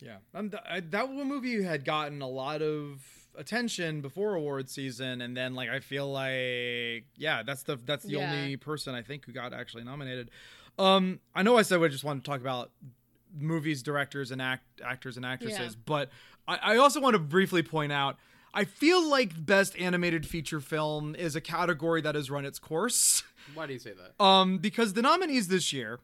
yeah, 0.00 0.16
um, 0.34 0.50
th- 0.50 0.62
I, 0.68 0.80
that 0.80 1.10
one 1.10 1.28
movie 1.28 1.62
had 1.62 1.84
gotten 1.84 2.22
a 2.22 2.28
lot 2.28 2.60
of 2.60 3.02
attention 3.38 4.00
before 4.00 4.34
award 4.34 4.68
season, 4.70 5.20
and 5.20 5.36
then 5.36 5.54
like 5.54 5.68
I 5.68 5.80
feel 5.80 6.10
like 6.10 7.04
yeah, 7.16 7.42
that's 7.44 7.62
the 7.62 7.76
that's 7.84 8.04
the 8.04 8.12
Yeah. 8.14 8.30
only 8.32 8.56
person 8.56 8.94
I 8.94 9.02
think 9.02 9.24
who 9.26 9.32
got 9.32 9.52
actually 9.52 9.84
nominated. 9.84 10.30
Um, 10.78 11.20
I 11.34 11.42
know 11.42 11.56
I 11.56 11.62
said 11.62 11.80
we 11.80 11.88
just 11.88 12.04
wanted 12.04 12.24
to 12.24 12.30
talk 12.30 12.40
about 12.40 12.70
movies, 13.38 13.82
directors, 13.82 14.30
and 14.30 14.40
act 14.42 14.64
actors 14.84 15.16
and 15.16 15.24
actresses, 15.26 15.74
Yeah. 15.74 15.80
but 15.84 16.10
I, 16.48 16.58
I 16.74 16.76
also 16.76 17.00
want 17.00 17.14
to 17.14 17.18
briefly 17.18 17.62
point 17.62 17.92
out. 17.92 18.16
I 18.54 18.64
feel 18.64 19.06
like 19.06 19.44
best 19.44 19.76
animated 19.78 20.26
feature 20.26 20.60
film 20.60 21.14
is 21.14 21.36
a 21.36 21.42
category 21.42 22.00
that 22.00 22.14
has 22.14 22.30
run 22.30 22.46
its 22.46 22.58
course. 22.58 23.22
Why 23.54 23.66
do 23.66 23.74
you 23.74 23.78
say 23.78 23.92
that? 23.92 24.22
Um, 24.24 24.58
because 24.58 24.94
the 24.94 25.02
nominees 25.02 25.48
this 25.48 25.74
year, 25.74 26.00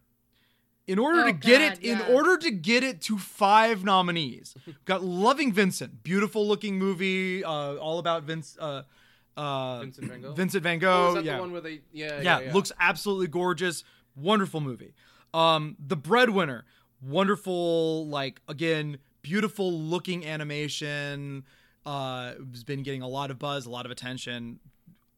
in 0.86 0.98
order 0.98 1.20
Oh, 1.20 1.26
to 1.26 1.32
get 1.32 1.58
God, 1.60 1.78
it, 1.78 1.84
in 1.84 2.00
order 2.14 2.36
to 2.38 2.50
get 2.50 2.82
it 2.82 3.00
to 3.02 3.18
five 3.18 3.84
nominees, 3.84 4.54
got 4.84 5.02
Loving 5.04 5.52
Vincent, 5.52 6.02
beautiful 6.02 6.46
looking 6.46 6.78
movie, 6.78 7.44
uh, 7.44 7.74
all 7.76 7.98
about 7.98 8.24
Vince, 8.24 8.56
uh, 8.60 8.82
uh, 9.36 9.80
Vincent 9.80 10.08
Van 10.08 10.20
Gogh? 10.20 10.32
Vincent 10.34 10.62
Van 10.62 10.76
Oh, 10.76 10.80
Gogh. 10.80 11.08
is 11.08 11.14
that 11.14 11.24
yeah, 11.24 11.34
the 11.36 11.40
one 11.40 11.52
where 11.52 11.60
they? 11.60 11.80
Yeah, 11.92 12.06
yeah, 12.16 12.20
yeah, 12.22 12.40
yeah. 12.40 12.52
looks 12.52 12.72
absolutely 12.80 13.28
gorgeous. 13.28 13.84
Wonderful 14.16 14.60
movie. 14.60 14.92
Um, 15.32 15.76
The 15.86 15.96
Breadwinner, 15.96 16.64
wonderful. 17.00 18.06
Like 18.08 18.40
again, 18.48 18.98
beautiful 19.22 19.72
looking 19.72 20.26
animation. 20.26 21.44
Uh, 21.84 22.34
has 22.52 22.62
been 22.64 22.82
getting 22.82 23.02
a 23.02 23.08
lot 23.08 23.30
of 23.30 23.38
buzz, 23.38 23.66
a 23.66 23.70
lot 23.70 23.86
of 23.86 23.90
attention. 23.92 24.60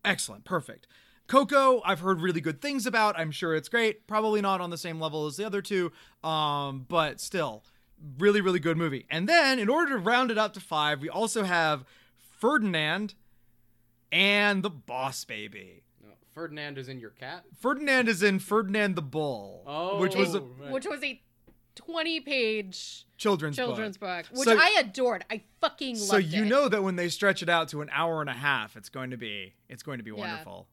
Excellent, 0.05 0.45
perfect. 0.45 0.87
Coco, 1.27 1.81
I've 1.85 2.01
heard 2.01 2.20
really 2.20 2.41
good 2.41 2.61
things 2.61 2.87
about. 2.87 3.18
I'm 3.18 3.31
sure 3.31 3.55
it's 3.55 3.68
great. 3.68 4.07
Probably 4.07 4.41
not 4.41 4.61
on 4.61 4.70
the 4.70 4.77
same 4.79 5.01
level 5.01 5.27
as 5.27 5.37
the 5.37 5.45
other 5.45 5.62
two, 5.62 5.91
um, 6.22 6.85
but 6.89 7.20
still, 7.20 7.64
really, 8.18 8.41
really 8.43 8.59
good 8.61 8.77
movie. 8.77 9.07
And 9.11 9.29
then, 9.29 9.59
in 9.59 9.68
order 9.70 9.93
to 9.93 9.99
round 9.99 10.31
it 10.31 10.37
up 10.39 10.53
to 10.55 10.61
five, 10.61 11.01
we 11.01 11.09
also 11.09 11.45
have 11.45 11.85
Ferdinand 12.39 13.14
and 14.12 14.62
the 14.62 14.70
Boss 14.70 15.25
Baby. 15.25 15.83
No, 16.03 16.11
Ferdinand 16.35 16.77
is 16.79 16.89
in 16.89 17.01
your 17.01 17.11
cat. 17.11 17.45
Ferdinand 17.59 18.09
is 18.09 18.22
in 18.22 18.39
Ferdinand 18.39 18.95
the 18.95 19.03
Bull, 19.03 19.62
Oh, 19.66 19.99
which 20.01 20.14
was 20.14 20.35
a 20.35 20.41
right. 20.43 20.70
Which 20.72 20.87
was 20.87 21.03
a 21.03 21.20
20 21.75 22.20
page 22.20 23.07
children's, 23.16 23.57
children's 23.57 23.97
book. 23.97 24.27
book, 24.31 24.39
which 24.39 24.49
So- 24.49 24.59
I 24.59 24.77
adored. 24.79 25.25
I 25.31 25.43
fucking 25.61 25.97
loved 25.97 26.07
So 26.07 26.16
it. 26.18 26.27
you 26.27 26.45
know 26.45 26.68
that 26.68 26.83
when 26.85 26.97
they 26.97 27.09
stretch 27.09 27.43
it 27.43 27.49
out 27.49 27.68
to 27.70 27.81
an 27.81 27.89
hour 27.93 28.20
and 28.20 28.29
a 28.31 28.35
half, 28.35 28.77
it's 28.77 28.91
going 28.91 29.11
to 29.11 29.16
be 29.16 29.55
it's 29.70 29.83
going 29.83 29.99
to 29.99 30.05
be 30.05 30.11
Yeah. 30.11 30.18
wonderful. 30.18 30.68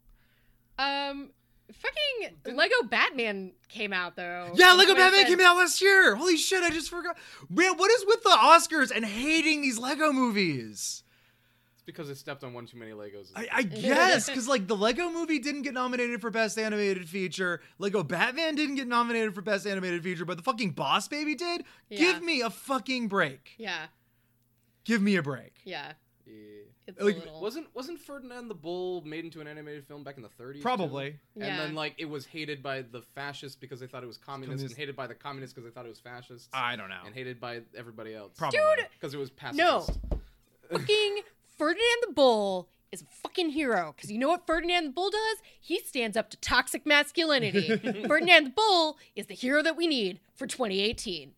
Um, 0.81 1.29
fucking 1.71 2.55
Lego 2.55 2.75
Batman 2.89 3.53
came 3.69 3.93
out 3.93 4.15
though. 4.15 4.51
Yeah, 4.55 4.73
Lego 4.73 4.93
Batman 4.93 5.25
2010. 5.25 5.37
came 5.37 5.45
out 5.45 5.57
last 5.57 5.81
year. 5.81 6.15
Holy 6.15 6.37
shit, 6.37 6.63
I 6.63 6.69
just 6.69 6.89
forgot. 6.89 7.17
Man, 7.49 7.77
what 7.77 7.91
is 7.91 8.05
with 8.07 8.23
the 8.23 8.29
Oscars 8.29 8.91
and 8.95 9.05
hating 9.05 9.61
these 9.61 9.77
Lego 9.77 10.11
movies? 10.11 11.03
It's 11.73 11.83
because 11.85 12.09
it 12.09 12.17
stepped 12.17 12.43
on 12.43 12.53
one 12.53 12.65
too 12.67 12.77
many 12.77 12.91
Legos. 12.91 13.31
I, 13.35 13.47
I 13.51 13.63
guess 13.63 14.27
because 14.27 14.47
like 14.47 14.67
the 14.67 14.75
Lego 14.75 15.09
Movie 15.09 15.39
didn't 15.39 15.63
get 15.63 15.73
nominated 15.73 16.21
for 16.21 16.29
Best 16.29 16.57
Animated 16.59 17.07
Feature, 17.09 17.61
Lego 17.79 18.03
Batman 18.03 18.55
didn't 18.55 18.75
get 18.75 18.87
nominated 18.87 19.33
for 19.33 19.41
Best 19.41 19.65
Animated 19.65 20.03
Feature, 20.03 20.25
but 20.25 20.37
the 20.37 20.43
fucking 20.43 20.71
Boss 20.71 21.07
Baby 21.07 21.35
did. 21.35 21.63
Yeah. 21.89 21.97
Give 21.99 22.21
me 22.23 22.41
a 22.41 22.49
fucking 22.49 23.07
break. 23.07 23.51
Yeah, 23.57 23.85
Give 24.83 25.01
me 25.01 25.15
a 25.15 25.23
break. 25.23 25.53
yeah. 25.63 25.93
Yeah. 26.25 26.33
It's 26.87 27.01
Like, 27.01 27.17
little. 27.17 27.41
Wasn't 27.41 27.67
wasn't 27.75 27.99
Ferdinand 27.99 28.47
the 28.47 28.55
Bull 28.55 29.01
made 29.05 29.23
into 29.25 29.41
an 29.41 29.47
animated 29.47 29.85
film 29.85 30.03
back 30.03 30.17
in 30.17 30.23
the 30.23 30.29
30s? 30.29 30.55
too? 30.55 30.61
Probably. 30.61 31.15
And 31.35 31.43
Yeah. 31.45 31.57
then 31.57 31.75
like 31.75 31.95
it 31.97 32.05
was 32.05 32.25
hated 32.25 32.61
by 32.63 32.81
the 32.81 33.01
fascists 33.15 33.55
because 33.55 33.79
they 33.79 33.87
thought 33.87 34.03
it 34.03 34.07
was 34.07 34.17
communist, 34.17 34.57
Communist. 34.57 34.73
and 34.75 34.79
hated 34.79 34.95
by 34.95 35.07
the 35.07 35.15
communists 35.15 35.53
because 35.53 35.69
they 35.69 35.73
thought 35.73 35.85
it 35.85 35.89
was 35.89 35.99
fascist, 35.99 36.49
I 36.53 36.75
don't 36.75 36.89
know. 36.89 37.01
and 37.05 37.13
hated 37.15 37.39
by 37.39 37.61
everybody 37.77 38.13
else. 38.15 38.33
Probably. 38.37 38.59
Dude, 38.77 38.87
because 38.93 39.13
it 39.13 39.17
was 39.17 39.29
pacifist. 39.29 39.99
No. 40.09 40.19
fucking 40.71 41.19
Ferdinand 41.57 41.97
the 42.07 42.13
Bull 42.13 42.69
is 42.91 43.01
a 43.01 43.05
fucking 43.23 43.49
hero 43.51 43.93
because 43.95 44.11
you 44.11 44.17
know 44.17 44.27
what 44.29 44.45
Ferdinand 44.47 44.85
the 44.85 44.89
Bull 44.91 45.09
does? 45.11 45.37
He 45.59 45.79
stands 45.79 46.17
up 46.17 46.29
to 46.31 46.37
toxic 46.37 46.85
masculinity. 46.85 47.77
Ferdinand 48.07 48.45
the 48.45 48.49
Bull 48.49 48.97
is 49.15 49.27
the 49.27 49.33
hero 49.35 49.61
that 49.63 49.77
we 49.77 49.87
need 49.87 50.19
for 50.35 50.47
2018. 50.47 51.33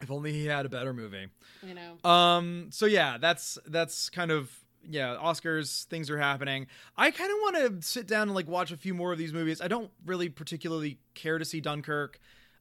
If 0.00 0.10
only 0.10 0.32
he 0.32 0.46
had 0.46 0.66
a 0.66 0.68
better 0.68 0.92
movie. 0.92 1.28
You 1.62 1.74
know. 1.74 2.08
Um. 2.08 2.68
So 2.70 2.86
yeah, 2.86 3.18
that's 3.18 3.58
that's 3.66 4.10
kind 4.10 4.30
of 4.30 4.50
yeah. 4.88 5.16
Oscars 5.16 5.84
things 5.84 6.10
are 6.10 6.18
happening. 6.18 6.66
I 6.96 7.10
kind 7.10 7.30
of 7.30 7.36
want 7.38 7.80
to 7.82 7.86
sit 7.86 8.06
down 8.06 8.22
and 8.22 8.34
like 8.34 8.48
watch 8.48 8.72
a 8.72 8.76
few 8.76 8.94
more 8.94 9.12
of 9.12 9.18
these 9.18 9.32
movies. 9.32 9.60
I 9.60 9.68
don't 9.68 9.90
really 10.04 10.28
particularly 10.28 10.98
care 11.14 11.38
to 11.38 11.44
see 11.44 11.60
Dunkirk. 11.60 12.18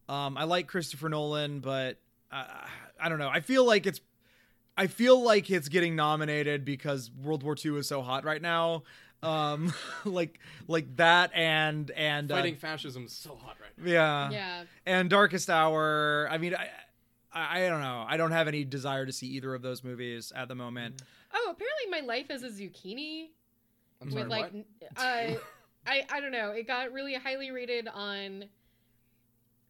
Um. 0.07 0.37
I 0.37 0.45
like 0.45 0.67
Christopher 0.67 1.09
Nolan, 1.09 1.59
but 1.59 1.99
uh, 2.31 2.45
I 2.99 3.09
don't 3.09 3.19
know. 3.19 3.29
I 3.29 3.41
feel 3.41 3.65
like 3.65 3.85
it's. 3.85 4.01
I 4.77 4.87
feel 4.87 5.21
like 5.21 5.49
it's 5.49 5.69
getting 5.69 5.95
nominated 5.95 6.65
because 6.65 7.09
World 7.23 7.43
War 7.43 7.55
II 7.63 7.77
is 7.77 7.87
so 7.87 8.01
hot 8.01 8.25
right 8.25 8.41
now. 8.41 8.83
Um, 9.23 9.73
like 10.05 10.39
like 10.67 10.95
that 10.97 11.31
and 11.33 11.89
and 11.91 12.31
uh, 12.31 12.35
Fighting 12.35 12.55
fascism 12.55 13.05
is 13.05 13.13
so 13.13 13.37
hot 13.41 13.55
right 13.61 13.71
now. 13.77 13.91
yeah 13.91 14.29
yeah. 14.29 14.63
and 14.85 15.09
Darkest 15.09 15.49
Hour. 15.49 16.27
I 16.29 16.37
mean, 16.37 16.53
I, 16.55 16.69
I 17.35 17.65
I 17.65 17.69
don't 17.69 17.81
know. 17.81 18.05
I 18.07 18.17
don't 18.17 18.31
have 18.31 18.47
any 18.47 18.63
desire 18.63 19.05
to 19.05 19.11
see 19.11 19.27
either 19.27 19.53
of 19.53 19.61
those 19.61 19.83
movies 19.83 20.31
at 20.35 20.47
the 20.47 20.55
moment. 20.55 21.01
Oh, 21.33 21.51
apparently 21.51 21.89
my 21.91 21.99
life 22.07 22.31
is 22.31 22.43
a 22.43 22.49
zucchini 22.49 23.27
I'm 24.01 24.09
sorry, 24.09 24.23
with 24.23 24.31
like 24.31 24.51
what? 24.53 24.65
uh, 24.97 25.35
I 25.85 26.05
I 26.09 26.19
don't 26.21 26.31
know. 26.31 26.51
It 26.51 26.65
got 26.65 26.91
really 26.93 27.13
highly 27.15 27.51
rated 27.51 27.87
on 27.87 28.45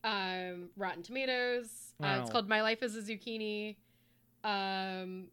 um 0.03 0.70
Rotten 0.78 1.01
Tomatoes. 1.03 1.93
Uh, 2.01 2.20
it's 2.22 2.30
called 2.30 2.47
My 2.47 2.61
Life 2.61 2.84
as 2.84 2.95
a 2.95 3.01
Zucchini. 3.01 3.76
Um 4.43 5.26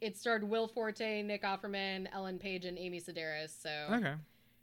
it 0.00 0.16
starred 0.16 0.44
Will 0.48 0.66
Forte, 0.68 1.22
Nick 1.22 1.42
Offerman, 1.42 2.06
Ellen 2.14 2.38
Page, 2.38 2.64
and 2.64 2.78
Amy 2.78 3.00
Sedaris. 3.00 3.50
So 3.60 3.70
Okay. 3.96 4.14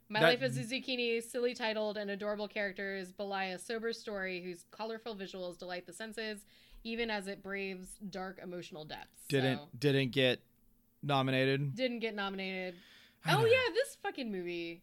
My 0.08 0.20
That- 0.20 0.26
Life 0.26 0.42
as 0.42 0.56
a 0.56 0.62
Zucchini, 0.62 1.22
silly 1.22 1.54
titled 1.54 1.98
and 1.98 2.10
adorable 2.10 2.48
characters 2.48 3.12
belie 3.12 3.44
a 3.46 3.58
sober 3.58 3.92
story 3.92 4.42
whose 4.42 4.64
colorful 4.70 5.14
visuals 5.14 5.58
delight 5.58 5.86
the 5.86 5.92
senses, 5.92 6.46
even 6.88 7.10
as 7.10 7.26
it 7.28 7.42
braves 7.42 7.88
dark 8.10 8.38
emotional 8.42 8.84
depths. 8.84 9.22
Didn't 9.28 9.58
So, 9.58 9.68
didn't 9.78 10.12
get 10.12 10.40
nominated. 11.02 11.74
didn't 11.74 12.00
get 12.00 12.14
nominated. 12.14 12.74
I 13.24 13.34
Oh 13.34 13.44
yeah, 13.44 13.56
this 13.74 13.96
fucking 14.02 14.30
movie 14.32 14.82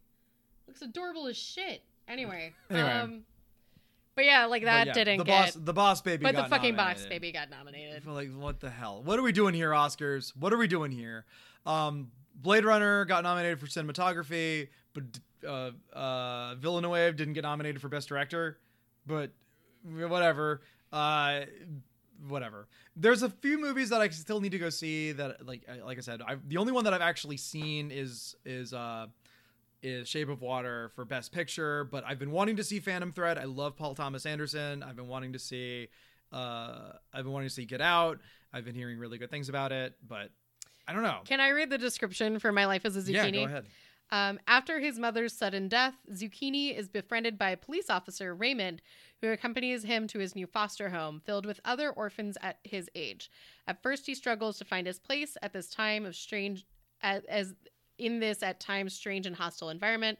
looks 0.67 0.81
adorable 0.81 1.27
as 1.27 1.37
shit. 1.37 1.81
Anyway, 2.07 2.53
Anyway. 2.69 2.89
um, 2.89 3.23
but 4.15 4.25
yeah, 4.25 4.45
like 4.45 4.63
that 4.63 4.87
yeah, 4.87 4.93
didn't 4.93 5.17
the 5.17 5.23
get. 5.23 5.45
boss 5.45 5.53
the 5.55 5.73
boss 5.73 6.01
baby 6.01 6.23
but 6.23 6.35
the 6.35 6.45
fucking 6.45 6.75
boss 6.75 7.05
baby 7.07 7.31
got 7.31 7.49
nominated. 7.49 8.03
feel 8.03 8.13
like 8.13 8.29
what 8.33 8.59
the 8.59 8.69
hell? 8.69 9.01
What 9.03 9.17
are 9.19 9.23
we 9.23 9.31
doing 9.31 9.53
here, 9.55 9.71
Oscars? 9.71 10.31
What 10.37 10.53
are 10.53 10.57
we 10.57 10.67
doing 10.67 10.91
here? 10.91 11.25
Um, 11.65 12.11
Blade 12.35 12.65
Runner 12.65 13.05
got 13.05 13.23
nominated 13.23 13.59
for 13.59 13.65
cinematography, 13.65 14.67
but 14.93 15.03
uh, 15.47 15.71
uh, 15.93 16.55
Villeneuve 16.55 17.15
didn't 17.15 17.33
get 17.33 17.43
nominated 17.43 17.81
for 17.81 17.89
best 17.89 18.07
director. 18.09 18.57
But 19.07 19.31
whatever, 19.83 20.61
uh, 20.91 21.41
whatever. 22.27 22.67
There's 22.95 23.23
a 23.23 23.29
few 23.29 23.59
movies 23.59 23.89
that 23.89 24.01
I 24.01 24.09
still 24.09 24.39
need 24.39 24.51
to 24.51 24.59
go 24.59 24.69
see. 24.69 25.11
That 25.11 25.45
like 25.45 25.67
like 25.83 25.97
I 25.97 26.01
said, 26.01 26.21
I 26.21 26.35
the 26.47 26.57
only 26.57 26.71
one 26.71 26.83
that 26.85 26.93
I've 26.93 27.01
actually 27.01 27.37
seen 27.37 27.91
is 27.91 28.35
is 28.45 28.73
uh 28.73 29.07
is 29.83 30.07
Shape 30.07 30.29
of 30.29 30.41
Water 30.41 30.91
for 30.95 31.05
Best 31.05 31.31
Picture, 31.31 31.83
but 31.83 32.03
I've 32.07 32.17
been 32.17 32.31
wanting 32.31 32.55
to 32.55 32.63
see 32.63 32.79
Phantom 32.79 33.11
Thread. 33.11 33.37
I 33.37 33.43
love 33.43 33.75
Paul 33.75 33.93
Thomas 33.95 34.25
Anderson. 34.25 34.81
I've 34.83 34.95
been 34.95 35.07
wanting 35.07 35.33
to 35.33 35.39
see 35.39 35.89
uh 36.31 36.93
I've 37.13 37.23
been 37.23 37.33
wanting 37.33 37.49
to 37.49 37.53
see 37.53 37.65
Get 37.65 37.81
Out. 37.81 38.19
I've 38.53 38.65
been 38.65 38.75
hearing 38.75 38.97
really 38.97 39.17
good 39.17 39.29
things 39.29 39.49
about 39.49 39.71
it, 39.71 39.95
but 40.07 40.31
I 40.87 40.93
don't 40.93 41.03
know. 41.03 41.19
Can 41.25 41.39
I 41.39 41.49
read 41.49 41.69
the 41.69 41.77
description 41.77 42.39
for 42.39 42.51
My 42.51 42.65
Life 42.65 42.85
as 42.85 42.95
a 42.95 43.01
Zucchini? 43.01 43.13
yeah, 43.13 43.31
go 43.31 43.43
ahead. 43.45 43.65
Um, 44.11 44.39
after 44.47 44.79
his 44.79 44.99
mother's 44.99 45.33
sudden 45.33 45.67
death, 45.67 45.95
Zucchini 46.11 46.77
is 46.77 46.87
befriended 46.87 47.37
by 47.37 47.49
a 47.49 47.57
police 47.57 47.89
officer, 47.89 48.35
Raymond, 48.35 48.81
who 49.21 49.31
accompanies 49.31 49.83
him 49.83 50.07
to 50.07 50.19
his 50.19 50.35
new 50.35 50.45
foster 50.45 50.89
home 50.89 51.21
filled 51.25 51.45
with 51.45 51.59
other 51.65 51.89
orphans 51.89 52.37
at 52.41 52.59
his 52.63 52.89
age. 52.93 53.31
At 53.67 53.81
first, 53.81 54.05
he 54.05 54.13
struggles 54.13 54.57
to 54.59 54.65
find 54.65 54.85
his 54.85 54.99
place 54.99 55.37
at 55.41 55.53
this 55.53 55.69
time 55.69 56.05
of 56.05 56.15
strange, 56.15 56.65
as, 57.01 57.55
in 57.97 58.19
this 58.19 58.43
at 58.43 58.59
times 58.59 58.93
strange 58.93 59.25
and 59.25 59.35
hostile 59.35 59.69
environment. 59.69 60.19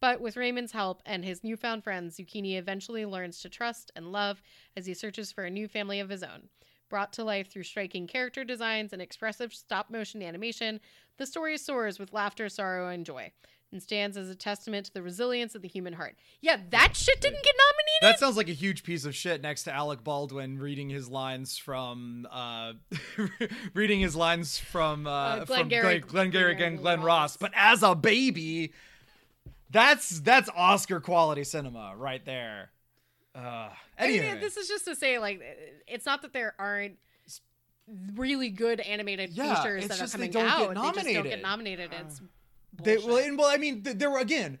But 0.00 0.20
with 0.20 0.36
Raymond's 0.36 0.72
help 0.72 1.02
and 1.06 1.24
his 1.24 1.42
newfound 1.42 1.82
friends, 1.82 2.16
Zucchini 2.16 2.56
eventually 2.56 3.06
learns 3.06 3.40
to 3.40 3.48
trust 3.48 3.90
and 3.96 4.12
love 4.12 4.42
as 4.76 4.86
he 4.86 4.94
searches 4.94 5.32
for 5.32 5.44
a 5.44 5.50
new 5.50 5.66
family 5.66 5.98
of 5.98 6.10
his 6.10 6.22
own. 6.22 6.50
Brought 6.90 7.12
to 7.14 7.24
life 7.24 7.50
through 7.50 7.64
striking 7.64 8.06
character 8.06 8.44
designs 8.44 8.92
and 8.92 9.00
expressive 9.02 9.52
stop 9.52 9.90
motion 9.90 10.22
animation, 10.22 10.80
the 11.16 11.26
story 11.26 11.56
soars 11.58 11.98
with 11.98 12.12
laughter, 12.12 12.48
sorrow, 12.48 12.88
and 12.88 13.04
joy, 13.04 13.32
and 13.72 13.82
stands 13.82 14.16
as 14.16 14.28
a 14.28 14.34
testament 14.34 14.86
to 14.86 14.92
the 14.94 15.02
resilience 15.02 15.54
of 15.56 15.62
the 15.62 15.68
human 15.68 15.94
heart. 15.94 16.14
Yeah, 16.40 16.58
that 16.70 16.94
shit 16.94 17.20
didn't 17.20 17.42
get 17.42 17.54
nominated. 17.56 17.82
That 18.02 18.20
sounds 18.20 18.36
like 18.36 18.48
a 18.48 18.52
huge 18.52 18.84
piece 18.84 19.04
of 19.06 19.14
shit 19.14 19.40
next 19.42 19.64
to 19.64 19.72
Alec 19.72 20.04
Baldwin 20.04 20.58
reading 20.58 20.88
his 20.90 21.08
lines 21.08 21.56
from 21.58 22.28
uh 22.30 22.74
reading 23.74 24.00
his 24.00 24.14
lines 24.14 24.58
from 24.58 25.06
uh, 25.06 25.10
Uh, 25.10 25.36
from 25.46 25.46
Glengarry- 25.68 25.98
Glenn, 26.00 26.00
Glengarry 26.00 26.54
Glengarry 26.54 26.66
and 26.74 26.78
Glen 26.78 26.98
Ross. 27.00 27.06
Ross, 27.06 27.36
but 27.38 27.52
as 27.56 27.82
a 27.82 27.94
baby, 27.94 28.72
that's 29.70 30.20
that's 30.20 30.48
Oscar 30.54 31.00
quality 31.00 31.44
cinema 31.44 31.94
right 31.96 32.24
there. 32.24 32.70
Uh 33.34 33.68
I 33.98 34.08
mean, 34.08 34.40
this 34.40 34.56
is 34.56 34.68
just 34.68 34.84
to 34.84 34.94
say, 34.94 35.18
like, 35.18 35.42
it's 35.88 36.06
not 36.06 36.22
that 36.22 36.32
there 36.32 36.54
aren't 36.58 36.98
really 38.14 38.48
good 38.50 38.80
animated 38.80 39.30
Yeah, 39.30 39.56
features 39.56 39.84
it's 39.84 39.88
that 39.88 39.98
are 39.98 40.04
just 40.04 40.12
they 40.18 40.28
coming 40.28 40.30
don't 40.30 40.44
get 40.44 40.52
out. 40.52 40.68
They 40.68 40.74
just 40.74 40.74
don't 40.74 40.94
nominated. 40.96 41.24
get 41.30 41.42
nominated. 41.42 41.90
It's 42.00 42.20
They, 42.82 42.96
well, 42.98 43.18
and, 43.18 43.38
well, 43.38 43.48
I 43.48 43.56
mean, 43.56 43.82
th- 43.82 43.98
there 43.98 44.10
were 44.10 44.18
again, 44.18 44.58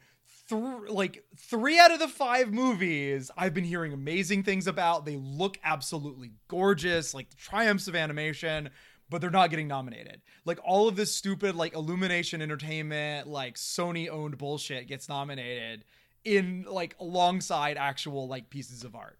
th- 0.48 0.62
like 0.88 1.24
three 1.36 1.78
out 1.78 1.90
of 1.90 1.98
the 2.00 2.08
five 2.08 2.52
movies 2.52 3.30
I've 3.36 3.54
been 3.54 3.64
hearing 3.64 3.92
amazing 3.92 4.42
things 4.42 4.66
about. 4.66 5.04
They 5.04 5.16
look 5.16 5.58
absolutely 5.64 6.32
gorgeous, 6.48 7.14
like 7.14 7.30
the 7.30 7.36
triumphs 7.36 7.88
of 7.88 7.96
animation, 7.96 8.70
but 9.08 9.20
they're 9.20 9.30
not 9.30 9.50
getting 9.50 9.68
nominated. 9.68 10.20
Like 10.44 10.58
all 10.62 10.86
of 10.88 10.96
this 10.96 11.14
stupid, 11.14 11.54
like 11.56 11.74
Illumination 11.74 12.42
Entertainment, 12.42 13.26
like 13.26 13.54
Sony 13.54 14.08
owned 14.08 14.36
bullshit 14.36 14.86
gets 14.86 15.08
nominated 15.08 15.84
in 16.24 16.64
like 16.68 16.96
alongside 17.00 17.76
actual 17.76 18.26
like 18.28 18.50
pieces 18.50 18.84
of 18.84 18.94
art. 18.94 19.18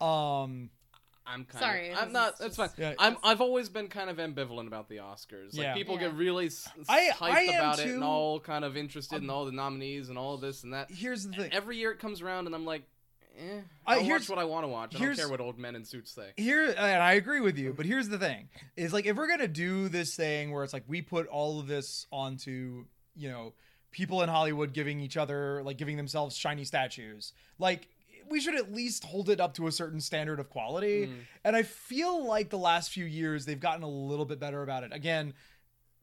Um, 0.00 0.70
I'm 1.28 1.44
kind 1.44 1.58
Sorry, 1.64 1.90
of. 1.90 1.98
I'm 1.98 2.12
not. 2.12 2.38
That's 2.38 2.56
fine. 2.56 2.68
Yeah. 2.78 2.94
I'm. 2.98 3.16
I've 3.24 3.40
always 3.40 3.68
been 3.68 3.88
kind 3.88 4.10
of 4.10 4.18
ambivalent 4.18 4.66
about 4.68 4.88
the 4.88 4.98
Oscars. 4.98 5.54
Like 5.54 5.62
Yeah. 5.64 5.74
people 5.74 5.94
Yeah. 5.94 6.02
get 6.08 6.14
really 6.14 6.46
s- 6.46 6.68
s- 6.78 6.86
I- 6.88 7.10
hyped 7.12 7.30
I 7.32 7.40
am 7.42 7.60
about 7.60 7.78
it 7.80 7.88
and 7.88 8.04
all 8.04 8.38
kind 8.38 8.64
of 8.64 8.76
interested 8.76 9.22
in 9.22 9.30
all 9.30 9.44
the 9.44 9.52
nominees 9.52 10.08
and 10.08 10.16
all 10.18 10.36
this 10.36 10.62
and 10.62 10.72
that. 10.74 10.90
here's 10.90 11.24
the 11.26 11.34
thing. 11.34 11.52
Every 11.52 11.78
year 11.78 11.90
it 11.90 11.98
comes 11.98 12.22
around 12.22 12.46
and 12.46 12.54
I'm 12.54 12.64
like, 12.64 12.82
eh. 13.38 13.60
I- 13.86 13.94
I'll 13.94 14.00
here's- 14.04 14.22
watch 14.22 14.28
what 14.36 14.38
I 14.38 14.44
want 14.44 14.64
to 14.64 14.68
watch. 14.68 14.94
I 14.94 14.98
don't 14.98 15.16
care 15.16 15.28
what 15.28 15.40
old 15.40 15.58
men 15.58 15.74
in 15.74 15.84
suits 15.84 16.12
say. 16.12 16.32
here 16.36 16.66
and 16.68 16.78
I 17.02 17.14
agree 17.14 17.40
with 17.40 17.58
you, 17.58 17.72
but 17.72 17.86
here's 17.86 18.08
the 18.08 18.18
thing: 18.18 18.48
is 18.76 18.92
like 18.92 19.06
if 19.06 19.16
we're 19.16 19.28
gonna 19.28 19.48
do 19.48 19.88
this 19.88 20.14
thing 20.14 20.52
where 20.52 20.62
it's 20.62 20.72
like 20.72 20.84
we 20.86 21.02
put 21.02 21.26
all 21.26 21.58
of 21.58 21.66
this 21.66 22.06
onto 22.12 22.84
you 23.16 23.30
know 23.30 23.52
people 23.90 24.22
in 24.22 24.28
Hollywood 24.28 24.72
giving 24.72 25.00
each 25.00 25.16
other 25.16 25.62
like 25.64 25.78
giving 25.78 25.96
themselves 25.96 26.36
shiny 26.36 26.64
statues, 26.64 27.32
like 27.58 27.88
we 28.28 28.40
should 28.40 28.56
at 28.56 28.72
least 28.72 29.04
hold 29.04 29.30
it 29.30 29.40
up 29.40 29.54
to 29.54 29.66
a 29.66 29.72
certain 29.72 30.00
standard 30.00 30.40
of 30.40 30.50
quality. 30.50 31.06
Mm. 31.06 31.14
And 31.44 31.56
I 31.56 31.62
feel 31.62 32.26
like 32.26 32.50
the 32.50 32.58
last 32.58 32.90
few 32.90 33.04
years 33.04 33.46
they've 33.46 33.60
gotten 33.60 33.82
a 33.82 33.88
little 33.88 34.24
bit 34.24 34.38
better 34.38 34.62
about 34.62 34.84
it. 34.84 34.92
Again. 34.92 35.34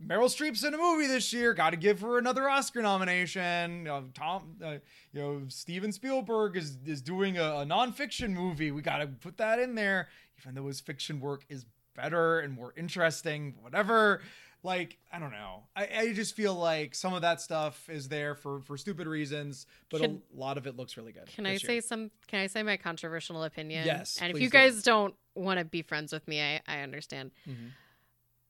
Meryl 0.02 0.26
Streep's 0.26 0.64
in 0.64 0.74
a 0.74 0.78
movie 0.78 1.08
this 1.08 1.32
year. 1.32 1.54
Got 1.54 1.70
to 1.70 1.78
give 1.78 2.02
her 2.02 2.18
another 2.18 2.50
Oscar 2.50 2.82
nomination. 2.82 3.84
Know, 3.84 4.04
Tom, 4.14 4.56
uh, 4.62 4.72
you 5.14 5.22
know, 5.22 5.42
Steven 5.48 5.94
Spielberg 5.94 6.58
is 6.58 6.78
is 6.86 7.02
doing 7.02 7.38
a, 7.38 7.60
a 7.60 7.66
nonfiction 7.66 8.32
movie. 8.32 8.72
We 8.72 8.82
got 8.82 8.98
to 8.98 9.08
put 9.08 9.38
that 9.38 9.60
in 9.60 9.76
there, 9.76 10.10
even 10.42 10.56
though 10.56 10.68
his 10.68 10.82
fiction 10.82 11.22
work 11.22 11.46
is 11.48 11.66
better 11.96 12.40
and 12.40 12.54
more 12.54 12.74
interesting. 12.76 13.56
Whatever. 13.62 14.22
Like 14.64 14.98
I 15.12 15.20
don't 15.20 15.32
know. 15.32 15.64
I, 15.76 15.88
I 15.98 16.14
just 16.14 16.36
feel 16.36 16.56
like 16.56 16.96
some 16.96 17.14
of 17.14 17.22
that 17.24 17.42
stuff 17.42 17.90
is 17.90 18.08
there 18.08 18.34
for 18.34 18.62
for 18.62 18.78
stupid 18.78 19.08
reasons, 19.08 19.68
but 19.90 20.02
Can- 20.02 20.22
a 20.36 20.40
lot 20.40 20.58
of 20.58 20.66
it 20.68 20.78
looks 20.78 20.96
really 20.96 21.12
good. 21.12 21.26
Can 21.28 21.46
I 21.46 21.54
this 21.54 21.64
say 21.64 21.82
some? 21.82 22.12
Can 22.28 22.40
I 22.40 22.48
say 22.48 22.64
my 22.64 22.78
controversial 22.78 23.44
opinion? 23.44 23.86
Yes, 23.86 24.18
And 24.22 24.32
if 24.34 24.42
you 24.42 24.48
do. 24.48 24.52
guys 24.54 24.82
don't 24.84 25.16
want 25.36 25.60
to 25.60 25.66
be 25.66 25.82
friends 25.82 26.14
with 26.14 26.26
me, 26.28 26.42
I, 26.42 26.62
I 26.68 26.80
understand. 26.80 27.32
Mhm. 27.48 27.72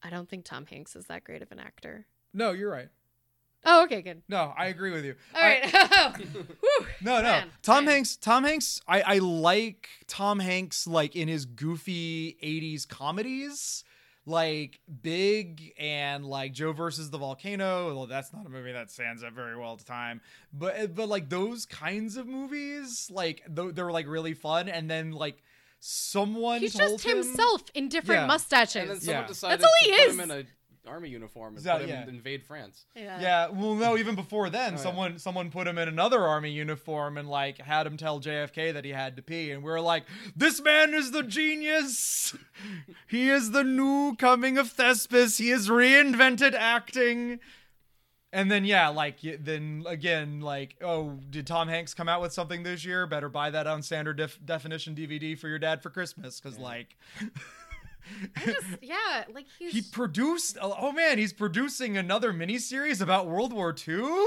I 0.02 0.10
don't 0.10 0.28
think 0.28 0.44
Tom 0.44 0.66
Hanks 0.66 0.94
is 0.96 1.06
that 1.06 1.24
great 1.24 1.42
of 1.42 1.50
an 1.50 1.58
actor. 1.58 2.06
No, 2.32 2.52
you're 2.52 2.70
right. 2.70 2.88
Oh, 3.66 3.84
okay, 3.84 4.02
good. 4.02 4.20
No, 4.28 4.52
I 4.58 4.66
agree 4.66 4.90
with 4.90 5.04
you. 5.06 5.14
All 5.34 5.42
I- 5.42 5.60
right. 5.72 6.16
Whew. 6.60 6.86
No, 7.00 7.16
no. 7.16 7.22
Man, 7.22 7.50
Tom 7.62 7.86
man. 7.86 7.94
Hanks. 7.94 8.16
Tom 8.16 8.44
Hanks. 8.44 8.80
I 8.86 9.00
I 9.00 9.18
like 9.18 9.88
Tom 10.06 10.38
Hanks 10.38 10.86
like 10.86 11.16
in 11.16 11.26
his 11.28 11.46
goofy 11.46 12.36
'80s 12.42 12.86
comedies, 12.86 13.82
like 14.26 14.80
Big 15.02 15.72
and 15.78 16.24
like 16.24 16.52
Joe 16.52 16.72
versus 16.72 17.10
the 17.10 17.18
Volcano. 17.18 17.94
Well, 17.94 18.06
that's 18.06 18.32
not 18.32 18.46
a 18.46 18.48
movie 18.48 18.72
that 18.72 18.90
stands 18.90 19.22
up 19.22 19.32
very 19.34 19.56
well 19.56 19.72
at 19.72 19.78
the 19.78 19.84
time, 19.84 20.20
but 20.52 20.74
eh, 20.76 20.86
but 20.86 21.08
like 21.08 21.28
those 21.28 21.66
kinds 21.66 22.16
of 22.16 22.26
movies, 22.26 23.10
like 23.12 23.42
th- 23.54 23.74
they're 23.74 23.92
like 23.92 24.06
really 24.08 24.34
fun. 24.34 24.68
And 24.68 24.90
then 24.90 25.12
like 25.12 25.42
someone 25.80 26.60
He's 26.60 26.74
told 26.74 26.92
just 26.92 27.04
him, 27.04 27.18
himself 27.18 27.62
in 27.74 27.88
different 27.90 28.22
Yeah. 28.22 28.26
mustaches. 28.26 28.76
And 28.76 28.90
then 28.90 29.00
someone 29.00 29.22
Yeah. 29.24 29.28
decided 29.28 29.60
That's 29.60 29.64
all 29.64 29.74
he 29.80 29.86
to 29.90 29.96
put 29.98 30.06
is. 30.08 30.14
him 30.14 30.20
in 30.20 30.30
a 30.30 30.44
army 30.86 31.08
uniform 31.08 31.54
and 31.56 31.64
So, 31.64 31.72
put 31.72 31.82
him 31.82 31.88
yeah. 31.88 32.06
invade 32.08 32.44
France. 32.44 32.86
yeah. 32.94 33.20
Yeah, 33.20 33.48
well, 33.48 33.74
no, 33.74 33.96
even 33.96 34.14
before 34.14 34.50
then, 34.50 34.74
Oh, 34.74 34.76
yeah. 34.76 34.82
someone 34.82 35.18
someone 35.18 35.50
put 35.50 35.66
him 35.66 35.78
in 35.78 35.88
another 35.88 36.20
army 36.22 36.50
uniform 36.50 37.16
and 37.18 37.28
like 37.28 37.58
had 37.58 37.86
him 37.86 37.96
tell 37.96 38.20
JFK 38.20 38.72
that 38.74 38.84
he 38.84 38.90
had 38.92 39.16
to 39.16 39.22
pee, 39.22 39.50
and 39.50 39.62
we 39.62 39.70
are 39.70 39.80
like, 39.80 40.04
"This 40.36 40.60
man 40.62 40.94
is 40.94 41.10
the 41.10 41.22
genius. 41.22 42.34
he 43.08 43.28
is 43.30 43.50
the 43.52 43.64
new 43.64 44.14
coming 44.16 44.58
of 44.58 44.70
Thespis. 44.70 45.38
He 45.38 45.48
has 45.50 45.68
reinvented 45.68 46.54
acting." 46.54 47.40
And 48.32 48.50
then 48.50 48.64
yeah, 48.64 48.88
like 48.88 49.18
then 49.22 49.84
again, 49.86 50.40
like, 50.40 50.74
oh, 50.82 51.20
did 51.30 51.46
Tom 51.46 51.68
Hanks 51.68 51.94
come 51.94 52.08
out 52.08 52.20
with 52.20 52.32
something 52.32 52.64
this 52.64 52.84
year? 52.84 53.06
Better 53.06 53.28
buy 53.28 53.48
that 53.50 53.68
on 53.68 53.80
standard 53.80 54.16
def- 54.16 54.44
definition 54.44 54.92
DVD 54.96 55.38
for 55.38 55.46
your 55.48 55.60
dad 55.60 55.82
for 55.82 55.90
Christmas, 55.90 56.40
because 56.40 56.58
Yeah. 56.58 56.64
like. 56.64 56.96
I 58.36 58.44
just 58.44 58.66
yeah, 58.82 59.24
like 59.32 59.46
he's 59.58 59.72
He 59.72 59.82
produced. 59.82 60.58
Oh 60.60 60.92
man, 60.92 61.18
he's 61.18 61.32
producing 61.32 61.96
another 61.96 62.32
miniseries 62.32 63.00
about 63.00 63.26
World 63.26 63.52
War 63.52 63.74
II. 63.86 64.26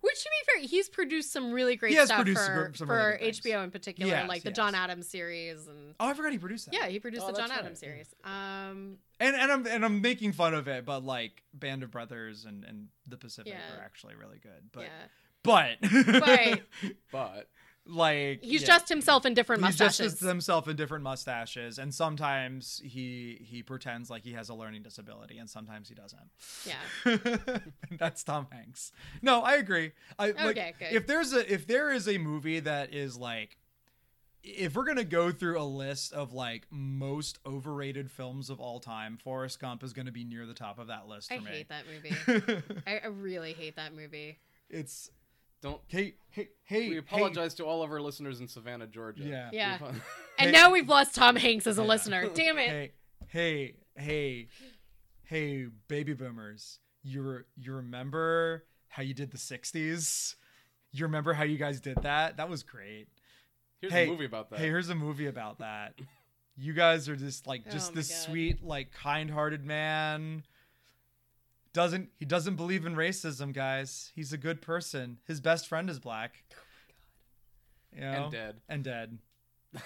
Which 0.00 0.20
to 0.24 0.28
be 0.30 0.52
fair, 0.60 0.68
he's 0.68 0.88
produced 0.88 1.32
some 1.32 1.52
really 1.52 1.76
great 1.76 1.92
stuff 1.96 2.26
for, 2.26 2.34
some- 2.34 2.74
some 2.74 2.86
for 2.88 2.96
really 2.96 3.12
good 3.18 3.20
things. 3.20 3.40
HBO 3.40 3.62
in 3.62 3.70
particular, 3.70 4.10
Yes, 4.10 4.28
like 4.28 4.42
the 4.42 4.48
yes. 4.50 4.56
John 4.56 4.74
Adams 4.74 5.08
series 5.08 5.68
and 5.68 5.94
Oh, 6.00 6.08
I 6.08 6.14
forgot 6.14 6.32
he 6.32 6.38
produced 6.38 6.66
that. 6.66 6.74
yeah, 6.74 6.88
he 6.88 6.98
produced 6.98 7.22
Oh, 7.24 7.30
the 7.30 7.38
John 7.38 7.50
right, 7.50 7.58
Adams 7.60 7.78
series. 7.78 8.12
Um, 8.24 8.96
and 9.20 9.36
and 9.36 9.52
I'm 9.52 9.64
and 9.66 9.84
I'm 9.84 10.00
making 10.00 10.32
fun 10.32 10.54
of 10.54 10.66
it, 10.66 10.84
but 10.84 11.04
like 11.04 11.44
Band 11.54 11.84
of 11.84 11.92
Brothers 11.92 12.44
and 12.46 12.64
and 12.64 12.88
The 13.06 13.16
Pacific 13.16 13.52
Yeah. 13.52 13.78
are 13.78 13.84
actually 13.84 14.16
really 14.16 14.38
good. 14.40 14.70
But 14.72 14.86
yeah, 14.86 15.06
but 15.44 15.76
But- 16.20 16.60
But 17.12 17.48
like 17.84 18.42
he's 18.42 18.60
yeah. 18.62 18.66
just 18.68 18.88
himself 18.88 19.26
in 19.26 19.34
different 19.34 19.64
He's 19.64 19.76
just 19.76 20.00
mustaches. 20.00 20.20
himself 20.20 20.68
in 20.68 20.76
different 20.76 21.02
mustaches, 21.02 21.78
and 21.78 21.92
sometimes 21.92 22.80
he 22.84 23.38
he 23.42 23.62
pretends 23.62 24.08
like 24.08 24.22
he 24.22 24.32
has 24.34 24.48
a 24.48 24.54
learning 24.54 24.82
disability, 24.82 25.38
and 25.38 25.50
sometimes 25.50 25.88
he 25.88 25.94
doesn't. 25.94 26.30
yeah, 26.64 27.58
That's 27.98 28.22
Tom 28.22 28.46
Hanks. 28.52 28.92
No, 29.20 29.40
I 29.42 29.54
agree. 29.54 29.92
I 30.18 30.26
like, 30.30 30.38
Okay, 30.56 30.74
good. 30.78 30.92
if 30.92 31.06
there's 31.06 31.32
a 31.32 31.52
if 31.52 31.66
there 31.66 31.90
is 31.90 32.06
a 32.08 32.18
movie 32.18 32.60
that 32.60 32.94
is 32.94 33.16
like 33.16 33.56
if 34.44 34.74
we're 34.76 34.84
gonna 34.84 35.04
go 35.04 35.30
through 35.32 35.60
a 35.60 35.64
list 35.64 36.12
of 36.12 36.32
like 36.32 36.66
most 36.70 37.38
overrated 37.46 38.10
films 38.10 38.48
of 38.50 38.60
all 38.60 38.78
time, 38.80 39.16
Forrest 39.16 39.60
Gump 39.60 39.82
is 39.82 39.92
gonna 39.92 40.12
be 40.12 40.24
near 40.24 40.46
the 40.46 40.54
top 40.54 40.78
of 40.78 40.86
that 40.88 41.08
list 41.08 41.28
for 41.28 41.34
I 41.34 41.38
me. 41.40 41.50
hate 41.50 41.68
that 41.68 41.84
movie. 41.86 42.62
I 42.86 43.06
really 43.08 43.52
hate 43.54 43.76
that 43.76 43.94
movie. 43.94 44.38
it's 44.70 45.10
Don't. 45.62 45.80
hey 45.86 46.14
hey 46.30 46.48
hey. 46.64 46.88
We 46.88 46.94
hey. 46.94 46.96
apologize 46.98 47.54
to 47.54 47.64
all 47.64 47.82
of 47.82 47.90
our 47.90 48.00
listeners 48.00 48.40
in 48.40 48.48
Savannah, 48.48 48.86
Georgia. 48.86 49.22
Yeah. 49.24 49.50
Yeah. 49.52 49.74
apo- 49.80 49.86
And 50.38 50.50
Hey. 50.50 50.50
now 50.52 50.70
we've 50.72 50.88
lost 50.88 51.14
Tom 51.14 51.36
Hanks 51.36 51.66
as 51.66 51.78
a 51.78 51.82
Yeah. 51.82 51.88
listener. 51.88 52.28
Damn 52.34 52.58
it. 52.58 52.68
Hey 52.68 52.92
hey 53.28 53.74
hey 53.96 54.48
hey 55.24 55.66
baby 55.88 56.14
boomers. 56.14 56.78
You 57.02 57.44
you 57.56 57.74
remember 57.74 58.64
how 58.88 59.02
you 59.02 59.14
did 59.14 59.30
the 59.30 59.38
'60s? 59.38 60.34
You 60.92 61.06
remember 61.06 61.32
how 61.32 61.44
you 61.44 61.56
guys 61.58 61.80
did 61.80 61.96
that? 62.02 62.36
That 62.36 62.48
was 62.50 62.62
great. 62.62 63.06
Here's 63.80 63.92
Hey, 63.92 64.04
a 64.06 64.10
movie 64.10 64.26
about 64.26 64.50
that. 64.50 64.58
Hey, 64.58 64.66
here's 64.66 64.88
a 64.90 64.94
movie 64.94 65.26
about 65.26 65.58
that. 65.60 65.94
You 66.56 66.72
guys 66.74 67.08
are 67.08 67.16
just 67.16 67.46
like 67.46 67.62
oh 67.66 67.70
just 67.70 67.92
Oh 67.92 67.94
this 67.94 68.10
God. 68.10 68.18
sweet, 68.30 68.62
like 68.62 68.92
kind-hearted 68.92 69.64
man. 69.64 70.44
Doesn't 71.74 72.10
he 72.18 72.24
doesn't 72.24 72.56
believe 72.56 72.84
in 72.84 72.94
racism, 72.94 73.52
guys. 73.52 74.12
He's 74.14 74.32
a 74.32 74.38
good 74.38 74.60
person. 74.60 75.18
His 75.26 75.40
best 75.40 75.68
friend 75.68 75.88
is 75.88 75.98
black. 75.98 76.44
Oh 77.94 77.96
you 77.96 78.00
know? 78.00 78.22
and 78.24 78.32
dead. 78.32 78.60
And 78.68 78.84
dead. 78.84 79.18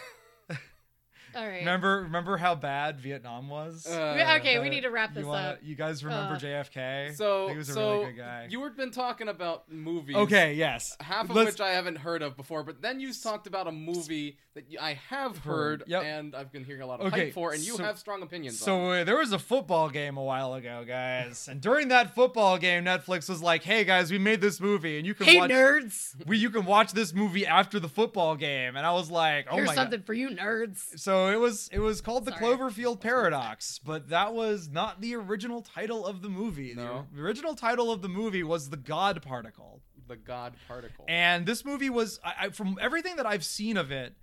All 1.36 1.46
right. 1.46 1.58
Remember 1.58 2.02
remember 2.02 2.36
how 2.38 2.54
bad 2.54 2.98
Vietnam 3.00 3.48
was? 3.48 3.86
Uh, 3.86 4.36
okay, 4.40 4.58
we 4.58 4.68
Uh, 4.68 4.70
need 4.70 4.80
to 4.82 4.88
wrap 4.90 5.12
this 5.14 5.22
you 5.22 5.28
wanna- 5.28 5.48
up. 5.48 5.58
You 5.62 5.74
guys 5.74 6.02
remember 6.04 6.34
Uh, 6.34 6.38
JFK? 6.38 7.12
So, 7.14 7.48
he 7.48 7.56
was 7.56 7.68
a 7.68 7.74
so 7.74 7.92
really 8.00 8.12
good 8.12 8.18
guy. 8.18 8.46
you 8.48 8.60
were 8.60 8.70
been 8.70 8.90
talking 8.90 9.28
about 9.28 9.70
movies. 9.70 10.16
okay, 10.16 10.54
yes. 10.54 10.96
Half 11.00 11.28
of 11.30 11.36
Let's- 11.36 11.52
which 11.52 11.60
I 11.60 11.70
haven't 11.70 11.96
heard 11.96 12.22
of 12.22 12.36
before, 12.36 12.62
but 12.62 12.80
then 12.82 13.00
you 13.00 13.12
talked 13.12 13.46
about 13.46 13.66
a 13.66 13.72
movie 13.72 14.38
that 14.54 14.64
I 14.80 14.94
have 14.94 15.38
heard, 15.38 15.80
Heard, 15.80 15.84
yep. 15.88 16.02
and 16.04 16.34
I've 16.34 16.50
been 16.52 16.64
hearing 16.64 16.82
a 16.82 16.86
lot 16.86 17.00
of 17.00 17.06
Okay, 17.12 17.26
hype 17.26 17.34
for, 17.34 17.52
and 17.52 17.62
you 17.62 17.76
so- 17.76 17.82
have 17.84 17.98
strong 17.98 18.22
opinions. 18.22 18.58
So 18.58 18.78
on. 18.80 19.00
uh, 19.00 19.04
there 19.04 19.16
was 19.16 19.32
a 19.32 19.38
football 19.38 19.90
game 19.90 20.16
a 20.16 20.22
while 20.24 20.54
ago, 20.54 20.84
guys, 20.86 21.48
and 21.48 21.60
during 21.60 21.88
that 21.88 22.14
football 22.14 22.56
game, 22.58 22.84
Netflix 22.84 23.28
was 23.28 23.42
like, 23.42 23.62
"Hey 23.64 23.84
guys, 23.84 24.10
we 24.10 24.18
made 24.18 24.40
this 24.40 24.60
movie, 24.60 24.96
and 24.96 25.06
you 25.06 25.14
can 25.14 25.26
hey, 25.26 25.38
watch 25.38 25.50
nerds. 25.50 26.26
we 26.26 26.38
you 26.38 26.48
can 26.50 26.64
watch 26.64 26.92
this 26.92 27.12
movie 27.12 27.46
after 27.46 27.78
the 27.78 27.88
football 27.88 28.36
game." 28.36 28.76
And 28.76 28.86
I 28.86 28.92
was 28.92 29.10
like, 29.10 29.46
"Oh 29.50 29.56
Here's 29.56 29.68
my 29.68 29.74
something 29.74 30.00
god!" 30.00 30.06
for 30.06 30.14
you 30.14 30.30
nerds. 30.30 30.98
So 30.98 31.26
it 31.31 31.40
was 31.40 31.69
it 31.73 31.78
was 31.78 32.01
called 32.01 32.24
the 32.24 32.32
Cloverfield 32.32 33.01
Paradox, 33.01 33.78
but 33.78 34.09
that 34.11 34.35
was 34.35 34.69
not 34.69 35.01
the 35.01 35.15
original 35.16 35.62
title 35.62 36.07
of 36.07 36.23
the 36.23 36.28
movie. 36.28 36.73
The- 36.74 36.82
No. 36.85 37.07
The, 37.15 37.23
original 37.23 37.55
title 37.55 37.90
of 37.90 38.03
the 38.03 38.09
movie 38.09 38.43
was 38.43 38.70
The 38.70 38.77
God 38.77 39.23
Particle. 39.23 39.81
the 40.09 40.16
God 40.16 40.55
particle. 40.69 41.05
And 41.09 41.47
this 41.47 41.65
movie 41.65 41.90
was, 41.90 42.20
I, 42.24 42.32
I, 42.43 42.48
from 42.51 42.78
everything 42.81 43.16
that 43.16 43.27
I've 43.27 43.44
seen 43.44 43.77
of 43.77 43.90
it, 43.90 44.15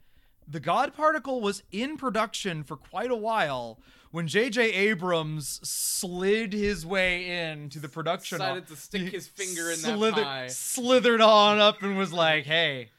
The 0.47 0.59
God 0.61 0.93
Particle 0.93 1.41
was 1.41 1.61
in 1.71 1.97
production 1.97 2.63
for 2.63 2.75
quite 2.77 3.11
a 3.11 3.15
while 3.15 3.79
when 4.11 4.27
J.J. 4.27 4.61
Abrams 4.73 5.59
slid 5.67 6.53
his 6.53 6.85
way 6.85 7.49
into 7.51 7.79
the 7.79 7.89
production. 7.89 8.37
Decided 8.37 8.67
to 8.67 8.75
stick 8.75 9.09
his 9.11 9.27
finger 9.27 9.71
in 9.71 9.81
that 9.81 9.95
slithered, 9.97 10.23
pie. 10.23 10.47
Slithered 10.47 11.19
on 11.21 11.59
up 11.59 11.81
and 11.81 11.97
was 11.97 12.13
like, 12.13 12.45
hey. 12.45 12.89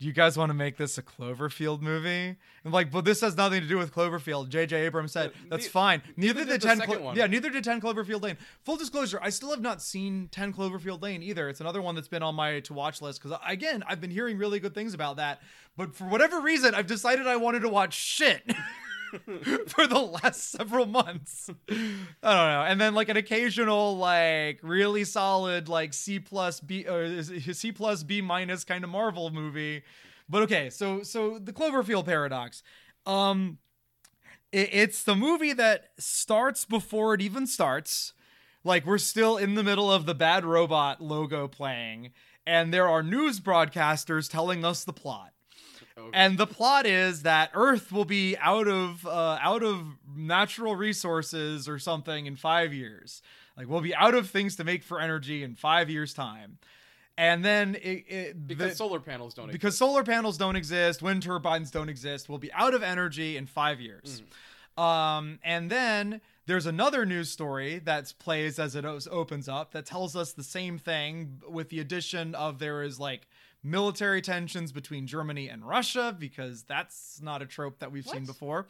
Do 0.00 0.06
you 0.06 0.14
guys 0.14 0.38
want 0.38 0.48
to 0.48 0.54
make 0.54 0.78
this 0.78 0.96
a 0.96 1.02
Cloverfield 1.02 1.82
movie? 1.82 2.36
And 2.64 2.72
like, 2.72 2.90
but 2.90 3.04
this 3.04 3.20
has 3.20 3.36
nothing 3.36 3.60
to 3.60 3.68
do 3.68 3.76
with 3.76 3.92
Cloverfield. 3.92 4.48
J.J. 4.48 4.86
Abrams 4.86 5.12
said 5.12 5.32
that's 5.50 5.66
the- 5.66 5.70
fine. 5.70 6.00
Neither 6.16 6.40
neither 6.40 6.52
did 6.52 6.62
ten. 6.62 6.80
Clo- 6.80 7.12
yeah, 7.14 7.26
neither 7.26 7.50
did 7.50 7.62
10 7.62 7.82
Cloverfield 7.82 8.22
Lane. 8.22 8.38
Full 8.64 8.76
disclosure, 8.76 9.18
I 9.22 9.28
still 9.28 9.50
have 9.50 9.60
not 9.60 9.82
seen 9.82 10.28
10 10.32 10.54
Cloverfield 10.54 11.02
Lane 11.02 11.22
either. 11.22 11.50
It's 11.50 11.60
another 11.60 11.82
one 11.82 11.94
that's 11.94 12.08
been 12.08 12.22
on 12.22 12.34
my 12.34 12.60
to 12.60 12.72
watch 12.72 13.02
list 13.02 13.22
because, 13.22 13.38
again, 13.46 13.84
I've 13.86 14.00
been 14.00 14.10
hearing 14.10 14.38
really 14.38 14.58
good 14.58 14.74
things 14.74 14.94
about 14.94 15.16
that. 15.16 15.42
But 15.76 15.94
for 15.94 16.04
whatever 16.04 16.40
reason, 16.40 16.74
I've 16.74 16.86
decided 16.86 17.26
I 17.26 17.36
wanted 17.36 17.60
to 17.60 17.68
watch 17.68 17.92
shit. 17.94 18.42
for 19.66 19.86
the 19.86 19.98
last 19.98 20.50
several 20.50 20.86
months. 20.86 21.50
I 21.68 21.74
don't 21.74 22.22
know. 22.22 22.64
And 22.66 22.80
then 22.80 22.94
like 22.94 23.08
an 23.08 23.16
occasional 23.16 23.96
like 23.96 24.60
really 24.62 25.04
solid 25.04 25.68
like 25.68 25.92
C 25.94 26.18
plus 26.18 26.60
B 26.60 26.86
or 26.86 27.22
C 27.22 27.72
plus 27.72 28.02
B 28.02 28.20
minus 28.20 28.64
kind 28.64 28.84
of 28.84 28.90
Marvel 28.90 29.30
movie. 29.30 29.82
But 30.28 30.42
okay, 30.42 30.70
so 30.70 31.02
so 31.02 31.38
the 31.38 31.52
Cloverfield 31.52 32.04
paradox. 32.04 32.62
Um 33.06 33.58
it, 34.52 34.68
it's 34.72 35.02
the 35.02 35.16
movie 35.16 35.52
that 35.52 35.90
starts 35.98 36.64
before 36.64 37.14
it 37.14 37.20
even 37.20 37.46
starts. 37.46 38.12
Like 38.62 38.86
we're 38.86 38.98
still 38.98 39.36
in 39.36 39.54
the 39.54 39.62
middle 39.62 39.90
of 39.90 40.06
the 40.06 40.14
bad 40.14 40.44
robot 40.44 41.00
logo 41.00 41.48
playing 41.48 42.12
and 42.46 42.72
there 42.72 42.88
are 42.88 43.02
news 43.02 43.40
broadcasters 43.40 44.30
telling 44.30 44.64
us 44.64 44.84
the 44.84 44.92
plot. 44.92 45.32
Okay. 45.98 46.10
And 46.12 46.38
the 46.38 46.46
plot 46.46 46.86
is 46.86 47.22
that 47.22 47.50
Earth 47.54 47.92
will 47.92 48.04
be 48.04 48.36
out 48.38 48.68
of 48.68 49.06
uh, 49.06 49.38
out 49.40 49.62
of 49.62 49.98
natural 50.14 50.76
resources 50.76 51.68
or 51.68 51.78
something 51.78 52.26
in 52.26 52.36
five 52.36 52.72
years. 52.72 53.22
Like 53.56 53.68
we'll 53.68 53.80
be 53.80 53.94
out 53.94 54.14
of 54.14 54.30
things 54.30 54.56
to 54.56 54.64
make 54.64 54.82
for 54.82 55.00
energy 55.00 55.42
in 55.42 55.54
five 55.54 55.90
years' 55.90 56.14
time. 56.14 56.58
And 57.18 57.44
then 57.44 57.74
it, 57.74 58.04
it 58.08 58.46
because 58.46 58.70
the- 58.70 58.76
solar 58.76 59.00
panels 59.00 59.34
don't 59.34 59.52
because 59.52 59.76
solar 59.76 60.02
panels 60.02 60.38
don't 60.38 60.56
exist, 60.56 61.02
wind 61.02 61.22
turbines 61.22 61.70
don't 61.70 61.88
exist, 61.90 62.28
we'll 62.28 62.38
be 62.38 62.52
out 62.52 62.72
of 62.72 62.82
energy 62.82 63.36
in 63.36 63.46
five 63.46 63.80
years. 63.80 64.22
Um, 64.78 65.38
and 65.44 65.70
then 65.70 66.22
there's 66.46 66.64
another 66.64 67.04
news 67.04 67.30
story 67.30 67.80
that 67.80 68.14
plays 68.18 68.58
as 68.58 68.74
it 68.74 68.84
opens 68.86 69.48
up 69.48 69.72
that 69.72 69.84
tells 69.84 70.16
us 70.16 70.32
the 70.32 70.42
same 70.42 70.78
thing 70.78 71.42
with 71.46 71.68
the 71.68 71.80
addition 71.80 72.34
of 72.34 72.58
there 72.58 72.82
is 72.82 72.98
like 72.98 73.26
military 73.62 74.22
tensions 74.22 74.72
between 74.72 75.06
Germany 75.06 75.48
and 75.48 75.66
Russia 75.66 76.16
because 76.18 76.62
that's 76.62 77.20
not 77.22 77.42
a 77.42 77.46
trope 77.46 77.78
that 77.80 77.92
we've 77.92 78.06
seen 78.06 78.24
before. 78.24 78.66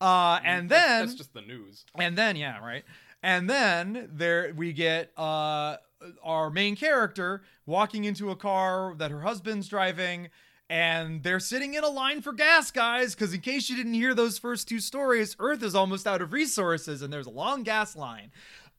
Uh, 0.00 0.38
and 0.44 0.68
That's- 0.68 0.88
then 0.88 1.06
that's 1.06 1.14
just 1.18 1.34
the 1.34 1.40
news. 1.42 1.84
and 1.96 2.16
then 2.16 2.36
yeah, 2.36 2.58
right. 2.64 2.84
And 3.22 3.50
then 3.50 4.08
there 4.12 4.52
we 4.56 4.72
get 4.72 5.10
uh 5.18 5.76
our 6.22 6.50
main 6.50 6.76
character 6.76 7.42
walking 7.66 8.04
into 8.04 8.30
a 8.30 8.36
car 8.36 8.94
that 8.98 9.10
her 9.10 9.22
husband's 9.22 9.66
driving 9.66 10.28
and 10.70 11.22
they're 11.24 11.40
sitting 11.40 11.74
in 11.74 11.82
a 11.82 11.88
line 11.88 12.20
for 12.22 12.32
gas, 12.32 12.70
guys, 12.70 13.14
cuz 13.16 13.32
in 13.34 13.40
case 13.40 13.68
you 13.68 13.74
didn't 13.76 13.94
hear 13.94 14.14
those 14.14 14.38
first 14.38 14.68
two 14.68 14.78
stories, 14.78 15.34
Earth 15.40 15.62
is 15.64 15.74
almost 15.74 16.06
out 16.06 16.22
of 16.22 16.32
resources 16.32 17.02
and 17.02 17.12
there's 17.12 17.26
a 17.26 17.30
long 17.30 17.64
gas 17.64 17.96
line. 17.96 18.30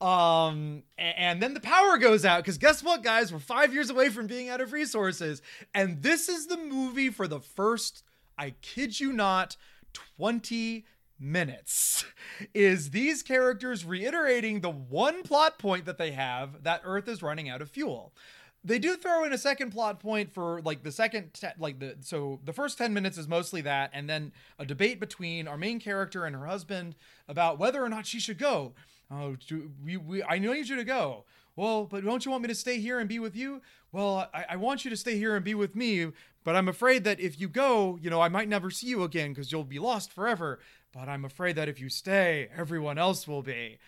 Um 0.02 0.84
and 0.98 1.42
then 1.42 1.54
the 1.54 1.60
power 1.60 1.98
goes 1.98 2.24
out 2.24 2.44
cuz 2.46 2.58
guess 2.58 2.82
what 2.82 3.04
guys, 3.04 3.34
we're 3.34 3.40
5 3.40 3.74
years 3.74 3.90
away 3.90 4.10
from 4.10 4.28
being 4.28 4.50
out 4.50 4.62
of 4.62 4.72
resources. 4.72 5.42
And 5.74 6.02
this 6.02 6.30
is 6.30 6.48
the 6.48 6.58
movie 6.58 7.10
for 7.10 7.28
the 7.28 7.42
first 7.42 8.04
I 8.38 8.52
kid 8.62 9.00
you 9.00 9.12
not 9.12 9.58
20 10.18 10.86
minutes. 11.20 12.06
Is 12.54 12.92
these 12.92 13.22
characters 13.22 13.84
reiterating 13.84 14.62
the 14.62 14.70
one 14.70 15.24
plot 15.24 15.60
point 15.60 15.86
that 15.86 15.98
they 15.98 16.12
have 16.12 16.64
that 16.64 16.82
earth 16.86 17.08
is 17.08 17.22
running 17.22 17.50
out 17.50 17.62
of 17.62 17.70
fuel. 17.70 18.14
They 18.64 18.80
do 18.80 18.96
throw 18.96 19.24
in 19.24 19.34
a 19.34 19.38
second 19.38 19.72
plot 19.72 20.00
point 20.00 20.32
for 20.32 20.62
like 20.62 20.84
the 20.84 20.92
second 20.92 21.34
te- 21.34 21.48
like 21.58 21.80
the 21.80 21.98
so 22.02 22.40
the 22.44 22.54
first 22.54 22.78
10 22.78 22.94
minutes 22.94 23.18
is 23.18 23.28
mostly 23.28 23.62
that 23.62 23.90
and 23.94 24.10
then 24.10 24.32
a 24.58 24.66
debate 24.66 25.00
between 25.00 25.48
our 25.48 25.58
main 25.58 25.80
character 25.80 26.26
and 26.26 26.36
her 26.36 26.46
husband 26.46 26.96
about 27.28 27.58
whether 27.58 27.84
or 27.84 27.90
not 27.90 28.06
she 28.06 28.20
should 28.20 28.38
go 28.38 28.74
oh 29.12 29.36
do, 29.48 29.72
we, 29.84 29.98
we 29.98 30.24
i 30.24 30.38
need 30.38 30.68
you 30.68 30.76
to 30.76 30.84
go 30.84 31.26
well 31.56 31.86
but 31.86 32.04
don't 32.04 32.26
you 32.26 32.32
want 32.32 32.44
me 32.44 32.48
to 32.48 32.56
stay 32.56 32.80
here 32.80 33.00
and 33.00 33.10
be 33.10 33.20
with 33.20 33.36
you 33.36 33.62
well 33.92 34.30
I, 34.34 34.46
I 34.52 34.56
want 34.56 34.84
you 34.84 34.92
to 34.92 34.98
stay 34.98 35.18
here 35.18 35.36
and 35.36 35.44
be 35.44 35.56
with 35.56 35.76
me 35.76 36.12
but 36.44 36.56
i'm 36.56 36.68
afraid 36.68 37.04
that 37.06 37.20
if 37.20 37.40
you 37.40 37.48
go 37.48 37.98
you 38.02 38.10
know 38.10 38.22
i 38.22 38.30
might 38.30 38.50
never 38.50 38.70
see 38.70 38.88
you 38.88 39.04
again 39.04 39.30
because 39.30 39.52
you'll 39.52 39.64
be 39.64 39.80
lost 39.80 40.12
forever 40.12 40.60
but 40.94 41.10
i'm 41.10 41.26
afraid 41.26 41.56
that 41.56 41.70
if 41.70 41.80
you 41.80 41.90
stay 41.90 42.50
everyone 42.56 42.98
else 42.98 43.28
will 43.28 43.44
be 43.44 43.80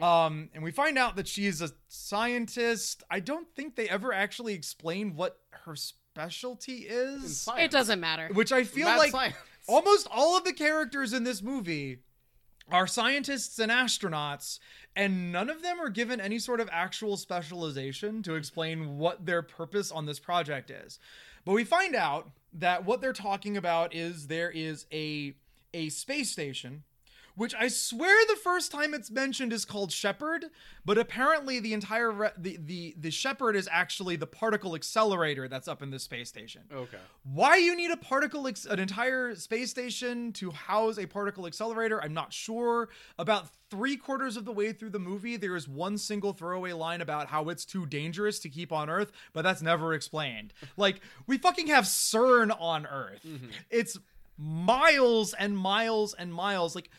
um, 0.00 0.50
and 0.54 0.62
we 0.64 0.70
find 0.70 0.98
out 0.98 1.16
that 1.16 1.28
she's 1.28 1.62
a 1.62 1.70
scientist. 1.88 3.04
I 3.10 3.20
don't 3.20 3.46
think 3.54 3.76
they 3.76 3.88
ever 3.88 4.12
actually 4.12 4.54
explain 4.54 5.14
what 5.14 5.38
her 5.50 5.76
specialty 5.76 6.86
is. 6.88 7.48
It 7.56 7.70
doesn't 7.70 8.00
matter. 8.00 8.28
which 8.32 8.52
I 8.52 8.64
feel 8.64 8.86
Mad 8.86 8.98
like 8.98 9.12
science. 9.12 9.36
almost 9.68 10.08
all 10.10 10.36
of 10.36 10.44
the 10.44 10.52
characters 10.52 11.12
in 11.12 11.24
this 11.24 11.42
movie 11.42 11.98
are 12.70 12.86
scientists 12.86 13.58
and 13.58 13.70
astronauts, 13.70 14.58
and 14.96 15.32
none 15.32 15.50
of 15.50 15.62
them 15.62 15.80
are 15.80 15.90
given 15.90 16.20
any 16.20 16.38
sort 16.38 16.60
of 16.60 16.68
actual 16.72 17.16
specialization 17.16 18.22
to 18.22 18.34
explain 18.34 18.98
what 18.98 19.26
their 19.26 19.42
purpose 19.42 19.90
on 19.90 20.06
this 20.06 20.18
project 20.18 20.70
is. 20.70 20.98
But 21.44 21.52
we 21.52 21.64
find 21.64 21.94
out 21.94 22.30
that 22.54 22.84
what 22.84 23.00
they're 23.00 23.12
talking 23.12 23.56
about 23.56 23.94
is 23.94 24.28
there 24.28 24.50
is 24.50 24.86
a 24.92 25.34
a 25.74 25.88
space 25.88 26.30
station 26.30 26.84
which 27.36 27.54
I 27.54 27.68
swear 27.68 28.14
the 28.28 28.36
first 28.36 28.70
time 28.70 28.94
it's 28.94 29.10
mentioned 29.10 29.52
is 29.52 29.64
called 29.64 29.90
Shepard, 29.90 30.46
but 30.84 30.98
apparently 30.98 31.60
the 31.60 31.72
entire 31.72 32.10
re- 32.10 32.30
the 32.36 32.58
the 32.62 32.94
the 32.98 33.10
Shepard 33.10 33.56
is 33.56 33.68
actually 33.70 34.16
the 34.16 34.26
particle 34.26 34.74
accelerator 34.74 35.48
that's 35.48 35.66
up 35.66 35.82
in 35.82 35.90
the 35.90 35.98
space 35.98 36.28
station. 36.28 36.62
Okay. 36.72 36.98
Why 37.24 37.56
you 37.56 37.76
need 37.76 37.90
a 37.90 37.96
particle 37.96 38.46
ex- 38.46 38.66
an 38.66 38.78
entire 38.78 39.34
space 39.34 39.70
station 39.70 40.32
to 40.34 40.50
house 40.50 40.98
a 40.98 41.06
particle 41.06 41.46
accelerator, 41.46 42.02
I'm 42.02 42.14
not 42.14 42.32
sure. 42.32 42.88
About 43.18 43.48
three 43.70 43.96
quarters 43.96 44.36
of 44.36 44.44
the 44.44 44.52
way 44.52 44.72
through 44.72 44.90
the 44.90 45.00
movie, 45.00 45.36
there 45.36 45.56
is 45.56 45.66
one 45.66 45.98
single 45.98 46.32
throwaway 46.32 46.72
line 46.72 47.00
about 47.00 47.26
how 47.26 47.48
it's 47.48 47.64
too 47.64 47.86
dangerous 47.86 48.38
to 48.40 48.48
keep 48.48 48.70
on 48.70 48.88
Earth, 48.88 49.10
but 49.32 49.42
that's 49.42 49.62
never 49.62 49.94
explained. 49.94 50.52
like 50.76 51.00
we 51.26 51.38
fucking 51.38 51.66
have 51.66 51.84
CERN 51.84 52.56
on 52.60 52.86
Earth. 52.86 53.22
Mm-hmm. 53.26 53.48
It's 53.70 53.98
miles 54.38 55.34
and 55.34 55.56
miles 55.56 56.14
and 56.14 56.32
miles. 56.32 56.74
Like 56.74 56.90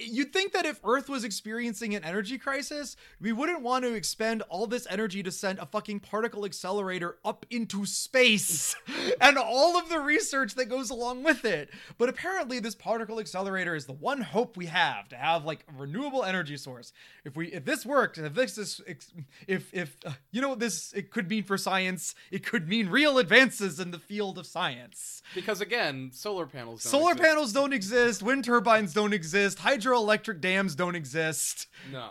you'd 0.00 0.32
think 0.32 0.52
that 0.52 0.66
if 0.66 0.80
Earth 0.84 1.08
was 1.08 1.24
experiencing 1.24 1.94
an 1.94 2.04
energy 2.04 2.38
crisis, 2.38 2.96
we 3.20 3.32
wouldn't 3.32 3.62
want 3.62 3.84
to 3.84 3.94
expend 3.94 4.42
all 4.48 4.66
this 4.66 4.86
energy 4.90 5.22
to 5.22 5.30
send 5.30 5.58
a 5.58 5.66
fucking 5.66 6.00
particle 6.00 6.44
accelerator 6.44 7.16
up 7.24 7.44
into 7.50 7.84
space 7.86 8.74
and 9.20 9.36
all 9.38 9.76
of 9.78 9.88
the 9.88 9.98
research 10.00 10.54
that 10.54 10.66
goes 10.66 10.90
along 10.90 11.22
with 11.22 11.44
it. 11.44 11.70
But 11.98 12.08
apparently 12.08 12.58
this 12.58 12.74
particle 12.74 13.20
accelerator 13.20 13.74
is 13.74 13.86
the 13.86 13.92
one 13.92 14.20
hope 14.20 14.56
we 14.56 14.66
have 14.66 15.08
to 15.10 15.16
have 15.16 15.44
like 15.44 15.64
a 15.68 15.80
renewable 15.80 16.24
energy 16.24 16.56
source. 16.56 16.92
If 17.24 17.36
we 17.36 17.48
if 17.48 17.64
this 17.64 17.84
worked, 17.84 18.18
if 18.18 18.34
this 18.34 18.58
is 18.58 18.80
if 19.46 19.72
if 19.72 19.96
uh, 20.06 20.12
you 20.30 20.40
know 20.40 20.50
what 20.50 20.60
this 20.60 20.92
it 20.92 21.10
could 21.10 21.28
mean 21.28 21.44
for 21.44 21.58
science, 21.58 22.14
it 22.30 22.44
could 22.44 22.68
mean 22.68 22.88
real 22.88 23.18
advances 23.18 23.78
in 23.80 23.90
the 23.90 23.98
field 23.98 24.38
of 24.38 24.46
science. 24.46 25.22
Because 25.34 25.60
again, 25.60 26.10
solar 26.12 26.46
panels. 26.46 26.82
Don't 26.82 26.90
Solar 26.90 27.12
exist. 27.12 27.28
panels 27.28 27.52
don't 27.52 27.72
exist, 27.72 28.22
wind 28.22 28.44
turbines 28.44 28.92
don't 28.94 29.12
exist, 29.12 29.58
hydroelectric 29.94 30.40
dams 30.40 30.74
don't 30.74 30.94
exist. 30.94 31.66
No. 31.92 32.10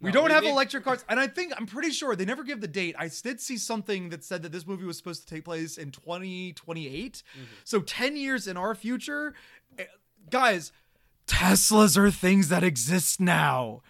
We 0.00 0.10
No, 0.10 0.20
don't 0.20 0.30
have 0.30 0.44
need- 0.44 0.50
electric 0.50 0.84
cars. 0.84 1.04
And 1.08 1.18
I 1.18 1.26
think, 1.26 1.52
I'm 1.56 1.66
pretty 1.66 1.90
sure 1.90 2.14
they 2.14 2.26
never 2.26 2.44
give 2.44 2.60
the 2.60 2.68
date. 2.68 2.94
I 2.98 3.08
did 3.08 3.40
see 3.40 3.56
something 3.56 4.10
that 4.10 4.22
said 4.24 4.42
that 4.42 4.52
this 4.52 4.66
movie 4.66 4.84
was 4.84 4.96
supposed 4.98 5.26
to 5.26 5.34
take 5.34 5.44
place 5.44 5.78
in 5.78 5.90
2028. 5.90 7.22
Mm-hmm. 7.34 7.44
So 7.64 7.80
10 7.80 8.16
years 8.16 8.46
in 8.46 8.56
our 8.56 8.74
future. 8.74 9.34
eh, 9.78 9.84
Guys, 10.30 10.70
Teslas 11.26 11.96
are 11.96 12.10
things 12.10 12.48
that 12.50 12.62
exist 12.62 13.20
now. 13.20 13.82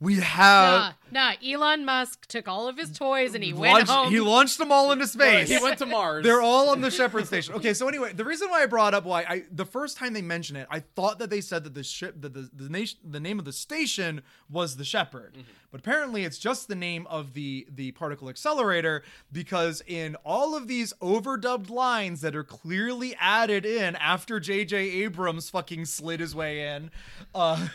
We 0.00 0.16
have. 0.16 0.94
Nah, 1.12 1.30
nah. 1.30 1.32
Elon 1.46 1.84
Musk 1.84 2.26
took 2.26 2.48
all 2.48 2.68
of 2.68 2.78
his 2.78 2.90
toys 2.90 3.34
and 3.34 3.44
he 3.44 3.52
went 3.52 3.74
launched, 3.74 3.90
home. 3.90 4.10
he 4.10 4.18
launched 4.18 4.56
them 4.56 4.72
all 4.72 4.92
into 4.92 5.06
space. 5.06 5.50
He 5.50 5.58
went 5.58 5.76
to 5.78 5.86
Mars. 5.86 6.24
They're 6.24 6.40
all 6.40 6.70
on 6.70 6.80
the 6.80 6.90
Shepard 6.90 7.26
station. 7.26 7.54
Okay, 7.56 7.74
so 7.74 7.86
anyway, 7.86 8.14
the 8.14 8.24
reason 8.24 8.48
why 8.48 8.62
I 8.62 8.66
brought 8.66 8.94
up 8.94 9.04
why 9.04 9.24
I 9.28 9.42
the 9.52 9.66
first 9.66 9.98
time 9.98 10.14
they 10.14 10.22
mentioned 10.22 10.58
it, 10.58 10.66
I 10.70 10.80
thought 10.80 11.18
that 11.18 11.28
they 11.28 11.42
said 11.42 11.64
that 11.64 11.74
the 11.74 11.82
ship 11.82 12.14
that 12.22 12.32
the 12.32 12.48
the, 12.50 12.70
nation, 12.70 12.98
the 13.04 13.20
name 13.20 13.38
of 13.38 13.44
the 13.44 13.52
station 13.52 14.22
was 14.48 14.76
the 14.76 14.84
Shepard, 14.86 15.36
but 15.70 15.80
apparently 15.80 16.24
it's 16.24 16.38
just 16.38 16.68
the 16.68 16.74
name 16.74 17.06
of 17.08 17.34
the 17.34 17.66
the 17.70 17.92
particle 17.92 18.30
accelerator 18.30 19.02
because 19.30 19.82
in 19.86 20.16
all 20.24 20.56
of 20.56 20.66
these 20.66 20.94
overdubbed 21.02 21.68
lines 21.68 22.22
that 22.22 22.34
are 22.34 22.44
clearly 22.44 23.14
added 23.20 23.66
in 23.66 23.96
after 23.96 24.40
J.J. 24.40 24.76
Abrams 25.02 25.50
fucking 25.50 25.84
slid 25.84 26.20
his 26.20 26.34
way 26.34 26.74
in, 26.74 26.90
uh. 27.34 27.68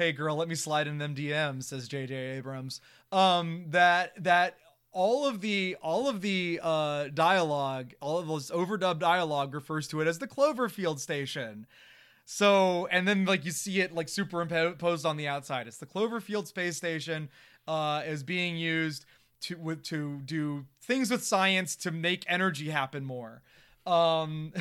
Hey 0.00 0.12
girl, 0.12 0.34
let 0.34 0.48
me 0.48 0.54
slide 0.54 0.86
in 0.86 0.96
them 0.96 1.14
DMs, 1.14 1.64
says 1.64 1.86
JJ 1.86 2.38
Abrams. 2.38 2.80
Um, 3.12 3.66
that 3.68 4.14
that 4.24 4.56
all 4.92 5.26
of 5.26 5.42
the 5.42 5.76
all 5.82 6.08
of 6.08 6.22
the 6.22 6.58
uh 6.62 7.08
dialogue, 7.08 7.92
all 8.00 8.16
of 8.16 8.26
those 8.26 8.50
overdubbed 8.50 9.00
dialogue 9.00 9.52
refers 9.52 9.86
to 9.88 10.00
it 10.00 10.08
as 10.08 10.18
the 10.18 10.26
Cloverfield 10.26 11.00
station. 11.00 11.66
So, 12.24 12.86
and 12.86 13.06
then 13.06 13.26
like 13.26 13.44
you 13.44 13.50
see 13.50 13.82
it 13.82 13.94
like 13.94 14.08
superimposed 14.08 15.04
on 15.04 15.18
the 15.18 15.28
outside. 15.28 15.66
It's 15.66 15.76
the 15.76 15.84
Cloverfield 15.84 16.46
space 16.46 16.78
station 16.78 17.28
uh 17.68 18.02
is 18.06 18.22
being 18.22 18.56
used 18.56 19.04
to 19.42 19.58
with 19.58 19.82
to 19.82 20.22
do 20.24 20.64
things 20.80 21.10
with 21.10 21.22
science 21.24 21.76
to 21.76 21.90
make 21.90 22.24
energy 22.26 22.70
happen 22.70 23.04
more. 23.04 23.42
Um 23.84 24.54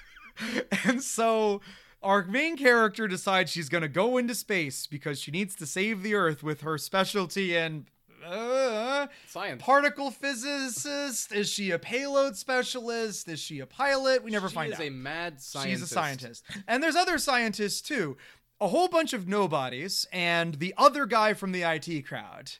and 0.84 1.00
so 1.04 1.60
our 2.02 2.24
main 2.24 2.56
character 2.56 3.08
decides 3.08 3.50
she's 3.50 3.68
going 3.68 3.82
to 3.82 3.88
go 3.88 4.16
into 4.16 4.34
space 4.34 4.86
because 4.86 5.20
she 5.20 5.30
needs 5.30 5.54
to 5.56 5.66
save 5.66 6.02
the 6.02 6.14
earth 6.14 6.42
with 6.42 6.60
her 6.60 6.78
specialty 6.78 7.56
in 7.56 7.86
uh, 8.24 9.06
Science. 9.26 9.62
particle 9.62 10.10
physicist. 10.10 11.32
Is 11.32 11.48
she 11.50 11.70
a 11.70 11.78
payload 11.78 12.36
specialist? 12.36 13.28
Is 13.28 13.40
she 13.40 13.60
a 13.60 13.66
pilot? 13.66 14.22
We 14.24 14.30
never 14.30 14.48
she 14.48 14.54
find 14.54 14.72
out 14.72 14.80
a 14.80 14.90
mad 14.90 15.40
scientist. 15.40 15.80
she's 15.82 15.90
a 15.90 15.92
scientist. 15.94 16.44
and 16.66 16.82
there's 16.82 16.96
other 16.96 17.18
scientists 17.18 17.80
too. 17.80 18.16
A 18.60 18.68
whole 18.68 18.88
bunch 18.88 19.12
of 19.12 19.28
nobodies 19.28 20.06
and 20.12 20.54
the 20.54 20.74
other 20.78 21.06
guy 21.06 21.34
from 21.34 21.52
the 21.52 21.62
IT 21.62 22.06
crowd 22.06 22.52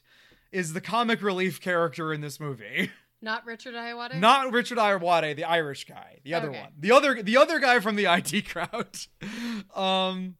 is 0.51 0.73
the 0.73 0.81
comic 0.81 1.21
relief 1.21 1.59
character 1.59 2.13
in 2.13 2.21
this 2.21 2.39
movie 2.39 2.91
Not 3.21 3.45
Richard 3.45 3.73
Ayoade. 3.73 4.19
not 4.19 4.51
Richard 4.51 4.77
Ayoade, 4.77 5.35
the 5.35 5.43
Irish 5.43 5.85
guy, 5.85 6.19
the 6.23 6.33
other 6.35 6.49
Okay. 6.49 6.59
one, 6.61 6.71
the 6.79 6.91
other 6.91 7.21
the 7.23 7.37
other 7.37 7.59
guy 7.59 7.79
from 7.79 7.95
the 7.95 8.05
IT 8.09 8.47
crowd. 8.49 8.97
um, 9.75 10.35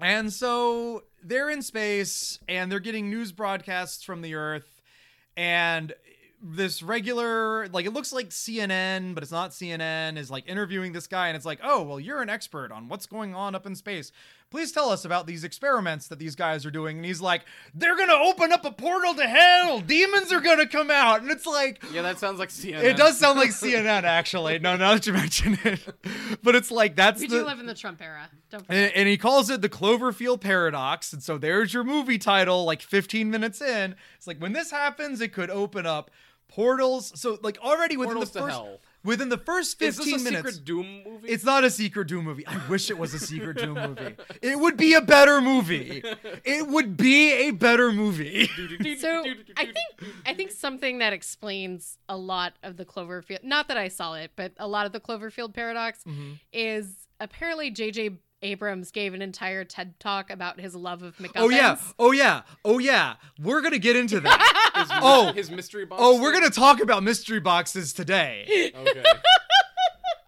and 0.00 0.32
so 0.32 1.02
they're 1.22 1.50
in 1.50 1.60
space 1.62 2.38
and 2.48 2.70
they're 2.72 2.80
getting 2.80 3.10
news 3.10 3.32
broadcasts 3.32 4.02
from 4.04 4.22
the 4.22 4.34
Earth, 4.34 4.80
and 5.36 5.92
this 6.40 6.82
regular 6.84 7.66
like 7.68 7.84
it 7.84 7.92
looks 7.92 8.12
like 8.12 8.28
CNN, 8.30 9.12
but 9.14 9.22
it's 9.22 9.32
not 9.32 9.50
CNN. 9.50 10.16
Is 10.16 10.30
like 10.30 10.48
interviewing 10.48 10.92
this 10.92 11.08
guy, 11.08 11.28
and 11.28 11.36
it's 11.36 11.44
like, 11.46 11.60
oh 11.62 11.82
well, 11.82 11.98
you're 12.00 12.22
an 12.22 12.30
expert 12.30 12.70
on 12.72 12.88
what's 12.88 13.06
going 13.06 13.34
on 13.34 13.54
up 13.54 13.66
in 13.66 13.74
space. 13.74 14.12
Please 14.50 14.72
tell 14.72 14.88
us 14.88 15.04
about 15.04 15.26
these 15.26 15.44
experiments 15.44 16.08
that 16.08 16.18
these 16.18 16.34
guys 16.34 16.64
are 16.64 16.70
doing. 16.70 16.96
And 16.96 17.04
he's 17.04 17.20
like, 17.20 17.44
they're 17.74 17.96
gonna 17.96 18.14
open 18.14 18.50
up 18.50 18.64
a 18.64 18.70
portal 18.72 19.14
to 19.14 19.26
hell. 19.28 19.80
Demons 19.80 20.32
are 20.32 20.40
gonna 20.40 20.66
come 20.66 20.90
out, 20.90 21.20
and 21.20 21.30
it's 21.30 21.44
like, 21.46 21.82
Yeah, 21.92 22.00
that 22.02 22.18
sounds 22.18 22.38
like 22.38 22.48
CNN. 22.48 22.82
it 22.82 22.96
does 22.96 23.18
sound 23.18 23.38
like 23.38 23.50
CNN, 23.50 24.04
actually. 24.04 24.58
No, 24.58 24.76
now 24.76 24.94
that 24.94 25.06
you 25.06 25.12
mention 25.12 25.58
it, 25.64 25.80
but 26.42 26.54
it's 26.54 26.70
like 26.70 26.96
that's 26.96 27.20
We 27.20 27.26
the. 27.26 27.40
do 27.40 27.44
live 27.44 27.60
in 27.60 27.66
the 27.66 27.74
Trump 27.74 28.00
era. 28.00 28.28
Don't 28.50 28.64
and, 28.70 28.90
and 28.94 29.06
he 29.08 29.18
calls 29.18 29.50
it 29.50 29.60
the 29.60 29.68
Cloverfield 29.68 30.40
paradox, 30.40 31.12
and 31.12 31.22
so 31.22 31.36
there's 31.36 31.74
your 31.74 31.84
movie 31.84 32.16
title. 32.18 32.64
Like 32.64 32.80
15 32.80 33.30
minutes 33.30 33.60
in, 33.60 33.96
it's 34.16 34.26
like 34.26 34.38
when 34.38 34.54
this 34.54 34.70
happens, 34.70 35.20
it 35.20 35.34
could 35.34 35.50
open 35.50 35.84
up 35.84 36.10
portals. 36.48 37.12
So 37.20 37.38
like 37.42 37.58
already 37.58 37.96
within 37.96 38.14
Portals 38.14 38.30
the 38.32 38.40
to 38.40 38.46
first 38.46 38.56
hell. 38.56 38.80
Within 39.04 39.28
the 39.28 39.38
first 39.38 39.80
Is 39.82 39.96
15 39.96 40.12
this 40.12 40.20
a 40.20 40.24
minutes. 40.24 40.48
secret 40.48 40.64
Doom 40.64 41.02
movie? 41.04 41.28
It's 41.28 41.44
not 41.44 41.64
a 41.64 41.70
secret 41.70 42.08
Doom 42.08 42.24
movie. 42.24 42.46
I 42.46 42.60
wish 42.68 42.90
it 42.90 42.98
was 42.98 43.14
a 43.14 43.18
secret 43.18 43.58
Doom 43.58 43.74
movie. 43.74 44.16
It 44.42 44.58
would 44.58 44.76
be 44.76 44.94
a 44.94 45.00
better 45.00 45.40
movie. 45.40 46.02
It 46.44 46.66
would 46.68 46.96
be 46.96 47.32
a 47.32 47.50
better 47.52 47.92
movie. 47.92 48.48
So 48.98 49.24
I 49.56 49.64
think 49.64 50.12
I 50.26 50.34
think 50.34 50.50
something 50.50 50.98
that 50.98 51.12
explains 51.12 51.98
a 52.08 52.16
lot 52.16 52.54
of 52.62 52.76
the 52.76 52.84
Cloverfield 52.84 53.44
not 53.44 53.68
that 53.68 53.76
I 53.76 53.88
saw 53.88 54.14
it, 54.14 54.32
but 54.36 54.52
a 54.58 54.66
lot 54.66 54.86
of 54.86 54.92
the 54.92 55.00
Cloverfield 55.00 55.54
paradox 55.54 56.02
Mm-hmm. 56.04 56.32
is 56.52 57.06
apparently 57.20 57.70
JJ 57.72 58.18
Abrams 58.42 58.90
gave 58.90 59.14
an 59.14 59.22
entire 59.22 59.64
TED 59.64 59.98
talk 59.98 60.30
about 60.30 60.60
his 60.60 60.74
love 60.74 61.02
of 61.02 61.16
MacGuffins. 61.18 61.32
Oh 61.36 61.48
yeah. 61.48 61.76
Oh 61.98 62.12
yeah. 62.12 62.42
Oh 62.64 62.78
yeah. 62.78 63.14
We're 63.40 63.60
gonna 63.60 63.78
get 63.78 63.96
into 63.96 64.20
that. 64.20 64.70
his, 64.76 64.88
oh. 64.92 65.32
his 65.32 65.50
mystery 65.50 65.84
box. 65.84 66.00
oh, 66.04 66.20
we're 66.20 66.32
gonna 66.32 66.50
talk 66.50 66.80
about 66.80 67.02
mystery 67.02 67.40
boxes 67.40 67.92
today. 67.92 68.72
Okay. 68.76 69.04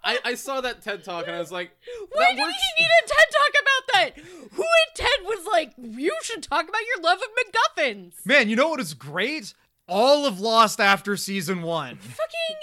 I, 0.02 0.18
I 0.24 0.34
saw 0.34 0.60
that 0.62 0.82
TED 0.82 1.04
talk 1.04 1.26
and 1.26 1.36
I 1.36 1.38
was 1.38 1.52
like, 1.52 1.70
Why 2.12 2.24
that 2.24 2.36
did 2.36 2.40
works. 2.42 2.54
he 2.76 2.82
need 2.82 2.90
a 3.04 3.06
TED 3.06 3.26
talk 3.32 3.52
about 3.62 3.92
that? 3.92 4.50
Who 4.54 4.62
in 4.62 4.94
TED 4.94 5.08
was 5.24 5.46
like, 5.52 5.72
you 5.78 6.16
should 6.22 6.42
talk 6.42 6.68
about 6.68 6.80
your 6.94 7.02
love 7.04 7.18
of 7.18 7.28
MacGuffins? 7.38 8.14
Man, 8.24 8.48
you 8.48 8.56
know 8.56 8.70
what 8.70 8.80
is 8.80 8.94
great? 8.94 9.54
All 9.86 10.24
of 10.26 10.40
Lost 10.40 10.80
after 10.80 11.16
season 11.16 11.62
one. 11.62 11.96
Fucking 11.96 12.56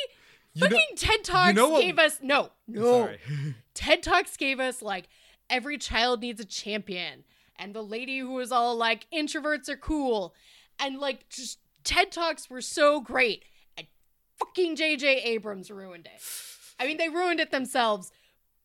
You 0.56 0.61
know- 0.64 0.69
fucking 0.69 0.95
TED 0.98 1.24
Talks 1.24 1.56
know 1.56 1.69
what- 1.69 1.82
gave 1.84 1.99
us 1.99 2.19
no, 2.22 2.49
no. 2.68 3.06
Sorry. 3.06 3.19
TED 3.76 4.02
Talks 4.03 4.36
gave 4.36 4.60
us 4.60 4.82
like 4.82 5.07
every 5.49 5.78
child 5.78 6.22
needs 6.22 6.40
a 6.40 6.45
champion, 6.45 7.24
and 7.57 7.74
the 7.74 7.82
lady 7.82 8.19
who 8.19 8.32
was 8.32 8.52
all 8.52 8.76
like 8.76 9.07
introverts 9.14 9.69
are 9.69 9.78
cool, 9.78 10.34
and 10.80 10.98
like 10.99 11.30
just 11.30 11.60
TED 11.84 12.11
Talks 12.11 12.49
were 12.49 12.61
so 12.61 13.02
great, 13.02 13.44
and 13.78 13.88
fucking 14.38 14.76
J.J. 14.76 15.22
Abrams 15.24 15.72
ruined 15.72 16.07
it. 16.07 16.22
I 16.80 16.86
mean, 16.86 16.98
they 16.98 17.10
ruined 17.10 17.40
it 17.40 17.52
themselves, 17.52 18.11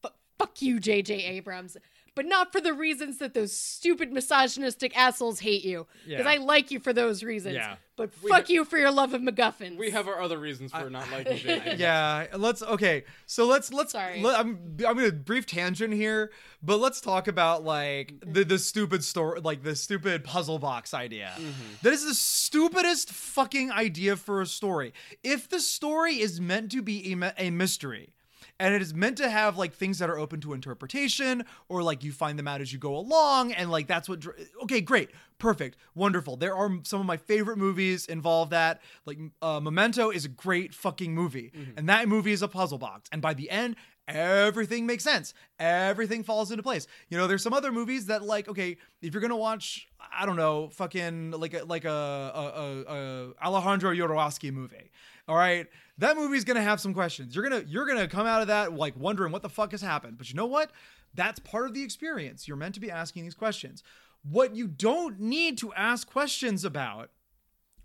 but 0.03 0.17
fuck 0.39 0.61
you, 0.61 0.81
J.J. 0.81 1.15
Abrams. 1.25 1.77
But 2.15 2.27
not 2.27 2.53
for 2.53 2.61
the 2.61 2.75
reasons 2.75 3.19
that 3.19 3.33
those 3.33 3.57
stupid 3.57 4.13
misogynistic 4.13 4.95
assholes 4.97 5.41
hate 5.41 5.65
you. 5.65 5.87
Because 6.07 6.25
Yeah. 6.27 6.31
I 6.31 6.37
like 6.37 6.71
you 6.71 6.79
for 6.79 6.93
those 6.93 7.23
reasons. 7.23 7.55
Yeah. 7.55 7.77
But 7.97 8.11
We 8.23 8.29
fuck 8.31 8.47
ha- 8.49 8.53
you 8.53 8.65
for 8.67 8.77
your 8.79 8.91
love 8.91 9.15
of 9.15 9.23
MacGuffins. 9.23 9.79
We 9.79 9.91
have 9.91 10.09
our 10.09 10.21
other 10.21 10.39
reasons 10.39 10.73
for 10.73 10.91
not 10.91 11.11
liking 11.11 11.39
JJ. 11.39 11.79
yeah 11.79 12.27
let's 12.37 12.63
okay 12.63 13.05
so 13.27 13.47
let's 13.47 13.73
let's 13.73 13.93
Sorry. 13.93 14.21
let, 14.23 14.39
I'm, 14.41 14.77
I'm 14.87 14.97
gonna 14.97 15.13
brief 15.13 15.45
tangent 15.47 15.93
here 15.95 16.33
but 16.63 16.79
let's 16.79 17.01
talk 17.03 17.29
about 17.29 17.65
like 17.65 18.15
the, 18.27 18.45
the 18.45 18.59
stupid 18.59 19.05
story 19.05 19.41
like 19.41 19.63
the 19.63 19.77
stupid 19.77 20.25
puzzle 20.25 20.59
box 20.59 20.95
idea 20.95 21.33
mm-hmm. 21.37 21.51
That 21.83 21.93
is 21.93 22.05
the 22.07 22.15
stupidest 22.15 23.11
fucking 23.11 23.71
idea 23.71 24.17
for 24.17 24.41
a 24.41 24.47
story 24.47 24.93
if 25.23 25.49
the 25.49 25.61
story 25.61 26.19
is 26.21 26.41
meant 26.41 26.73
to 26.73 26.83
be 26.83 27.13
a, 27.13 27.35
a 27.39 27.51
mystery 27.51 28.15
and 28.63 28.75
it 28.75 28.81
is 28.81 28.95
meant 28.95 29.19
to 29.19 29.29
have 29.29 29.59
like 29.59 29.75
things 29.75 29.99
that 29.99 30.09
are 30.09 30.17
open 30.17 30.41
to 30.41 30.53
interpretation 30.53 31.45
or 31.69 31.83
like 31.83 32.05
you 32.05 32.13
find 32.13 32.39
them 32.39 32.47
out 32.47 32.61
as 32.61 32.73
you 32.73 32.79
go 32.79 32.97
along 32.97 33.53
and 33.53 33.71
like 33.71 33.89
that's 33.89 34.09
what 34.09 34.21
dr- 34.21 34.37
okay 34.63 34.81
great 34.81 35.11
perfect, 35.43 35.77
wonderful. 35.97 36.37
There 36.37 36.55
are 36.55 36.71
some 36.85 37.01
of 37.01 37.07
my 37.07 37.17
favorite 37.17 37.59
movies 37.59 38.07
involve 38.07 38.51
that. 38.51 38.81
Like 39.05 39.19
uh, 39.43 39.59
Memento 39.59 40.11
is 40.11 40.25
a 40.25 40.29
great 40.29 40.73
fucking 40.73 41.13
movie, 41.15 41.51
and 41.77 41.89
that 41.89 42.09
movie 42.09 42.31
is 42.31 42.43
a 42.43 42.49
puzzle 42.49 42.79
box. 42.79 43.11
And 43.11 43.21
by 43.21 43.35
the 43.35 43.51
end, 43.51 43.75
everything 44.09 44.87
makes 44.87 45.05
sense. 45.05 45.35
Everything 45.59 46.23
falls 46.23 46.51
into 46.51 46.63
place. 46.63 46.87
You 47.09 47.19
know, 47.19 47.27
there's 47.27 47.43
some 47.43 47.53
other 47.53 47.73
movies 47.73 48.07
that 48.07 48.23
like, 48.23 48.49
okay, 48.49 48.77
if 49.01 49.15
you're 49.15 49.21
gonna 49.21 49.37
watch, 49.37 49.89
I 50.17 50.27
don't 50.27 50.37
know, 50.37 50.69
fucking 50.69 51.33
like 51.33 51.55
a 51.55 51.65
like 51.65 51.85
a, 51.85 51.91
a, 51.91 52.93
a, 52.93 53.47
Alejandro 53.47 53.95
Jodorowsky 53.95 54.53
movie. 54.53 54.91
All 55.29 55.37
right, 55.37 55.67
that 55.99 56.17
movie's 56.17 56.45
gonna 56.45 56.63
have 56.63 56.81
some 56.81 56.95
questions. 56.95 57.35
You're 57.35 57.49
gonna 57.49 57.65
you're 57.67 57.87
gonna 57.87 58.09
come 58.09 58.27
out 58.27 58.43
of 58.43 58.49
that 58.49 58.73
like 58.73 58.95
wondering 58.97 59.33
what 59.33 59.43
the 59.43 59.49
fuck 59.49 59.71
has 59.73 59.83
happened. 59.83 60.19
But 60.19 60.29
you 60.31 60.37
know 60.37 60.47
what? 60.47 60.73
That's 61.15 61.39
part 61.39 61.67
of 61.67 61.75
the 61.75 61.83
experience. 61.83 62.49
You're 62.49 62.57
meant 62.57 62.75
to 62.75 62.81
be 62.81 62.91
asking 62.91 63.25
these 63.25 63.35
questions. 63.35 63.83
What 64.23 64.55
you 64.55 64.67
don't 64.67 65.21
need 65.21 65.59
to 65.59 65.73
ask 65.75 66.09
questions 66.09 66.65
about 66.65 67.11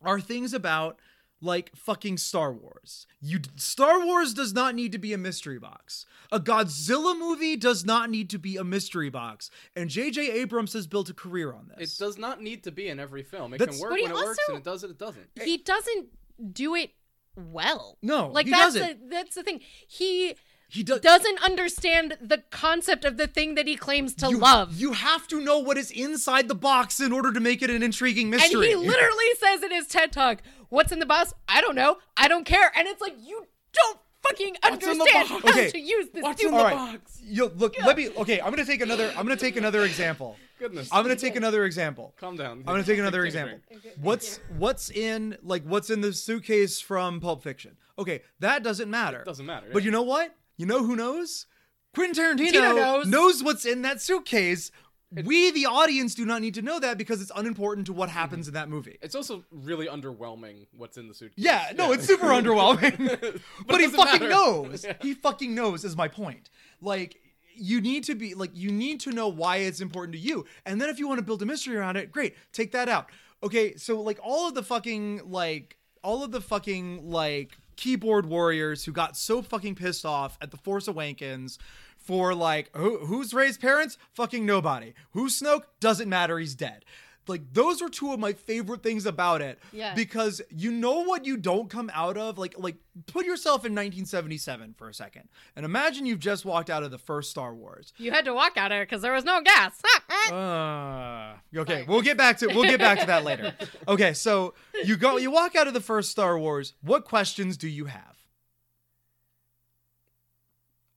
are 0.04 0.20
things 0.20 0.54
about 0.54 1.00
like 1.42 1.76
fucking 1.76 2.18
Star 2.18 2.52
Wars. 2.52 3.06
You 3.22 3.40
Star 3.56 4.06
Wars 4.06 4.34
does 4.34 4.54
not 4.54 4.74
need 4.76 4.92
to 4.94 4.98
be 4.98 5.14
a 5.14 5.18
mystery 5.18 5.60
box. 5.60 6.06
A 6.32 6.40
Godzilla 6.40 7.18
movie 7.18 7.56
does 7.56 7.86
not 7.86 8.10
need 8.10 8.30
to 8.32 8.40
be 8.40 8.58
a 8.58 8.64
mystery 8.64 9.10
box. 9.10 9.50
And 9.76 9.90
JJ 9.90 10.30
Abrams 10.34 10.74
has 10.74 10.88
built 10.88 11.10
a 11.10 11.14
career 11.14 11.54
on 11.54 11.70
this. 11.78 11.94
It 11.94 12.04
does 12.04 12.18
not 12.18 12.42
need 12.42 12.64
to 12.64 12.72
be 12.72 12.88
in 12.90 13.00
every 13.00 13.24
film. 13.24 13.54
It 13.54 13.60
That's- 13.60 13.78
can 13.78 13.82
work 13.82 13.92
But 13.92 13.98
he 14.00 14.04
when 14.04 14.12
it 14.12 14.16
works, 14.16 14.40
also- 14.48 14.54
and 14.58 14.62
it 14.62 14.66
does 14.66 14.84
it. 14.84 14.90
It 14.92 14.98
doesn't. 14.98 15.28
he 15.46 15.58
doesn't 15.58 16.08
do 16.54 16.76
it 16.76 16.92
well. 17.36 17.98
No, 18.02 18.30
like 18.30 18.46
he 18.46 18.52
that's 18.52 18.74
doesn't. 18.74 19.10
the 19.10 19.16
that's 19.16 19.36
the 19.36 19.44
thing. 19.44 19.62
He 19.88 20.36
he 20.70 20.84
does 20.84 21.00
doesn't 21.00 21.42
understand 21.46 22.18
the 22.20 22.40
concept 22.52 23.06
of 23.06 23.16
the 23.18 23.28
thing 23.28 23.56
that 23.56 23.68
he 23.68 23.76
claims 23.78 24.14
to 24.16 24.30
you, 24.30 24.38
love. 24.38 24.76
You 24.80 24.94
have 24.94 25.28
to 25.28 25.40
know 25.40 25.60
what 25.60 25.78
is 25.78 25.92
inside 25.92 26.48
the 26.50 26.56
box 26.56 27.00
in 27.00 27.12
order 27.14 27.32
to 27.32 27.40
make 27.40 27.62
it 27.62 27.70
an 27.70 27.84
intriguing 27.84 28.30
mystery. 28.30 28.72
and 28.72 28.82
he 28.82 28.88
literally 28.88 29.26
says 29.40 29.64
in 29.64 29.72
his 29.72 29.88
TED 29.88 30.12
talk, 30.12 30.42
"What's 30.70 30.92
in 30.92 31.00
the 31.00 31.06
box? 31.06 31.34
I 31.48 31.62
don't 31.62 31.76
know. 31.76 31.98
I 32.16 32.28
don't 32.28 32.46
care." 32.46 32.72
And 32.76 32.88
it's 32.88 33.02
like 33.02 33.16
you 33.22 33.46
don't 33.74 34.00
fucking 34.28 34.56
What's 34.62 34.86
understand 34.88 35.30
box? 35.30 35.44
how 35.44 35.50
Okay. 35.52 35.70
to 35.72 35.80
use 35.80 36.10
this 36.14 36.24
What's 36.24 36.42
in 36.42 36.50
stupid 36.50 36.54
the 36.54 36.58
All 36.58 36.78
right. 36.86 36.94
box? 37.04 37.22
Yo, 37.24 37.52
look, 37.56 37.76
let 37.86 37.98
me. 37.98 38.10
Okay, 38.18 38.40
I'm 38.42 38.50
gonna 38.52 38.66
take 38.66 38.82
another. 38.82 39.10
I'm 39.18 39.26
gonna 39.26 39.36
take 39.36 39.56
another 39.58 39.84
example. 39.84 40.38
Goodness. 40.60 40.90
I'm 40.92 41.04
gonna 41.04 41.16
take 41.16 41.36
another 41.36 41.66
example. 41.66 42.14
Calm 42.20 42.36
down. 42.36 42.60
I'm 42.60 42.64
gonna 42.64 42.84
take 42.84 42.98
another 43.00 43.22
Take 43.24 43.28
example. 43.36 43.60
What's 44.02 44.40
what's 44.58 44.90
in 44.90 45.38
like 45.44 45.64
what's 45.64 45.90
in 45.90 46.02
the 46.02 46.14
suitcase 46.14 46.82
from 46.82 47.20
Pulp 47.20 47.44
Fiction? 47.44 47.78
Okay, 48.00 48.22
that 48.40 48.64
doesn't 48.64 48.90
matter. 48.90 49.24
Doesn't 49.24 49.46
matter. 49.46 49.68
But 49.72 49.84
yeah. 49.84 49.86
you 49.86 49.92
know 49.92 50.02
what? 50.04 50.36
You 50.58 50.66
know 50.66 50.84
who 50.84 50.96
knows? 50.96 51.46
Quentin 51.94 52.24
Tarantino 52.38 52.52
Tino 52.52 53.04
knows. 53.04 53.44
what's 53.44 53.66
in 53.66 53.82
that 53.84 54.02
suitcase. 54.02 54.72
We, 55.12 55.52
the 55.52 55.68
audience, 55.68 56.16
do 56.16 56.26
not 56.26 56.42
need 56.42 56.56
to 56.56 56.62
know 56.62 56.80
that 56.80 56.98
because 56.98 57.22
it's 57.22 57.32
unimportant 57.34 57.88
to 57.88 57.94
what 57.94 58.10
happens 58.10 58.48
mm-hmm. 58.48 58.58
in 58.58 58.62
that 58.62 58.70
movie. 58.70 58.98
It's 59.02 59.16
also 59.16 59.46
really 59.52 59.88
underwhelming 59.88 60.68
what's 60.76 60.98
in 60.98 61.08
the 61.08 61.14
suitcase. 61.14 61.46
Yeah, 61.46 61.72
no, 61.78 61.94
it's 61.94 62.06
super 62.06 62.28
underwhelming. 62.28 62.98
but, 63.68 63.82
it 63.82 63.90
he 63.90 63.96
fucking 63.96 64.20
matter. 64.20 64.30
knows. 64.30 64.84
Yeah. 64.84 64.94
He 65.02 65.14
fucking 65.14 65.56
knows 65.56 65.86
is 65.86 65.96
my 65.96 66.10
point. 66.10 66.50
Like 66.82 67.18
you 67.56 67.80
need 67.80 68.04
to 68.06 68.16
be 68.16 68.34
like 68.34 68.52
you 68.54 68.70
need 68.70 69.00
to 69.02 69.12
know 69.12 69.30
why 69.30 69.58
it's 69.58 69.80
important 69.80 70.14
to 70.14 70.20
you. 70.20 70.46
And 70.66 70.82
then 70.82 70.90
if 70.90 71.00
you 71.00 71.08
want 71.08 71.20
to 71.20 71.26
build 71.26 71.42
a 71.42 71.46
mystery 71.46 71.78
around 71.78 71.96
it, 71.96 72.12
great. 72.12 72.36
Take 72.52 72.74
that 72.74 72.90
out. 72.90 73.10
Okay, 73.44 73.76
so 73.76 74.02
like 74.02 74.20
all 74.22 74.48
of 74.48 74.56
the 74.56 74.64
fucking 74.64 75.22
like 75.26 75.78
all 76.04 76.24
of 76.24 76.32
the 76.32 76.42
fucking 76.42 77.10
like 77.10 77.58
keyboard 77.78 78.26
warriors 78.26 78.84
who 78.84 78.92
got 78.92 79.16
so 79.16 79.42
fucking 79.42 79.76
pissed 79.76 80.06
off 80.06 80.38
at 80.42 80.52
the 80.52 80.58
Force 80.58 80.88
Awakens 80.88 81.60
for 82.08 82.34
like 82.34 82.76
who, 82.76 83.00
who's 83.06 83.34
Rey's 83.34 83.58
parents? 83.58 83.98
Fucking 84.14 84.46
nobody. 84.46 84.94
Who's 85.12 85.40
Snoke? 85.40 85.64
Doesn't 85.80 86.10
matter. 86.10 86.40
He's 86.40 86.56
dead. 86.56 86.86
Like 87.30 87.42
those 87.52 87.82
are 87.82 87.90
two 87.90 88.14
of 88.14 88.20
my 88.22 88.32
favorite 88.32 88.82
things 88.82 89.06
about 89.06 89.42
it 89.42 89.60
Yeah. 89.74 89.94
because 89.94 90.42
you 90.50 90.72
know 90.72 91.04
what 91.04 91.26
you 91.26 91.36
don't 91.36 91.70
come 91.70 91.92
out 91.94 92.16
of 92.18 92.38
like 92.38 92.56
like 92.58 92.78
put 93.08 93.26
yourself 93.26 93.66
in 93.66 93.74
1977 93.74 94.76
for 94.78 94.88
a 94.88 94.94
second 94.94 95.28
and 95.54 95.66
imagine 95.66 96.06
you've 96.06 96.22
just 96.22 96.46
walked 96.46 96.70
out 96.70 96.84
of 96.84 96.92
the 96.92 96.98
first 96.98 97.30
Star 97.30 97.54
Wars. 97.54 97.92
You 97.98 98.12
had 98.12 98.24
to 98.26 98.34
walk 98.34 98.56
out 98.56 98.72
of 98.72 98.78
it 98.78 98.88
because 98.90 99.02
there 99.02 99.12
was 99.12 99.26
no 99.26 99.42
gas. 99.42 99.82
Uh, 100.32 101.36
okay, 101.56 101.74
Sorry. 101.74 101.86
we'll 101.88 102.02
get 102.02 102.18
back 102.18 102.38
to 102.40 102.48
we'll 102.48 102.64
get 102.64 102.80
back 102.80 103.00
to 103.00 103.06
that 103.08 103.24
later. 103.24 103.54
Okay, 103.88 104.14
so 104.14 104.54
you 104.84 104.98
go 104.98 105.18
you 105.18 105.32
walk 105.32 105.56
out 105.56 105.68
of 105.68 105.74
the 105.74 105.80
first 105.82 106.12
Star 106.12 106.38
Wars. 106.38 106.74
What 106.82 107.06
questions 107.06 107.56
do 107.58 107.68
you 107.70 107.86
have? 107.86 108.17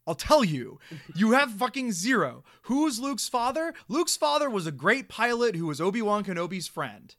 I'll 0.06 0.14
tell 0.14 0.43
you. 0.43 0.78
You 1.14 1.32
have 1.32 1.52
fucking 1.52 1.93
zero. 1.93 2.44
Who's 2.62 2.98
Luke's 2.98 3.28
father? 3.28 3.74
Luke's 3.89 4.16
father 4.16 4.51
was 4.51 4.66
a 4.66 4.72
great 4.72 5.09
pilot 5.09 5.56
who 5.56 5.66
was 5.66 5.81
Obi-Wan 5.81 6.24
Kenobi's 6.24 6.66
friend. 6.66 7.14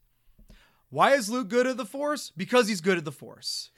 Why 0.90 1.14
is 1.14 1.30
Luke 1.30 1.48
good 1.48 1.68
at 1.68 1.78
the 1.78 1.86
Force? 1.86 2.32
Because 2.36 2.68
he's 2.68 2.82
good 2.82 2.98
at 2.98 3.06
the 3.06 3.12
Force. 3.12 3.70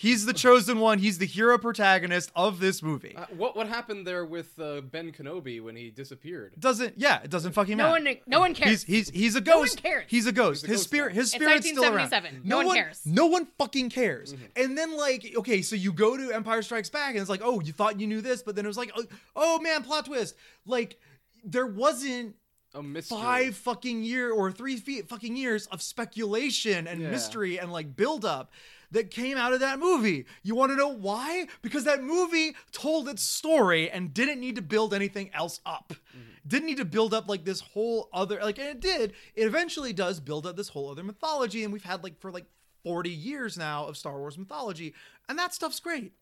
He's 0.00 0.26
the 0.26 0.32
chosen 0.32 0.78
one. 0.78 1.00
He's 1.00 1.18
the 1.18 1.26
hero 1.26 1.58
protagonist 1.58 2.30
of 2.36 2.60
this 2.60 2.84
movie. 2.84 3.16
Uh, 3.16 3.26
what 3.36 3.56
what 3.56 3.66
happened 3.66 4.06
there 4.06 4.24
with 4.24 4.56
uh, 4.60 4.80
Ben 4.80 5.10
Kenobi 5.10 5.60
when 5.60 5.74
he 5.74 5.90
disappeared? 5.90 6.54
Doesn't 6.56 6.94
yeah, 6.96 7.20
it 7.24 7.30
doesn't 7.30 7.50
fucking 7.50 7.76
matter. 7.76 7.88
no 7.88 7.94
matter. 8.04 8.04
one, 8.18 8.18
no 8.28 8.38
one 8.38 8.54
cares. 8.54 8.84
He's 8.84 9.08
he's 9.08 9.10
he's 9.10 9.34
a 9.34 9.40
No 9.40 9.56
one 9.58 9.64
ghost. 9.66 9.82
cares. 9.82 10.04
He's 10.06 10.26
a 10.28 10.32
ghost. 10.32 10.60
He's 10.64 10.68
a 10.70 10.72
his 10.72 10.80
ghost 10.82 10.88
spirit 10.88 11.08
now. 11.14 11.20
his 11.20 11.30
spirit's 11.32 11.68
still 11.68 11.82
around. 11.82 12.10
1977. 12.12 12.48
No 12.48 12.56
one 12.64 12.76
cares. 12.76 13.00
No 13.04 13.26
one 13.26 13.46
fucking 13.58 13.90
cares. 13.90 14.34
Mm-hmm. 14.34 14.44
And 14.54 14.78
then 14.78 14.96
like 14.96 15.32
okay, 15.38 15.62
so 15.62 15.74
you 15.74 15.92
go 15.92 16.16
to 16.16 16.30
Empire 16.32 16.62
Strikes 16.62 16.90
Back 16.90 17.10
and 17.10 17.18
it's 17.20 17.28
like, 17.28 17.42
"Oh, 17.42 17.58
you 17.60 17.72
thought 17.72 17.98
you 17.98 18.06
knew 18.06 18.20
this, 18.20 18.44
but 18.44 18.54
then 18.54 18.64
it 18.64 18.68
was 18.68 18.78
like, 18.78 18.92
oh, 18.96 19.04
oh 19.34 19.58
man, 19.60 19.82
plot 19.82 20.06
twist." 20.06 20.36
Like 20.64 20.96
there 21.42 21.66
wasn't 21.66 22.36
A 22.72 22.82
mystery. 22.84 23.18
five 23.18 23.56
fucking 23.56 24.04
year 24.04 24.30
or 24.30 24.52
three 24.52 24.76
feet 24.76 25.08
fucking 25.08 25.34
years 25.36 25.66
of 25.66 25.82
speculation 25.82 26.86
and 26.86 27.00
Yeah. 27.02 27.10
mystery 27.10 27.58
and 27.58 27.72
like 27.72 27.96
build 27.96 28.24
up 28.24 28.52
that 28.90 29.10
came 29.10 29.36
out 29.36 29.52
of 29.52 29.60
that 29.60 29.78
movie. 29.78 30.24
You 30.42 30.54
want 30.54 30.72
to 30.72 30.76
know 30.76 30.88
why? 30.88 31.46
Because 31.62 31.84
that 31.84 32.02
movie 32.02 32.54
told 32.72 33.08
its 33.08 33.22
story 33.22 33.90
and 33.90 34.14
didn't 34.14 34.40
need 34.40 34.56
to 34.56 34.62
build 34.62 34.94
anything 34.94 35.30
else 35.34 35.60
up. 35.66 35.92
Mm-hmm. 36.10 36.20
Didn't 36.46 36.66
need 36.66 36.78
to 36.78 36.84
build 36.84 37.12
up 37.12 37.28
like 37.28 37.44
this 37.44 37.60
whole 37.60 38.08
other 38.12 38.40
like 38.42 38.58
and 38.58 38.68
it 38.68 38.80
did. 38.80 39.12
It 39.34 39.46
eventually 39.46 39.92
does 39.92 40.20
build 40.20 40.46
up 40.46 40.56
this 40.56 40.68
whole 40.68 40.90
other 40.90 41.04
mythology 41.04 41.64
and 41.64 41.72
we've 41.72 41.84
had 41.84 42.02
like 42.02 42.18
for 42.20 42.30
like 42.30 42.46
40 42.84 43.10
years 43.10 43.58
now 43.58 43.86
of 43.86 43.96
Star 43.96 44.18
Wars 44.18 44.38
mythology 44.38 44.94
and 45.28 45.38
that 45.38 45.54
stuff's 45.54 45.80
great. 45.80 46.12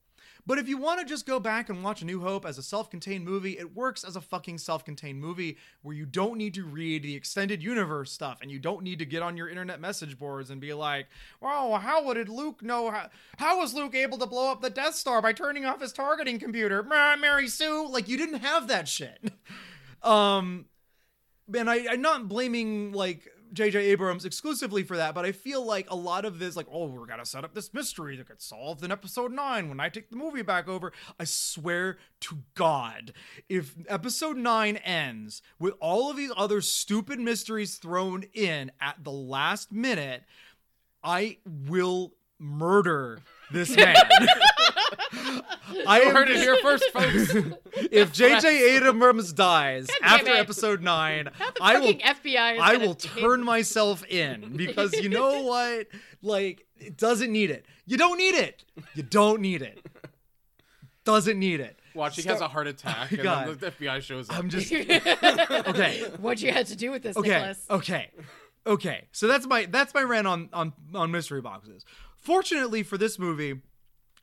But 0.46 0.58
if 0.58 0.68
you 0.68 0.78
want 0.78 1.00
to 1.00 1.06
just 1.06 1.26
go 1.26 1.40
back 1.40 1.68
and 1.68 1.82
watch 1.82 2.02
A 2.02 2.04
New 2.04 2.20
Hope 2.20 2.46
as 2.46 2.56
a 2.56 2.62
self 2.62 2.88
contained 2.88 3.24
movie, 3.24 3.58
it 3.58 3.74
works 3.74 4.04
as 4.04 4.14
a 4.14 4.20
fucking 4.20 4.58
self 4.58 4.84
contained 4.84 5.20
movie 5.20 5.58
where 5.82 5.94
you 5.94 6.06
don't 6.06 6.38
need 6.38 6.54
to 6.54 6.64
read 6.64 7.02
the 7.02 7.16
extended 7.16 7.62
universe 7.62 8.12
stuff 8.12 8.38
and 8.40 8.50
you 8.50 8.58
don't 8.58 8.82
need 8.82 9.00
to 9.00 9.04
get 9.04 9.22
on 9.22 9.36
your 9.36 9.48
internet 9.48 9.80
message 9.80 10.18
boards 10.18 10.50
and 10.50 10.60
be 10.60 10.72
like, 10.72 11.08
well, 11.40 11.76
how 11.76 12.12
did 12.12 12.28
Luke 12.28 12.62
know? 12.62 12.90
How, 12.90 13.08
how 13.38 13.58
was 13.58 13.74
Luke 13.74 13.94
able 13.94 14.18
to 14.18 14.26
blow 14.26 14.52
up 14.52 14.60
the 14.60 14.70
Death 14.70 14.94
Star 14.94 15.20
by 15.20 15.32
turning 15.32 15.64
off 15.64 15.80
his 15.80 15.92
targeting 15.92 16.38
computer? 16.38 16.82
Mary 16.82 17.48
Sue. 17.48 17.88
Like, 17.88 18.08
you 18.08 18.16
didn't 18.16 18.40
have 18.40 18.68
that 18.68 18.86
shit. 18.86 19.32
um, 20.02 20.66
and 21.54 21.68
I, 21.68 21.86
I'm 21.90 22.02
not 22.02 22.28
blaming 22.28 22.92
like 22.92 23.28
J.J. 23.52 23.78
Abrams 23.86 24.24
exclusively 24.24 24.82
for 24.82 24.96
that, 24.96 25.14
but 25.14 25.24
I 25.24 25.32
feel 25.32 25.64
like 25.64 25.90
a 25.90 25.96
lot 25.96 26.24
of 26.24 26.38
this, 26.38 26.56
like, 26.56 26.66
oh, 26.70 26.86
we're 26.86 27.06
gonna 27.06 27.26
set 27.26 27.44
up 27.44 27.54
this 27.54 27.72
mystery 27.72 28.16
that 28.16 28.28
gets 28.28 28.44
solved 28.44 28.84
in 28.84 28.92
episode 28.92 29.32
nine 29.32 29.68
when 29.68 29.80
I 29.80 29.88
take 29.88 30.10
the 30.10 30.16
movie 30.16 30.42
back 30.42 30.68
over. 30.68 30.92
I 31.18 31.24
swear 31.24 31.98
to 32.20 32.38
God, 32.54 33.12
if 33.48 33.74
episode 33.88 34.36
nine 34.36 34.76
ends 34.78 35.42
with 35.58 35.74
all 35.80 36.10
of 36.10 36.16
these 36.16 36.32
other 36.36 36.60
stupid 36.60 37.18
mysteries 37.18 37.76
thrown 37.76 38.24
in 38.34 38.72
at 38.80 39.04
the 39.04 39.12
last 39.12 39.72
minute, 39.72 40.24
I 41.02 41.38
will 41.44 42.12
murder 42.38 43.20
this 43.52 43.74
man. 43.76 43.96
I 45.86 46.00
am- 46.00 46.14
heard 46.14 46.30
it 46.30 46.36
here 46.36 46.56
first, 46.62 46.84
folks. 46.92 47.34
if 47.90 48.12
J.J. 48.12 48.76
Abrams 48.76 49.32
dies 49.32 49.86
damn 49.86 50.08
after 50.20 50.30
it. 50.32 50.36
episode 50.36 50.82
nine, 50.82 51.28
I 51.60 51.78
will 51.78 51.94
FBI 51.94 52.54
is 52.54 52.60
I 52.62 52.76
will 52.76 52.94
take- 52.94 53.20
turn 53.20 53.44
myself 53.44 54.04
in 54.06 54.52
because 54.56 54.94
you 54.94 55.08
know 55.08 55.42
what? 55.42 55.88
Like, 56.22 56.66
it 56.78 56.96
doesn't 56.96 57.30
need 57.32 57.50
it. 57.50 57.66
You 57.86 57.96
don't 57.96 58.18
need 58.18 58.34
it. 58.34 58.64
You 58.94 59.02
don't 59.02 59.40
need 59.40 59.62
it. 59.62 59.84
Doesn't 61.04 61.38
need 61.38 61.60
it. 61.60 61.78
Watch, 61.94 62.16
he 62.16 62.22
Star- 62.22 62.34
has 62.34 62.42
a 62.42 62.48
heart 62.48 62.66
attack, 62.66 63.12
and 63.12 63.22
God. 63.22 63.48
then 63.48 63.58
the 63.58 63.70
FBI 63.70 64.02
shows 64.02 64.28
up. 64.28 64.36
I'm 64.36 64.50
just 64.50 64.70
okay. 64.72 66.00
what 66.20 66.42
you 66.42 66.52
had 66.52 66.66
to 66.66 66.76
do 66.76 66.90
with 66.90 67.02
this, 67.02 67.16
Okay. 67.16 67.30
Nicholas? 67.30 67.64
Okay. 67.70 68.10
Okay. 68.66 69.04
So 69.12 69.26
that's 69.28 69.46
my 69.46 69.64
that's 69.66 69.94
my 69.94 70.02
rant 70.02 70.26
on 70.26 70.50
on 70.52 70.72
on 70.94 71.10
mystery 71.10 71.40
boxes. 71.40 71.84
Fortunately 72.26 72.82
for 72.82 72.98
this 72.98 73.20
movie, 73.20 73.60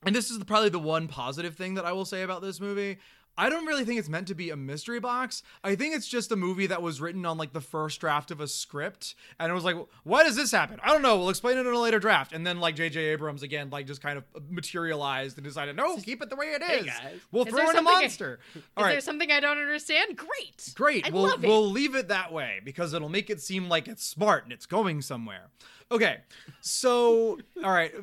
and 0.05 0.13
this 0.13 0.29
is 0.29 0.37
probably 0.43 0.67
the 0.67 0.77
one 0.77 1.07
positive 1.07 1.55
thing 1.55 1.75
that 1.75 1.85
I 1.85 1.93
will 1.93 2.03
say 2.03 2.21
about 2.21 2.41
this 2.41 2.59
movie. 2.59 2.97
I 3.37 3.49
don't 3.49 3.65
really 3.65 3.83
think 3.83 3.99
it's 3.99 4.09
meant 4.09 4.27
to 4.27 4.35
be 4.35 4.51
a 4.51 4.55
mystery 4.55 4.99
box. 4.99 5.41
I 5.63 5.75
think 5.75 5.95
it's 5.95 6.07
just 6.07 6.31
a 6.31 6.35
movie 6.35 6.67
that 6.67 6.81
was 6.81 7.01
written 7.01 7.25
on 7.25 7.37
like 7.37 7.51
the 7.53 7.61
first 7.61 7.99
draft 7.99 8.29
of 8.31 8.39
a 8.39 8.47
script, 8.47 9.15
and 9.39 9.51
it 9.51 9.55
was 9.55 9.63
like, 9.63 9.75
why 10.03 10.23
does 10.23 10.35
this 10.35 10.51
happen? 10.51 10.79
I 10.83 10.89
don't 10.89 11.01
know. 11.01 11.17
We'll 11.17 11.29
explain 11.29 11.57
it 11.57 11.65
in 11.65 11.73
a 11.73 11.79
later 11.79 11.99
draft. 11.99 12.31
And 12.31 12.45
then 12.45 12.59
like 12.59 12.75
J.J. 12.75 12.99
Abrams 12.99 13.41
again, 13.41 13.69
like 13.71 13.87
just 13.87 14.01
kind 14.01 14.17
of 14.17 14.23
materialized 14.51 15.37
and 15.37 15.43
decided, 15.43 15.75
no, 15.75 15.97
keep 15.97 16.21
it 16.21 16.29
the 16.29 16.35
way 16.35 16.47
it 16.47 16.61
is. 16.61 16.85
guys. 16.85 17.19
We'll 17.31 17.45
Is 17.45 17.53
throw 17.53 17.63
in 17.63 17.69
a 17.69 17.73
something 17.73 17.87
I- 17.95 18.01
monster. 18.01 18.39
Is 18.55 18.61
All 18.77 18.83
right. 18.83 18.91
there 18.91 19.01
something 19.01 19.31
I 19.31 19.39
don't 19.39 19.57
understand? 19.57 20.15
Great. 20.15 20.71
Great. 20.75 21.07
I 21.07 21.09
we'll 21.09 21.23
love 21.23 21.43
it. 21.43 21.47
we'll 21.47 21.69
leave 21.69 21.95
it 21.95 22.09
that 22.09 22.31
way 22.31 22.59
because 22.63 22.93
it'll 22.93 23.09
make 23.09 23.29
it 23.29 23.41
seem 23.41 23.67
like 23.67 23.87
it's 23.87 24.05
smart 24.05 24.43
and 24.43 24.53
it's 24.53 24.65
going 24.67 25.01
somewhere. 25.01 25.49
Okay. 25.91 26.17
So, 26.61 27.39
all 27.63 27.71
right. 27.71 27.93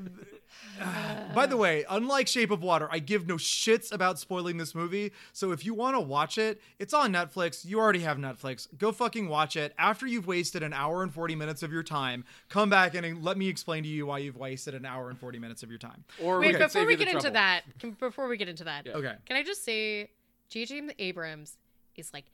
By 1.35 1.47
the 1.47 1.57
way, 1.57 1.85
unlike 1.89 2.27
Shape 2.27 2.51
of 2.51 2.63
Water, 2.63 2.89
I 2.91 2.99
give 2.99 3.27
no 3.27 3.37
shits 3.37 3.93
about 3.93 4.19
spoiling 4.19 4.57
this 4.57 4.75
movie. 4.75 5.13
So 5.33 5.53
if 5.53 5.65
you 5.65 5.75
want 5.75 5.97
to 5.97 6.01
watch 6.01 6.39
it, 6.39 6.61
it's 6.79 6.93
on 6.95 7.13
Netflix. 7.13 7.65
You 7.65 7.79
already 7.79 8.01
have 8.01 8.19
Netflix. 8.19 8.67
Go 8.79 8.91
fucking 8.93 9.29
watch 9.29 9.57
it. 9.57 9.75
After 9.79 10.07
you've 10.07 10.27
wasted 10.27 10.63
an 10.63 10.73
hour 10.73 11.03
and 11.03 11.13
40 11.13 11.35
minutes 11.37 11.63
of 11.63 11.73
your 11.73 11.83
time, 11.83 12.25
come 12.49 12.71
back 12.71 12.95
and 12.95 13.23
let 13.23 13.37
me 13.37 13.49
explain 13.49 13.83
to 13.83 13.89
you 13.89 14.07
why 14.07 14.19
you've 14.19 14.37
wasted 14.37 14.75
an 14.75 14.85
hour 14.85 15.09
and 15.11 15.19
40 15.19 15.39
minutes 15.39 15.63
of 15.63 15.71
your 15.71 15.79
time. 15.79 16.05
Or 16.23 16.41
Wait, 16.41 16.55
we 16.55 16.59
before 16.59 16.87
we 16.87 16.97
get 16.97 17.09
into 17.09 17.21
trouble. 17.21 17.35
that, 17.35 17.63
can, 17.79 17.93
before 17.93 18.29
we 18.29 18.37
get 18.37 18.49
into 18.49 18.65
that, 18.65 18.87
Yeah. 18.87 18.93
Okay. 18.95 19.15
can 19.27 19.37
I 19.37 19.43
just 19.43 19.65
say, 19.65 20.11
J.J. 20.49 20.91
Abrams 20.99 21.57
is 21.97 22.13
like 22.13 22.25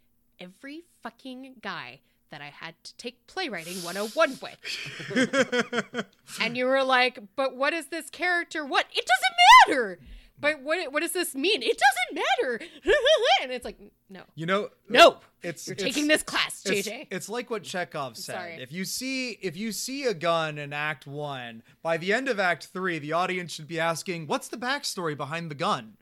every 0.41 0.85
fucking 1.03 1.57
guy 1.63 2.01
that 2.31 2.41
I 2.41 2.47
had 2.47 2.75
to 2.85 2.95
take 2.97 3.27
playwriting 3.27 3.77
101 3.83 4.39
with. 4.43 6.07
and 6.41 6.57
you 6.57 6.67
were 6.67 6.83
like, 6.83 7.19
but 7.37 7.57
what 7.57 7.73
is 7.73 7.87
this 7.87 8.11
character? 8.11 8.65
What? 8.65 8.87
It 8.93 9.07
doesn't 9.07 9.37
matter. 9.77 9.99
But 10.39 10.61
what, 10.63 10.93
what 10.93 11.01
does 11.01 11.13
this 11.13 11.35
mean? 11.35 11.63
It 11.63 11.81
doesn't 11.81 12.25
matter. 12.43 12.61
and 13.43 13.51
it's 13.53 13.65
like, 13.65 13.79
no. 14.11 14.21
You 14.35 14.45
know, 14.45 14.69
No. 14.89 15.19
it's 15.43 15.67
You're 15.67 15.73
it's- 15.75 15.95
taking 15.95 16.09
this 16.09 16.23
class, 16.23 16.63
It's, 16.67 16.87
JJ. 16.87 17.07
it's 17.11 17.29
like 17.31 17.49
what 17.49 17.63
Chekhov 17.63 18.19
said. 18.19 18.35
sorry. 18.35 18.55
If 18.61 18.71
you 18.71 18.85
see 18.85 19.31
if 19.41 19.57
you 19.57 19.73
see 19.73 20.05
a 20.05 20.13
gun 20.13 20.59
in 20.59 20.75
Act 20.75 21.07
One, 21.07 21.63
by 21.83 21.97
the 21.97 22.13
end 22.13 22.29
of 22.29 22.39
Act 22.39 22.67
Three, 22.67 22.99
the 22.99 23.13
audience 23.15 23.51
should 23.53 23.67
be 23.67 23.81
asking, 23.81 24.27
"What's 24.27 24.49
the 24.49 24.59
backstory 24.59 25.17
behind 25.17 25.51
the 25.51 25.55
gun? 25.55 25.95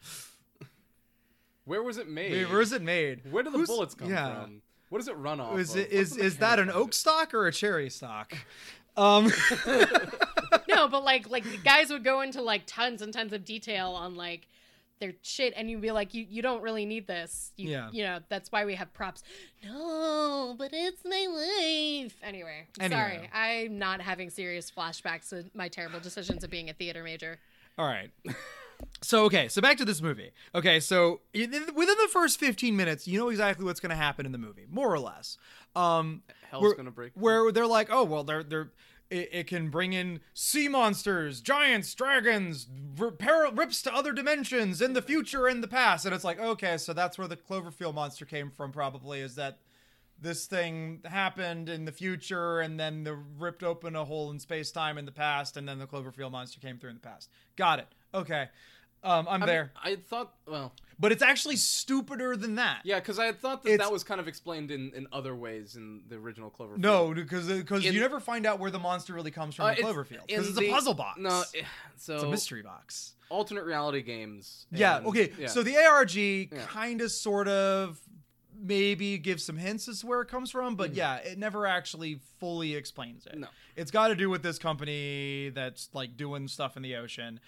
Where 1.64 1.82
was 1.82 1.96
it 1.96 2.08
made? 2.08 2.48
Where 2.50 2.60
is 2.60 2.72
it 2.72 2.82
made? 2.82 3.30
Where 3.32 3.42
do 3.44 3.50
the 3.50 3.58
Who's- 3.58 3.68
bullets 3.68 3.94
come 3.94 4.10
yeah. 4.10 4.42
from? 4.42 4.62
What 4.94 5.00
does 5.00 5.08
it 5.08 5.16
run 5.16 5.40
off? 5.40 5.58
Is 5.58 5.74
of? 5.74 5.80
it 5.80 5.92
What's 5.92 6.16
is 6.16 6.36
that 6.36 6.60
an 6.60 6.70
oak 6.70 6.92
stock 6.94 7.34
or 7.34 7.48
a 7.48 7.52
cherry 7.52 7.90
stock? 7.90 8.32
Um, 8.96 9.24
no, 10.68 10.86
but 10.86 11.02
like 11.02 11.28
like 11.28 11.42
the 11.42 11.56
guys 11.56 11.90
would 11.90 12.04
go 12.04 12.20
into 12.20 12.40
like 12.40 12.62
tons 12.64 13.02
and 13.02 13.12
tons 13.12 13.32
of 13.32 13.44
detail 13.44 13.88
on 13.90 14.14
like 14.14 14.46
their 15.00 15.14
shit 15.22 15.52
and 15.56 15.68
you'd 15.68 15.80
be 15.80 15.90
like 15.90 16.14
you 16.14 16.24
you 16.30 16.42
don't 16.42 16.62
really 16.62 16.86
need 16.86 17.08
this. 17.08 17.50
You, 17.56 17.70
Yeah. 17.70 17.88
You 17.90 18.04
know, 18.04 18.20
that's 18.28 18.52
why 18.52 18.64
we 18.66 18.76
have 18.76 18.94
props. 18.94 19.24
No, 19.64 20.54
but 20.56 20.70
it's 20.72 21.04
my 21.04 21.26
life. 21.28 22.14
Anyway, 22.22 22.68
Anyway. 22.78 22.96
sorry. 22.96 23.30
I'm 23.32 23.80
not 23.80 24.00
having 24.00 24.30
serious 24.30 24.70
flashbacks 24.70 25.30
to 25.30 25.44
my 25.54 25.66
terrible 25.66 25.98
decisions 25.98 26.44
of 26.44 26.50
being 26.50 26.70
a 26.70 26.72
theater 26.72 27.02
major. 27.02 27.40
All 27.76 27.86
right. 27.86 28.12
So 29.02 29.24
okay, 29.24 29.48
so 29.48 29.60
back 29.60 29.76
to 29.78 29.84
this 29.84 30.00
movie. 30.00 30.30
Okay, 30.54 30.80
so 30.80 31.20
within 31.34 31.50
the 31.74 32.08
first 32.10 32.40
15 32.40 32.74
minutes, 32.76 33.06
you 33.06 33.18
know 33.18 33.28
exactly 33.28 33.64
what's 33.64 33.80
going 33.80 33.90
to 33.90 33.96
happen 33.96 34.24
in 34.24 34.32
the 34.32 34.38
movie, 34.38 34.66
more 34.70 34.92
or 34.92 34.98
less. 34.98 35.36
Um 35.76 36.22
Hell's 36.50 36.62
where- 36.62 36.74
gonna 36.74 36.90
break. 36.90 37.12
Where 37.14 37.50
they're 37.52 37.66
like, 37.66 37.88
"Oh, 37.90 38.04
well, 38.04 38.24
they're 38.24 38.42
they're 38.44 38.70
it, 39.10 39.28
it 39.32 39.46
can 39.48 39.68
bring 39.70 39.92
in 39.92 40.20
sea 40.32 40.68
monsters, 40.68 41.40
giants, 41.42 41.94
dragons, 41.94 42.66
rips 42.96 43.82
to 43.82 43.94
other 43.94 44.12
dimensions 44.12 44.80
in 44.80 44.92
the 44.94 45.02
future 45.02 45.46
and 45.48 45.62
the 45.62 45.68
past." 45.68 46.06
And 46.06 46.14
it's 46.14 46.24
like, 46.24 46.38
"Okay, 46.38 46.78
so 46.78 46.92
that's 46.92 47.18
where 47.18 47.28
the 47.28 47.36
Cloverfield 47.36 47.94
monster 47.94 48.24
came 48.24 48.50
from 48.50 48.70
probably 48.72 49.20
is 49.20 49.34
that 49.34 49.58
this 50.20 50.46
thing 50.46 51.00
happened 51.04 51.68
in 51.68 51.84
the 51.84 51.92
future 51.92 52.60
and 52.60 52.78
then 52.78 53.02
the 53.02 53.14
ripped 53.14 53.64
open 53.64 53.96
a 53.96 54.04
hole 54.04 54.30
in 54.30 54.38
space-time 54.38 54.96
in 54.96 55.04
the 55.06 55.12
past 55.12 55.56
and 55.56 55.68
then 55.68 55.80
the 55.80 55.86
Cloverfield 55.88 56.30
monster 56.30 56.60
came 56.60 56.78
through 56.78 56.90
in 56.90 56.96
the 56.96 57.00
past." 57.08 57.28
Got 57.56 57.80
it. 57.80 57.88
Okay. 58.14 58.48
Um, 59.02 59.26
I'm 59.28 59.34
I 59.34 59.38
mean, 59.38 59.46
there. 59.46 59.72
I 59.82 59.96
thought, 59.96 60.32
well, 60.46 60.72
But 60.98 61.12
it's 61.12 61.20
actually 61.22 61.56
stupider 61.56 62.36
than 62.38 62.54
that. 62.54 62.80
yeah, 62.84 63.00
because 63.00 63.18
I 63.18 63.26
had 63.26 63.38
thought 63.38 63.62
that 63.64 63.68
It's- 63.72 63.86
that 63.86 63.92
was 63.92 64.02
kind 64.02 64.18
of 64.18 64.28
explained 64.28 64.70
in, 64.70 64.92
in 64.94 65.06
other 65.12 65.34
ways 65.34 65.76
in 65.76 66.04
the 66.08 66.16
original 66.16 66.50
Cloverfield. 66.50 66.78
No, 66.78 67.12
because 67.12 67.46
because 67.48 67.84
In- 67.84 67.92
you 67.92 68.00
never 68.00 68.18
find 68.18 68.46
out 68.46 68.58
where 68.60 68.70
the 68.70 68.78
monster 68.78 69.12
really 69.12 69.30
comes 69.30 69.56
from 69.56 69.66
Uh, 69.66 69.68
in 69.72 69.78
it's- 69.78 69.92
Cloverfield 69.94 70.12
in 70.12 70.26
because 70.28 70.48
it's 70.48 70.58
the- 70.58 70.68
a 70.68 70.72
puzzle 70.72 70.94
box. 70.94 71.20
No, 71.20 71.44
eh, 71.54 71.64
so 71.96 72.14
it's 72.14 72.22
a 72.24 72.30
mystery 72.30 72.62
box. 72.62 73.12
alternate 73.28 73.64
reality 73.64 74.00
games. 74.00 74.66
Yeah. 74.70 74.98
and- 74.98 75.06
Okay. 75.08 75.32
yeah. 75.38 75.48
So 75.48 75.62
the 75.62 75.76
ARG 75.76 76.50
kind 76.68 77.02
of, 77.02 77.10
sort 77.12 77.48
of, 77.48 78.00
maybe 78.56 79.18
gives 79.18 79.44
some 79.44 79.56
hints 79.58 79.86
as 79.88 80.00
to 80.00 80.06
where 80.06 80.22
it 80.22 80.28
comes 80.28 80.50
from, 80.50 80.76
but 80.76 80.92
Mhm. 80.92 80.96
yeah, 80.96 81.16
it 81.16 81.36
never 81.38 81.66
actually 81.66 82.20
fully 82.38 82.74
explains 82.74 83.26
it. 83.26 83.36
No. 83.36 83.48
It's 83.76 83.90
got 83.90 84.08
to 84.08 84.14
do 84.14 84.30
with 84.30 84.42
this 84.42 84.58
company 84.58 85.50
that's 85.50 85.90
like 85.92 86.16
doing 86.16 86.48
stuff 86.48 86.76
in 86.76 86.82
the 86.82 86.94
ocean. 86.96 87.40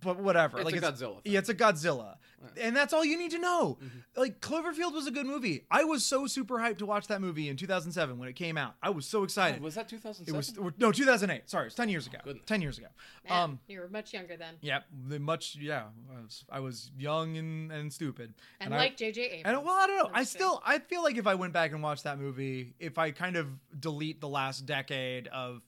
But 0.00 0.18
whatever. 0.20 0.58
It's 0.60 0.64
like 0.64 0.76
a 0.76 0.80
Godzilla 0.80 1.22
thing. 1.22 1.32
Yeah, 1.32 1.38
it's 1.40 1.48
a 1.48 1.54
Godzilla. 1.54 2.16
And 2.60 2.76
that's 2.76 2.92
all 2.92 3.04
you 3.04 3.18
need 3.18 3.32
to 3.32 3.38
know. 3.38 3.78
Mhm. 3.82 3.90
Like 4.16 4.40
Cloverfield 4.40 4.92
was 4.92 5.08
a 5.08 5.10
good 5.10 5.26
movie. 5.26 5.64
I 5.72 5.82
was 5.82 6.04
so 6.04 6.28
super 6.28 6.58
hyped 6.58 6.78
to 6.78 6.86
watch 6.86 7.08
that 7.08 7.20
movie 7.20 7.48
in 7.48 7.56
2007 7.56 8.16
when 8.16 8.28
it 8.28 8.34
came 8.34 8.56
out. 8.56 8.76
I 8.80 8.90
was 8.90 9.06
so 9.06 9.24
excited. 9.24 9.56
God, 9.56 9.64
was 9.64 9.74
that 9.74 9.92
It 9.92 10.32
was 10.32 10.54
no 10.78 10.92
2008. 10.92 11.50
Sorry, 11.50 11.66
it's 11.66 11.74
10 11.74 11.88
years 11.88 12.06
ago. 12.06 12.18
Goodness. 12.22 12.44
10 12.46 12.62
years 12.62 12.78
ago. 12.78 12.86
Man, 13.28 13.42
Um 13.42 13.60
you 13.66 13.80
were 13.80 13.88
much 13.88 14.12
younger 14.12 14.36
then. 14.36 14.54
yeah, 14.60 14.80
much 15.18 15.56
yeah, 15.56 15.86
I 16.16 16.22
was, 16.22 16.44
I 16.48 16.60
was 16.60 16.92
young 16.96 17.36
and, 17.36 17.72
and 17.72 17.92
stupid. 17.92 18.34
And, 18.60 18.72
I- 18.72 18.78
like 18.78 18.96
JJ 18.96 19.18
Abrams. 19.18 19.42
and 19.46 19.64
well, 19.64 19.74
I 19.76 19.86
don't 19.88 19.98
know. 19.98 20.10
I 20.14 20.22
still 20.22 20.62
I 20.64 20.78
feel 20.78 21.02
like 21.02 21.16
if 21.16 21.26
I 21.26 21.34
went 21.34 21.52
back 21.52 21.72
and 21.72 21.82
watched 21.82 22.04
that 22.04 22.18
movie, 22.20 22.74
if 22.78 22.98
I 22.98 23.10
kind 23.10 23.34
of 23.36 23.48
delete 23.80 24.20
the 24.20 24.28
last 24.28 24.64
decade 24.64 25.26
of 25.28 25.62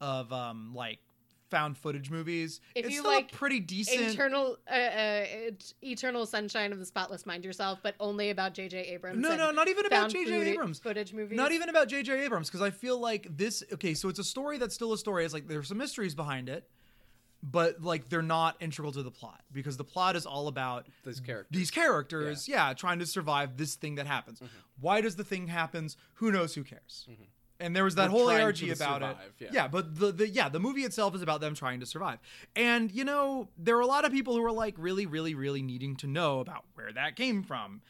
of 0.00 0.32
um 0.32 0.74
like 0.74 0.98
found 1.50 1.76
footage 1.78 2.10
movies, 2.10 2.60
If 2.74 2.84
it's 2.86 2.94
you 2.94 3.00
still 3.00 3.12
like 3.12 3.32
a 3.32 3.36
pretty 3.36 3.60
decent. 3.60 4.12
Eternal, 4.14 4.56
uh, 4.70 4.74
uh, 4.74 5.24
eternal 5.82 6.26
sunshine 6.26 6.72
of 6.72 6.78
the 6.78 6.86
spotless 6.86 7.26
mind 7.26 7.44
yourself, 7.44 7.78
but 7.82 7.94
only 8.00 8.30
about 8.30 8.54
J.J. 8.54 8.78
Abrams. 8.78 9.18
no, 9.18 9.36
no, 9.36 9.50
not 9.50 9.68
even 9.68 9.86
about 9.86 9.96
found 10.00 10.12
J.J. 10.12 10.30
footage- 10.30 10.48
Abrams. 10.48 10.78
footage 10.78 11.12
movies. 11.12 11.36
Not 11.36 11.52
even 11.52 11.68
about 11.68 11.88
J.J. 11.88 12.24
Abrams, 12.24 12.48
because 12.48 12.62
I 12.62 12.70
feel 12.70 12.98
like 12.98 13.26
this. 13.36 13.62
Okay, 13.72 13.94
so 13.94 14.08
it's 14.08 14.18
a 14.18 14.24
story 14.24 14.58
that's 14.58 14.74
still 14.74 14.92
a 14.92 14.98
story. 14.98 15.24
It's 15.24 15.34
like 15.34 15.46
there's 15.48 15.68
some 15.68 15.78
mysteries 15.78 16.14
behind 16.14 16.48
it, 16.48 16.68
but 17.42 17.80
like 17.82 18.08
they're 18.08 18.20
not 18.22 18.56
integral 18.60 18.92
to 18.92 19.02
the 19.02 19.10
plot 19.10 19.40
because 19.52 19.76
the 19.76 19.84
plot 19.84 20.16
is 20.16 20.26
all 20.26 20.48
about 20.48 20.86
These 21.04 21.20
characters. 21.20 21.56
these 21.56 21.70
characters, 21.70 22.48
yeah. 22.48 22.74
trying 22.74 22.98
to 22.98 23.06
survive 23.06 23.56
this 23.56 23.74
thing 23.76 23.94
that 23.96 24.06
happens. 24.06 24.38
Mm-hmm. 24.40 24.56
Why 24.80 25.00
does 25.00 25.16
the 25.16 25.24
thing 25.24 25.46
happens? 25.46 25.96
Who 26.14 26.30
knows? 26.32 26.54
Who 26.54 26.64
cares? 26.64 27.06
And 27.60 27.74
there 27.74 27.82
was 27.84 27.96
that 27.96 28.02
They're 28.02 28.10
whole 28.10 28.26
trying 28.26 28.42
ARG 28.42 28.62
about 28.70 29.00
survive, 29.00 29.16
it. 29.40 29.50
yeah. 29.52 29.66
but 29.66 29.98
the, 29.98 30.12
the 30.12 30.28
yeah, 30.28 30.48
the 30.48 30.60
movie 30.60 30.82
itself 30.82 31.14
is 31.16 31.22
about 31.22 31.40
them 31.40 31.54
trying 31.54 31.80
to 31.80 31.86
survive. 31.86 32.18
And 32.54 32.92
you 32.92 33.04
know, 33.04 33.48
there 33.58 33.76
are 33.76 33.80
a 33.80 33.86
lot 33.86 34.04
of 34.04 34.12
people 34.12 34.36
who 34.36 34.44
are 34.44 34.52
like 34.52 34.74
really, 34.78 35.06
really, 35.06 35.34
really 35.34 35.62
needing 35.62 35.96
to 35.96 36.06
know 36.06 36.38
about 36.40 36.64
where 36.74 36.92
that 36.92 37.16
came 37.16 37.42
from. 37.42 37.80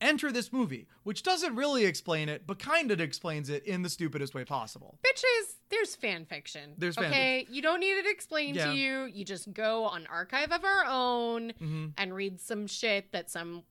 Enter 0.00 0.30
this 0.30 0.52
movie, 0.52 0.86
which 1.02 1.24
doesn't 1.24 1.56
really 1.56 1.84
explain 1.84 2.28
it, 2.28 2.46
but 2.46 2.60
kind 2.60 2.92
of 2.92 3.00
explains 3.00 3.50
it 3.50 3.64
in 3.66 3.82
the 3.82 3.88
stupidest 3.90 4.32
way 4.32 4.44
possible. 4.44 4.96
Bitches, 5.04 5.56
there's 5.70 5.96
fan 5.96 6.24
fiction. 6.24 6.74
There's 6.78 6.94
fan 6.94 7.06
okay. 7.06 7.46
You 7.50 7.60
don't 7.62 7.80
need 7.80 7.98
it 7.98 8.06
explained 8.06 8.54
Yeah. 8.54 8.66
to 8.70 8.74
you. 8.78 9.04
You 9.06 9.24
just 9.24 9.52
go 9.52 9.82
on 9.86 10.06
Archive 10.06 10.52
of 10.52 10.62
Our 10.64 10.84
Own 10.86 11.52
hmm 11.58 11.86
and 11.96 12.14
read 12.14 12.40
some 12.40 12.68
shit 12.68 13.10
that 13.10 13.28
some 13.28 13.64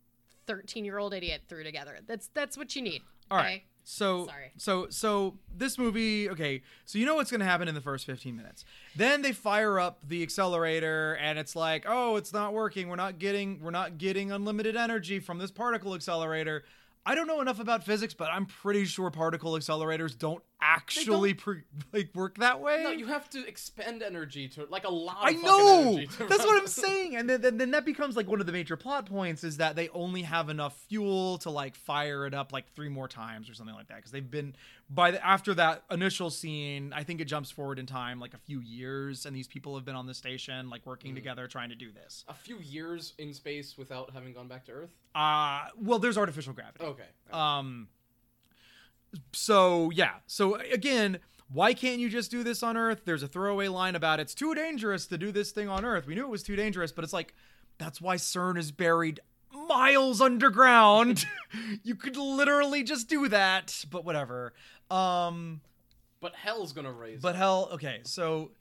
13 0.47 0.83
year 0.83 0.97
old 0.97 1.13
idiot 1.13 1.43
threw 1.47 1.63
together. 1.63 1.99
That's 2.05 2.27
that's 2.33 2.57
what 2.57 2.75
you 2.75 2.81
need. 2.81 3.03
All 3.31 3.37
okay? 3.39 3.47
right. 3.47 3.63
So 3.89 4.25
Sorry. 4.25 4.51
so 4.57 4.87
so 4.89 5.37
this 5.55 5.77
movie, 5.77 6.29
okay, 6.29 6.61
so 6.83 6.99
you 6.99 7.05
know 7.05 7.15
what's 7.15 7.31
gonna 7.31 7.45
happen 7.45 7.69
in 7.69 7.73
the 7.73 7.79
first 7.79 8.05
15 8.05 8.35
minutes. 8.35 8.65
Then 8.97 9.21
they 9.21 9.31
fire 9.31 9.79
up 9.79 9.99
the 10.05 10.21
accelerator 10.23 11.17
and 11.21 11.39
it's 11.39 11.55
like, 11.55 11.85
oh, 11.87 12.17
it's 12.17 12.33
not 12.33 12.51
working. 12.51 12.89
We're 12.89 12.97
not 12.97 13.17
getting 13.17 13.61
we're 13.61 13.71
not 13.71 13.97
getting 13.97 14.29
unlimited 14.29 14.75
energy 14.75 15.21
from 15.21 15.37
this 15.37 15.51
particle 15.51 15.95
accelerator. 15.95 16.65
I 17.05 17.15
don't 17.15 17.27
know 17.27 17.39
enough 17.39 17.61
about 17.61 17.85
physics, 17.85 18.13
but 18.13 18.29
I'm 18.29 18.45
pretty 18.45 18.83
sure 18.83 19.09
particle 19.09 19.53
accelerators 19.53 20.17
don't 20.17 20.43
actually 20.61 21.33
pre- 21.33 21.63
like 21.93 22.09
work 22.15 22.37
that 22.37 22.61
way. 22.61 22.83
No, 22.83 22.91
you 22.91 23.07
have 23.07 23.29
to 23.31 23.47
expend 23.47 24.01
energy 24.01 24.47
to 24.49 24.65
like 24.69 24.85
a 24.85 24.91
lot. 24.91 25.17
Of 25.29 25.35
I 25.35 25.39
know. 25.39 25.99
That's 26.19 26.45
what 26.45 26.61
I'm 26.61 26.67
saying. 26.67 27.15
And 27.15 27.29
then, 27.29 27.41
then 27.41 27.57
then 27.57 27.71
that 27.71 27.85
becomes 27.85 28.15
like 28.15 28.27
one 28.27 28.39
of 28.39 28.45
the 28.45 28.51
major 28.51 28.75
plot 28.75 29.05
points 29.05 29.43
is 29.43 29.57
that 29.57 29.75
they 29.75 29.89
only 29.89 30.23
have 30.23 30.49
enough 30.49 30.77
fuel 30.89 31.37
to 31.39 31.49
like 31.49 31.75
fire 31.75 32.25
it 32.25 32.33
up 32.33 32.51
like 32.51 32.73
three 32.75 32.89
more 32.89 33.07
times 33.07 33.49
or 33.49 33.53
something 33.53 33.75
like 33.75 33.87
that 33.87 33.97
because 33.97 34.11
they've 34.11 34.29
been 34.29 34.55
by 34.89 35.11
the, 35.11 35.25
after 35.25 35.53
that 35.55 35.83
initial 35.91 36.29
scene, 36.29 36.93
I 36.95 37.03
think 37.03 37.19
it 37.19 37.25
jumps 37.25 37.51
forward 37.51 37.77
in 37.77 37.85
time 37.85 38.19
like 38.19 38.33
a 38.33 38.37
few 38.39 38.61
years 38.61 39.25
and 39.25 39.35
these 39.35 39.47
people 39.47 39.75
have 39.75 39.85
been 39.85 39.95
on 39.95 40.07
the 40.07 40.13
station 40.13 40.69
like 40.69 40.85
working 40.85 41.13
together 41.13 41.47
trying 41.47 41.69
to 41.69 41.75
do 41.75 41.91
this. 41.91 42.23
A 42.27 42.33
few 42.33 42.57
years 42.59 43.13
in 43.17 43.33
space 43.33 43.77
without 43.77 44.11
having 44.13 44.33
gone 44.33 44.47
back 44.47 44.65
to 44.65 44.71
Earth. 44.71 44.91
Uh 45.13 45.65
well, 45.81 45.99
there's 45.99 46.17
artificial 46.17 46.53
gravity. 46.53 46.83
Okay. 46.85 47.03
Um. 47.31 47.87
So 49.33 49.89
yeah. 49.91 50.15
So 50.25 50.55
again, 50.55 51.19
why 51.51 51.73
can't 51.73 51.99
you 51.99 52.09
just 52.09 52.29
do 52.31 52.43
this 52.43 52.61
on 52.63 52.75
Earth? 52.77 53.01
There's 53.05 53.23
a 53.23 53.27
throwaway 53.27 53.67
line 53.67 53.95
about 53.95 54.19
it's 54.19 54.33
too 54.35 54.53
dangerous 54.53 55.07
to 55.07 55.17
do 55.17 55.31
this 55.31 55.51
thing 55.51 55.69
on 55.69 55.85
Earth. 55.85 56.05
We 56.05 56.15
knew 56.15 56.25
it 56.25 56.29
was 56.29 56.43
too 56.43 56.55
dangerous, 56.55 56.91
but 56.91 57.03
it's 57.03 57.13
like 57.13 57.33
that's 57.77 58.01
why 58.01 58.15
CERN 58.15 58.57
is 58.57 58.71
buried 58.71 59.19
miles 59.67 60.19
underground. 60.21 61.25
you 61.83 61.95
could 61.95 62.17
literally 62.17 62.83
just 62.83 63.07
do 63.07 63.27
that, 63.29 63.85
but 63.89 64.03
whatever. 64.05 64.53
Um 64.91 65.61
But 66.21 66.33
hell's 66.35 66.73
gonna 66.73 66.91
raise. 66.91 67.21
but 67.21 67.35
hell, 67.35 67.69
okay, 67.73 68.01
so 68.03 68.51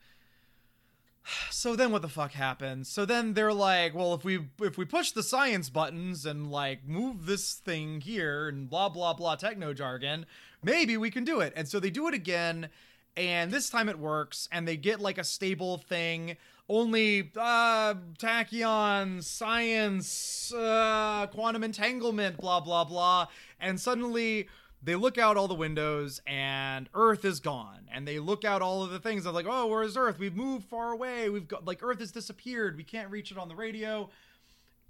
so 1.51 1.77
then 1.77 1.93
what 1.93 2.03
the 2.03 2.09
fuck 2.09 2.33
happens? 2.33 2.89
So 2.89 3.05
then 3.05 3.35
they're 3.35 3.53
like, 3.53 3.95
well, 3.95 4.15
if 4.15 4.25
we 4.25 4.47
if 4.61 4.79
we 4.79 4.85
push 4.85 5.11
the 5.13 5.23
science 5.23 5.71
buttons 5.71 6.27
and 6.27 6.51
like 6.51 6.87
move 6.87 7.27
this 7.27 7.55
thing 7.55 8.01
here 8.01 8.49
and 8.49 8.69
blah 8.69 8.89
blah 8.89 9.15
blah 9.15 9.37
techno 9.37 9.73
jargon, 9.73 10.27
maybe 10.63 10.97
we 10.97 11.11
can 11.11 11.25
do 11.25 11.41
it. 11.41 11.53
And 11.57 11.69
so 11.69 11.81
they 11.81 11.91
do 11.91 12.09
it 12.09 12.15
again, 12.15 12.69
and 13.17 13.51
this 13.51 13.71
time 13.71 13.89
it 13.89 13.99
works, 13.99 14.49
and 14.53 14.67
they 14.67 14.77
get 14.77 15.01
like 15.01 15.19
a 15.19 15.25
stable 15.25 15.79
thing. 15.79 16.37
Only 16.69 17.31
uh 17.37 17.95
tachyon, 18.19 19.23
science, 19.23 20.53
uh 20.53 21.27
quantum 21.33 21.65
entanglement, 21.65 22.39
blah 22.39 22.61
blah 22.61 22.85
blah. 22.85 23.29
And 23.61 23.81
suddenly 23.81 24.49
they 24.87 24.95
look 24.95 25.19
out 25.19 25.37
all 25.37 25.49
the 25.49 25.55
windows 25.55 26.23
and 26.29 26.89
Earth 26.95 27.25
is 27.25 27.41
gone. 27.41 27.89
And 27.93 28.07
they 28.07 28.21
look 28.21 28.45
out 28.45 28.63
all 28.63 28.85
of 28.85 28.91
the 28.91 29.01
things. 29.01 29.25
They're 29.25 29.33
like, 29.33 29.47
oh, 29.49 29.67
where's 29.67 29.97
Earth? 29.97 30.19
We've 30.19 30.35
moved 30.35 30.69
far 30.69 30.93
away. 30.93 31.29
We've 31.29 31.49
got 31.49 31.65
like 31.65 31.83
Earth 31.83 31.99
has 31.99 32.13
disappeared. 32.13 32.77
We 32.77 32.85
can't 32.85 33.11
reach 33.11 33.33
it 33.33 33.37
on 33.37 33.49
the 33.49 33.57
radio. 33.57 34.09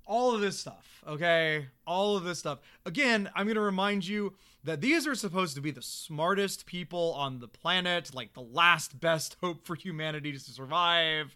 All 0.07 0.35
of 0.35 0.41
this 0.41 0.59
stuff, 0.59 1.03
okay? 1.09 1.67
All 1.87 2.17
of 2.17 2.25
this 2.25 2.39
stuff. 2.39 2.59
Again, 2.85 3.29
I'm 3.35 3.49
gonna 3.49 3.61
remind 3.61 4.07
you 4.07 4.35
that 4.65 4.81
these 4.81 5.07
are 5.07 5.15
supposed 5.15 5.55
to 5.57 5.61
be 5.61 5.71
the 5.71 5.83
smartest 5.83 6.67
people 6.67 7.15
on 7.15 7.41
the 7.41 7.49
planet, 7.49 8.15
like 8.15 8.35
the 8.35 8.43
last 8.43 9.01
best 9.01 9.37
hope 9.41 9.67
for 9.67 9.75
humanity 9.75 10.33
to 10.33 10.39
survive. 10.39 11.35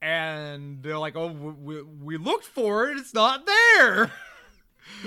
And 0.00 0.82
they're 0.82 0.98
like, 0.98 1.16
oh, 1.16 1.28
we, 1.28 1.82
we 1.82 2.16
looked 2.18 2.46
for 2.46 2.88
it. 2.88 2.98
It's 2.98 3.12
not 3.12 3.46
there. 3.46 4.12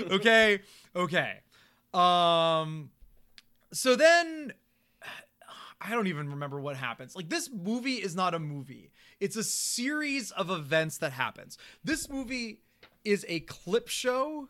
okay. 0.10 0.60
Okay. 0.94 1.40
Um 1.94 2.90
so 3.72 3.96
then 3.96 4.52
I 5.80 5.90
don't 5.90 6.08
even 6.08 6.30
remember 6.30 6.60
what 6.60 6.76
happens. 6.76 7.16
Like 7.16 7.28
this 7.28 7.50
movie 7.50 7.96
is 7.96 8.14
not 8.14 8.34
a 8.34 8.38
movie. 8.38 8.90
It's 9.18 9.36
a 9.36 9.44
series 9.44 10.30
of 10.30 10.50
events 10.50 10.98
that 10.98 11.12
happens. 11.12 11.58
This 11.84 12.08
movie 12.08 12.60
is 13.04 13.24
a 13.28 13.40
clip 13.40 13.88
show 13.88 14.48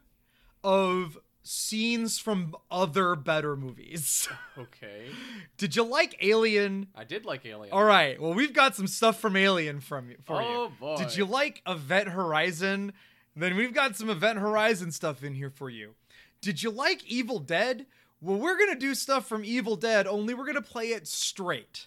of 0.62 1.18
scenes 1.42 2.18
from 2.18 2.54
other 2.70 3.14
better 3.16 3.56
movies. 3.56 4.28
okay. 4.58 5.06
Did 5.56 5.74
you 5.76 5.84
like 5.84 6.16
Alien? 6.20 6.88
I 6.94 7.04
did 7.04 7.24
like 7.24 7.46
Alien. 7.46 7.72
All 7.72 7.84
right. 7.84 8.20
Well, 8.20 8.34
we've 8.34 8.52
got 8.52 8.76
some 8.76 8.86
stuff 8.86 9.20
from 9.20 9.36
Alien 9.36 9.80
from 9.80 10.12
for 10.24 10.40
you. 10.42 10.48
Oh, 10.48 10.64
you. 10.64 10.72
boy. 10.78 10.96
Did 10.96 11.16
you 11.16 11.24
like 11.24 11.62
Event 11.66 12.08
Horizon? 12.08 12.92
Then 13.34 13.56
we've 13.56 13.74
got 13.74 13.96
some 13.96 14.10
Event 14.10 14.38
Horizon 14.38 14.92
stuff 14.92 15.22
in 15.24 15.34
here 15.34 15.50
for 15.50 15.70
you. 15.70 15.94
Did 16.40 16.62
you 16.62 16.70
like 16.70 17.04
Evil 17.06 17.38
Dead? 17.38 17.86
Well, 18.20 18.38
we're 18.38 18.58
gonna 18.58 18.78
do 18.78 18.94
stuff 18.94 19.26
from 19.26 19.44
Evil 19.44 19.76
Dead, 19.76 20.06
only 20.06 20.34
we're 20.34 20.46
gonna 20.46 20.62
play 20.62 20.88
it 20.88 21.06
straight. 21.06 21.86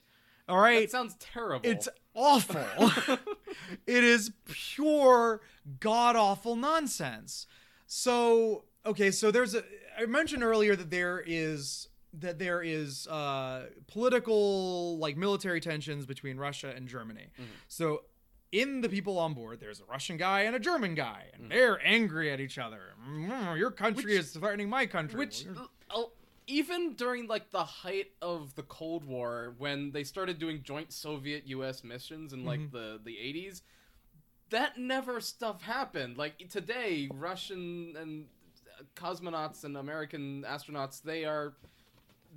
All 0.49 0.59
right. 0.59 0.81
That 0.81 0.91
sounds 0.91 1.15
terrible. 1.19 1.69
It's 1.69 1.87
awful. 2.13 2.91
it 3.87 4.03
is 4.03 4.31
pure 4.45 5.41
god 5.79 6.15
awful 6.15 6.55
nonsense. 6.55 7.47
So, 7.87 8.65
okay, 8.85 9.11
so 9.11 9.31
there's 9.31 9.55
a 9.55 9.63
I 9.97 10.05
mentioned 10.05 10.43
earlier 10.43 10.75
that 10.75 10.89
there 10.89 11.23
is 11.25 11.87
that 12.19 12.39
there 12.39 12.61
is 12.61 13.07
uh 13.07 13.67
political 13.87 14.97
like 14.97 15.17
military 15.17 15.61
tensions 15.61 16.05
between 16.05 16.37
Russia 16.37 16.73
and 16.75 16.87
Germany. 16.87 17.27
So 17.67 18.03
in 18.53 18.79
the 18.81 18.87
people 18.87 19.17
on 19.19 19.33
board, 19.33 19.59
there's 19.59 19.81
a 19.81 19.85
Russian 19.85 20.15
guy 20.15 20.41
and 20.43 20.55
a 20.55 20.59
German 20.59 20.93
guy, 20.95 21.25
and 21.33 21.51
they're 21.51 21.79
angry 21.85 22.31
at 22.31 22.39
each 22.39 22.57
other. 22.57 22.93
Mm, 23.05 23.57
Your 23.57 23.71
country 23.71 24.13
Which- 24.13 24.19
is 24.21 24.31
threatening 24.31 24.69
my 24.69 24.85
country. 24.85 25.17
Which, 25.17 25.45
Well, 25.53 25.69
uh, 25.89 26.03
even 26.47 26.93
during 26.93 27.27
like 27.27 27.49
the 27.51 27.63
height 27.65 28.11
of 28.21 28.53
the 28.55 28.63
Cold 28.63 29.05
War, 29.05 29.55
when 29.57 29.91
they 29.91 30.03
started 30.03 30.37
doing 30.39 30.61
joint 30.63 30.93
Soviet-U.S. 30.93 31.83
missions 31.83 32.31
in 32.31 32.45
like 32.45 32.59
Mm-hmm. 32.59 32.77
the 32.77 32.99
the 33.03 33.17
eighties, 33.17 33.63
that 34.49 34.77
never 34.77 35.19
stuff 35.19 35.61
happened. 35.63 36.17
Like 36.17 36.37
today, 36.49 37.09
Russian 37.11 37.95
and 37.99 38.25
uh, 38.79 38.83
cosmonauts 38.95 39.63
and 39.63 39.75
American 39.77 40.43
astronauts, 40.47 41.01
they 41.01 41.25
are 41.25 41.53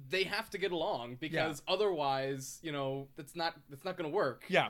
they 0.09 0.25
have 0.25 0.49
to 0.51 0.59
get 0.59 0.73
along 0.73 1.17
because 1.21 1.63
otherwise, 1.69 2.59
you 2.63 2.71
know, 2.73 3.09
it's 3.19 3.35
not 3.37 3.55
it's 3.73 3.85
not 3.85 3.97
going 3.99 4.09
to 4.11 4.15
work. 4.17 4.45
yeah. 4.49 4.69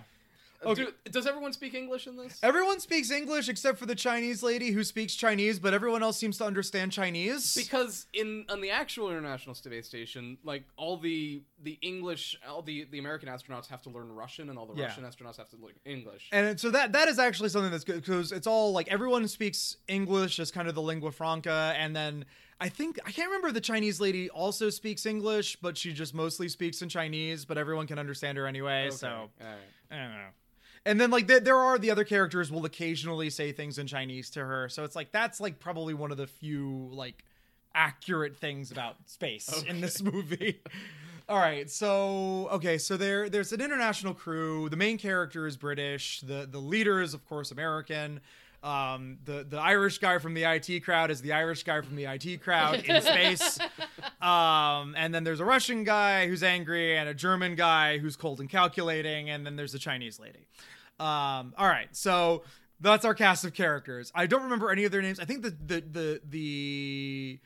Okay. 0.65 0.85
do- 0.85 1.11
does 1.11 1.27
everyone 1.27 1.53
speak 1.53 1.75
English 1.75 2.07
in 2.07 2.17
this? 2.17 2.39
Everyone 2.43 2.81
speaks 2.81 3.11
English 3.11 3.49
except 3.49 3.79
for 3.79 3.87
the 3.87 3.95
Chinese 3.95 4.43
lady 4.43 4.71
who 4.71 4.83
speaks 4.85 5.15
Chinese, 5.15 5.59
but 5.59 5.75
everyone 5.75 6.03
else 6.03 6.17
seems 6.19 6.39
to 6.39 6.45
understand 6.45 6.93
Chinese. 6.93 7.55
because 7.55 8.07
in 8.13 8.45
on 8.49 8.61
the 8.61 8.71
actual 8.71 9.11
international 9.11 9.55
space 9.55 9.87
station 9.87 10.39
like 10.45 10.65
all 10.77 10.97
the 10.97 11.43
the 11.63 11.79
english 11.83 12.39
all 12.49 12.63
the 12.63 12.85
the 12.91 12.99
american 12.99 13.29
astronauts 13.29 13.67
have 13.67 13.81
to 13.83 13.91
learn 13.91 14.11
russian 14.15 14.49
and 14.51 14.59
all 14.59 14.67
the 14.67 14.75
Yeah. 14.75 14.87
russian 14.87 15.05
astronauts 15.05 15.37
have 15.39 15.49
to 15.51 15.57
learn 15.57 15.73
english 15.85 16.29
and 16.33 16.59
so 16.61 16.71
that 16.71 16.93
that 16.93 17.09
is 17.09 17.19
actually 17.19 17.49
something 17.49 17.71
that's 17.71 17.85
good 17.85 17.97
because 18.03 18.33
it's 18.33 18.47
all 18.47 18.73
like 18.73 18.89
everyone 18.89 19.27
speaks 19.29 19.77
English 19.89 20.39
as 20.39 20.51
kind 20.51 20.69
of 20.69 20.75
the 20.75 20.83
lingua 20.83 21.13
franca, 21.13 21.75
and 21.77 21.95
then 21.95 22.25
I 22.61 22.69
think 22.71 22.99
I 23.05 23.11
can't 23.13 23.29
remember 23.29 23.53
the 23.53 23.61
Chinese 23.61 24.01
lady 24.01 24.31
also 24.31 24.71
speaks 24.71 25.05
English, 25.07 25.57
but 25.57 25.77
she 25.77 25.93
just 25.93 26.15
mostly 26.15 26.49
speaks 26.49 26.81
in 26.83 26.89
Chinese, 26.89 27.45
but 27.45 27.59
everyone 27.59 27.87
can 27.87 27.99
understand 27.99 28.39
her 28.39 28.47
anyway. 28.47 28.87
Okay, 28.87 28.97
So 28.97 29.31
right. 29.41 29.57
I 29.91 29.97
don't 29.97 30.11
know. 30.13 30.29
And 30.87 31.01
then 31.01 31.11
like 31.11 31.27
there, 31.27 31.41
there 31.41 31.57
are 31.57 31.79
the 31.79 31.91
other 31.91 32.05
characters 32.05 32.51
will 32.51 32.65
occasionally 32.65 33.29
say 33.29 33.51
things 33.51 33.77
in 33.77 33.89
Chinese 33.89 34.31
to 34.31 34.45
her, 34.45 34.69
so 34.69 34.85
it's 34.85 34.95
like 34.95 35.11
that's 35.11 35.41
like 35.41 35.59
probably 35.59 35.95
one 35.95 36.13
of 36.13 36.17
the 36.17 36.29
few 36.29 36.89
like 36.93 37.25
accurate 37.75 38.37
things 38.37 38.71
about 38.71 38.97
space 39.05 39.65
in 39.65 39.81
this 39.81 40.01
movie. 40.13 40.63
All 41.29 41.39
right, 41.39 41.69
so 41.69 42.49
okay, 42.53 42.79
so 42.79 42.97
there 42.97 43.29
there's 43.29 43.53
an 43.53 43.61
international 43.61 44.15
crew. 44.15 44.69
The 44.69 44.77
main 44.77 44.97
character 44.97 45.49
is 45.49 45.57
British. 45.57 46.21
The 46.21 46.49
the 46.49 46.61
leader 46.61 47.03
is 47.03 47.15
of 47.15 47.27
course 47.29 47.51
American. 47.51 48.21
Um, 48.63 49.19
the 49.25 49.45
the 49.49 49.59
Irish 49.59 49.99
guy 49.99 50.19
from 50.19 50.35
the 50.35 50.45
IT 50.45 50.85
crowd 50.85 51.11
is 51.11 51.21
the 51.21 51.33
Irish 51.33 51.65
guy 51.65 51.81
from 51.81 51.97
the 51.97 52.05
IT 52.05 52.43
crowd 52.43 52.85
in 52.85 53.03
space. 53.03 53.59
Um, 54.23 54.95
and 54.97 55.13
then 55.13 55.25
there's 55.25 55.41
a 55.41 55.45
Russian 55.45 55.83
guy 55.83 56.29
who's 56.29 56.45
angry, 56.45 56.97
and 56.97 57.09
a 57.09 57.15
German 57.15 57.57
guy 57.57 57.99
who's 57.99 58.15
cold 58.15 58.39
and 58.39 58.49
calculating, 58.49 59.31
and 59.31 59.45
then 59.45 59.57
there's 59.57 59.75
a 59.75 59.81
Chinese 59.81 60.21
lady. 60.21 60.47
Um, 60.99 61.55
all 61.59 61.69
right, 61.69 61.89
so 61.93 62.43
that's 62.81 63.05
our 63.05 63.15
cast 63.15 63.45
of 63.45 63.55
characters. 63.55 64.11
I 64.15 64.27
don't 64.27 64.43
remember 64.45 64.71
any 64.71 64.85
of 64.85 64.93
their 64.93 65.03
names. 65.03 65.21
I 65.21 65.25
think 65.25 65.43
the 65.43 65.51
the 65.51 65.81
the 65.81 66.21
the 66.29 67.39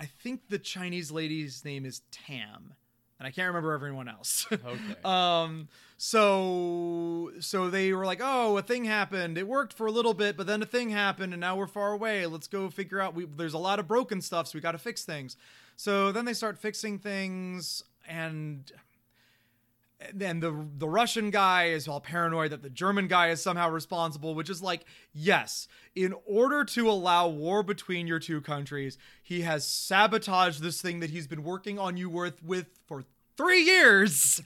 I 0.00 0.06
think 0.06 0.48
the 0.48 0.58
Chinese 0.58 1.10
lady's 1.10 1.64
name 1.64 1.84
is 1.86 2.02
Tam, 2.10 2.74
and 3.18 3.26
I 3.26 3.30
can't 3.30 3.48
remember 3.48 3.72
everyone 3.72 4.08
else. 4.08 4.46
Okay. 4.52 4.78
um. 5.04 5.68
So 6.00 7.32
so 7.40 7.70
they 7.70 7.92
were 7.92 8.06
like, 8.06 8.20
oh, 8.22 8.56
a 8.56 8.62
thing 8.62 8.84
happened. 8.84 9.36
It 9.36 9.48
worked 9.48 9.72
for 9.72 9.86
a 9.86 9.90
little 9.90 10.14
bit, 10.14 10.36
but 10.36 10.46
then 10.46 10.62
a 10.62 10.66
thing 10.66 10.90
happened, 10.90 11.32
and 11.32 11.40
now 11.40 11.56
we're 11.56 11.66
far 11.66 11.92
away. 11.92 12.24
Let's 12.26 12.46
go 12.46 12.70
figure 12.70 13.00
out. 13.00 13.14
We 13.14 13.24
there's 13.24 13.54
a 13.54 13.58
lot 13.58 13.78
of 13.78 13.88
broken 13.88 14.20
stuff, 14.20 14.46
so 14.48 14.52
we 14.56 14.60
got 14.60 14.72
to 14.72 14.78
fix 14.78 15.04
things. 15.04 15.36
So 15.76 16.12
then 16.12 16.24
they 16.24 16.34
start 16.34 16.58
fixing 16.58 16.98
things, 16.98 17.82
and 18.06 18.70
then 20.14 20.40
the 20.40 20.66
the 20.76 20.88
Russian 20.88 21.30
guy 21.30 21.66
is 21.66 21.88
all 21.88 22.00
paranoid 22.00 22.52
that 22.52 22.62
the 22.62 22.70
German 22.70 23.08
guy 23.08 23.30
is 23.30 23.42
somehow 23.42 23.70
responsible, 23.70 24.34
which 24.34 24.50
is 24.50 24.62
like, 24.62 24.84
yes, 25.12 25.66
in 25.94 26.14
order 26.24 26.64
to 26.64 26.88
allow 26.88 27.28
war 27.28 27.62
between 27.62 28.06
your 28.06 28.20
two 28.20 28.40
countries, 28.40 28.96
he 29.22 29.42
has 29.42 29.66
sabotaged 29.66 30.62
this 30.62 30.80
thing 30.80 31.00
that 31.00 31.10
he's 31.10 31.26
been 31.26 31.42
working 31.42 31.78
on 31.78 31.96
you 31.96 32.08
with 32.08 32.42
with 32.42 32.66
for 32.86 33.04
three 33.38 33.62
years 33.62 34.42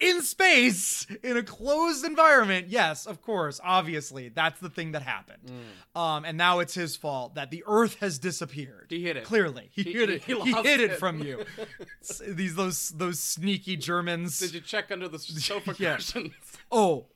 in 0.00 0.22
space 0.22 1.06
in 1.22 1.36
a 1.36 1.42
closed 1.44 2.04
environment. 2.04 2.66
Yes, 2.68 3.06
of 3.06 3.22
course, 3.22 3.60
obviously, 3.62 4.30
that's 4.30 4.58
the 4.60 4.70
thing 4.70 4.92
that 4.92 5.02
happened. 5.02 5.50
Um, 5.94 6.24
and 6.24 6.36
now 6.36 6.58
it's 6.58 6.74
his 6.74 6.96
fault 6.96 7.36
that 7.36 7.50
the 7.52 7.62
Earth 7.66 7.98
has 8.00 8.18
disappeared. 8.18 8.86
He 8.88 9.02
hid 9.04 9.16
it. 9.18 9.24
Clearly, 9.24 9.68
he, 9.72 9.82
He- 9.84 9.92
hid 9.92 10.10
it. 10.10 10.24
he 10.24 10.34
He, 10.40 10.52
hid 10.52 10.80
it 10.80 10.92
it. 10.92 10.98
from 10.98 11.20
you. 11.22 11.44
These 12.26 12.56
those 12.56 12.88
those 12.90 13.20
sneaky 13.20 13.76
Germans. 13.76 14.38
did 14.40 14.54
you 14.54 14.60
check 14.60 14.90
under 14.90 15.06
the 15.06 15.18
sofa 15.20 15.76
Yeah. 15.78 15.96
cushions 15.96 16.32
Oh, 16.72 17.06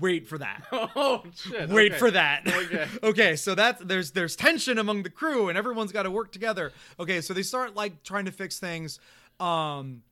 wait 0.00 0.26
for 0.26 0.38
that. 0.38 0.64
oh 0.72 1.22
shit 1.36 1.68
Wait 1.68 1.92
okay. 1.92 1.98
for 2.00 2.10
that. 2.10 2.46
Okay. 2.48 2.86
okay, 3.04 3.36
so 3.36 3.54
that's 3.54 3.80
there's 3.84 4.10
there's 4.10 4.34
tension 4.34 4.76
among 4.78 5.04
the 5.04 5.10
crew 5.10 5.48
and 5.48 5.56
everyone's 5.56 5.92
got 5.92 6.02
to 6.02 6.10
work 6.10 6.32
together. 6.32 6.72
Okay, 6.98 7.20
so 7.20 7.32
they 7.32 7.44
start 7.44 7.76
like 7.76 8.02
trying 8.02 8.24
to 8.24 8.32
fix 8.32 8.58
things. 8.58 8.98
Um 9.38 10.02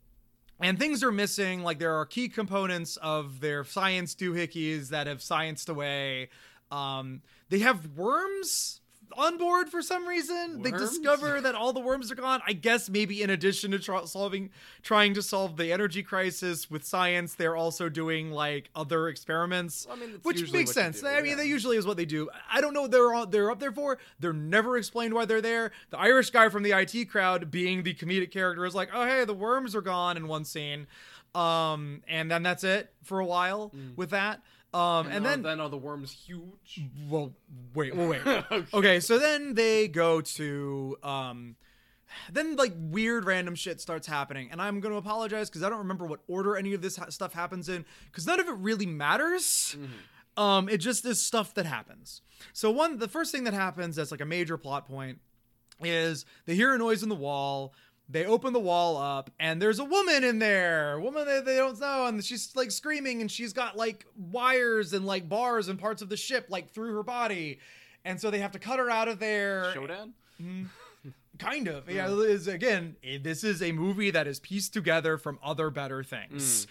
and 0.60 0.78
things 0.78 1.02
are 1.02 1.12
missing 1.12 1.62
like 1.62 1.78
there 1.78 1.94
are 1.94 2.06
key 2.06 2.28
components 2.28 2.96
of 2.98 3.40
their 3.40 3.64
science 3.64 4.14
doohickeys 4.14 4.88
that 4.88 5.06
have 5.06 5.18
scienced 5.18 5.68
away. 5.68 6.28
Um 6.70 7.22
they 7.48 7.60
have 7.60 7.86
worms 7.96 8.79
on 9.16 9.38
board 9.38 9.68
for 9.68 9.82
some 9.82 10.06
reason. 10.06 10.62
They 10.62 10.70
discover 10.78 11.40
that 11.40 11.54
all 11.54 11.72
the 11.72 11.80
worms 11.80 12.10
are 12.10 12.14
gone. 12.14 12.40
I 12.46 12.52
guess 12.52 12.88
maybe 12.88 13.22
in 13.22 13.30
addition 13.30 13.70
to 13.72 13.78
tr- 13.78 14.06
solving, 14.06 14.50
trying 14.82 15.14
to 15.14 15.22
solve 15.22 15.56
the 15.56 15.72
energy 15.72 16.02
crisis 16.02 16.70
with 16.70 16.84
science, 16.84 17.34
they're 17.34 17.56
also 17.56 17.88
doing 17.88 18.30
like 18.30 18.70
other 18.74 19.08
experiments, 19.08 19.86
I 19.90 19.96
mean, 19.96 20.18
which 20.22 20.52
makes 20.52 20.72
sense. 20.72 21.00
do, 21.00 21.08
I 21.08 21.22
mean, 21.22 21.36
that 21.36 21.46
usually 21.46 21.76
is 21.76 21.86
what 21.86 21.96
they 21.96 22.04
do. 22.04 22.28
I 22.52 22.60
don't 22.60 22.74
know 22.74 22.82
what 22.82 22.90
they're 22.90 23.12
all, 23.12 23.26
they're 23.26 23.50
up 23.50 23.60
there 23.60 23.72
for. 23.72 23.98
They're 24.18 24.32
never 24.32 24.76
explained 24.76 25.14
why 25.14 25.24
they're 25.24 25.40
there. 25.40 25.72
The 25.90 25.98
Irish 25.98 26.30
guy 26.30 26.48
from 26.48 26.62
the 26.62 26.72
IT 26.72 27.10
crowd, 27.10 27.50
being 27.50 27.82
the 27.82 27.94
comedic 27.94 28.30
character, 28.30 28.64
is 28.64 28.74
like, 28.74 28.90
"Oh 28.92 29.04
hey, 29.04 29.24
the 29.24 29.34
worms 29.34 29.74
are 29.74 29.80
gone" 29.82 30.16
in 30.16 30.28
one 30.28 30.44
scene, 30.44 30.86
um, 31.34 32.02
and 32.08 32.30
then 32.30 32.42
that's 32.42 32.64
it 32.64 32.92
for 33.02 33.20
a 33.20 33.26
while 33.26 33.72
with 33.96 34.10
that. 34.10 34.42
Um, 34.72 35.06
and, 35.08 35.26
are- 35.26 35.30
then 35.30 35.42
then 35.42 35.60
are 35.60 35.68
the 35.68 35.76
worms 35.78 36.12
huge? 36.12 36.80
well, 37.08 37.32
wait, 37.74 37.94
well, 37.94 38.08
wait. 38.08 38.22
Okay. 38.26 38.64
okay, 38.74 39.00
so 39.00 39.18
then 39.18 39.54
they 39.54 39.88
go 39.88 40.20
to 40.20 40.96
um 41.02 41.56
then 42.32 42.56
like 42.56 42.72
weird 42.76 43.24
random 43.24 43.54
shit 43.54 43.80
starts 43.80 44.04
happening 44.04 44.48
and 44.50 44.60
i'm 44.60 44.80
going 44.80 44.90
to 44.92 44.98
apologize 44.98 45.48
because 45.48 45.62
i 45.62 45.68
don't 45.68 45.78
remember 45.78 46.04
what 46.06 46.18
order 46.26 46.56
any 46.56 46.74
of 46.74 46.82
this 46.82 46.96
ha- 46.96 47.08
stuff 47.08 47.32
happens 47.32 47.68
in 47.68 47.84
because 48.06 48.26
none 48.26 48.40
of 48.40 48.48
it 48.48 48.54
really 48.56 48.84
matters 48.86 49.76
um 50.36 50.68
it 50.68 50.78
just 50.78 51.04
is 51.04 51.22
stuff 51.22 51.54
that 51.54 51.66
happens 51.66 52.20
so 52.52 52.68
one 52.68 52.98
the 52.98 53.06
first 53.06 53.30
thing 53.30 53.44
that 53.44 53.54
happens 53.54 53.94
that's 53.94 54.10
like 54.10 54.20
a 54.20 54.24
major 54.26 54.58
plot 54.58 54.88
point 54.88 55.20
is 55.84 56.24
they 56.46 56.56
hear 56.56 56.74
a 56.74 56.78
noise 56.78 57.04
in 57.04 57.08
the 57.08 57.14
wall 57.14 57.74
they 58.12 58.24
open 58.26 58.52
the 58.52 58.58
wall 58.60 58.96
up 58.96 59.30
and 59.38 59.62
there's 59.62 59.78
a 59.78 59.84
woman 59.84 60.24
in 60.24 60.38
there. 60.40 60.94
A 60.94 61.00
woman 61.00 61.26
that 61.26 61.44
they 61.44 61.56
don't 61.56 61.78
know 61.78 62.06
and 62.06 62.24
she's 62.24 62.54
like 62.56 62.70
screaming 62.72 63.20
and 63.20 63.30
she's 63.30 63.52
got 63.52 63.76
like 63.76 64.04
wires 64.16 64.92
and 64.92 65.06
like 65.06 65.28
bars 65.28 65.68
and 65.68 65.78
parts 65.78 66.02
of 66.02 66.08
the 66.08 66.16
ship 66.16 66.46
like 66.48 66.70
through 66.70 66.94
her 66.94 67.02
body. 67.04 67.58
And 68.04 68.20
so 68.20 68.30
they 68.30 68.38
have 68.40 68.52
to 68.52 68.58
cut 68.58 68.78
her 68.78 68.90
out 68.90 69.08
of 69.08 69.18
there. 69.20 69.72
Shodan? 69.76 70.12
kind 71.38 71.68
of. 71.68 71.88
Yeah 71.88 72.08
is 72.10 72.48
again 72.48 72.96
it- 73.02 73.22
this 73.24 73.44
is 73.44 73.62
a 73.62 73.72
movie 73.72 74.10
that 74.10 74.26
is 74.26 74.40
pieced 74.40 74.72
together 74.74 75.16
from 75.16 75.38
other 75.42 75.70
better 75.70 76.02
things. 76.02 76.66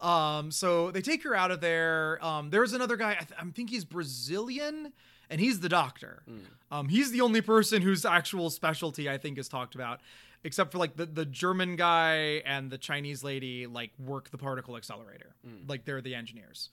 Um 0.00 0.50
so 0.50 0.90
they 0.90 1.02
take 1.02 1.22
her 1.24 1.34
out 1.34 1.50
of 1.50 1.60
there. 1.60 2.24
Um 2.24 2.50
there's 2.50 2.72
another 2.72 2.96
guy 2.96 3.12
I, 3.12 3.24
th- 3.24 3.38
I 3.40 3.44
think 3.50 3.70
he's 3.70 3.84
brazilian 3.84 4.92
and 5.28 5.40
he's 5.40 5.60
the 5.60 5.68
doctor. 5.68 6.22
Um 6.70 6.88
he's 6.88 7.10
the 7.10 7.20
only 7.20 7.40
person 7.40 7.82
whose 7.82 8.04
actual 8.04 8.48
specialty 8.50 9.10
i 9.10 9.18
think 9.18 9.38
is 9.38 9.48
talked 9.48 9.74
about 9.74 10.00
except 10.44 10.70
for 10.72 10.78
like 10.78 10.96
the, 10.96 11.06
the 11.06 11.24
german 11.24 11.74
guy 11.76 12.42
and 12.44 12.70
the 12.70 12.78
chinese 12.78 13.24
lady 13.24 13.66
like 13.66 13.90
work 13.98 14.30
the 14.30 14.38
particle 14.38 14.76
accelerator. 14.76 15.34
Like 15.66 15.84
they're 15.84 16.00
the 16.02 16.14
engineers. 16.14 16.68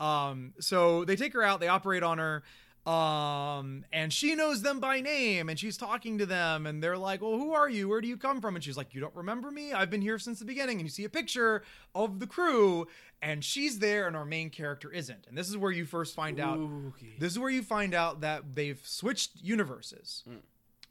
Um 0.00 0.54
so 0.60 1.04
they 1.04 1.16
take 1.16 1.32
her 1.34 1.42
out 1.42 1.60
they 1.60 1.68
operate 1.68 2.02
on 2.02 2.18
her 2.18 2.42
um 2.90 3.84
and 3.92 4.12
she 4.12 4.34
knows 4.36 4.62
them 4.62 4.78
by 4.78 5.00
name 5.00 5.48
and 5.48 5.58
she's 5.58 5.76
talking 5.76 6.18
to 6.18 6.26
them 6.26 6.66
and 6.66 6.80
they're 6.82 6.96
like 6.96 7.20
well 7.20 7.32
who 7.36 7.52
are 7.52 7.68
you? 7.68 7.88
Where 7.88 8.00
do 8.00 8.06
you 8.08 8.16
come 8.16 8.40
from? 8.40 8.54
And 8.54 8.62
she's 8.64 8.76
like 8.76 8.94
you 8.94 9.00
don't 9.00 9.14
remember 9.16 9.50
me? 9.50 9.72
I've 9.72 9.90
been 9.90 10.02
here 10.02 10.18
since 10.18 10.38
the 10.38 10.44
beginning 10.44 10.78
and 10.78 10.86
you 10.86 10.90
see 10.90 11.04
a 11.04 11.08
picture 11.08 11.62
of 11.94 12.20
the 12.20 12.26
crew 12.26 12.86
and 13.20 13.42
she's 13.44 13.80
there 13.80 14.06
and 14.06 14.14
our 14.14 14.24
main 14.26 14.50
character 14.50 14.92
isn't. 14.92 15.26
And 15.26 15.36
this 15.36 15.48
is 15.48 15.56
where 15.56 15.72
you 15.72 15.84
first 15.84 16.14
find 16.14 16.38
out 16.38 16.58
Spooky. 16.58 17.16
this 17.18 17.32
is 17.32 17.38
where 17.38 17.50
you 17.50 17.62
find 17.62 17.92
out 17.94 18.20
that 18.20 18.54
they've 18.54 18.80
switched 18.84 19.30
universes. 19.42 20.22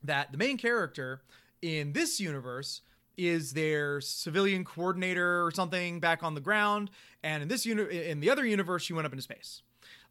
That 0.04 0.32
the 0.34 0.38
main 0.38 0.58
character 0.58 1.22
in 1.62 1.94
this 1.94 2.20
universe 2.20 2.82
is 3.18 3.54
their 3.54 4.02
civilian 4.02 4.64
coordinator 4.66 5.46
or 5.46 5.52
something 5.52 6.00
back 6.00 6.24
on 6.24 6.36
the 6.36 6.42
ground 6.42 6.90
and 7.24 7.44
in 7.44 7.50
this 7.50 7.66
uni- 7.66 8.10
in 8.10 8.20
the 8.20 8.30
other 8.30 8.46
universe 8.46 8.84
she 8.84 8.94
went 8.94 9.06
up 9.06 9.14
into 9.14 9.22
space. 9.22 9.62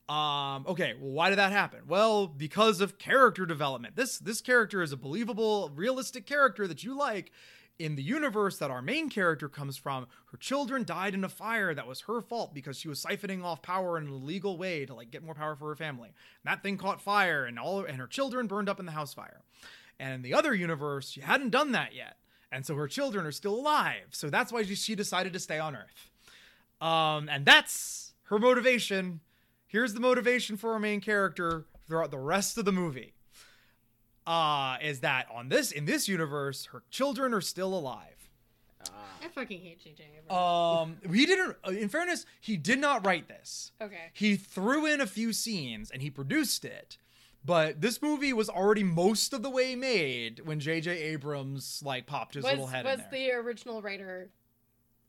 Um 0.08 0.66
okay 0.66 0.94
well 0.98 1.12
why 1.12 1.30
did 1.30 1.38
that 1.38 1.52
happen? 1.52 1.80
Well 1.86 2.26
because 2.26 2.80
of 2.80 2.98
character 2.98 3.46
development. 3.46 3.96
This 3.96 4.18
this 4.18 4.40
character 4.40 4.82
is 4.82 4.92
a 4.92 4.96
believable 4.96 5.70
realistic 5.74 6.26
character 6.26 6.66
that 6.66 6.84
you 6.84 6.96
like 6.96 7.30
in 7.78 7.96
the 7.96 8.02
universe 8.02 8.58
that 8.58 8.70
our 8.70 8.82
main 8.82 9.08
character 9.08 9.48
comes 9.48 9.76
from. 9.76 10.06
Her 10.30 10.36
children 10.36 10.84
died 10.84 11.14
in 11.14 11.24
a 11.24 11.28
fire 11.28 11.74
that 11.74 11.86
was 11.86 12.02
her 12.02 12.20
fault 12.20 12.54
because 12.54 12.78
she 12.78 12.88
was 12.88 13.02
siphoning 13.02 13.42
off 13.42 13.62
power 13.62 13.98
in 13.98 14.06
an 14.06 14.12
illegal 14.12 14.56
way 14.56 14.86
to 14.86 14.94
like 14.94 15.10
get 15.10 15.24
more 15.24 15.34
power 15.34 15.56
for 15.56 15.68
her 15.68 15.74
family. 15.74 16.08
And 16.08 16.52
that 16.52 16.62
thing 16.62 16.76
caught 16.76 17.00
fire 17.00 17.44
and 17.44 17.58
all 17.58 17.84
and 17.84 17.98
her 17.98 18.06
children 18.06 18.46
burned 18.46 18.68
up 18.68 18.78
in 18.78 18.86
the 18.86 18.92
house 18.92 19.14
fire 19.14 19.40
and 19.98 20.12
in 20.14 20.22
the 20.22 20.34
other 20.34 20.54
universe 20.54 21.10
she 21.10 21.20
hadn't 21.20 21.50
done 21.50 21.72
that 21.72 21.94
yet 21.94 22.16
and 22.52 22.64
so 22.64 22.74
her 22.76 22.88
children 22.88 23.26
are 23.26 23.32
still 23.32 23.54
alive 23.54 24.06
so 24.10 24.28
that's 24.30 24.52
why 24.52 24.62
she- 24.62 24.94
decided 24.94 25.32
to 25.32 25.38
stay 25.40 25.58
on 25.58 25.74
earth 25.76 26.10
um, 26.80 27.28
and 27.30 27.46
that's 27.46 28.12
her 28.24 28.38
motivation. 28.38 29.20
Here's 29.66 29.94
the 29.94 30.00
motivation 30.00 30.56
for 30.56 30.72
our 30.72 30.78
main 30.78 31.00
character 31.00 31.64
throughout 31.86 32.10
the 32.10 32.18
rest 32.18 32.58
of 32.58 32.64
the 32.64 32.72
movie. 32.72 33.14
Uh, 34.26 34.76
is 34.82 35.00
that 35.00 35.26
on 35.32 35.48
this 35.48 35.70
in 35.72 35.84
this 35.84 36.08
universe, 36.08 36.66
her 36.72 36.82
children 36.90 37.34
are 37.34 37.40
still 37.40 37.74
alive. 37.74 38.30
I 39.22 39.28
fucking 39.28 39.60
hate 39.62 39.82
J.J. 39.82 40.04
Um, 40.28 40.98
he 41.10 41.24
didn't. 41.24 41.56
In 41.66 41.88
fairness, 41.88 42.26
he 42.40 42.56
did 42.58 42.78
not 42.78 43.06
write 43.06 43.28
this. 43.28 43.72
okay. 43.80 44.10
He 44.12 44.36
threw 44.36 44.84
in 44.84 45.00
a 45.00 45.06
few 45.06 45.32
scenes 45.32 45.90
and 45.90 46.02
he 46.02 46.10
produced 46.10 46.64
it. 46.64 46.98
But 47.44 47.80
this 47.80 48.00
movie 48.00 48.32
was 48.32 48.48
already 48.48 48.82
most 48.82 49.32
of 49.34 49.42
the 49.42 49.50
way 49.50 49.76
made 49.76 50.40
when 50.46 50.60
J.J. 50.60 50.90
Abrams 50.90 51.82
like 51.84 52.06
popped 52.06 52.34
his 52.34 52.44
Was 52.44 52.52
little 52.52 52.66
head 52.66 52.84
was 52.86 52.94
in 52.94 53.00
there. 53.00 53.10
the 53.10 53.32
original 53.32 53.82
writer 53.82 54.30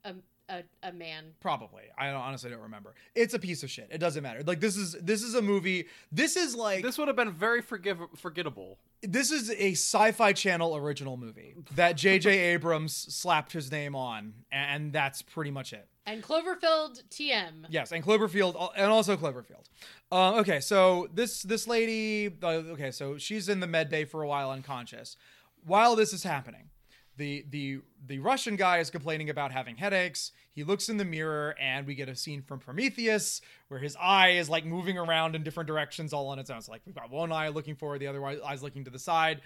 a 0.03 0.15
a, 0.49 0.63
a 0.83 0.91
man? 0.91 1.33
Probably. 1.41 1.83
I 1.97 2.11
don't, 2.11 2.21
honestly 2.21 2.49
don't 2.49 2.61
remember. 2.61 2.93
It's 3.15 3.33
a 3.33 3.39
piece 3.39 3.63
of 3.63 3.69
shit. 3.69 3.87
It 3.91 3.97
doesn't 3.97 4.21
matter. 4.21 4.43
Like 4.43 4.59
this 4.59 4.77
is 4.77 4.93
this 5.01 5.23
is 5.23 5.35
a 5.35 5.41
movie. 5.41 5.87
This 6.11 6.35
is 6.35 6.55
like 6.55 6.77
this, 6.77 6.89
This 6.89 6.97
would 6.97 7.07
have 7.07 7.17
been 7.17 7.31
very 7.31 7.61
forgive 7.61 7.99
forgettable. 8.15 8.77
This 9.01 9.31
is 9.31 9.51
a 9.51 9.71
sci-fi 9.71 10.33
channel 10.33 10.75
original 10.75 11.17
movie 11.17 11.55
that 11.75 11.97
J.J. 11.97 12.29
Abrams 12.53 12.95
slapped 12.95 13.51
his 13.51 13.71
name 13.71 13.95
on, 13.95 14.33
and 14.51 14.91
that's 14.93 15.21
pretty 15.21 15.51
much 15.51 15.73
it. 15.73 15.87
And 16.07 16.21
Cloverfield 16.23 17.03
TM. 17.09 17.65
Yes, 17.69 17.91
and 17.91 18.03
Cloverfield, 18.03 18.69
and 18.75 18.91
also 18.91 19.17
Cloverfield. 19.17 19.65
Uh, 20.11 20.35
okay, 20.35 20.59
so 20.59 21.07
this 21.13 21.41
this 21.43 21.67
lady, 21.67 22.35
uh, 22.43 22.47
okay, 22.47 22.91
so 22.91 23.17
she's 23.17 23.49
in 23.49 23.59
the 23.59 23.67
med 23.67 23.89
bay 23.89 24.05
for 24.05 24.21
a 24.21 24.27
while, 24.27 24.51
unconscious. 24.51 25.17
While 25.65 25.95
this 25.95 26.13
is 26.13 26.23
happening, 26.23 26.69
the 27.17 27.45
the 27.49 27.79
the 28.07 28.19
Russian 28.19 28.55
guy 28.55 28.79
is 28.79 28.89
complaining 28.89 29.29
about 29.29 29.51
having 29.51 29.77
headaches. 29.77 30.31
He 30.51 30.63
looks 30.63 30.89
in 30.89 30.97
the 30.97 31.05
mirror, 31.05 31.55
and 31.59 31.85
we 31.85 31.95
get 31.95 32.07
a 32.07 32.15
scene 32.15 32.41
from 32.41 32.59
Prometheus 32.59 33.41
where 33.67 33.79
his 33.79 33.97
eye 33.99 34.31
is 34.31 34.49
like 34.49 34.65
moving 34.65 34.97
around 34.97 35.35
in 35.35 35.43
different 35.43 35.67
directions 35.67 36.13
all 36.13 36.27
on 36.27 36.39
its 36.39 36.49
own. 36.49 36.57
It's 36.57 36.69
like 36.69 36.81
we've 36.85 36.95
got 36.95 37.09
one 37.09 37.31
eye 37.31 37.49
looking 37.49 37.75
forward, 37.75 37.99
the 37.99 38.07
other 38.07 38.25
eye's 38.25 38.63
looking 38.63 38.83
to 38.85 38.91
the 38.91 38.99
side. 38.99 39.41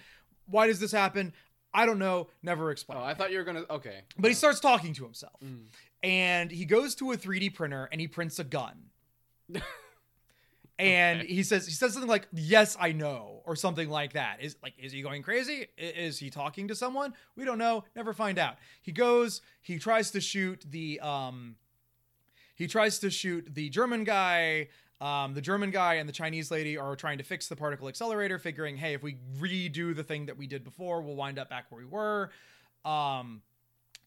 Why 0.45 0.67
does 0.67 0.79
this 0.79 0.91
happen? 0.91 1.33
I 1.73 1.85
don't 1.85 1.99
know. 1.99 2.27
Never 2.41 2.71
explained. 2.71 3.01
Oh, 3.03 3.05
I 3.05 3.13
thought 3.13 3.31
you 3.31 3.37
were 3.37 3.43
gonna. 3.43 3.65
Okay, 3.69 4.01
But 4.17 4.29
he 4.29 4.35
starts 4.35 4.59
talking 4.59 4.93
to 4.93 5.03
himself. 5.03 5.39
Mm. 5.43 5.65
And 6.01 6.51
he 6.51 6.65
goes 6.65 6.95
to 6.95 7.11
a 7.11 7.17
3D 7.17 7.53
printer 7.53 7.89
and 7.91 7.99
he 8.01 8.07
prints 8.07 8.39
a 8.39 8.43
gun. 8.43 8.89
and 10.79 11.21
he 11.21 11.43
says 11.43 11.65
he 11.65 11.73
says 11.73 11.93
something 11.93 12.09
like, 12.09 12.27
"Yes, 12.31 12.77
I 12.79 12.93
know," 12.93 13.41
or 13.45 13.55
something 13.55 13.89
like 13.89 14.13
that. 14.13 14.41
Is 14.41 14.55
like 14.63 14.73
is 14.77 14.91
he 14.91 15.01
going 15.01 15.21
crazy? 15.21 15.67
Is 15.77 16.17
he 16.17 16.29
talking 16.29 16.69
to 16.69 16.75
someone? 16.75 17.13
We 17.35 17.45
don't 17.45 17.57
know. 17.57 17.83
Never 17.95 18.13
find 18.13 18.39
out. 18.39 18.55
He 18.81 18.91
goes, 18.91 19.41
he 19.61 19.77
tries 19.77 20.11
to 20.11 20.21
shoot 20.21 20.65
the 20.67 20.99
um 21.01 21.57
he 22.55 22.67
tries 22.67 22.99
to 22.99 23.09
shoot 23.09 23.47
the 23.53 23.69
German 23.69 24.03
guy. 24.03 24.69
Um, 25.01 25.33
the 25.33 25.41
German 25.41 25.71
guy 25.71 25.95
and 25.95 26.09
the 26.09 26.13
Chinese 26.13 26.51
lady 26.51 26.77
are 26.77 26.93
trying 26.95 27.19
to 27.19 27.23
fix 27.23 27.47
the 27.47 27.55
particle 27.55 27.87
accelerator, 27.87 28.37
figuring, 28.37 28.75
hey, 28.75 28.93
if 28.93 29.01
we 29.01 29.15
redo 29.39 29.95
the 29.95 30.03
thing 30.03 30.25
that 30.25 30.37
we 30.37 30.45
did 30.45 30.65
before, 30.65 31.01
we'll 31.01 31.15
wind 31.15 31.39
up 31.39 31.49
back 31.49 31.67
where 31.69 31.79
we 31.79 31.87
were. 31.87 32.31
Um, 32.83 33.41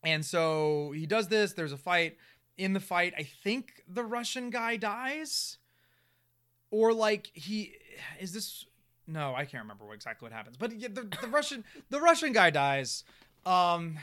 and 0.04 0.22
so 0.22 0.92
he 0.94 1.06
does 1.06 1.28
this. 1.28 1.54
There's 1.54 1.72
a 1.72 1.78
fight. 1.78 2.18
In 2.58 2.74
the 2.74 2.80
fight, 2.80 3.14
I 3.16 3.22
think 3.22 3.82
the 3.88 4.04
Russian 4.04 4.50
guy 4.50 4.76
dies. 4.76 5.56
Or 6.72 6.92
like 6.92 7.30
he 7.32 7.74
is 8.18 8.32
this 8.32 8.64
no, 9.06 9.34
I 9.34 9.44
can't 9.44 9.62
remember 9.62 9.84
what, 9.84 9.94
exactly 9.94 10.26
what 10.26 10.32
happens. 10.32 10.56
But 10.56 10.78
yeah, 10.78 10.88
the, 10.92 11.02
the 11.20 11.28
Russian 11.28 11.62
the 11.90 12.00
Russian 12.00 12.32
guy 12.32 12.50
dies. 12.50 13.04
Um 13.46 13.98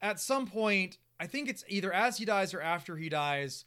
at 0.00 0.18
some 0.18 0.48
point, 0.48 0.98
I 1.20 1.28
think 1.28 1.48
it's 1.48 1.64
either 1.68 1.92
as 1.92 2.18
he 2.18 2.24
dies 2.24 2.52
or 2.54 2.60
after 2.60 2.96
he 2.96 3.08
dies, 3.08 3.64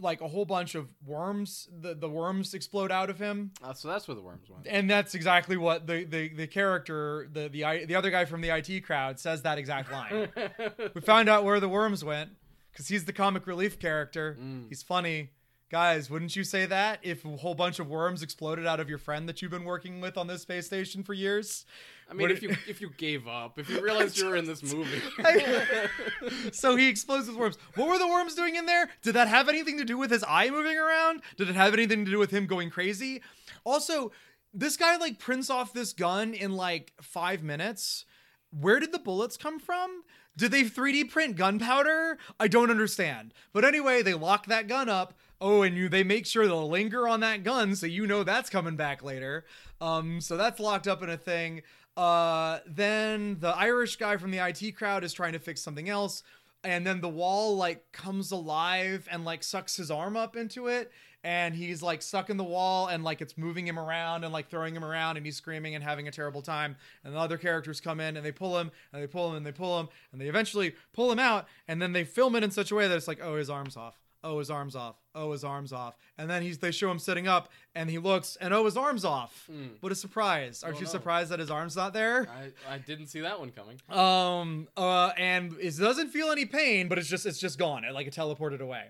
like 0.00 0.20
a 0.20 0.26
whole 0.28 0.44
bunch 0.46 0.74
of 0.74 0.88
worms, 1.06 1.68
the, 1.78 1.94
the 1.94 2.08
worms 2.08 2.54
explode 2.54 2.90
out 2.90 3.10
of 3.10 3.18
him 3.18 3.50
uh, 3.62 3.74
so 3.74 3.86
that's 3.86 4.08
where 4.08 4.14
the 4.14 4.22
worms 4.22 4.48
went. 4.48 4.66
and 4.66 4.88
that's 4.90 5.14
exactly 5.14 5.56
what 5.58 5.86
the 5.86 6.04
the, 6.04 6.28
the 6.30 6.46
character 6.46 7.28
the 7.32 7.48
the 7.48 7.84
the 7.86 7.94
other 7.94 8.10
guy 8.10 8.24
from 8.24 8.40
the 8.40 8.48
IT 8.48 8.80
crowd 8.84 9.20
says 9.20 9.42
that 9.42 9.58
exact 9.58 9.92
line. 9.92 10.28
we 10.94 11.00
found 11.02 11.28
out 11.28 11.44
where 11.44 11.60
the 11.60 11.68
worms 11.68 12.02
went 12.02 12.30
because 12.72 12.88
he's 12.88 13.04
the 13.04 13.12
comic 13.12 13.46
relief 13.46 13.78
character. 13.78 14.38
He's 14.68 14.82
funny. 14.82 15.30
Guys, 15.70 16.10
wouldn't 16.10 16.34
you 16.34 16.42
say 16.42 16.66
that 16.66 16.98
if 17.02 17.24
a 17.24 17.28
whole 17.36 17.54
bunch 17.54 17.78
of 17.78 17.88
worms 17.88 18.24
exploded 18.24 18.66
out 18.66 18.80
of 18.80 18.88
your 18.88 18.98
friend 18.98 19.28
that 19.28 19.40
you've 19.40 19.52
been 19.52 19.64
working 19.64 20.00
with 20.00 20.18
on 20.18 20.26
this 20.26 20.42
space 20.42 20.66
station 20.66 21.04
for 21.04 21.14
years? 21.14 21.64
I 22.10 22.14
mean, 22.14 22.28
if 22.28 22.38
it- 22.38 22.42
you 22.42 22.56
if 22.66 22.80
you 22.80 22.90
gave 22.96 23.28
up, 23.28 23.56
if 23.56 23.70
you 23.70 23.80
realized 23.80 24.18
you 24.18 24.26
were 24.26 24.34
in 24.34 24.46
this 24.46 24.64
movie, 24.74 25.00
so 26.52 26.74
he 26.74 26.88
explodes 26.88 27.28
with 27.28 27.36
worms. 27.36 27.56
What 27.76 27.88
were 27.88 27.98
the 27.98 28.08
worms 28.08 28.34
doing 28.34 28.56
in 28.56 28.66
there? 28.66 28.88
Did 29.02 29.14
that 29.14 29.28
have 29.28 29.48
anything 29.48 29.78
to 29.78 29.84
do 29.84 29.96
with 29.96 30.10
his 30.10 30.24
eye 30.26 30.50
moving 30.50 30.76
around? 30.76 31.22
Did 31.36 31.48
it 31.48 31.54
have 31.54 31.72
anything 31.72 32.04
to 32.04 32.10
do 32.10 32.18
with 32.18 32.32
him 32.32 32.46
going 32.46 32.70
crazy? 32.70 33.22
Also, 33.64 34.10
this 34.52 34.76
guy 34.76 34.96
like 34.96 35.20
prints 35.20 35.50
off 35.50 35.72
this 35.72 35.92
gun 35.92 36.34
in 36.34 36.56
like 36.56 36.92
five 37.00 37.44
minutes. 37.44 38.06
Where 38.50 38.80
did 38.80 38.90
the 38.90 38.98
bullets 38.98 39.36
come 39.36 39.60
from? 39.60 40.02
Did 40.36 40.50
they 40.50 40.64
3D 40.64 41.10
print 41.10 41.36
gunpowder? 41.36 42.18
I 42.40 42.48
don't 42.48 42.70
understand. 42.72 43.32
But 43.52 43.64
anyway, 43.64 44.02
they 44.02 44.14
lock 44.14 44.46
that 44.46 44.66
gun 44.66 44.88
up. 44.88 45.14
Oh, 45.40 45.62
and 45.62 45.76
you 45.76 45.88
they 45.88 46.04
make 46.04 46.26
sure 46.26 46.46
they'll 46.46 46.68
linger 46.68 47.08
on 47.08 47.20
that 47.20 47.44
gun 47.44 47.74
so 47.74 47.86
you 47.86 48.06
know 48.06 48.22
that's 48.24 48.50
coming 48.50 48.76
back 48.76 49.02
later. 49.02 49.44
Um, 49.80 50.20
so 50.20 50.36
that's 50.36 50.60
locked 50.60 50.86
up 50.86 51.02
in 51.02 51.08
a 51.08 51.16
thing. 51.16 51.62
Uh, 51.96 52.58
then 52.66 53.38
the 53.40 53.48
Irish 53.56 53.96
guy 53.96 54.16
from 54.16 54.30
the 54.30 54.38
IT 54.38 54.76
crowd 54.76 55.02
is 55.04 55.12
trying 55.12 55.32
to 55.32 55.38
fix 55.38 55.60
something 55.62 55.88
else, 55.88 56.22
and 56.62 56.86
then 56.86 57.00
the 57.00 57.08
wall 57.08 57.56
like 57.56 57.90
comes 57.92 58.30
alive 58.32 59.08
and 59.10 59.24
like 59.24 59.42
sucks 59.42 59.76
his 59.76 59.90
arm 59.90 60.16
up 60.16 60.36
into 60.36 60.68
it, 60.68 60.92
and 61.22 61.54
he's 61.54 61.82
like 61.82 62.02
stuck 62.02 62.30
in 62.30 62.36
the 62.36 62.44
wall 62.44 62.86
and 62.86 63.04
like 63.04 63.20
it's 63.20 63.36
moving 63.36 63.66
him 63.66 63.78
around 63.78 64.24
and 64.24 64.32
like 64.32 64.48
throwing 64.48 64.74
him 64.74 64.84
around 64.84 65.16
and 65.16 65.26
he's 65.26 65.36
screaming 65.36 65.74
and 65.74 65.84
having 65.84 66.08
a 66.08 66.10
terrible 66.10 66.42
time. 66.42 66.76
And 67.04 67.14
the 67.14 67.18
other 67.18 67.36
characters 67.36 67.80
come 67.80 68.00
in 68.00 68.16
and 68.16 68.24
they 68.24 68.32
pull 68.32 68.58
him 68.58 68.70
and 68.92 69.02
they 69.02 69.06
pull 69.06 69.30
him 69.30 69.36
and 69.36 69.44
they 69.44 69.52
pull 69.52 69.80
him 69.80 69.88
and 70.12 70.20
they 70.20 70.26
eventually 70.26 70.74
pull 70.92 71.12
him 71.12 71.18
out 71.18 71.46
and 71.68 71.80
then 71.80 71.92
they 71.92 72.04
film 72.04 72.36
it 72.36 72.44
in 72.44 72.50
such 72.50 72.70
a 72.70 72.74
way 72.74 72.88
that 72.88 72.96
it's 72.96 73.08
like, 73.08 73.20
oh, 73.22 73.36
his 73.36 73.50
arm's 73.50 73.76
off. 73.76 74.00
Oh, 74.22 74.38
his 74.38 74.50
arm's 74.50 74.76
off. 74.76 74.96
Oh, 75.14 75.32
his 75.32 75.44
arm's 75.44 75.72
off. 75.72 75.96
And 76.18 76.28
then 76.28 76.42
he's 76.42 76.58
they 76.58 76.70
show 76.70 76.90
him 76.90 76.98
sitting 76.98 77.26
up 77.26 77.48
and 77.74 77.88
he 77.88 77.98
looks 77.98 78.36
and 78.40 78.52
oh, 78.52 78.64
his 78.66 78.76
arm's 78.76 79.04
off. 79.04 79.48
Mm. 79.50 79.70
What 79.80 79.92
a 79.92 79.94
surprise. 79.94 80.62
Aren't 80.62 80.76
Oh, 80.76 80.80
you 80.80 80.84
no. 80.84 80.90
surprised 80.90 81.30
that 81.30 81.38
his 81.38 81.50
arm's 81.50 81.74
not 81.74 81.92
there? 81.94 82.28
I, 82.68 82.74
I 82.74 82.78
didn't 82.78 83.06
see 83.06 83.20
that 83.20 83.40
one 83.40 83.50
coming. 83.50 83.80
Um 83.88 84.68
uh 84.76 85.12
and 85.16 85.54
it 85.60 85.76
doesn't 85.78 86.08
feel 86.10 86.30
any 86.30 86.44
pain, 86.44 86.88
but 86.88 86.98
it's 86.98 87.08
just 87.08 87.24
it's 87.24 87.38
just 87.40 87.58
gone. 87.58 87.84
It 87.84 87.92
like 87.94 88.06
it 88.06 88.14
teleported 88.14 88.60
away. 88.60 88.88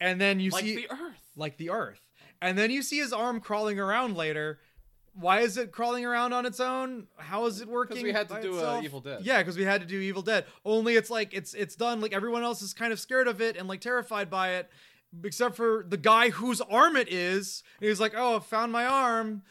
And 0.00 0.20
then 0.20 0.40
you 0.40 0.50
like 0.50 0.64
see 0.64 0.76
the 0.76 0.90
Earth. 0.90 1.22
like 1.36 1.56
the 1.56 1.70
earth. 1.70 2.00
And 2.42 2.56
then 2.56 2.70
you 2.70 2.82
see 2.82 2.98
his 2.98 3.12
arm 3.12 3.40
crawling 3.40 3.78
around 3.78 4.16
later. 4.16 4.60
Why 5.14 5.40
is 5.40 5.56
it 5.56 5.72
crawling 5.72 6.04
around 6.04 6.32
on 6.32 6.46
its 6.46 6.60
own? 6.60 7.06
How 7.16 7.46
is 7.46 7.60
it 7.60 7.68
working? 7.68 7.96
Because 7.96 8.04
we 8.04 8.12
had 8.12 8.28
to 8.28 8.40
do, 8.40 8.54
itself? 8.54 8.84
Evil 8.84 9.00
Dead. 9.00 9.20
Yeah, 9.22 9.38
because 9.38 9.56
we 9.56 9.64
had 9.64 9.80
to 9.80 9.86
do 9.86 9.98
Evil 9.98 10.22
Dead. 10.22 10.44
Only 10.64 10.94
it's 10.94 11.10
like 11.10 11.34
it's 11.34 11.54
it's 11.54 11.74
done 11.74 12.00
like 12.00 12.12
everyone 12.12 12.42
else 12.42 12.62
is 12.62 12.72
kind 12.72 12.92
of 12.92 13.00
scared 13.00 13.28
of 13.28 13.40
it 13.40 13.56
and 13.56 13.68
like 13.68 13.80
terrified 13.80 14.30
by 14.30 14.54
it, 14.54 14.70
except 15.24 15.56
for 15.56 15.84
the 15.88 15.96
guy 15.96 16.30
whose 16.30 16.60
arm 16.60 16.96
it 16.96 17.12
is. 17.12 17.62
And 17.80 17.88
he's 17.88 18.00
like, 18.00 18.14
"Oh, 18.16 18.36
I 18.36 18.38
found 18.40 18.72
my 18.72 18.86
arm." 18.86 19.42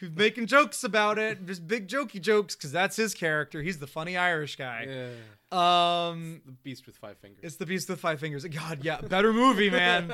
Who's 0.00 0.10
making 0.10 0.46
jokes 0.46 0.82
about 0.84 1.18
it? 1.18 1.46
Just 1.46 1.66
big 1.66 1.88
jokey 1.88 2.20
jokes 2.20 2.54
because 2.56 2.72
that's 2.72 2.96
his 2.96 3.14
character. 3.14 3.62
He's 3.62 3.78
the 3.78 3.86
funny 3.86 4.16
Irish 4.16 4.56
guy. 4.56 4.86
Yeah. 4.88 5.08
Um, 5.52 6.40
The 6.44 6.52
beast 6.52 6.84
with 6.86 6.96
five 6.96 7.16
fingers. 7.18 7.40
it's 7.44 7.56
the 7.56 7.66
Beast 7.66 7.88
with 7.88 8.00
Five 8.00 8.18
Fingers. 8.18 8.44
God, 8.46 8.80
yeah, 8.82 9.00
better 9.00 9.32
movie, 9.32 9.70
man. 9.70 10.12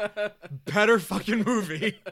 better 0.67 0.99
fucking 0.99 1.45
movie. 1.45 1.99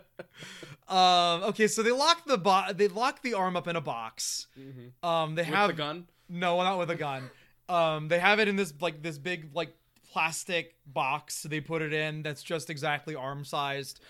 Um, 0.89 1.43
okay, 1.45 1.67
so 1.69 1.83
they 1.83 1.91
lock 1.93 2.25
the 2.25 2.39
bo- 2.39 2.73
they 2.75 2.89
lock 2.89 3.21
the 3.21 3.35
arm 3.35 3.57
up 3.57 3.69
in 3.69 3.77
a 3.77 3.81
box. 3.81 4.47
Mhm. 4.59 5.07
Um, 5.07 5.35
they 5.35 5.43
With 5.43 5.51
have 5.55 5.69
the 5.69 5.75
gun. 5.75 6.07
no, 6.31 6.57
not 6.63 6.79
with 6.79 6.89
a 6.91 6.95
gun. 6.97 7.29
Um, 7.69 8.09
they 8.09 8.19
have 8.19 8.41
it 8.41 8.49
in 8.49 8.57
this 8.57 8.73
like 8.81 9.03
this 9.03 9.19
big 9.19 9.51
like 9.53 9.75
plastic 10.13 10.77
box. 10.87 11.43
They 11.43 11.61
put 11.61 11.83
it 11.83 11.93
in 11.93 12.23
that's 12.23 12.43
just 12.43 12.71
exactly 12.71 13.15
arm 13.15 13.45
sized. 13.45 14.01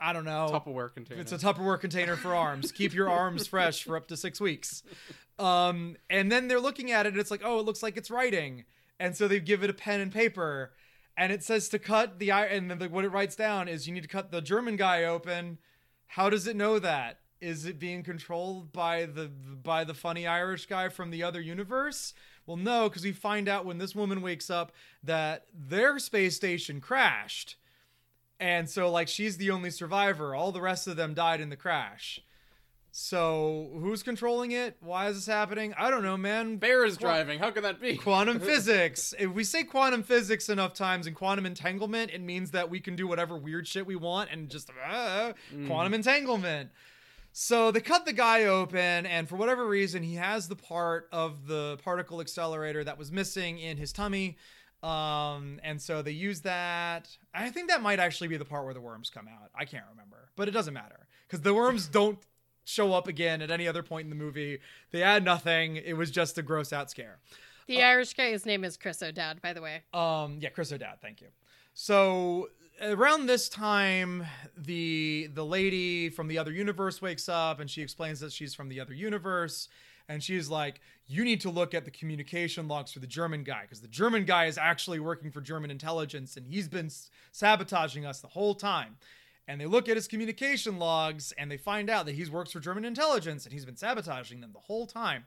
I 0.00 0.12
don't 0.12 0.24
know. 0.24 0.48
Tupperware 0.52 0.92
container. 0.92 1.20
It's 1.20 1.32
a 1.32 1.38
Tupperware 1.38 1.80
container 1.80 2.16
for 2.16 2.34
arms. 2.34 2.72
Keep 2.72 2.94
your 2.94 3.08
arms 3.08 3.46
fresh 3.46 3.84
for 3.84 3.96
up 3.96 4.08
to 4.08 4.16
six 4.16 4.40
weeks. 4.40 4.82
Um, 5.38 5.96
and 6.10 6.30
then 6.30 6.48
they're 6.48 6.60
looking 6.60 6.90
at 6.90 7.06
it, 7.06 7.10
and 7.10 7.20
it's 7.20 7.30
like, 7.30 7.42
oh, 7.44 7.58
it 7.60 7.64
looks 7.64 7.82
like 7.82 7.96
it's 7.96 8.10
writing. 8.10 8.64
And 9.00 9.16
so 9.16 9.26
they 9.28 9.40
give 9.40 9.62
it 9.62 9.70
a 9.70 9.74
pen 9.74 10.00
and 10.00 10.12
paper, 10.12 10.72
and 11.16 11.32
it 11.32 11.42
says 11.42 11.68
to 11.70 11.78
cut 11.78 12.18
the 12.18 12.32
eye. 12.32 12.46
And 12.46 12.70
then 12.70 12.78
the, 12.78 12.88
what 12.88 13.04
it 13.04 13.10
writes 13.10 13.36
down 13.36 13.68
is 13.68 13.86
you 13.86 13.94
need 13.94 14.02
to 14.02 14.08
cut 14.08 14.30
the 14.30 14.40
German 14.40 14.76
guy 14.76 15.04
open. 15.04 15.58
How 16.06 16.30
does 16.30 16.46
it 16.46 16.56
know 16.56 16.78
that? 16.78 17.20
Is 17.40 17.66
it 17.66 17.78
being 17.78 18.02
controlled 18.02 18.72
by 18.72 19.06
the 19.06 19.28
by 19.28 19.84
the 19.84 19.94
funny 19.94 20.26
Irish 20.26 20.66
guy 20.66 20.88
from 20.88 21.10
the 21.10 21.22
other 21.22 21.40
universe? 21.40 22.14
Well, 22.46 22.56
no, 22.56 22.88
because 22.88 23.04
we 23.04 23.12
find 23.12 23.48
out 23.48 23.66
when 23.66 23.78
this 23.78 23.94
woman 23.94 24.22
wakes 24.22 24.50
up 24.50 24.72
that 25.02 25.46
their 25.52 25.98
space 25.98 26.36
station 26.36 26.80
crashed. 26.80 27.56
And 28.40 28.68
so, 28.68 28.90
like, 28.90 29.08
she's 29.08 29.36
the 29.36 29.50
only 29.50 29.70
survivor. 29.70 30.34
All 30.34 30.52
the 30.52 30.60
rest 30.60 30.86
of 30.86 30.96
them 30.96 31.14
died 31.14 31.40
in 31.40 31.50
the 31.50 31.56
crash. 31.56 32.20
So, 32.96 33.70
who's 33.80 34.04
controlling 34.04 34.52
it? 34.52 34.76
Why 34.80 35.08
is 35.08 35.16
this 35.16 35.26
happening? 35.26 35.74
I 35.76 35.90
don't 35.90 36.04
know, 36.04 36.16
man. 36.16 36.58
Bear 36.58 36.84
is 36.84 36.96
Qua- 36.96 37.08
driving. 37.08 37.40
How 37.40 37.50
can 37.50 37.64
that 37.64 37.80
be? 37.80 37.96
Quantum 37.96 38.38
physics. 38.50 39.12
If 39.18 39.32
we 39.32 39.42
say 39.42 39.64
quantum 39.64 40.04
physics 40.04 40.48
enough 40.48 40.74
times 40.74 41.08
and 41.08 41.16
quantum 41.16 41.44
entanglement, 41.44 42.12
it 42.12 42.20
means 42.20 42.52
that 42.52 42.70
we 42.70 42.78
can 42.78 42.94
do 42.94 43.08
whatever 43.08 43.36
weird 43.36 43.66
shit 43.66 43.84
we 43.84 43.96
want 43.96 44.30
and 44.30 44.48
just 44.48 44.70
uh, 44.88 45.32
quantum 45.66 45.92
entanglement. 45.92 46.70
So 47.32 47.72
they 47.72 47.80
cut 47.80 48.06
the 48.06 48.12
guy 48.12 48.44
open, 48.44 49.06
and 49.06 49.28
for 49.28 49.34
whatever 49.34 49.66
reason, 49.66 50.04
he 50.04 50.14
has 50.14 50.46
the 50.46 50.54
part 50.54 51.08
of 51.10 51.48
the 51.48 51.78
particle 51.82 52.20
accelerator 52.20 52.84
that 52.84 52.96
was 52.96 53.10
missing 53.10 53.58
in 53.58 53.76
his 53.76 53.92
tummy. 53.92 54.36
Um, 54.84 55.60
and 55.62 55.80
so 55.80 56.02
they 56.02 56.10
use 56.10 56.42
that. 56.42 57.08
I 57.32 57.48
think 57.48 57.70
that 57.70 57.80
might 57.80 57.98
actually 57.98 58.28
be 58.28 58.36
the 58.36 58.44
part 58.44 58.66
where 58.66 58.74
the 58.74 58.82
worms 58.82 59.08
come 59.08 59.26
out. 59.26 59.50
I 59.54 59.64
can't 59.64 59.84
remember, 59.90 60.28
but 60.36 60.46
it 60.46 60.50
doesn't 60.50 60.74
matter 60.74 61.06
because 61.26 61.40
the 61.40 61.54
worms 61.54 61.86
don't 62.00 62.18
show 62.64 62.92
up 62.92 63.08
again 63.08 63.40
at 63.40 63.50
any 63.50 63.66
other 63.66 63.82
point 63.82 64.04
in 64.04 64.10
the 64.10 64.16
movie. 64.16 64.58
They 64.90 65.02
add 65.02 65.24
nothing. 65.24 65.76
It 65.76 65.94
was 65.94 66.10
just 66.10 66.36
a 66.36 66.42
gross 66.42 66.72
out 66.72 66.90
scare. 66.90 67.18
The 67.66 67.82
Irish 67.82 68.12
guy's 68.12 68.44
name 68.44 68.62
is 68.62 68.76
Chris 68.76 69.02
O'Dowd, 69.02 69.40
by 69.40 69.54
the 69.54 69.62
way. 69.62 69.82
Um, 69.94 70.38
yeah, 70.40 70.50
Chris 70.50 70.70
O'Dowd, 70.70 70.98
thank 71.00 71.22
you. 71.22 71.28
So 71.72 72.50
around 72.82 73.26
this 73.26 73.48
time, 73.48 74.26
the 74.54 75.30
the 75.32 75.46
lady 75.46 76.10
from 76.10 76.28
the 76.28 76.36
other 76.36 76.52
universe 76.52 77.00
wakes 77.00 77.26
up 77.28 77.58
and 77.58 77.70
she 77.70 77.80
explains 77.80 78.20
that 78.20 78.32
she's 78.32 78.54
from 78.54 78.68
the 78.68 78.80
other 78.80 78.92
universe. 78.92 79.68
And 80.08 80.22
she's 80.22 80.50
like, 80.50 80.82
You 81.06 81.24
need 81.24 81.40
to 81.42 81.50
look 81.50 81.74
at 81.74 81.84
the 81.84 81.90
communication 81.90 82.66
logs 82.66 82.92
for 82.92 82.98
the 82.98 83.06
German 83.06 83.44
guy, 83.44 83.62
because 83.62 83.80
the 83.80 83.88
German 83.88 84.24
guy 84.24 84.46
is 84.46 84.56
actually 84.56 85.00
working 85.00 85.30
for 85.30 85.40
German 85.40 85.70
intelligence 85.70 86.36
and 86.36 86.46
he's 86.46 86.68
been 86.68 86.90
sabotaging 87.32 88.06
us 88.06 88.20
the 88.20 88.28
whole 88.28 88.54
time. 88.54 88.96
And 89.46 89.60
they 89.60 89.66
look 89.66 89.88
at 89.88 89.96
his 89.96 90.08
communication 90.08 90.78
logs 90.78 91.32
and 91.36 91.50
they 91.50 91.58
find 91.58 91.90
out 91.90 92.06
that 92.06 92.14
he 92.14 92.24
works 92.30 92.52
for 92.52 92.60
German 92.60 92.86
intelligence 92.86 93.44
and 93.44 93.52
he's 93.52 93.66
been 93.66 93.76
sabotaging 93.76 94.40
them 94.40 94.52
the 94.54 94.60
whole 94.60 94.86
time. 94.86 95.24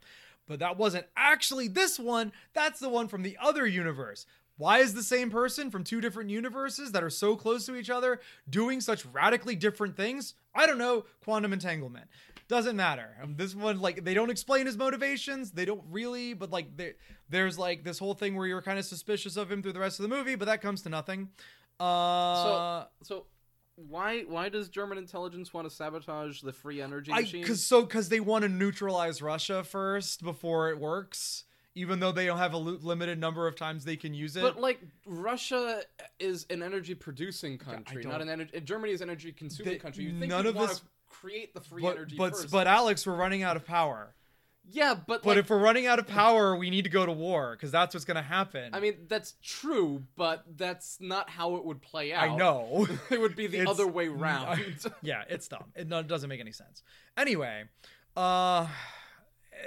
But 0.48 0.60
that 0.60 0.78
wasn't 0.78 1.06
actually 1.16 1.68
this 1.68 2.00
one, 2.00 2.32
that's 2.54 2.80
the 2.80 2.90
one 2.90 3.08
from 3.08 3.22
the 3.22 3.38
other 3.40 3.68
universe. 3.68 4.26
Why 4.58 4.80
is 4.80 4.96
the 4.96 5.04
same 5.04 5.30
person 5.30 5.70
from 5.70 5.84
two 5.84 6.02
different 6.02 6.32
universes 6.32 6.92
that 6.94 7.04
are 7.04 7.12
so 7.12 7.36
close 7.36 7.68
to 7.68 7.76
each 7.76 7.92
other 7.92 8.20
doing 8.50 8.82
such 8.82 9.06
radically 9.06 9.56
different 9.56 9.96
things? 9.96 10.34
I 10.56 10.66
don't 10.66 10.80
know. 10.80 11.06
Quantum 11.24 11.54
entanglement. 11.54 12.08
Doesn't 12.48 12.78
matter. 12.78 13.10
This 13.36 13.54
one, 13.54 13.80
like, 13.82 14.06
they 14.06 14.14
don't 14.14 14.30
explain 14.30 14.66
his 14.68 14.78
motivations. 14.78 15.52
They 15.52 15.66
don't 15.66 15.84
really, 15.92 16.34
but 16.34 16.50
like, 16.50 16.78
there, 16.78 16.94
there's 17.30 17.58
like 17.60 17.84
this 17.84 18.00
whole 18.00 18.14
thing 18.14 18.36
where 18.36 18.48
you're 18.48 18.62
kind 18.62 18.80
of 18.80 18.86
suspicious 18.86 19.36
of 19.36 19.52
him 19.52 19.62
through 19.62 19.74
the 19.74 19.80
rest 19.82 20.00
of 20.00 20.04
the 20.10 20.16
movie, 20.16 20.36
but 20.36 20.46
that 20.46 20.62
comes 20.62 20.82
to 20.84 20.90
nothing. 20.90 21.30
Uh, 21.80 22.86
So 23.04 23.26
why 23.76 24.22
why 24.22 24.50
does 24.50 24.70
German 24.70 24.98
intelligence 24.98 25.54
want 25.54 25.70
to 25.70 25.76
sabotage 25.76 26.42
the 26.42 26.54
free 26.54 26.82
energy 26.82 27.12
I 27.12 27.22
machine? 27.22 27.42
because 27.42 27.64
so 27.64 27.82
because 27.84 28.10
they 28.10 28.20
want 28.20 28.44
to 28.44 28.50
neutralize 28.50 29.22
Russia 29.22 29.64
first 29.64 30.24
before 30.24 30.70
it 30.72 30.80
works, 30.80 31.44
even 31.76 32.00
though 32.00 32.12
they 32.12 32.26
don't 32.26 32.40
have 32.40 32.54
a 32.54 32.58
limited 32.58 33.20
number 33.20 33.46
of 33.46 33.56
times 33.56 33.86
they 33.86 33.96
can 33.98 34.14
use 34.16 34.36
it. 34.36 34.42
But 34.42 34.60
like 34.60 34.80
Russia 35.06 35.82
is 36.20 36.48
an 36.50 36.64
energy 36.64 36.96
producing 36.96 37.58
country, 37.60 38.02
don't- 38.04 38.22
an 38.22 38.30
energy. 38.30 38.60
Germany 38.62 38.94
is 38.94 39.02
an 39.02 39.10
energy 39.10 39.32
consuming 39.32 39.74
They- 39.74 39.80
country. 39.80 40.06
You 40.06 40.18
think 40.20 40.32
none 40.32 40.48
of 40.48 40.56
this- 40.56 40.82
create 41.10 41.54
the 41.54 41.62
free 41.62 41.82
but 41.82 41.96
energy 41.96 42.16
but, 42.18 42.32
first? 42.36 42.52
but 42.52 42.68
Alex, 42.68 43.06
we're 43.06 43.16
running 43.16 43.44
out 43.44 43.56
of 43.56 43.66
power. 43.66 44.14
yeah, 44.70 44.94
but 44.94 45.24
But 45.24 45.26
like, 45.26 45.38
if 45.38 45.50
we're 45.50 45.60
running 45.60 45.88
out 45.88 46.00
of 46.00 46.08
power, 46.08 46.56
we 46.56 46.70
need 46.70 46.84
to 46.84 46.90
go 46.90 47.06
to 47.06 47.12
war 47.12 47.56
because 47.56 47.72
that's 47.72 47.94
what's 47.94 48.06
gonna 48.06 48.22
happen. 48.22 48.74
I 48.74 48.80
mean 48.80 48.96
that's 49.08 49.36
true, 49.44 50.04
but 50.16 50.44
that's 50.58 50.98
not 51.00 51.30
how 51.30 51.56
it 51.56 51.66
would 51.66 51.82
play 51.82 52.14
out. 52.14 52.24
I 52.30 52.36
know. 52.36 52.88
it 53.10 53.20
would 53.20 53.36
be 53.36 53.48
the 53.48 53.60
It's- 53.60 53.70
other 53.74 53.88
way 53.88 54.08
round. 54.10 54.60
yeah, 55.02 55.24
it's 55.30 55.48
dumb. 55.48 55.66
It 55.76 55.88
no- 55.88 56.04
doesn't 56.04 56.30
make 56.30 56.40
any 56.42 56.52
sense. 56.52 56.84
Anyway, 57.18 57.64
uh, 58.16 58.68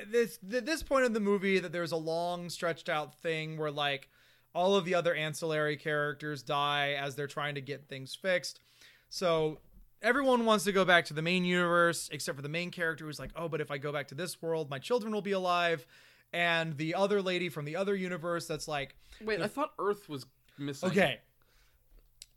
this 0.09 0.39
at 0.53 0.67
this 0.67 0.83
point 0.83 1.05
of 1.05 1.15
the 1.15 1.21
movie 1.21 1.59
that 1.59 1.73
there's 1.73 1.93
a 1.93 1.97
long 1.97 2.49
stretched 2.49 2.89
out 2.89 3.15
thing 3.21 3.57
where 3.57 3.71
like 3.71 4.09
all 4.55 4.75
of 4.77 4.85
the 4.85 4.95
other 4.95 5.15
ancillary 5.15 5.77
characters 5.77 6.43
die 6.43 6.93
as 6.93 7.15
they're 7.15 7.27
trying 7.29 7.55
to 7.55 7.61
get 7.61 7.89
things 7.89 8.15
fixed. 8.15 8.61
So 9.09 9.59
everyone 10.02 10.44
wants 10.44 10.64
to 10.64 10.72
go 10.72 10.85
back 10.85 11.05
to 11.06 11.14
the 11.14 11.22
main 11.22 11.44
universe 11.44 12.09
except 12.12 12.36
for 12.36 12.43
the 12.43 12.48
main 12.48 12.70
character 12.70 13.05
who's 13.05 13.18
like, 13.18 13.31
"Oh, 13.36 13.48
but 13.48 13.60
if 13.60 13.70
I 13.70 13.78
go 13.78 13.93
back 13.93 14.09
to 14.09 14.14
this 14.14 14.40
world, 14.40 14.70
my 14.70 14.78
children 14.78 15.12
will 15.12 15.22
be 15.22 15.32
alive." 15.32 15.86
And 16.32 16.77
the 16.77 16.94
other 16.94 17.20
lady 17.22 17.48
from 17.48 17.64
the 17.64 17.77
other 17.77 17.94
universe 17.94 18.47
that's 18.47 18.68
like, 18.68 18.94
Wait, 19.20 19.40
I 19.40 19.48
thought 19.48 19.72
Earth 19.78 20.09
was 20.09 20.27
missing. 20.59 20.90
Okay. 20.90 21.18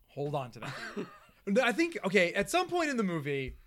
Hold 0.07 0.35
on 0.35 0.52
to 0.52 0.60
that. 0.61 0.73
I 1.64 1.72
think 1.72 1.98
okay, 2.06 2.34
at 2.34 2.49
some 2.49 2.68
point 2.68 2.90
in 2.90 2.98
the 2.98 3.03
movie, 3.03 3.57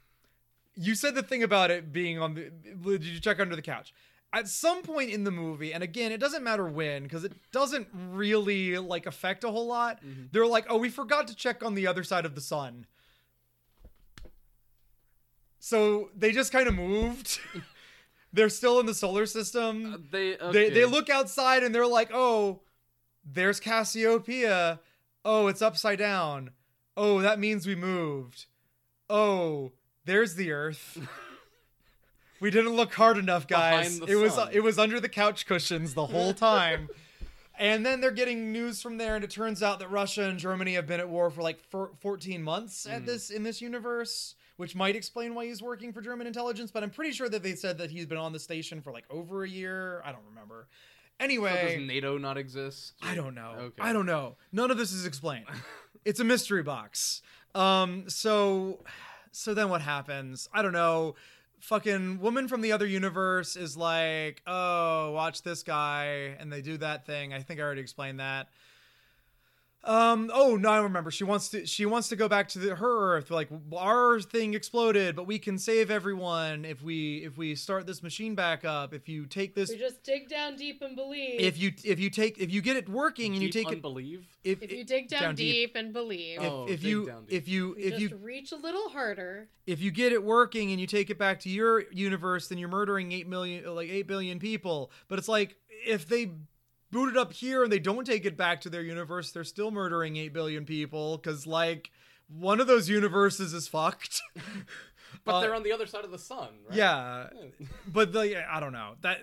you 0.74 0.94
said 0.94 1.14
the 1.14 1.22
thing 1.22 1.42
about 1.42 1.70
it 1.70 1.92
being 1.92 2.18
on 2.18 2.34
the 2.34 2.50
did 2.98 3.04
you 3.04 3.20
check 3.20 3.40
under 3.40 3.56
the 3.56 3.62
couch? 3.62 3.92
At 4.32 4.48
some 4.48 4.82
point 4.82 5.10
in 5.10 5.24
the 5.24 5.30
movie, 5.30 5.72
and 5.72 5.82
again, 5.82 6.12
it 6.12 6.18
doesn't 6.18 6.42
matter 6.42 6.66
when 6.66 7.04
because 7.04 7.24
it 7.24 7.32
doesn't 7.52 7.88
really 7.92 8.76
like 8.78 9.06
affect 9.06 9.44
a 9.44 9.50
whole 9.50 9.66
lot. 9.66 10.02
Mm-hmm. 10.04 10.24
They're 10.32 10.46
like, 10.46 10.66
"Oh, 10.68 10.78
we 10.78 10.88
forgot 10.88 11.28
to 11.28 11.34
check 11.34 11.64
on 11.64 11.74
the 11.74 11.86
other 11.86 12.04
side 12.04 12.24
of 12.24 12.34
the 12.34 12.40
sun." 12.40 12.86
So 15.66 16.10
they 16.16 16.30
just 16.30 16.52
kind 16.52 16.68
of 16.68 16.74
moved. 16.76 17.40
they're 18.32 18.48
still 18.48 18.78
in 18.78 18.86
the 18.86 18.94
solar 18.94 19.26
system. 19.26 19.94
Uh, 19.94 19.98
they 20.12 20.36
they 20.36 20.38
okay. 20.38 20.70
they 20.70 20.84
look 20.84 21.10
outside 21.10 21.64
and 21.64 21.74
they're 21.74 21.88
like, 21.88 22.10
"Oh, 22.14 22.60
there's 23.24 23.58
Cassiopeia. 23.58 24.78
Oh, 25.24 25.48
it's 25.48 25.62
upside 25.62 25.98
down. 25.98 26.52
Oh, 26.96 27.20
that 27.20 27.40
means 27.40 27.66
we 27.66 27.74
moved. 27.74 28.46
Oh, 29.10 29.72
there's 30.04 30.36
the 30.36 30.52
Earth." 30.52 31.00
we 32.40 32.52
didn't 32.52 32.76
look 32.76 32.94
hard 32.94 33.18
enough, 33.18 33.48
guys. 33.48 33.98
It 34.06 34.14
was 34.14 34.38
it 34.52 34.60
was 34.60 34.78
under 34.78 35.00
the 35.00 35.08
couch 35.08 35.46
cushions 35.46 35.94
the 35.94 36.06
whole 36.06 36.32
time. 36.32 36.88
and 37.58 37.84
then 37.84 38.00
they're 38.00 38.10
getting 38.10 38.52
news 38.52 38.82
from 38.82 38.98
there, 38.98 39.14
and 39.16 39.24
it 39.24 39.30
turns 39.30 39.62
out 39.62 39.78
that 39.80 39.90
Russia 39.90 40.24
and 40.24 40.38
Germany 40.38 40.74
have 40.74 40.86
been 40.86 41.00
at 41.00 41.08
war 41.08 41.30
for 41.30 41.42
like 41.42 41.60
four, 41.70 41.90
14 42.00 42.42
months 42.42 42.86
at 42.86 43.02
Mm. 43.02 43.06
this 43.06 43.30
in 43.30 43.42
this 43.42 43.60
universe, 43.60 44.34
which 44.56 44.74
might 44.74 44.96
explain 44.96 45.34
why 45.34 45.46
he's 45.46 45.62
working 45.62 45.92
for 45.92 46.00
German 46.00 46.26
intelligence. 46.26 46.70
But 46.70 46.82
I'm 46.82 46.90
pretty 46.90 47.12
sure 47.12 47.28
that 47.28 47.42
they 47.42 47.54
said 47.54 47.78
that 47.78 47.90
he's 47.90 48.06
been 48.06 48.18
on 48.18 48.32
the 48.32 48.38
station 48.40 48.80
for 48.82 48.92
like 48.92 49.04
over 49.10 49.44
a 49.44 49.48
year. 49.48 50.02
I 50.04 50.12
don't 50.12 50.24
remember. 50.28 50.68
So 51.18 51.24
Anyway, 51.24 51.76
does 51.78 51.86
NATO 51.86 52.18
not 52.18 52.36
exist? 52.36 52.92
I 53.02 53.14
don't 53.14 53.34
know. 53.34 53.54
Okay. 53.58 53.82
I 53.82 53.92
don't 53.94 54.04
know. 54.06 54.36
None 54.52 54.70
of 54.70 54.76
this 54.76 54.92
is 54.92 55.06
explained. 55.06 55.46
it's 56.04 56.20
a 56.20 56.24
mystery 56.24 56.62
box. 56.62 57.22
Um. 57.54 58.04
So, 58.08 58.84
so 59.32 59.54
then 59.54 59.70
what 59.70 59.80
happens? 59.80 60.48
I 60.52 60.60
don't 60.60 60.72
know. 60.74 61.14
Fucking 61.60 62.20
woman 62.20 62.48
from 62.48 62.60
the 62.60 62.72
other 62.72 62.86
universe 62.86 63.56
is 63.56 63.76
like, 63.76 64.42
oh, 64.46 65.12
watch 65.12 65.42
this 65.42 65.62
guy, 65.62 66.36
and 66.38 66.52
they 66.52 66.62
do 66.62 66.76
that 66.78 67.06
thing. 67.06 67.32
I 67.32 67.40
think 67.40 67.58
I 67.60 67.62
already 67.62 67.80
explained 67.80 68.20
that. 68.20 68.48
Um. 69.86 70.30
Oh 70.34 70.56
no, 70.56 70.68
I 70.70 70.78
remember. 70.78 71.10
She 71.10 71.22
wants 71.24 71.48
to. 71.50 71.64
She 71.64 71.86
wants 71.86 72.08
to 72.08 72.16
go 72.16 72.28
back 72.28 72.48
to 72.50 72.58
the, 72.58 72.74
her 72.74 73.16
Earth. 73.16 73.30
Like 73.30 73.48
our 73.74 74.20
thing 74.20 74.54
exploded, 74.54 75.14
but 75.14 75.26
we 75.26 75.38
can 75.38 75.58
save 75.58 75.90
everyone 75.90 76.64
if 76.64 76.82
we 76.82 77.18
if 77.24 77.38
we 77.38 77.54
start 77.54 77.86
this 77.86 78.02
machine 78.02 78.34
back 78.34 78.64
up. 78.64 78.92
If 78.92 79.08
you 79.08 79.26
take 79.26 79.54
this, 79.54 79.70
We 79.70 79.78
just 79.78 80.02
dig 80.02 80.28
down 80.28 80.56
deep 80.56 80.82
and 80.82 80.96
believe. 80.96 81.40
if 81.40 81.58
you 81.58 81.72
if 81.84 82.00
you 82.00 82.10
take 82.10 82.38
if 82.38 82.50
you 82.50 82.60
get 82.60 82.76
it 82.76 82.88
working 82.88 83.32
and 83.34 83.42
you 83.42 83.50
Deep 83.50 83.66
take 83.68 83.72
it 83.76 83.80
believe. 83.82 84.26
if, 84.42 84.60
if 84.62 84.72
you 84.72 84.84
dig 84.84 85.08
down, 85.08 85.22
down 85.22 85.34
deep. 85.36 85.54
deep, 85.54 85.76
and 85.76 85.92
believe, 85.92 86.40
if, 86.40 86.50
Oh, 86.50 86.64
if 86.68 86.80
dig 86.80 86.90
you 86.90 87.06
down 87.06 87.24
deep. 87.26 87.32
if 87.38 87.48
you 87.48 87.74
we 87.76 87.82
if 87.84 88.00
you 88.00 88.16
reach 88.16 88.50
a 88.52 88.56
little 88.56 88.88
harder. 88.88 89.48
if 89.66 89.80
you 89.80 89.90
get 89.92 90.12
it 90.12 90.22
working 90.22 90.72
and 90.72 90.80
you 90.80 90.86
take 90.88 91.10
it 91.10 91.18
back 91.18 91.38
to 91.40 91.48
your 91.48 91.84
universe 91.92 92.48
then 92.48 92.58
you're 92.58 92.68
murdering 92.68 93.12
8 93.12 93.28
million 93.28 93.74
like 93.74 93.88
8 93.88 94.06
billion 94.08 94.38
people 94.40 94.90
but 95.08 95.18
it's 95.18 95.28
like 95.28 95.56
if 95.86 96.08
they 96.08 96.32
boot 96.90 97.08
it 97.10 97.16
up 97.16 97.32
here 97.32 97.62
and 97.62 97.72
they 97.72 97.78
don't 97.78 98.04
take 98.06 98.24
it 98.24 98.36
back 98.36 98.60
to 98.60 98.70
their 98.70 98.82
universe 98.82 99.32
they're 99.32 99.44
still 99.44 99.70
murdering 99.70 100.16
8 100.16 100.32
billion 100.32 100.64
people 100.64 101.18
cuz 101.18 101.46
like 101.46 101.90
one 102.28 102.60
of 102.60 102.66
those 102.66 102.88
universes 102.88 103.52
is 103.52 103.68
fucked 103.68 104.20
But 105.24 105.36
Uh, 105.36 105.40
they're 105.40 105.54
on 105.54 105.62
the 105.62 105.72
other 105.72 105.86
side 105.86 106.04
of 106.04 106.10
the 106.10 106.18
sun, 106.18 106.48
right? 106.68 106.76
yeah 106.76 107.28
but 107.86 108.12
the 108.12 108.44
I 108.52 108.60
don't 108.60 108.72
know 108.72 108.96
that 109.00 109.18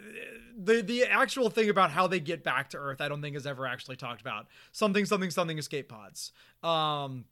the 0.58 0.82
the 0.82 1.04
actual 1.04 1.50
thing 1.50 1.70
about 1.70 1.92
how 1.92 2.08
they 2.08 2.20
get 2.20 2.44
back 2.44 2.70
to 2.70 2.78
Earth, 2.78 3.00
I 3.00 3.10
don't 3.10 3.22
think 3.22 3.36
is 3.36 3.46
ever 3.46 3.68
actually 3.68 3.98
talked 3.98 4.22
about. 4.22 4.48
Something 4.72 5.06
something 5.06 5.30
something 5.30 5.58
escape 5.58 5.90
pods. 5.90 6.32
Um. 6.64 7.26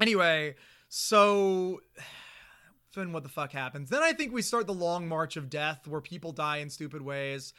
Anyway, 0.00 0.56
so 0.88 1.80
then 2.94 3.12
what 3.12 3.22
the 3.22 3.28
fuck 3.28 3.52
happens? 3.52 3.88
Then 3.88 4.02
I 4.02 4.12
think 4.12 4.32
we 4.32 4.42
start 4.42 4.66
the 4.66 4.74
long 4.74 5.08
march 5.08 5.36
of 5.36 5.48
death, 5.48 5.86
where 5.88 6.00
people 6.00 6.32
die 6.32 6.58
in 6.58 6.68
stupid 6.70 7.02
ways. 7.02 7.54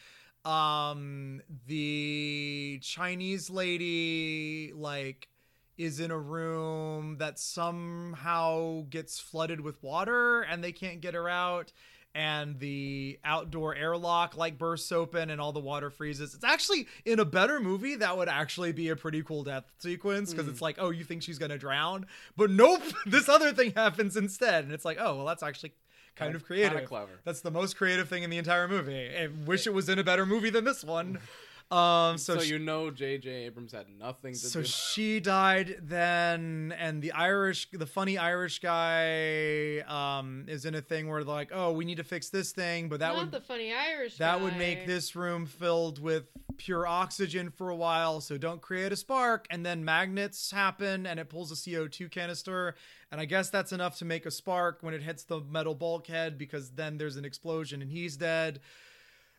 Um, 0.46 1.42
the 1.68 2.80
Chinese 2.82 3.50
lady 3.50 4.74
like 4.76 5.30
is 5.78 6.00
in 6.00 6.12
a 6.12 6.20
room 6.20 7.18
that 7.18 7.40
somehow 7.40 8.82
gets 8.90 9.20
flooded 9.20 9.62
with 9.62 9.82
water 9.82 10.42
and 10.42 10.64
they 10.64 10.72
can't 10.72 11.02
get 11.02 11.14
her 11.14 11.28
out 11.28 11.72
and 12.16 12.60
the 12.60 13.20
outdoor 13.24 13.76
airlock 13.76 14.38
like 14.38 14.58
bursts 14.58 14.92
open 14.92 15.30
and 15.30 15.42
all 15.42 15.52
the 15.52 15.60
water 15.60 15.90
freezes. 15.90 16.36
It's 16.36 16.44
actually 16.44 16.88
in 17.06 17.20
a 17.20 17.26
better 17.26 17.60
movie 17.60 17.96
that 17.96 18.18
would 18.18 18.30
actually 18.30 18.72
be 18.72 18.90
a 18.90 18.96
pretty 18.96 19.24
cool 19.24 19.44
death 19.44 19.64
sequence 19.80 20.32
because 20.32 20.48
it's 20.48 20.62
like, 20.62 20.76
oh, 20.78 20.92
you 20.92 21.04
think 21.04 21.24
she's 21.24 21.40
gonna 21.40 21.58
drown, 21.58 22.06
but 22.38 22.52
nope, 22.52 22.84
this 23.06 23.30
other 23.30 23.52
thing 23.52 23.74
happens 23.76 24.16
instead, 24.16 24.64
and 24.64 24.74
it's 24.74 24.86
like, 24.86 24.98
oh, 25.00 25.16
well, 25.18 25.26
that's 25.26 25.44
actually 25.44 25.74
kind 26.16 26.36
of 26.36 26.44
creative. 26.44 26.74
Kinda 26.74 26.88
clever. 26.88 27.20
That's 27.24 27.42
the 27.42 27.52
most 27.52 27.76
creative 27.78 28.08
thing 28.10 28.24
in 28.24 28.30
the 28.30 28.38
entire 28.38 28.68
movie. 28.68 29.10
I 29.18 29.28
wish 29.46 29.68
it 29.68 29.74
was 29.74 29.90
in 29.90 30.00
a 30.00 30.04
better 30.04 30.26
movie 30.26 30.50
than 30.50 30.64
this 30.64 30.84
one. 30.84 31.20
Um, 31.74 32.18
so, 32.18 32.36
So, 32.36 32.42
she- 32.42 32.52
you 32.52 32.60
know 32.60 32.92
J.J. 32.92 33.30
Abrams 33.46 33.72
had 33.72 33.86
nothing 33.98 34.34
to 34.34 34.40
so 34.40 34.62
do. 34.62 34.66
So 34.66 34.72
she 34.94 35.20
died 35.20 35.78
then, 35.82 36.74
and 36.78 37.02
the 37.02 37.12
Irish, 37.14 37.68
the 37.72 37.86
funny 37.88 38.18
Irish 38.18 38.60
guy, 38.60 39.80
um, 39.88 40.46
is 40.48 40.66
in 40.66 40.76
a 40.76 40.82
thing 40.82 41.08
where 41.08 41.24
they're 41.24 41.34
like, 41.34 41.50
oh, 41.54 41.72
we 41.72 41.86
need 41.86 41.98
to 41.98 42.04
fix 42.04 42.30
this 42.30 42.52
thing, 42.52 42.90
but 42.90 43.00
that 43.00 43.10
Not 43.14 43.18
would 43.18 43.32
the 43.32 43.42
funny 43.42 43.74
Irish. 43.74 44.18
that 44.18 44.38
guy. 44.38 44.44
would 44.44 44.58
make 44.58 44.86
this 44.86 45.16
room 45.16 45.46
filled 45.46 46.00
with 46.00 46.26
pure 46.58 46.86
oxygen 46.86 47.50
for 47.50 47.70
a 47.70 47.76
while, 47.76 48.22
so 48.22 48.38
don't 48.38 48.62
create 48.62 48.92
a 48.92 48.96
spark. 48.96 49.48
And 49.50 49.66
then 49.66 49.84
magnets 49.84 50.52
happen 50.52 51.06
and 51.08 51.20
it 51.20 51.30
pulls 51.30 51.52
a 51.52 51.56
CO2 51.56 52.10
canister. 52.12 52.76
And 53.12 53.20
I 53.20 53.26
guess 53.26 53.50
that's 53.50 53.72
enough 53.72 53.98
to 54.00 54.06
make 54.06 54.26
a 54.26 54.32
spark 54.32 54.80
when 54.82 54.94
it 54.94 55.02
hits 55.02 55.24
the 55.24 55.42
metal 55.42 55.76
bulkhead 55.76 56.38
because 56.38 56.72
then 56.72 56.98
there's 56.98 57.16
an 57.16 57.26
explosion 57.26 57.82
and 57.82 57.90
he's 57.92 58.18
dead. 58.18 58.60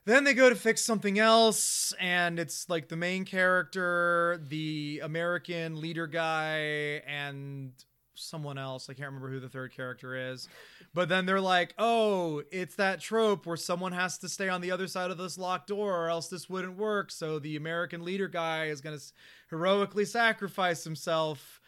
Then 0.06 0.24
they 0.24 0.35
go 0.35 0.51
to 0.51 0.56
fix 0.56 0.85
something 0.85 1.18
else, 1.18 1.94
and 1.98 2.39
it's 2.39 2.68
like 2.68 2.89
the 2.89 2.97
main 2.97 3.24
character, 3.24 4.39
the 4.48 5.01
American 5.02 5.81
leader 5.81 6.06
guy, 6.06 7.02
and 7.06 7.72
someone 8.14 8.59
else. 8.59 8.89
I 8.89 8.94
can't 8.94 9.09
remember 9.09 9.31
who 9.31 9.40
the 9.40 9.48
third 9.48 9.74
character 9.74 10.32
is. 10.32 10.48
But 10.93 11.09
then 11.09 11.26
they're 11.26 11.40
like, 11.40 11.74
oh, 11.78 12.43
it's 12.52 12.76
that 12.76 13.01
trope 13.01 13.47
where 13.47 13.56
someone 13.56 13.93
has 13.93 14.18
to 14.18 14.28
stay 14.28 14.48
on 14.48 14.60
the 14.60 14.70
other 14.70 14.86
side 14.86 15.10
of 15.10 15.18
this 15.18 15.39
locked 15.39 15.68
door 15.68 15.97
or 15.97 16.09
else 16.09 16.28
this 16.28 16.48
wouldn't 16.48 16.76
work. 16.76 17.10
So 17.10 17.39
the 17.39 17.56
American 17.56 18.05
leader 18.05 18.28
guy 18.28 18.66
is 18.66 18.81
going 18.81 18.98
to 18.98 19.05
heroically 19.51 20.05
sacrifice 20.05 20.85
himself. 20.85 21.60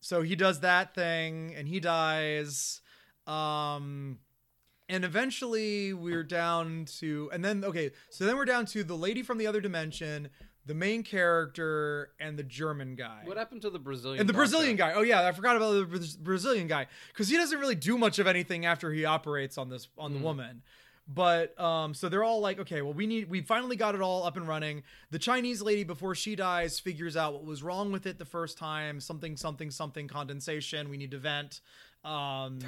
So 0.00 0.22
he 0.22 0.36
does 0.36 0.60
that 0.60 0.94
thing 0.94 1.54
and 1.56 1.68
he 1.68 1.80
dies. 1.80 2.80
Um, 3.26 4.18
and 4.88 5.04
eventually 5.04 5.92
we're 5.94 6.24
down 6.24 6.84
to, 6.98 7.30
and 7.32 7.44
then, 7.44 7.64
okay, 7.64 7.90
so 8.10 8.24
then 8.26 8.36
we're 8.36 8.44
down 8.44 8.66
to 8.66 8.84
the 8.84 8.96
lady 8.96 9.22
from 9.22 9.38
the 9.38 9.46
other 9.46 9.60
dimension, 9.60 10.28
the 10.66 10.74
main 10.74 11.02
character, 11.02 12.10
and 12.20 12.38
the 12.38 12.42
German 12.42 12.94
guy. 12.94 13.22
What 13.24 13.36
happened 13.36 13.62
to 13.62 13.70
the 13.70 13.78
Brazilian? 13.78 14.20
And 14.20 14.28
the 14.28 14.32
doctor? 14.32 14.40
Brazilian 14.42 14.76
guy. 14.76 14.92
Oh 14.94 15.02
yeah, 15.02 15.26
I 15.26 15.32
forgot 15.32 15.56
about 15.56 15.72
the 15.72 15.86
Braz- 15.86 16.18
Brazilian 16.18 16.66
guy 16.68 16.86
because 17.08 17.28
he 17.28 17.36
doesn't 17.36 17.58
really 17.58 17.74
do 17.74 17.96
much 17.98 18.18
of 18.18 18.26
anything 18.26 18.64
after 18.66 18.92
he 18.92 19.04
operates 19.04 19.58
on 19.58 19.68
this 19.70 19.88
on 19.98 20.12
the 20.12 20.18
Mm. 20.18 20.22
woman. 20.22 20.62
But 21.08 21.58
um, 21.60 21.94
so 21.94 22.08
they're 22.08 22.22
all 22.22 22.38
like, 22.40 22.60
okay, 22.60 22.80
well, 22.80 22.92
we 22.94 23.08
need, 23.08 23.28
we 23.28 23.40
finally 23.40 23.74
got 23.74 23.96
it 23.96 24.00
all 24.00 24.22
up 24.24 24.36
and 24.36 24.46
running. 24.46 24.84
The 25.10 25.18
Chinese 25.18 25.60
lady, 25.60 25.82
before 25.82 26.14
she 26.14 26.36
dies, 26.36 26.78
figures 26.78 27.16
out 27.16 27.32
what 27.34 27.44
was 27.44 27.60
wrong 27.62 27.90
with 27.90 28.06
it 28.06 28.20
the 28.20 28.24
first 28.24 28.56
time. 28.56 29.00
Something, 29.00 29.36
something, 29.36 29.70
something 29.72 30.06
condensation. 30.06 30.88
We 30.88 30.96
need 30.96 31.10
to 31.10 31.18
vent. 31.18 31.60
Um, 32.04 32.60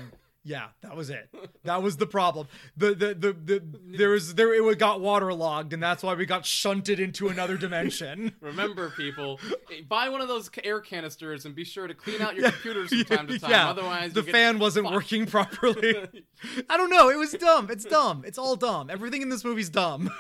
yeah, 0.45 0.66
that 0.83 0.95
was 0.95 1.09
it. 1.11 1.29
That 1.65 1.83
was 1.83 1.97
the 1.97 2.07
problem. 2.07 2.49
The 2.77 2.89
the 2.95 3.15
the, 3.15 3.33
the 3.33 3.62
there 3.97 4.11
was 4.11 4.35
there 4.35 4.53
it 4.55 4.79
got 4.79 5.01
waterlogged, 5.01 5.73
and 5.73 5.83
that's 5.83 6.03
why 6.03 6.15
we 6.15 6.27
got 6.27 6.45
shunted 6.45 7.01
into 7.01 7.29
another 7.29 7.57
dimension. 7.57 8.33
Remember, 8.41 8.91
people, 8.91 9.41
buy 9.89 10.11
one 10.11 10.21
of 10.21 10.29
those 10.29 10.51
air 10.62 10.81
canisters 10.81 11.47
and 11.47 11.55
be 11.55 11.65
sure 11.65 11.87
to 11.87 11.95
clean 11.95 12.21
out 12.21 12.35
your 12.35 12.45
Yeah. 12.45 12.51
computers 12.51 12.91
from 12.91 13.05
time 13.16 13.27
to 13.29 13.39
time. 13.41 13.51
Yeah. 13.51 13.71
Otherwise, 13.71 14.12
the 14.12 14.23
fan 14.23 14.59
wasn't 14.59 14.85
fucked. 14.87 14.95
working 14.95 15.27
properly. 15.27 15.95
I 16.69 16.77
don't 16.77 16.91
know. 16.91 17.09
It 17.09 17.16
was 17.16 17.33
dumb. 17.33 17.71
It's 17.71 17.85
dumb. 17.85 18.23
It's 18.27 18.37
all 18.39 18.57
dumb. 18.57 18.91
Everything 18.91 19.23
in 19.23 19.31
this 19.31 19.45
movie's 19.45 19.71
dumb. 19.71 20.11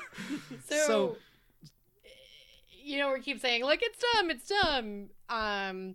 So, 0.68 0.86
So- 0.86 1.16
you 2.82 2.98
know, 2.98 3.12
we 3.12 3.20
keep 3.20 3.40
saying 3.40 3.62
like 3.64 3.80
it's 3.82 3.98
dumb, 4.14 4.30
it's 4.30 4.48
dumb. 4.48 5.06
Um, 5.28 5.94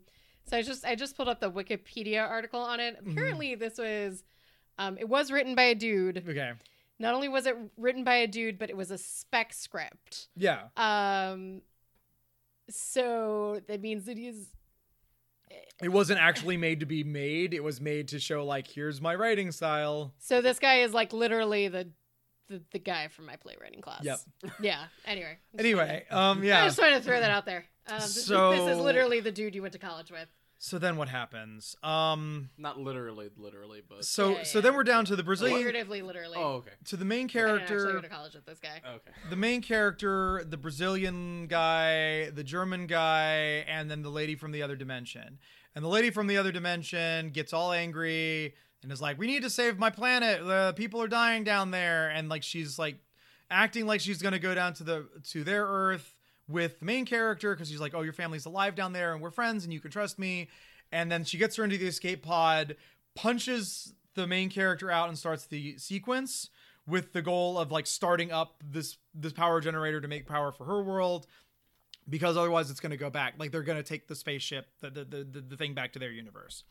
so 0.49 0.57
I 0.57 0.61
just 0.61 0.85
I 0.85 0.95
just 0.95 1.15
pulled 1.15 1.30
up 1.30 1.39
the 1.39 1.51
Wikipedia 1.51 2.27
article 2.27 2.59
on 2.59 2.80
it. 2.80 2.97
Mm-hmm. 2.97 3.11
Apparently, 3.11 3.55
this 3.55 3.77
was 3.77 4.23
um, 4.77 4.97
it 4.97 5.07
was 5.07 5.31
written 5.31 5.55
by 5.55 5.63
a 5.63 5.76
dude. 5.76 6.23
okay. 6.27 6.53
Not 7.01 7.13
only 7.13 7.30
was 7.30 7.45
it 7.45 7.55
written 7.77 8.03
by 8.03 8.15
a 8.15 8.27
dude, 8.27 8.59
but 8.59 8.69
it 8.69 8.76
was 8.76 8.91
a 8.91 8.97
spec 8.97 9.53
script. 9.53 10.27
Yeah. 10.35 10.63
Um, 10.76 11.61
so 12.69 13.61
that 13.67 13.81
means 13.81 14.05
that 14.05 14.17
he's 14.17 14.47
It 15.81 15.89
wasn't 15.89 16.19
actually 16.19 16.57
made 16.57 16.81
to 16.81 16.85
be 16.85 17.03
made. 17.05 17.53
It 17.53 17.63
was 17.63 17.80
made 17.80 18.09
to 18.09 18.19
show 18.19 18.45
like, 18.45 18.67
here's 18.67 18.99
my 18.99 19.15
writing 19.15 19.51
style. 19.51 20.13
so 20.19 20.41
this 20.41 20.59
guy 20.59 20.80
is 20.81 20.93
like 20.93 21.13
literally 21.13 21.67
the 21.67 21.88
the, 22.49 22.61
the 22.71 22.80
guy 22.80 23.07
from 23.09 23.27
my 23.27 23.35
playwriting 23.35 23.80
class. 23.81 24.03
Yep. 24.03 24.19
Yeah. 24.61 24.85
Anyway. 25.05 25.38
Anyway, 25.57 26.05
um, 26.09 26.41
to- 26.41 26.47
I 26.47 26.47
yeah. 26.47 26.65
just 26.65 26.80
wanted 26.80 26.95
to 26.97 27.01
throw 27.03 27.19
that 27.19 27.30
out 27.31 27.45
there. 27.45 27.65
Um, 27.88 27.99
this, 27.99 28.26
this 28.26 28.30
is 28.30 28.77
literally 28.80 29.19
the 29.19 29.31
dude 29.31 29.55
you 29.55 29.61
went 29.61 29.73
to 29.73 29.80
college 29.80 30.11
with. 30.11 30.27
So 30.61 30.77
then 30.77 30.98
what 30.98 31.07
happens? 31.07 31.77
Um, 31.84 32.49
Not 32.57 32.77
literally, 32.77 33.30
literally, 33.38 33.81
but 33.88 34.03
so 34.03 34.31
Yeah, 34.31 34.44
so 34.44 34.57
yeah. 34.57 34.64
then 34.64 34.76
we're 34.76 34.84
down 34.84 35.06
to 35.06 35.15
the 35.15 35.23
Brazilian, 35.23 35.56
Figuratively, 35.57 36.02
literally. 36.02 36.36
oh, 36.38 36.56
okay, 36.56 36.72
to 36.86 36.98
the 36.98 37.06
main 37.06 37.26
I 37.26 37.27
didn't 37.27 37.61
actually 37.61 37.77
character. 37.77 37.94
go 37.94 38.02
to 38.02 38.10
college 38.10 38.34
with 38.36 38.45
this 38.45 38.60
guy. 38.60 38.81
okay. 38.86 39.11
the 39.30 39.38
main 39.38 39.61
character, 39.61 40.44
the 40.45 40.57
Brazilian 40.57 41.48
guy, 41.48 42.30
the 42.31 42.44
German 42.44 42.88
guy, 42.88 43.64
and 43.69 43.90
then 43.90 44.02
the 44.02 44.10
lady 44.10 44.36
from 44.36 44.52
the 44.52 44.61
other 44.61 44.76
dimension. 44.76 45.40
And 45.76 45.86
the 45.86 45.90
lady 45.90 46.10
from 46.10 46.27
the 46.27 46.36
other 46.38 46.52
dimension 46.52 47.30
gets 47.30 47.53
all 47.53 47.72
angry 47.72 48.53
and 48.84 48.91
is 48.91 49.02
like, 49.02 49.18
"We 49.18 49.27
need 49.27 49.44
to 49.44 49.49
save 49.49 49.80
my 49.80 49.90
planet. 49.90 50.45
The 50.45 50.73
people 50.76 51.02
are 51.02 51.07
dying 51.07 51.45
down 51.45 51.72
there." 51.72 52.10
And 52.10 52.27
like 52.27 52.44
she's 52.44 52.77
like 52.77 52.98
acting 53.49 53.86
like 53.86 54.02
she's 54.02 54.22
gonna 54.22 54.40
go 54.40 54.53
down 54.53 54.73
to 54.73 54.84
the 54.84 55.07
to 55.30 55.45
their 55.45 55.65
Earth 55.65 56.15
with 56.49 56.80
the 56.80 56.85
main 56.85 57.05
character 57.05 57.53
because 57.53 57.69
she's 57.69 57.80
like, 57.80 57.93
"Oh, 57.93 58.01
your 58.01 58.13
family's 58.13 58.45
alive 58.45 58.76
down 58.76 58.91
there, 58.91 59.13
and 59.13 59.21
we're 59.21 59.31
friends, 59.31 59.63
and 59.63 59.71
you 59.71 59.80
can 59.80 59.91
trust 59.91 60.19
me." 60.19 60.49
And 60.91 61.11
then 61.11 61.23
she 61.23 61.38
gets 61.38 61.55
her 61.55 61.63
into 61.63 61.77
the 61.77 61.88
escape 61.88 62.23
pod, 62.23 62.76
punches 63.15 63.93
the 64.15 64.27
main 64.27 64.49
character 64.49 64.89
out, 64.89 65.07
and 65.07 65.17
starts 65.17 65.45
the 65.45 65.77
sequence 65.77 66.49
with 66.89 67.13
the 67.13 67.21
goal 67.21 67.57
of 67.57 67.71
like 67.71 67.85
starting 67.85 68.31
up 68.31 68.55
this 68.67 68.97
this 69.13 69.31
power 69.31 69.61
generator 69.61 70.01
to 70.01 70.07
make 70.07 70.27
power 70.27 70.51
for 70.51 70.65
her 70.65 70.81
world 70.81 71.27
because 72.09 72.35
otherwise 72.35 72.71
it's 72.71 72.80
going 72.80 72.89
to 72.89 72.97
go 72.97 73.09
back 73.09 73.35
like 73.38 73.51
they're 73.51 73.61
going 73.61 73.77
to 73.77 73.84
take 73.84 74.07
the 74.07 74.15
spaceship 74.15 74.67
the, 74.81 74.89
the 74.89 75.05
the 75.05 75.41
the 75.41 75.57
thing 75.57 75.73
back 75.73 75.93
to 75.93 75.99
their 75.99 76.11
universe 76.11 76.63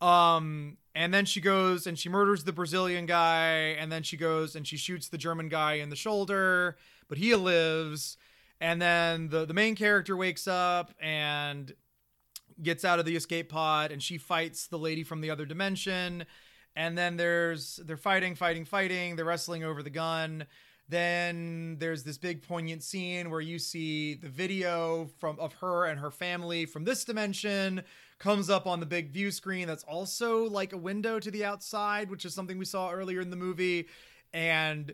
um 0.00 0.76
and 0.94 1.14
then 1.14 1.24
she 1.24 1.40
goes 1.40 1.86
and 1.86 1.98
she 1.98 2.08
murders 2.08 2.44
the 2.44 2.52
brazilian 2.52 3.06
guy 3.06 3.76
and 3.78 3.92
then 3.92 4.02
she 4.02 4.16
goes 4.16 4.56
and 4.56 4.66
she 4.66 4.76
shoots 4.76 5.08
the 5.08 5.18
german 5.18 5.48
guy 5.48 5.74
in 5.74 5.88
the 5.88 5.96
shoulder 5.96 6.76
but 7.08 7.16
he 7.18 7.34
lives 7.34 8.16
and 8.60 8.80
then 8.80 9.28
the 9.28 9.44
the 9.44 9.54
main 9.54 9.74
character 9.74 10.16
wakes 10.16 10.46
up 10.46 10.92
and 11.00 11.72
gets 12.62 12.84
out 12.84 12.98
of 12.98 13.04
the 13.04 13.16
escape 13.16 13.48
pod 13.48 13.90
and 13.90 14.02
she 14.02 14.18
fights 14.18 14.66
the 14.66 14.78
lady 14.78 15.02
from 15.02 15.20
the 15.20 15.30
other 15.30 15.46
dimension. 15.46 16.24
And 16.76 16.96
then 16.98 17.16
there's 17.16 17.76
they're 17.84 17.96
fighting 17.96 18.34
fighting 18.34 18.64
fighting. 18.64 19.16
They're 19.16 19.24
wrestling 19.24 19.64
over 19.64 19.82
the 19.82 19.90
gun. 19.90 20.46
Then 20.88 21.76
there's 21.78 22.02
this 22.02 22.18
big 22.18 22.42
poignant 22.42 22.82
scene 22.82 23.30
where 23.30 23.40
you 23.40 23.58
see 23.58 24.14
the 24.14 24.28
video 24.28 25.08
from 25.18 25.38
of 25.40 25.54
her 25.54 25.86
and 25.86 25.98
her 25.98 26.10
family 26.10 26.66
from 26.66 26.84
this 26.84 27.04
dimension 27.04 27.82
comes 28.18 28.50
up 28.50 28.66
on 28.66 28.80
the 28.80 28.86
big 28.86 29.10
view 29.10 29.30
screen 29.30 29.66
that's 29.66 29.84
also 29.84 30.44
like 30.44 30.72
a 30.72 30.76
window 30.76 31.18
to 31.18 31.30
the 31.30 31.44
outside 31.44 32.10
which 32.10 32.24
is 32.24 32.34
something 32.34 32.58
we 32.58 32.64
saw 32.64 32.90
earlier 32.90 33.20
in 33.20 33.30
the 33.30 33.36
movie. 33.36 33.88
And 34.32 34.92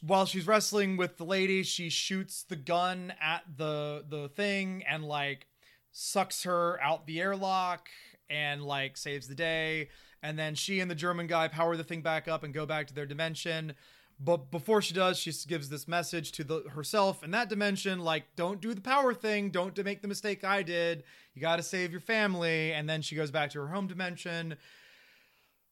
while 0.00 0.26
she's 0.26 0.46
wrestling 0.46 0.96
with 0.96 1.16
the 1.16 1.24
lady 1.24 1.62
she 1.62 1.88
shoots 1.88 2.44
the 2.44 2.56
gun 2.56 3.12
at 3.20 3.42
the 3.56 4.04
the 4.08 4.28
thing 4.28 4.84
and 4.88 5.04
like 5.04 5.46
sucks 5.92 6.44
her 6.44 6.80
out 6.80 7.06
the 7.06 7.20
airlock 7.20 7.88
and 8.30 8.62
like 8.62 8.96
saves 8.96 9.28
the 9.28 9.34
day. 9.34 9.90
And 10.22 10.38
then 10.38 10.54
she 10.54 10.80
and 10.80 10.90
the 10.90 10.94
german 10.94 11.26
guy 11.26 11.48
power 11.48 11.76
the 11.76 11.84
thing 11.84 12.00
back 12.00 12.28
up 12.28 12.44
and 12.44 12.54
go 12.54 12.64
back 12.64 12.86
to 12.88 12.94
their 12.94 13.06
dimension. 13.06 13.74
But 14.20 14.50
before 14.50 14.82
she 14.82 14.94
does 14.94 15.18
she 15.18 15.32
gives 15.48 15.68
this 15.68 15.88
message 15.88 16.32
to 16.32 16.44
the 16.44 16.62
herself 16.70 17.22
in 17.24 17.32
that 17.32 17.48
dimension 17.48 18.00
like 18.00 18.24
don't 18.36 18.60
do 18.60 18.74
the 18.74 18.80
power 18.80 19.12
thing. 19.12 19.50
Don't 19.50 19.76
make 19.84 20.00
the 20.00 20.08
mistake 20.08 20.44
i 20.44 20.62
did. 20.62 21.02
You 21.34 21.42
got 21.42 21.56
to 21.56 21.62
save 21.62 21.90
your 21.90 22.00
family. 22.00 22.72
And 22.72 22.88
then 22.88 23.02
she 23.02 23.16
goes 23.16 23.30
back 23.30 23.50
to 23.50 23.60
her 23.60 23.68
home 23.68 23.86
dimension. 23.86 24.56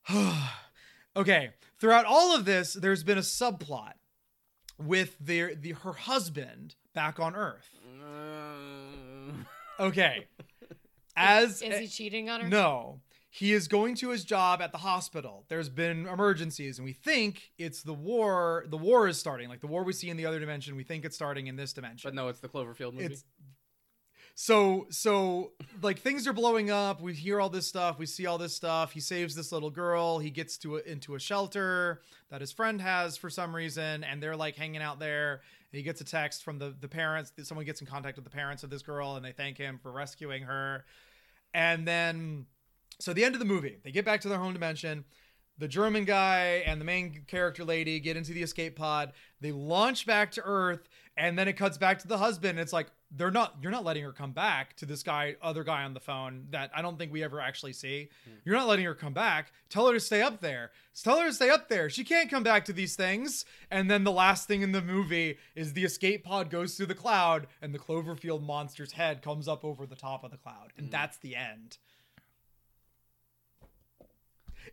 Okay. 1.17 1.51
Throughout 1.81 2.05
all 2.05 2.37
of 2.37 2.45
this 2.45 2.73
there's 2.73 3.03
been 3.03 3.19
a 3.19 3.23
subplot 3.23 3.95
with 4.81 5.17
their 5.21 5.55
the 5.55 5.73
her 5.73 5.93
husband 5.93 6.75
back 6.95 7.21
on 7.21 7.37
earth 7.37 7.69
mm. 7.87 9.47
okay 9.79 10.27
as 11.17 11.63
Is 11.63 11.79
he 11.79 11.87
cheating 11.87 12.31
on 12.31 12.41
her? 12.41 12.49
no. 12.49 13.01
He 13.33 13.53
is 13.53 13.69
going 13.69 13.95
to 13.97 14.11
his 14.11 14.25
job 14.25 14.61
at 14.61 14.73
the 14.73 14.79
hospital. 14.79 15.45
There's 15.47 15.69
been 15.69 16.09
emergencies, 16.09 16.79
and 16.79 16.85
we 16.85 16.93
think 16.93 17.53
it's 17.59 17.85
the 17.85 17.95
war. 17.95 18.65
The 18.69 18.77
war 18.77 19.07
is 19.07 19.19
starting. 19.19 19.49
Like 19.49 19.61
the 19.61 19.69
war 19.69 19.85
we 19.85 19.93
see 19.93 20.11
in 20.11 20.17
the 20.17 20.27
other 20.27 20.41
dimension, 20.41 20.75
we 20.75 20.83
think 20.83 21.05
it's 21.05 21.15
starting 21.15 21.47
in 21.47 21.55
this 21.55 21.73
dimension. 21.73 22.09
But 22.09 22.17
no, 22.17 22.27
it's 22.27 22.41
the 22.41 22.49
Cloverfield 22.49 22.93
movie. 22.93 23.05
It's 23.05 23.25
so 24.35 24.87
so 24.91 25.53
like 25.83 25.99
things 25.99 26.27
are 26.27 26.33
blowing 26.33 26.71
up. 26.71 27.01
We 27.01 27.15
hear 27.15 27.41
all 27.41 27.51
this 27.51 27.67
stuff. 27.67 27.99
We 27.99 28.07
see 28.07 28.27
all 28.27 28.39
this 28.39 28.55
stuff. 28.55 28.93
He 28.93 29.01
saves 29.01 29.35
this 29.35 29.53
little 29.53 29.71
girl. 29.71 30.19
He 30.19 30.31
gets 30.31 30.57
to 30.59 30.77
a, 30.77 30.81
into 30.81 31.15
a 31.15 31.21
shelter 31.21 32.01
that 32.31 32.41
his 32.41 32.53
friend 32.53 32.81
has 32.81 33.17
for 33.17 33.29
some 33.29 33.55
reason, 33.55 34.05
and 34.05 34.23
they're 34.23 34.37
like 34.37 34.57
hanging 34.57 34.83
out 34.83 34.99
there. 34.99 35.43
And 35.73 35.77
he 35.79 35.83
gets 35.83 36.01
a 36.01 36.05
text 36.05 36.43
from 36.43 36.59
the 36.59 36.75
the 36.81 36.89
parents. 36.89 37.33
Someone 37.43 37.67
gets 37.67 37.81
in 37.81 37.87
contact 37.87 38.17
with 38.17 38.25
the 38.25 38.31
parents 38.31 38.63
of 38.63 38.71
this 38.71 38.83
girl, 38.83 39.17
and 39.17 39.25
they 39.25 39.33
thank 39.33 39.59
him 39.59 39.79
for 39.83 39.93
rescuing 39.93 40.43
her. 40.43 40.85
And 41.53 41.87
then, 41.87 42.47
so 42.99 43.13
the 43.13 43.25
end 43.25 43.35
of 43.35 43.41
the 43.41 43.45
movie, 43.45 43.79
they 43.83 43.91
get 43.91 44.05
back 44.05 44.21
to 44.23 44.29
their 44.29 44.39
home 44.39 44.53
dimension. 44.53 45.05
The 45.59 45.69
German 45.69 46.07
guy 46.07 46.63
and 46.65 46.81
the 46.81 46.87
main 46.87 47.25
character 47.27 47.65
lady 47.65 48.01
get 48.01 48.17
into 48.17 48.33
the 48.33 48.43
escape 48.43 48.77
pod. 48.77 49.13
They 49.41 49.53
launch 49.53 50.07
back 50.07 50.33
to 50.33 50.43
Earth, 50.43 50.89
and 51.17 51.39
then 51.39 51.49
it 51.49 51.55
cuts 51.55 51.77
back 51.77 51.99
to 51.99 52.09
the 52.09 52.17
husband. 52.17 52.59
It's 52.59 52.73
like 52.73 52.87
they're 53.17 53.31
not. 53.31 53.57
You're 53.61 53.73
not 53.73 53.85
letting 53.85 54.05
her 54.05 54.13
come 54.13 54.33
back 54.33 54.77
to 54.77 54.87
this 54.87 55.03
guy, 55.03 55.37
other 55.43 55.65
guy 55.65 55.83
on 55.83 55.95
the 55.95 56.01
phone 56.01 56.47
that 56.51 56.71
I 56.75 56.83
don't 56.83 56.99
think 56.99 57.13
we 57.13 57.25
ever 57.25 57.41
actually 57.41 57.73
see. 57.73 58.09
Hmm. 58.25 58.31
You're 58.45 58.57
not 58.57 58.69
letting 58.69 58.85
her 58.85 58.95
come 58.95 59.13
back. 59.13 59.53
Tell 59.69 59.87
her 59.89 59.95
to 59.95 60.01
stay 60.01 60.23
up 60.23 60.41
there. 60.41 60.71
Tell 61.03 61.19
her 61.19 61.27
to 61.27 61.33
stay 61.33 61.51
up 61.51 61.69
there. 61.69 61.91
She 61.91 62.05
can't 62.05 62.31
come 62.31 62.43
back 62.43 62.65
to 62.67 62.73
these 62.73 62.95
things. 62.95 63.45
And 63.71 63.91
then 63.91 64.05
the 64.05 64.13
last 64.13 64.47
thing 64.47 64.63
in 64.63 64.73
the 64.73 64.83
movie 64.83 65.39
is 65.57 65.73
the 65.73 65.85
escape 65.85 66.25
pod 66.25 66.51
goes 66.51 66.77
through 66.77 66.87
the 66.87 66.95
cloud, 66.95 67.49
and 67.61 67.75
the 67.75 67.79
Cloverfield 67.79 68.43
monster's 68.43 68.93
head 68.93 69.23
comes 69.23 69.49
up 69.49 69.65
over 69.65 69.87
the 69.87 69.97
top 69.97 70.23
of 70.23 70.31
the 70.31 70.37
cloud, 70.37 70.73
and 70.77 70.87
hmm. 70.87 70.93
that's 70.93 71.17
the 71.19 71.35
end. 71.35 71.79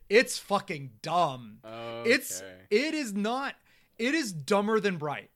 It's 0.10 0.38
fucking 0.38 0.92
dumb. 1.02 1.60
okay. 1.66 2.10
It's 2.10 2.44
it 2.70 2.94
is 2.94 3.14
not 3.14 3.56
it 3.98 4.14
is 4.14 4.32
dumber 4.32 4.80
than 4.80 4.98
Bright. 4.98 5.30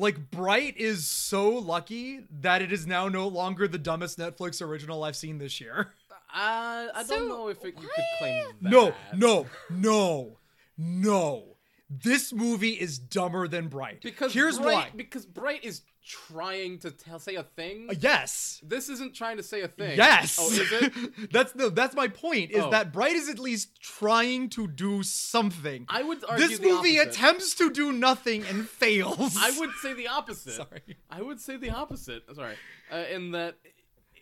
Like 0.00 0.30
Bright 0.30 0.76
is 0.78 1.06
so 1.06 1.50
lucky 1.50 2.20
that 2.40 2.62
it 2.62 2.72
is 2.72 2.86
now 2.86 3.08
no 3.08 3.28
longer 3.28 3.68
the 3.68 3.76
dumbest 3.78 4.18
Netflix 4.18 4.62
original 4.62 5.04
I've 5.04 5.16
seen 5.16 5.38
this 5.38 5.60
year. 5.60 5.92
Uh, 6.32 6.86
I 6.94 7.02
So, 7.04 7.16
don't 7.18 7.28
know 7.28 7.48
if 7.48 7.64
it, 7.64 7.74
you 7.82 7.88
could 7.92 8.04
claim 8.20 8.44
that. 8.62 8.70
No, 8.70 8.94
no, 9.16 9.46
no, 9.68 10.36
no. 10.78 11.49
This 11.90 12.32
movie 12.32 12.70
is 12.74 12.98
dumber 13.00 13.48
than 13.48 13.66
Bright. 13.66 14.00
Because 14.02 14.32
here's 14.32 14.58
Bright, 14.58 14.72
why. 14.74 14.90
Because 14.94 15.26
Bright 15.26 15.64
is 15.64 15.82
trying 16.06 16.78
to 16.78 16.90
tell, 16.92 17.18
say 17.18 17.34
a 17.34 17.42
thing. 17.42 17.88
Uh, 17.90 17.94
yes. 17.98 18.60
This 18.62 18.88
isn't 18.88 19.12
trying 19.14 19.38
to 19.38 19.42
say 19.42 19.62
a 19.62 19.68
thing. 19.68 19.96
Yes. 19.96 20.38
Oh, 20.40 20.50
is 20.52 20.70
it? 20.72 21.30
that's 21.32 21.54
no. 21.56 21.68
That's 21.68 21.96
my 21.96 22.06
point. 22.06 22.52
Is 22.52 22.62
Oh. 22.62 22.70
that 22.70 22.92
Bright 22.92 23.14
is 23.16 23.28
at 23.28 23.40
least 23.40 23.80
trying 23.82 24.48
to 24.50 24.68
do 24.68 25.02
something. 25.02 25.84
I 25.88 26.02
would 26.04 26.22
argue 26.24 26.46
this 26.46 26.58
the 26.60 26.68
movie 26.68 27.00
opposite. 27.00 27.18
attempts 27.18 27.54
to 27.56 27.70
do 27.72 27.90
nothing 27.92 28.44
and 28.44 28.68
fails. 28.82 29.36
I 29.36 29.50
would 29.58 29.70
say 29.82 29.92
the 29.92 30.06
opposite. 30.06 30.52
Sorry. 30.62 30.96
I 31.10 31.22
would 31.22 31.40
say 31.40 31.56
the 31.56 31.70
opposite. 31.70 32.22
Sorry. 32.34 32.54
Uh, 32.92 33.04
in 33.12 33.32
that, 33.32 33.56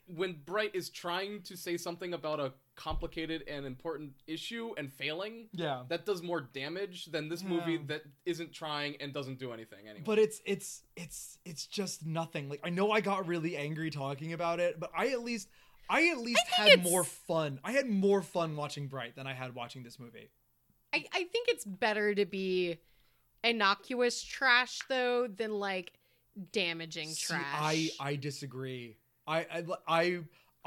when 0.07 0.37
Bright 0.47 0.75
is 0.75 0.89
trying 0.89 1.43
to 1.43 1.57
say 1.57 1.77
something 1.77 2.15
about 2.15 2.41
a 2.41 2.53
complicated 2.79 3.43
and 3.49 3.67
important 3.67 4.13
issue 4.29 4.73
and 4.79 4.93
failing, 4.93 5.49
Yeah. 5.53 5.83
that 5.89 6.07
does 6.07 6.23
more 6.23 6.41
damage 6.41 7.07
than 7.07 7.29
this 7.29 7.43
movie 7.43 7.77
that 7.89 8.03
isn't 8.25 8.53
trying 8.53 8.97
and 9.01 9.13
doesn't 9.13 9.39
do 9.41 9.53
anything 9.53 9.89
anyway. 9.89 10.05
but 10.07 10.19
it's 10.21 10.41
it's 10.47 10.83
it's 10.97 11.39
it's 11.45 11.67
just 11.67 12.07
nothing 12.07 12.49
like 12.49 12.61
i 12.63 12.71
know 12.71 12.93
i 12.93 13.01
got 13.01 13.27
really 13.27 13.57
angry 13.57 13.91
talking 13.91 14.33
about 14.33 14.61
it 14.61 14.79
but 14.79 14.91
i 14.97 15.09
at 15.09 15.23
least 15.25 15.49
i 15.91 16.09
at 16.09 16.19
least 16.19 16.41
think 16.47 16.57
had 16.71 16.79
it's- 16.79 16.89
more 16.91 17.03
fun 17.05 17.59
i 17.65 17.73
had 17.73 17.87
more 17.89 18.23
fun 18.23 18.55
watching 18.55 18.87
bright 18.87 19.17
than 19.17 19.27
i 19.27 19.33
had 19.35 19.55
watching 19.57 19.83
this 19.83 19.99
movie 19.99 20.31
I, 20.93 21.05
I 21.13 21.25
think 21.25 21.49
it's 21.49 21.65
better 21.65 22.15
to 22.15 22.25
be 22.25 22.79
innocuous 23.45 24.23
trash 24.23 24.81
though 24.89 25.27
than 25.27 25.53
like 25.53 25.93
damaging 26.53 27.09
See, 27.09 27.27
trash. 27.35 27.45
i 27.55 27.89
i 28.01 28.17
disagree 28.17 28.97
I, 29.27 29.39
I 29.41 29.65
i 29.87 30.19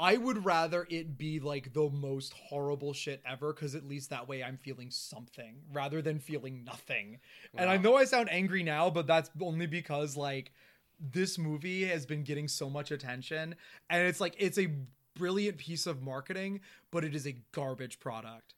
i 0.02 0.16
would 0.16 0.44
rather 0.44 0.86
it 0.90 1.16
be 1.16 1.38
like 1.40 1.72
the 1.72 1.88
most 1.90 2.32
horrible 2.34 2.92
shit 2.92 3.22
ever 3.24 3.52
because 3.52 3.74
at 3.74 3.86
least 3.86 4.10
that 4.10 4.26
way 4.28 4.42
i'm 4.42 4.56
feeling 4.58 4.90
something 4.90 5.54
rather 5.72 6.02
than 6.02 6.18
feeling 6.18 6.64
nothing 6.64 7.18
and 7.56 7.70
i 7.70 7.76
know 7.76 7.96
i 7.96 8.04
sound 8.04 8.28
angry 8.30 8.62
now 8.62 8.90
but 8.90 9.06
that's 9.06 9.30
only 9.40 9.66
because 9.66 10.16
like 10.16 10.52
this 11.00 11.38
movie 11.38 11.84
has 11.84 12.04
been 12.06 12.22
getting 12.22 12.48
so 12.48 12.68
much 12.68 12.90
attention 12.90 13.54
and 13.90 14.06
it's 14.06 14.20
like 14.20 14.34
it's 14.38 14.58
a 14.58 14.68
brilliant 15.14 15.56
piece 15.58 15.86
of 15.86 16.02
marketing 16.02 16.60
but 16.90 17.04
it 17.04 17.14
is 17.14 17.26
a 17.26 17.34
garbage 17.52 17.98
product 18.00 18.54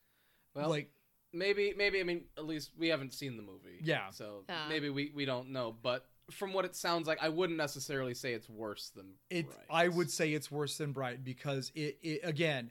well, 0.54 0.68
like 0.68 0.88
maybe, 1.32 1.74
maybe. 1.76 1.98
I 1.98 2.04
mean, 2.04 2.26
at 2.38 2.46
least 2.46 2.70
we 2.78 2.86
haven't 2.88 3.12
seen 3.12 3.36
the 3.36 3.42
movie. 3.42 3.80
Yeah. 3.82 4.10
So 4.10 4.44
Yeah. 4.48 4.68
maybe 4.68 4.88
we 4.88 5.10
we 5.14 5.24
don't 5.24 5.50
know. 5.50 5.74
But 5.82 6.06
from 6.30 6.52
what 6.52 6.64
it 6.64 6.74
sounds 6.74 7.06
like, 7.06 7.18
I 7.22 7.28
wouldn't 7.28 7.59
necessarily 7.59 8.14
say 8.14 8.32
it's 8.32 8.48
worse 8.48 8.90
than. 8.94 9.06
it 9.30 9.46
Bright. 9.46 9.66
i 9.70 9.88
would 9.88 10.10
say 10.10 10.32
it's 10.32 10.51
worse 10.51 10.78
than 10.78 10.92
bright 10.92 11.24
because 11.24 11.70
it, 11.74 11.98
it 12.02 12.20
again 12.24 12.70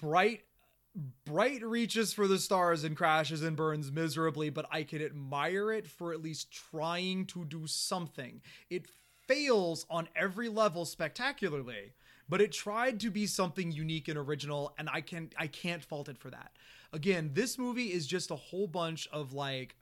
bright 0.00 0.42
bright 1.24 1.62
reaches 1.62 2.12
for 2.12 2.26
the 2.26 2.38
stars 2.38 2.82
and 2.84 2.96
crashes 2.96 3.42
and 3.42 3.56
burns 3.56 3.92
miserably 3.92 4.50
but 4.50 4.66
i 4.70 4.82
can 4.82 5.00
admire 5.02 5.70
it 5.72 5.86
for 5.86 6.12
at 6.12 6.22
least 6.22 6.50
trying 6.50 7.24
to 7.26 7.44
do 7.44 7.66
something 7.66 8.40
it 8.70 8.86
fails 9.26 9.86
on 9.90 10.08
every 10.16 10.48
level 10.48 10.84
spectacularly 10.84 11.92
but 12.28 12.40
it 12.40 12.50
tried 12.52 12.98
to 13.00 13.10
be 13.10 13.26
something 13.26 13.70
unique 13.70 14.08
and 14.08 14.18
original 14.18 14.74
and 14.78 14.88
i 14.92 15.00
can 15.00 15.30
i 15.38 15.46
can't 15.46 15.84
fault 15.84 16.08
it 16.08 16.18
for 16.18 16.30
that 16.30 16.52
again 16.92 17.30
this 17.34 17.58
movie 17.58 17.92
is 17.92 18.06
just 18.06 18.30
a 18.30 18.36
whole 18.36 18.66
bunch 18.66 19.06
of 19.12 19.32
like 19.32 19.76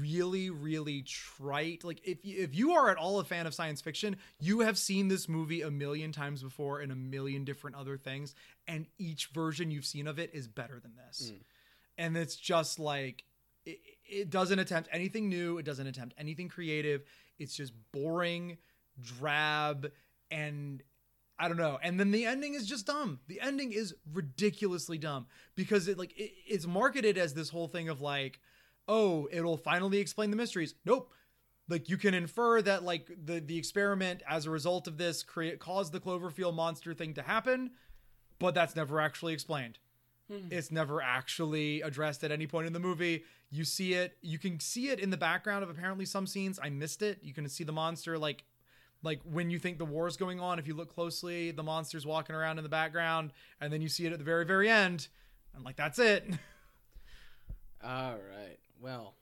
really 0.00 0.50
really 0.50 1.02
trite 1.02 1.84
like 1.84 2.00
if 2.04 2.24
you, 2.24 2.42
if 2.42 2.54
you 2.54 2.72
are 2.72 2.90
at 2.90 2.96
all 2.96 3.20
a 3.20 3.24
fan 3.24 3.46
of 3.46 3.54
science 3.54 3.80
fiction 3.80 4.16
you 4.40 4.60
have 4.60 4.76
seen 4.76 5.06
this 5.06 5.28
movie 5.28 5.62
a 5.62 5.70
million 5.70 6.10
times 6.10 6.42
before 6.42 6.80
in 6.80 6.90
a 6.90 6.96
million 6.96 7.44
different 7.44 7.76
other 7.76 7.96
things 7.96 8.34
and 8.66 8.86
each 8.98 9.26
version 9.26 9.70
you've 9.70 9.86
seen 9.86 10.08
of 10.08 10.18
it 10.18 10.30
is 10.34 10.48
better 10.48 10.80
than 10.80 10.92
this 10.96 11.30
mm. 11.32 11.40
and 11.98 12.16
it's 12.16 12.34
just 12.34 12.80
like 12.80 13.22
it, 13.64 13.78
it 14.04 14.30
doesn't 14.30 14.58
attempt 14.58 14.88
anything 14.92 15.28
new. 15.28 15.58
It 15.58 15.64
doesn't 15.64 15.86
attempt 15.86 16.14
anything 16.18 16.48
creative. 16.48 17.02
It's 17.38 17.54
just 17.54 17.72
boring, 17.92 18.58
drab, 19.00 19.90
and 20.30 20.82
I 21.38 21.48
don't 21.48 21.56
know. 21.56 21.78
And 21.82 21.98
then 21.98 22.10
the 22.10 22.26
ending 22.26 22.54
is 22.54 22.66
just 22.66 22.86
dumb. 22.86 23.20
The 23.28 23.40
ending 23.40 23.72
is 23.72 23.94
ridiculously 24.12 24.98
dumb 24.98 25.26
because 25.54 25.88
it 25.88 25.98
like 25.98 26.12
it, 26.18 26.32
it's 26.46 26.66
marketed 26.66 27.16
as 27.16 27.34
this 27.34 27.48
whole 27.48 27.68
thing 27.68 27.88
of 27.88 28.00
like, 28.00 28.40
oh, 28.90 29.28
it'll 29.30 29.56
finally 29.56 29.98
explain 29.98 30.30
the 30.30 30.36
mysteries. 30.36 30.74
Nope. 30.84 31.12
Like 31.68 31.88
you 31.88 31.96
can 31.96 32.12
infer 32.12 32.60
that 32.62 32.82
like 32.82 33.08
the 33.24 33.38
the 33.38 33.56
experiment 33.56 34.22
as 34.28 34.44
a 34.44 34.50
result 34.50 34.88
of 34.88 34.98
this 34.98 35.22
create 35.22 35.60
caused 35.60 35.92
the 35.92 36.00
Cloverfield 36.00 36.54
monster 36.54 36.92
thing 36.92 37.14
to 37.14 37.22
happen, 37.22 37.70
but 38.40 38.54
that's 38.54 38.74
never 38.74 39.00
actually 39.00 39.32
explained. 39.32 39.78
Hmm. 40.28 40.48
It's 40.50 40.72
never 40.72 41.00
actually 41.00 41.80
addressed 41.82 42.24
at 42.24 42.32
any 42.32 42.48
point 42.48 42.66
in 42.66 42.72
the 42.72 42.80
movie. 42.80 43.22
You 43.50 43.64
see 43.64 43.94
it, 43.94 44.16
you 44.20 44.38
can 44.38 44.58
see 44.58 44.88
it 44.88 44.98
in 44.98 45.10
the 45.10 45.16
background 45.16 45.62
of 45.62 45.70
apparently 45.70 46.04
some 46.04 46.26
scenes. 46.26 46.58
I 46.60 46.70
missed 46.70 47.02
it. 47.02 47.20
You 47.22 47.32
can 47.32 47.48
see 47.48 47.62
the 47.62 47.72
monster 47.72 48.18
like 48.18 48.44
like 49.04 49.20
when 49.22 49.48
you 49.48 49.60
think 49.60 49.78
the 49.78 49.84
war 49.84 50.08
is 50.08 50.16
going 50.16 50.40
on, 50.40 50.58
if 50.58 50.66
you 50.66 50.74
look 50.74 50.92
closely, 50.92 51.52
the 51.52 51.62
monster's 51.62 52.04
walking 52.04 52.34
around 52.34 52.58
in 52.58 52.64
the 52.64 52.68
background, 52.68 53.32
and 53.60 53.72
then 53.72 53.80
you 53.80 53.88
see 53.88 54.06
it 54.06 54.12
at 54.12 54.18
the 54.18 54.24
very, 54.24 54.44
very 54.44 54.68
end, 54.68 55.06
and 55.54 55.64
like 55.64 55.76
that's 55.76 56.00
it. 56.00 56.26
All 57.84 58.12
right. 58.12 58.58
Well, 58.80 59.14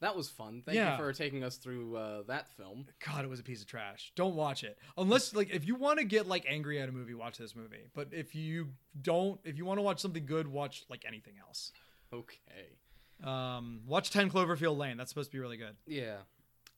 that 0.00 0.14
was 0.16 0.28
fun. 0.28 0.62
Thank 0.64 0.76
Yeah. 0.76 0.92
you 0.92 0.96
for 1.02 1.12
taking 1.12 1.42
us 1.42 1.56
through 1.56 1.96
uh, 1.96 2.22
that 2.28 2.48
film. 2.56 2.86
God, 3.04 3.24
it 3.24 3.28
was 3.28 3.40
a 3.40 3.42
piece 3.42 3.60
of 3.60 3.66
trash. 3.66 4.12
Don't 4.14 4.36
watch 4.36 4.62
it 4.64 4.78
unless 4.96 5.34
like 5.34 5.50
if 5.50 5.66
you 5.66 5.74
want 5.74 5.98
to 5.98 6.04
get 6.04 6.26
like 6.28 6.44
angry 6.48 6.80
at 6.80 6.88
a 6.88 6.92
movie, 6.92 7.14
watch 7.14 7.36
this 7.38 7.56
movie. 7.56 7.88
But 7.94 8.08
if 8.12 8.34
you 8.34 8.68
don't, 9.02 9.40
if 9.44 9.58
you 9.58 9.64
want 9.64 9.78
to 9.78 9.82
watch 9.82 10.00
something 10.00 10.24
good, 10.24 10.46
watch 10.46 10.84
like 10.88 11.04
anything 11.06 11.34
else. 11.40 11.72
Okay. 12.12 12.68
Um, 13.24 13.80
watch 13.86 14.10
Ten 14.10 14.30
Cloverfield 14.30 14.76
Lane. 14.78 14.96
That's 14.96 15.10
supposed 15.10 15.30
to 15.32 15.36
be 15.36 15.40
really 15.40 15.56
good. 15.56 15.74
Yeah. 15.86 16.18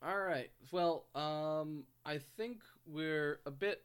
All 0.02 0.18
right. 0.18 0.50
Well, 0.72 1.04
um, 1.14 1.84
I 2.06 2.18
think 2.38 2.62
we're 2.86 3.40
a 3.44 3.50
bit. 3.50 3.82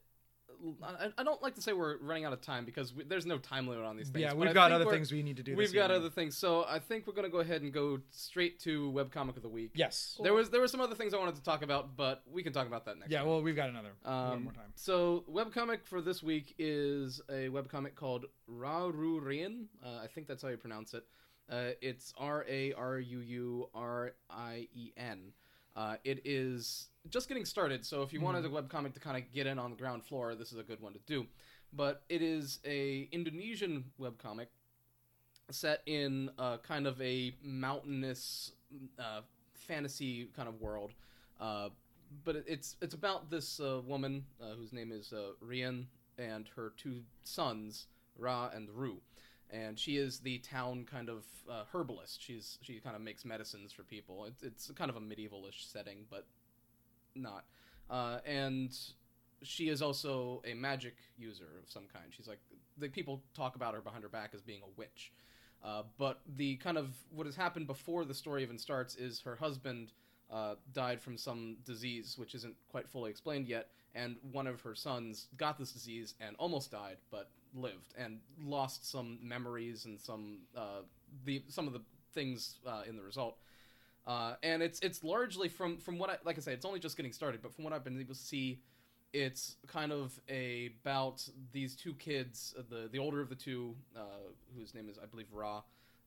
I, 0.83 1.09
I 1.17 1.23
don't 1.23 1.41
like 1.41 1.55
to 1.55 1.61
say 1.61 1.73
we're 1.73 1.97
running 1.99 2.25
out 2.25 2.33
of 2.33 2.41
time 2.41 2.65
because 2.65 2.93
we, 2.93 3.03
there's 3.03 3.25
no 3.25 3.37
time 3.37 3.67
limit 3.67 3.85
on 3.85 3.97
these 3.97 4.09
things. 4.09 4.21
yeah, 4.21 4.33
we've 4.33 4.53
got 4.53 4.71
other 4.71 4.85
things 4.85 5.11
we 5.11 5.23
need 5.23 5.37
to 5.37 5.43
do. 5.43 5.55
We've 5.55 5.73
got 5.73 5.91
other 5.91 6.09
things, 6.09 6.37
so 6.37 6.65
I 6.67 6.79
think 6.79 7.07
we're 7.07 7.13
gonna 7.13 7.29
go 7.29 7.39
ahead 7.39 7.61
and 7.61 7.73
go 7.73 7.99
straight 8.11 8.59
to 8.61 8.91
webcomic 8.91 9.35
of 9.37 9.43
the 9.43 9.49
week. 9.49 9.71
Yes. 9.75 10.19
There 10.21 10.33
was 10.33 10.49
there 10.49 10.61
were 10.61 10.67
some 10.67 10.81
other 10.81 10.95
things 10.95 11.13
I 11.13 11.17
wanted 11.17 11.35
to 11.35 11.43
talk 11.43 11.61
about, 11.61 11.95
but 11.95 12.23
we 12.31 12.43
can 12.43 12.53
talk 12.53 12.67
about 12.67 12.85
that 12.85 12.97
next. 12.97 13.11
Yeah. 13.11 13.19
time. 13.19 13.27
Well, 13.27 13.41
we've 13.41 13.55
got 13.55 13.69
another. 13.69 13.93
Um, 14.03 14.43
more 14.45 14.53
time. 14.53 14.71
So, 14.75 15.23
webcomic 15.31 15.85
for 15.85 16.01
this 16.01 16.21
week 16.23 16.55
is 16.57 17.21
a 17.29 17.49
webcomic 17.49 17.95
called 17.95 18.25
Rarurien. 18.49 19.65
Uh, 19.83 19.99
I 20.03 20.07
think 20.07 20.27
that's 20.27 20.41
how 20.41 20.49
you 20.49 20.57
pronounce 20.57 20.93
it. 20.93 21.03
Uh, 21.49 21.71
it's 21.81 22.13
R 22.17 22.45
A 22.49 22.73
R 22.73 22.99
U 22.99 23.19
U 23.19 23.69
R 23.73 24.13
I 24.29 24.67
E 24.73 24.91
N. 24.97 25.31
Uh, 25.75 25.95
it 26.03 26.21
is 26.25 26.87
just 27.09 27.27
getting 27.27 27.45
started, 27.45 27.85
so 27.85 28.01
if 28.01 28.13
you 28.13 28.21
wanted 28.21 28.45
a 28.45 28.49
webcomic 28.49 28.93
to 28.93 28.99
kind 28.99 29.17
of 29.17 29.31
get 29.33 29.45
in 29.45 29.59
on 29.59 29.71
the 29.71 29.75
ground 29.75 30.03
floor, 30.03 30.33
this 30.35 30.51
is 30.51 30.57
a 30.57 30.63
good 30.63 30.81
one 30.81 30.93
to 30.93 30.99
do. 31.05 31.25
But 31.73 32.03
it 32.07 32.21
is 32.21 32.59
a 32.65 33.09
Indonesian 33.11 33.85
webcomic 33.99 34.47
set 35.51 35.81
in 35.85 36.29
uh, 36.39 36.57
kind 36.57 36.87
of 36.87 36.99
a 37.01 37.35
mountainous 37.43 38.53
uh, 38.97 39.21
fantasy 39.53 40.29
kind 40.35 40.47
of 40.47 40.61
world. 40.61 40.93
Uh, 41.39 41.69
but 42.23 42.37
it's 42.47 42.77
it's 42.81 42.93
about 42.93 43.29
this 43.29 43.59
uh, 43.59 43.81
woman 43.85 44.23
uh, 44.41 44.55
whose 44.55 44.71
name 44.71 44.91
is 44.91 45.11
uh, 45.11 45.31
Rian 45.45 45.85
and 46.17 46.47
her 46.55 46.73
two 46.77 47.01
sons 47.23 47.87
Ra 48.17 48.49
and 48.53 48.69
Ru, 48.69 49.01
and 49.51 49.77
she 49.77 49.97
is 49.97 50.19
the 50.19 50.39
town 50.39 50.85
kind 50.89 51.09
of 51.09 51.25
uh, 51.49 51.63
herbalist. 51.71 52.21
She's 52.21 52.57
she 52.61 52.79
kind 52.79 52.95
of 52.95 53.01
makes 53.01 53.25
medicines 53.25 53.71
for 53.71 53.83
people. 53.83 54.25
It's 54.25 54.43
it's 54.43 54.71
kind 54.75 54.89
of 54.89 54.95
a 54.95 55.01
medievalish 55.01 55.71
setting, 55.71 56.05
but 56.09 56.25
not. 57.15 57.45
Uh, 57.89 58.19
and 58.25 58.75
she 59.43 59.69
is 59.69 59.81
also 59.81 60.41
a 60.45 60.53
magic 60.53 60.95
user 61.17 61.59
of 61.61 61.69
some 61.69 61.83
kind. 61.93 62.05
She's 62.09 62.27
like 62.27 62.39
the 62.77 62.89
people 62.89 63.21
talk 63.33 63.55
about 63.55 63.73
her 63.73 63.81
behind 63.81 64.03
her 64.03 64.09
back 64.09 64.31
as 64.33 64.41
being 64.41 64.61
a 64.63 64.69
witch. 64.79 65.11
Uh, 65.63 65.83
but 65.97 66.21
the 66.35 66.57
kind 66.57 66.77
of 66.77 66.93
what 67.09 67.25
has 67.25 67.35
happened 67.35 67.67
before 67.67 68.05
the 68.05 68.13
story 68.13 68.43
even 68.43 68.57
starts 68.57 68.95
is 68.95 69.21
her 69.21 69.35
husband 69.35 69.91
uh, 70.31 70.55
died 70.73 71.01
from 71.01 71.17
some 71.17 71.57
disease 71.65 72.17
which 72.17 72.35
isn't 72.35 72.55
quite 72.69 72.87
fully 72.87 73.09
explained 73.09 73.47
yet, 73.47 73.69
and 73.93 74.17
one 74.31 74.47
of 74.47 74.61
her 74.61 74.75
sons 74.75 75.27
got 75.37 75.57
this 75.57 75.71
disease 75.71 76.15
and 76.19 76.35
almost 76.37 76.71
died, 76.71 76.97
but 77.09 77.29
lived 77.55 77.93
and 77.97 78.19
lost 78.43 78.89
some 78.89 79.17
memories 79.21 79.85
and 79.85 79.99
some 79.99 80.39
uh, 80.55 80.81
the 81.25 81.43
some 81.47 81.67
of 81.67 81.73
the 81.73 81.81
things 82.13 82.59
uh, 82.65 82.83
in 82.87 82.95
the 82.95 83.03
result. 83.03 83.37
Uh, 84.07 84.35
and 84.43 84.61
it's 84.61 84.79
it's 84.81 85.03
largely 85.03 85.49
from 85.49 85.77
from 85.77 85.97
what 85.97 86.09
I 86.09 86.17
like 86.23 86.37
I 86.37 86.41
say 86.41 86.53
it's 86.53 86.65
only 86.65 86.79
just 86.79 86.97
getting 86.97 87.13
started, 87.13 87.41
but 87.41 87.53
from 87.53 87.63
what 87.63 87.73
I've 87.73 87.83
been 87.83 87.99
able 87.99 88.13
to 88.13 88.19
see, 88.19 88.59
it's 89.13 89.55
kind 89.67 89.91
of 89.91 90.19
a, 90.29 90.71
about 90.81 91.27
these 91.51 91.75
two 91.75 91.93
kids, 91.95 92.53
uh, 92.57 92.61
the 92.69 92.87
the 92.91 92.99
older 92.99 93.21
of 93.21 93.29
the 93.29 93.35
two, 93.35 93.75
uh, 93.95 93.99
whose 94.57 94.75
name 94.75 94.89
is 94.89 94.97
I 95.01 95.05
believe 95.05 95.27
Ra, 95.31 95.61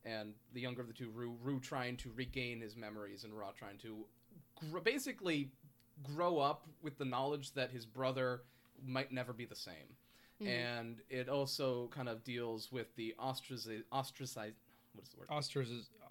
and 0.05 0.33
the 0.53 0.61
younger 0.61 0.81
of 0.81 0.87
the 0.87 0.93
two, 0.93 1.09
Ru, 1.13 1.35
Ru 1.41 1.59
trying 1.59 1.97
to 1.97 2.11
regain 2.15 2.61
his 2.61 2.75
memories, 2.75 3.25
and 3.25 3.37
Ra 3.37 3.51
trying 3.57 3.77
to 3.79 4.05
gr- 4.71 4.79
basically 4.79 5.51
grow 6.15 6.39
up 6.39 6.65
with 6.81 6.97
the 6.97 7.05
knowledge 7.05 7.53
that 7.53 7.71
his 7.71 7.85
brother 7.85 8.43
might 8.85 9.11
never 9.11 9.33
be 9.33 9.45
the 9.45 9.55
same. 9.55 9.97
And 10.47 11.01
it 11.09 11.27
also 11.29 11.87
kind 11.87 12.07
of 12.07 12.23
deals 12.23 12.71
with 12.71 12.95
the 12.95 13.13
ostraci- 13.19 13.83
ostracize. 13.91 14.53
What 14.93 15.03
is 15.03 15.09
the 15.09 15.17
word? 15.19 15.27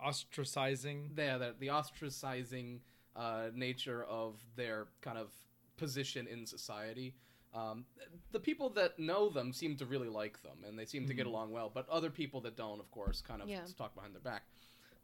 Ostracizing. 0.05 1.11
yeah, 1.17 1.39
the, 1.39 1.55
the 1.59 1.69
ostracizing 1.69 2.79
uh, 3.17 3.47
nature 3.55 4.05
of 4.05 4.35
their 4.57 4.87
kind 5.01 5.19
of 5.19 5.29
position 5.77 6.27
in 6.27 6.47
society. 6.47 7.15
Um, 7.55 7.87
the 8.33 8.39
people 8.41 8.69
that 8.71 8.99
know 8.99 9.29
them 9.31 9.53
seem 9.53 9.77
to 9.77 9.87
really 9.87 10.09
like 10.09 10.43
them, 10.43 10.59
and 10.67 10.79
they 10.79 10.85
seem 10.85 11.07
to 11.07 11.15
get 11.15 11.27
along 11.27 11.51
well. 11.51 11.71
But 11.73 11.89
other 11.89 12.11
people 12.11 12.41
that 12.43 12.57
don't, 12.57 12.79
of 12.79 12.91
course, 12.91 13.23
kind 13.23 13.41
of 13.43 13.49
Yeah. 13.49 13.63
talk 13.77 13.95
behind 13.95 14.15
their 14.15 14.21
back. 14.21 14.43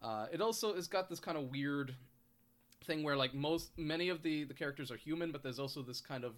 Uh, 0.03 0.27
it 0.31 0.41
also 0.43 0.75
has 0.75 0.87
got 0.87 1.09
this 1.09 1.19
kind 1.21 1.39
of 1.39 1.51
weird 1.51 1.95
thing 2.85 3.03
where, 3.03 3.17
like 3.17 3.33
most, 3.35 3.71
many 3.79 4.11
of 4.11 4.23
the 4.23 4.45
the 4.45 4.53
characters 4.55 4.91
are 4.91 4.97
human, 4.99 5.33
but 5.33 5.43
there's 5.43 5.59
also 5.59 5.81
this 5.83 6.01
kind 6.03 6.23
of 6.25 6.35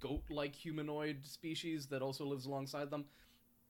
goat-like 0.00 0.54
humanoid 0.54 1.24
species 1.24 1.86
that 1.86 2.02
also 2.02 2.24
lives 2.24 2.46
alongside 2.46 2.90
them. 2.90 3.04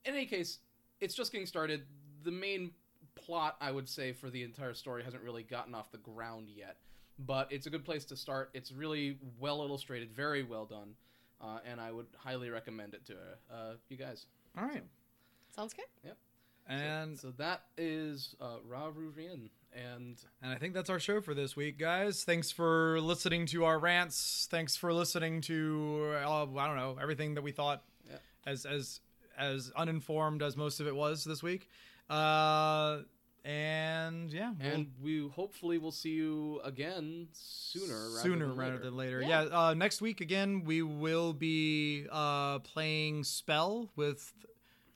In 0.05 0.13
any 0.13 0.25
case, 0.25 0.59
it's 0.99 1.13
just 1.13 1.31
getting 1.31 1.47
started. 1.47 1.83
The 2.23 2.31
main 2.31 2.71
plot, 3.15 3.57
I 3.61 3.71
would 3.71 3.89
say, 3.89 4.13
for 4.13 4.29
the 4.29 4.43
entire 4.43 4.73
story 4.73 5.03
hasn't 5.03 5.23
really 5.23 5.43
gotten 5.43 5.75
off 5.75 5.91
the 5.91 5.97
ground 5.97 6.47
yet, 6.49 6.77
but 7.19 7.51
it's 7.51 7.67
a 7.67 7.69
good 7.69 7.85
place 7.85 8.05
to 8.05 8.15
start. 8.15 8.49
It's 8.53 8.71
really 8.71 9.17
well 9.39 9.61
illustrated, 9.61 10.11
very 10.11 10.43
well 10.43 10.65
done, 10.65 10.95
uh, 11.41 11.59
and 11.65 11.79
I 11.79 11.91
would 11.91 12.07
highly 12.17 12.49
recommend 12.49 12.93
it 12.93 13.05
to 13.07 13.13
uh, 13.51 13.73
you 13.89 13.97
guys. 13.97 14.25
All 14.57 14.65
right. 14.65 14.83
Sounds 15.55 15.73
good. 15.73 15.85
Yep. 16.05 16.17
And 16.67 17.19
So 17.19 17.31
that 17.37 17.63
is 17.77 18.35
uh, 18.39 18.57
Rarurien, 18.69 19.49
and 19.73 20.17
And 20.41 20.51
I 20.51 20.55
think 20.57 20.73
that's 20.73 20.89
our 20.89 20.99
show 20.99 21.21
for 21.21 21.33
this 21.33 21.55
week, 21.55 21.77
guys. 21.77 22.23
Thanks 22.23 22.51
for 22.51 22.99
listening 23.01 23.45
to 23.47 23.65
our 23.65 23.79
rants. 23.79 24.47
Thanks 24.51 24.75
for 24.75 24.93
listening 24.93 25.41
to 25.41 26.13
uh, 26.15 26.45
I 26.57 26.67
don't 26.67 26.75
know 26.77 26.97
everything 27.01 27.35
that 27.35 27.41
we 27.41 27.51
thought 27.51 27.83
Yeah. 28.09 28.17
as 28.45 28.65
as 28.65 28.99
as 29.37 29.71
uninformed 29.75 30.41
as 30.43 30.57
most 30.57 30.79
of 30.79 30.87
it 30.87 30.95
was 30.95 31.23
this 31.23 31.41
week. 31.41 31.69
Uh, 32.09 32.99
and 33.43 34.31
yeah, 34.31 34.53
we'll- 34.59 34.71
and 34.73 34.91
we 35.01 35.27
hopefully 35.29 35.77
will 35.79 35.91
see 35.91 36.11
you 36.11 36.59
again 36.63 37.27
sooner, 37.31 37.95
rather 38.09 38.19
sooner 38.21 38.47
than 38.49 38.55
rather 38.57 38.71
later. 38.73 38.83
than 38.83 38.97
later. 38.97 39.21
Yeah. 39.21 39.43
Yeah. 39.45 39.59
uh, 39.67 39.73
next 39.73 40.01
week 40.01 40.21
again, 40.21 40.63
we 40.63 40.81
will 40.83 41.33
be 41.33 42.05
uh, 42.11 42.59
playing 42.59 43.23
Spell 43.23 43.89
with 43.95 44.31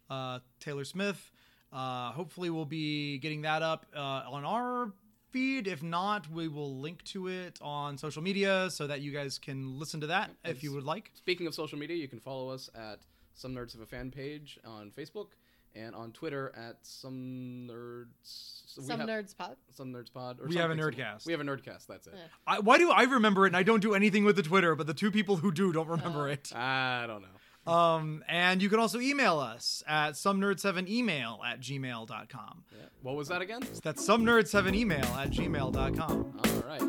uh, 0.09 0.39
Taylor 0.59 0.83
Smith. 0.85 1.31
Uh, 1.73 2.11
hopefully, 2.11 2.49
we'll 2.49 2.65
be 2.65 3.17
getting 3.19 3.41
that 3.43 3.61
up 3.61 3.85
uh, 3.95 3.99
on 3.99 4.45
our 4.45 4.91
feed. 5.31 5.67
If 5.67 5.83
not, 5.83 6.29
we 6.31 6.47
will 6.47 6.79
link 6.79 7.03
to 7.05 7.27
it 7.27 7.59
on 7.61 7.97
social 7.97 8.21
media 8.21 8.69
so 8.69 8.87
that 8.87 9.01
you 9.01 9.11
guys 9.11 9.37
can 9.37 9.77
listen 9.77 9.99
to 10.01 10.07
that 10.07 10.31
if 10.45 10.63
you 10.63 10.73
would 10.73 10.83
like. 10.85 11.11
Speaking 11.13 11.47
of 11.47 11.53
social 11.53 11.77
media, 11.77 11.97
you 11.97 12.07
can 12.07 12.19
follow 12.19 12.49
us 12.49 12.69
at 12.75 12.99
Some 13.33 13.53
Nerds 13.53 13.73
Have 13.73 13.81
a 13.81 13.85
Fan 13.85 14.11
page 14.11 14.57
on 14.65 14.91
Facebook 14.91 15.29
and 15.75 15.93
on 15.93 16.13
Twitter 16.13 16.53
at 16.55 16.77
Some 16.83 17.67
Nerds. 17.69 18.61
Some 18.67 18.99
have- 18.99 19.07
nerds 19.09 19.35
pod. 19.37 19.55
Some 19.71 19.93
Nerds 19.93 20.11
Pod. 20.13 20.39
Or 20.41 20.47
We 20.47 20.55
have 20.55 20.71
a 20.71 20.75
Nerdcast. 20.75 21.21
similar. 21.21 21.25
We 21.25 21.31
have 21.33 21.41
a 21.41 21.43
Nerdcast. 21.43 21.87
That's 21.87 22.07
it. 22.07 22.13
Yeah. 22.15 22.21
I, 22.47 22.59
why 22.59 22.77
do 22.77 22.91
I 22.91 23.03
remember 23.03 23.45
it 23.45 23.49
and 23.49 23.57
I 23.57 23.63
don't 23.63 23.81
do 23.81 23.93
anything 23.93 24.23
with 24.25 24.35
the 24.35 24.43
Twitter, 24.43 24.75
but 24.75 24.85
the 24.87 24.93
two 24.93 25.11
people 25.11 25.37
who 25.37 25.51
do 25.51 25.71
don't 25.71 25.87
remember 25.87 26.27
it? 26.29 26.53
I 26.55 27.05
don't 27.07 27.21
know. 27.21 27.27
Um, 27.67 28.23
and 28.27 28.61
you 28.61 28.69
can 28.69 28.79
also 28.79 28.99
email 28.99 29.39
us 29.39 29.83
at 29.87 30.15
some 30.17 30.39
nerds 30.39 30.63
have 30.63 30.77
an 30.77 30.87
email 30.87 31.41
at 31.45 31.59
gmail.com. 31.59 32.63
Yeah. 32.71 32.85
What 33.01 33.15
was 33.15 33.27
that 33.29 33.41
again? 33.41 33.61
That's 33.83 34.05
some 34.05 34.23
nerds 34.23 34.51
have 34.53 34.67
an 34.67 34.75
email 34.75 35.05
at 35.05 35.31
gmail.com. 35.31 36.39
All 36.45 36.69
right. 36.69 36.81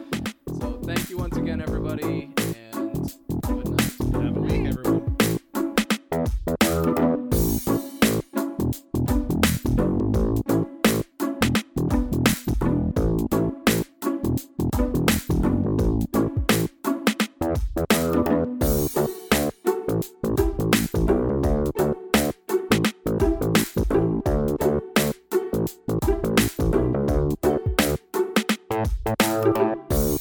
So 0.60 0.72
thank 0.84 1.08
you 1.10 1.18
once 1.18 1.36
again, 1.36 1.60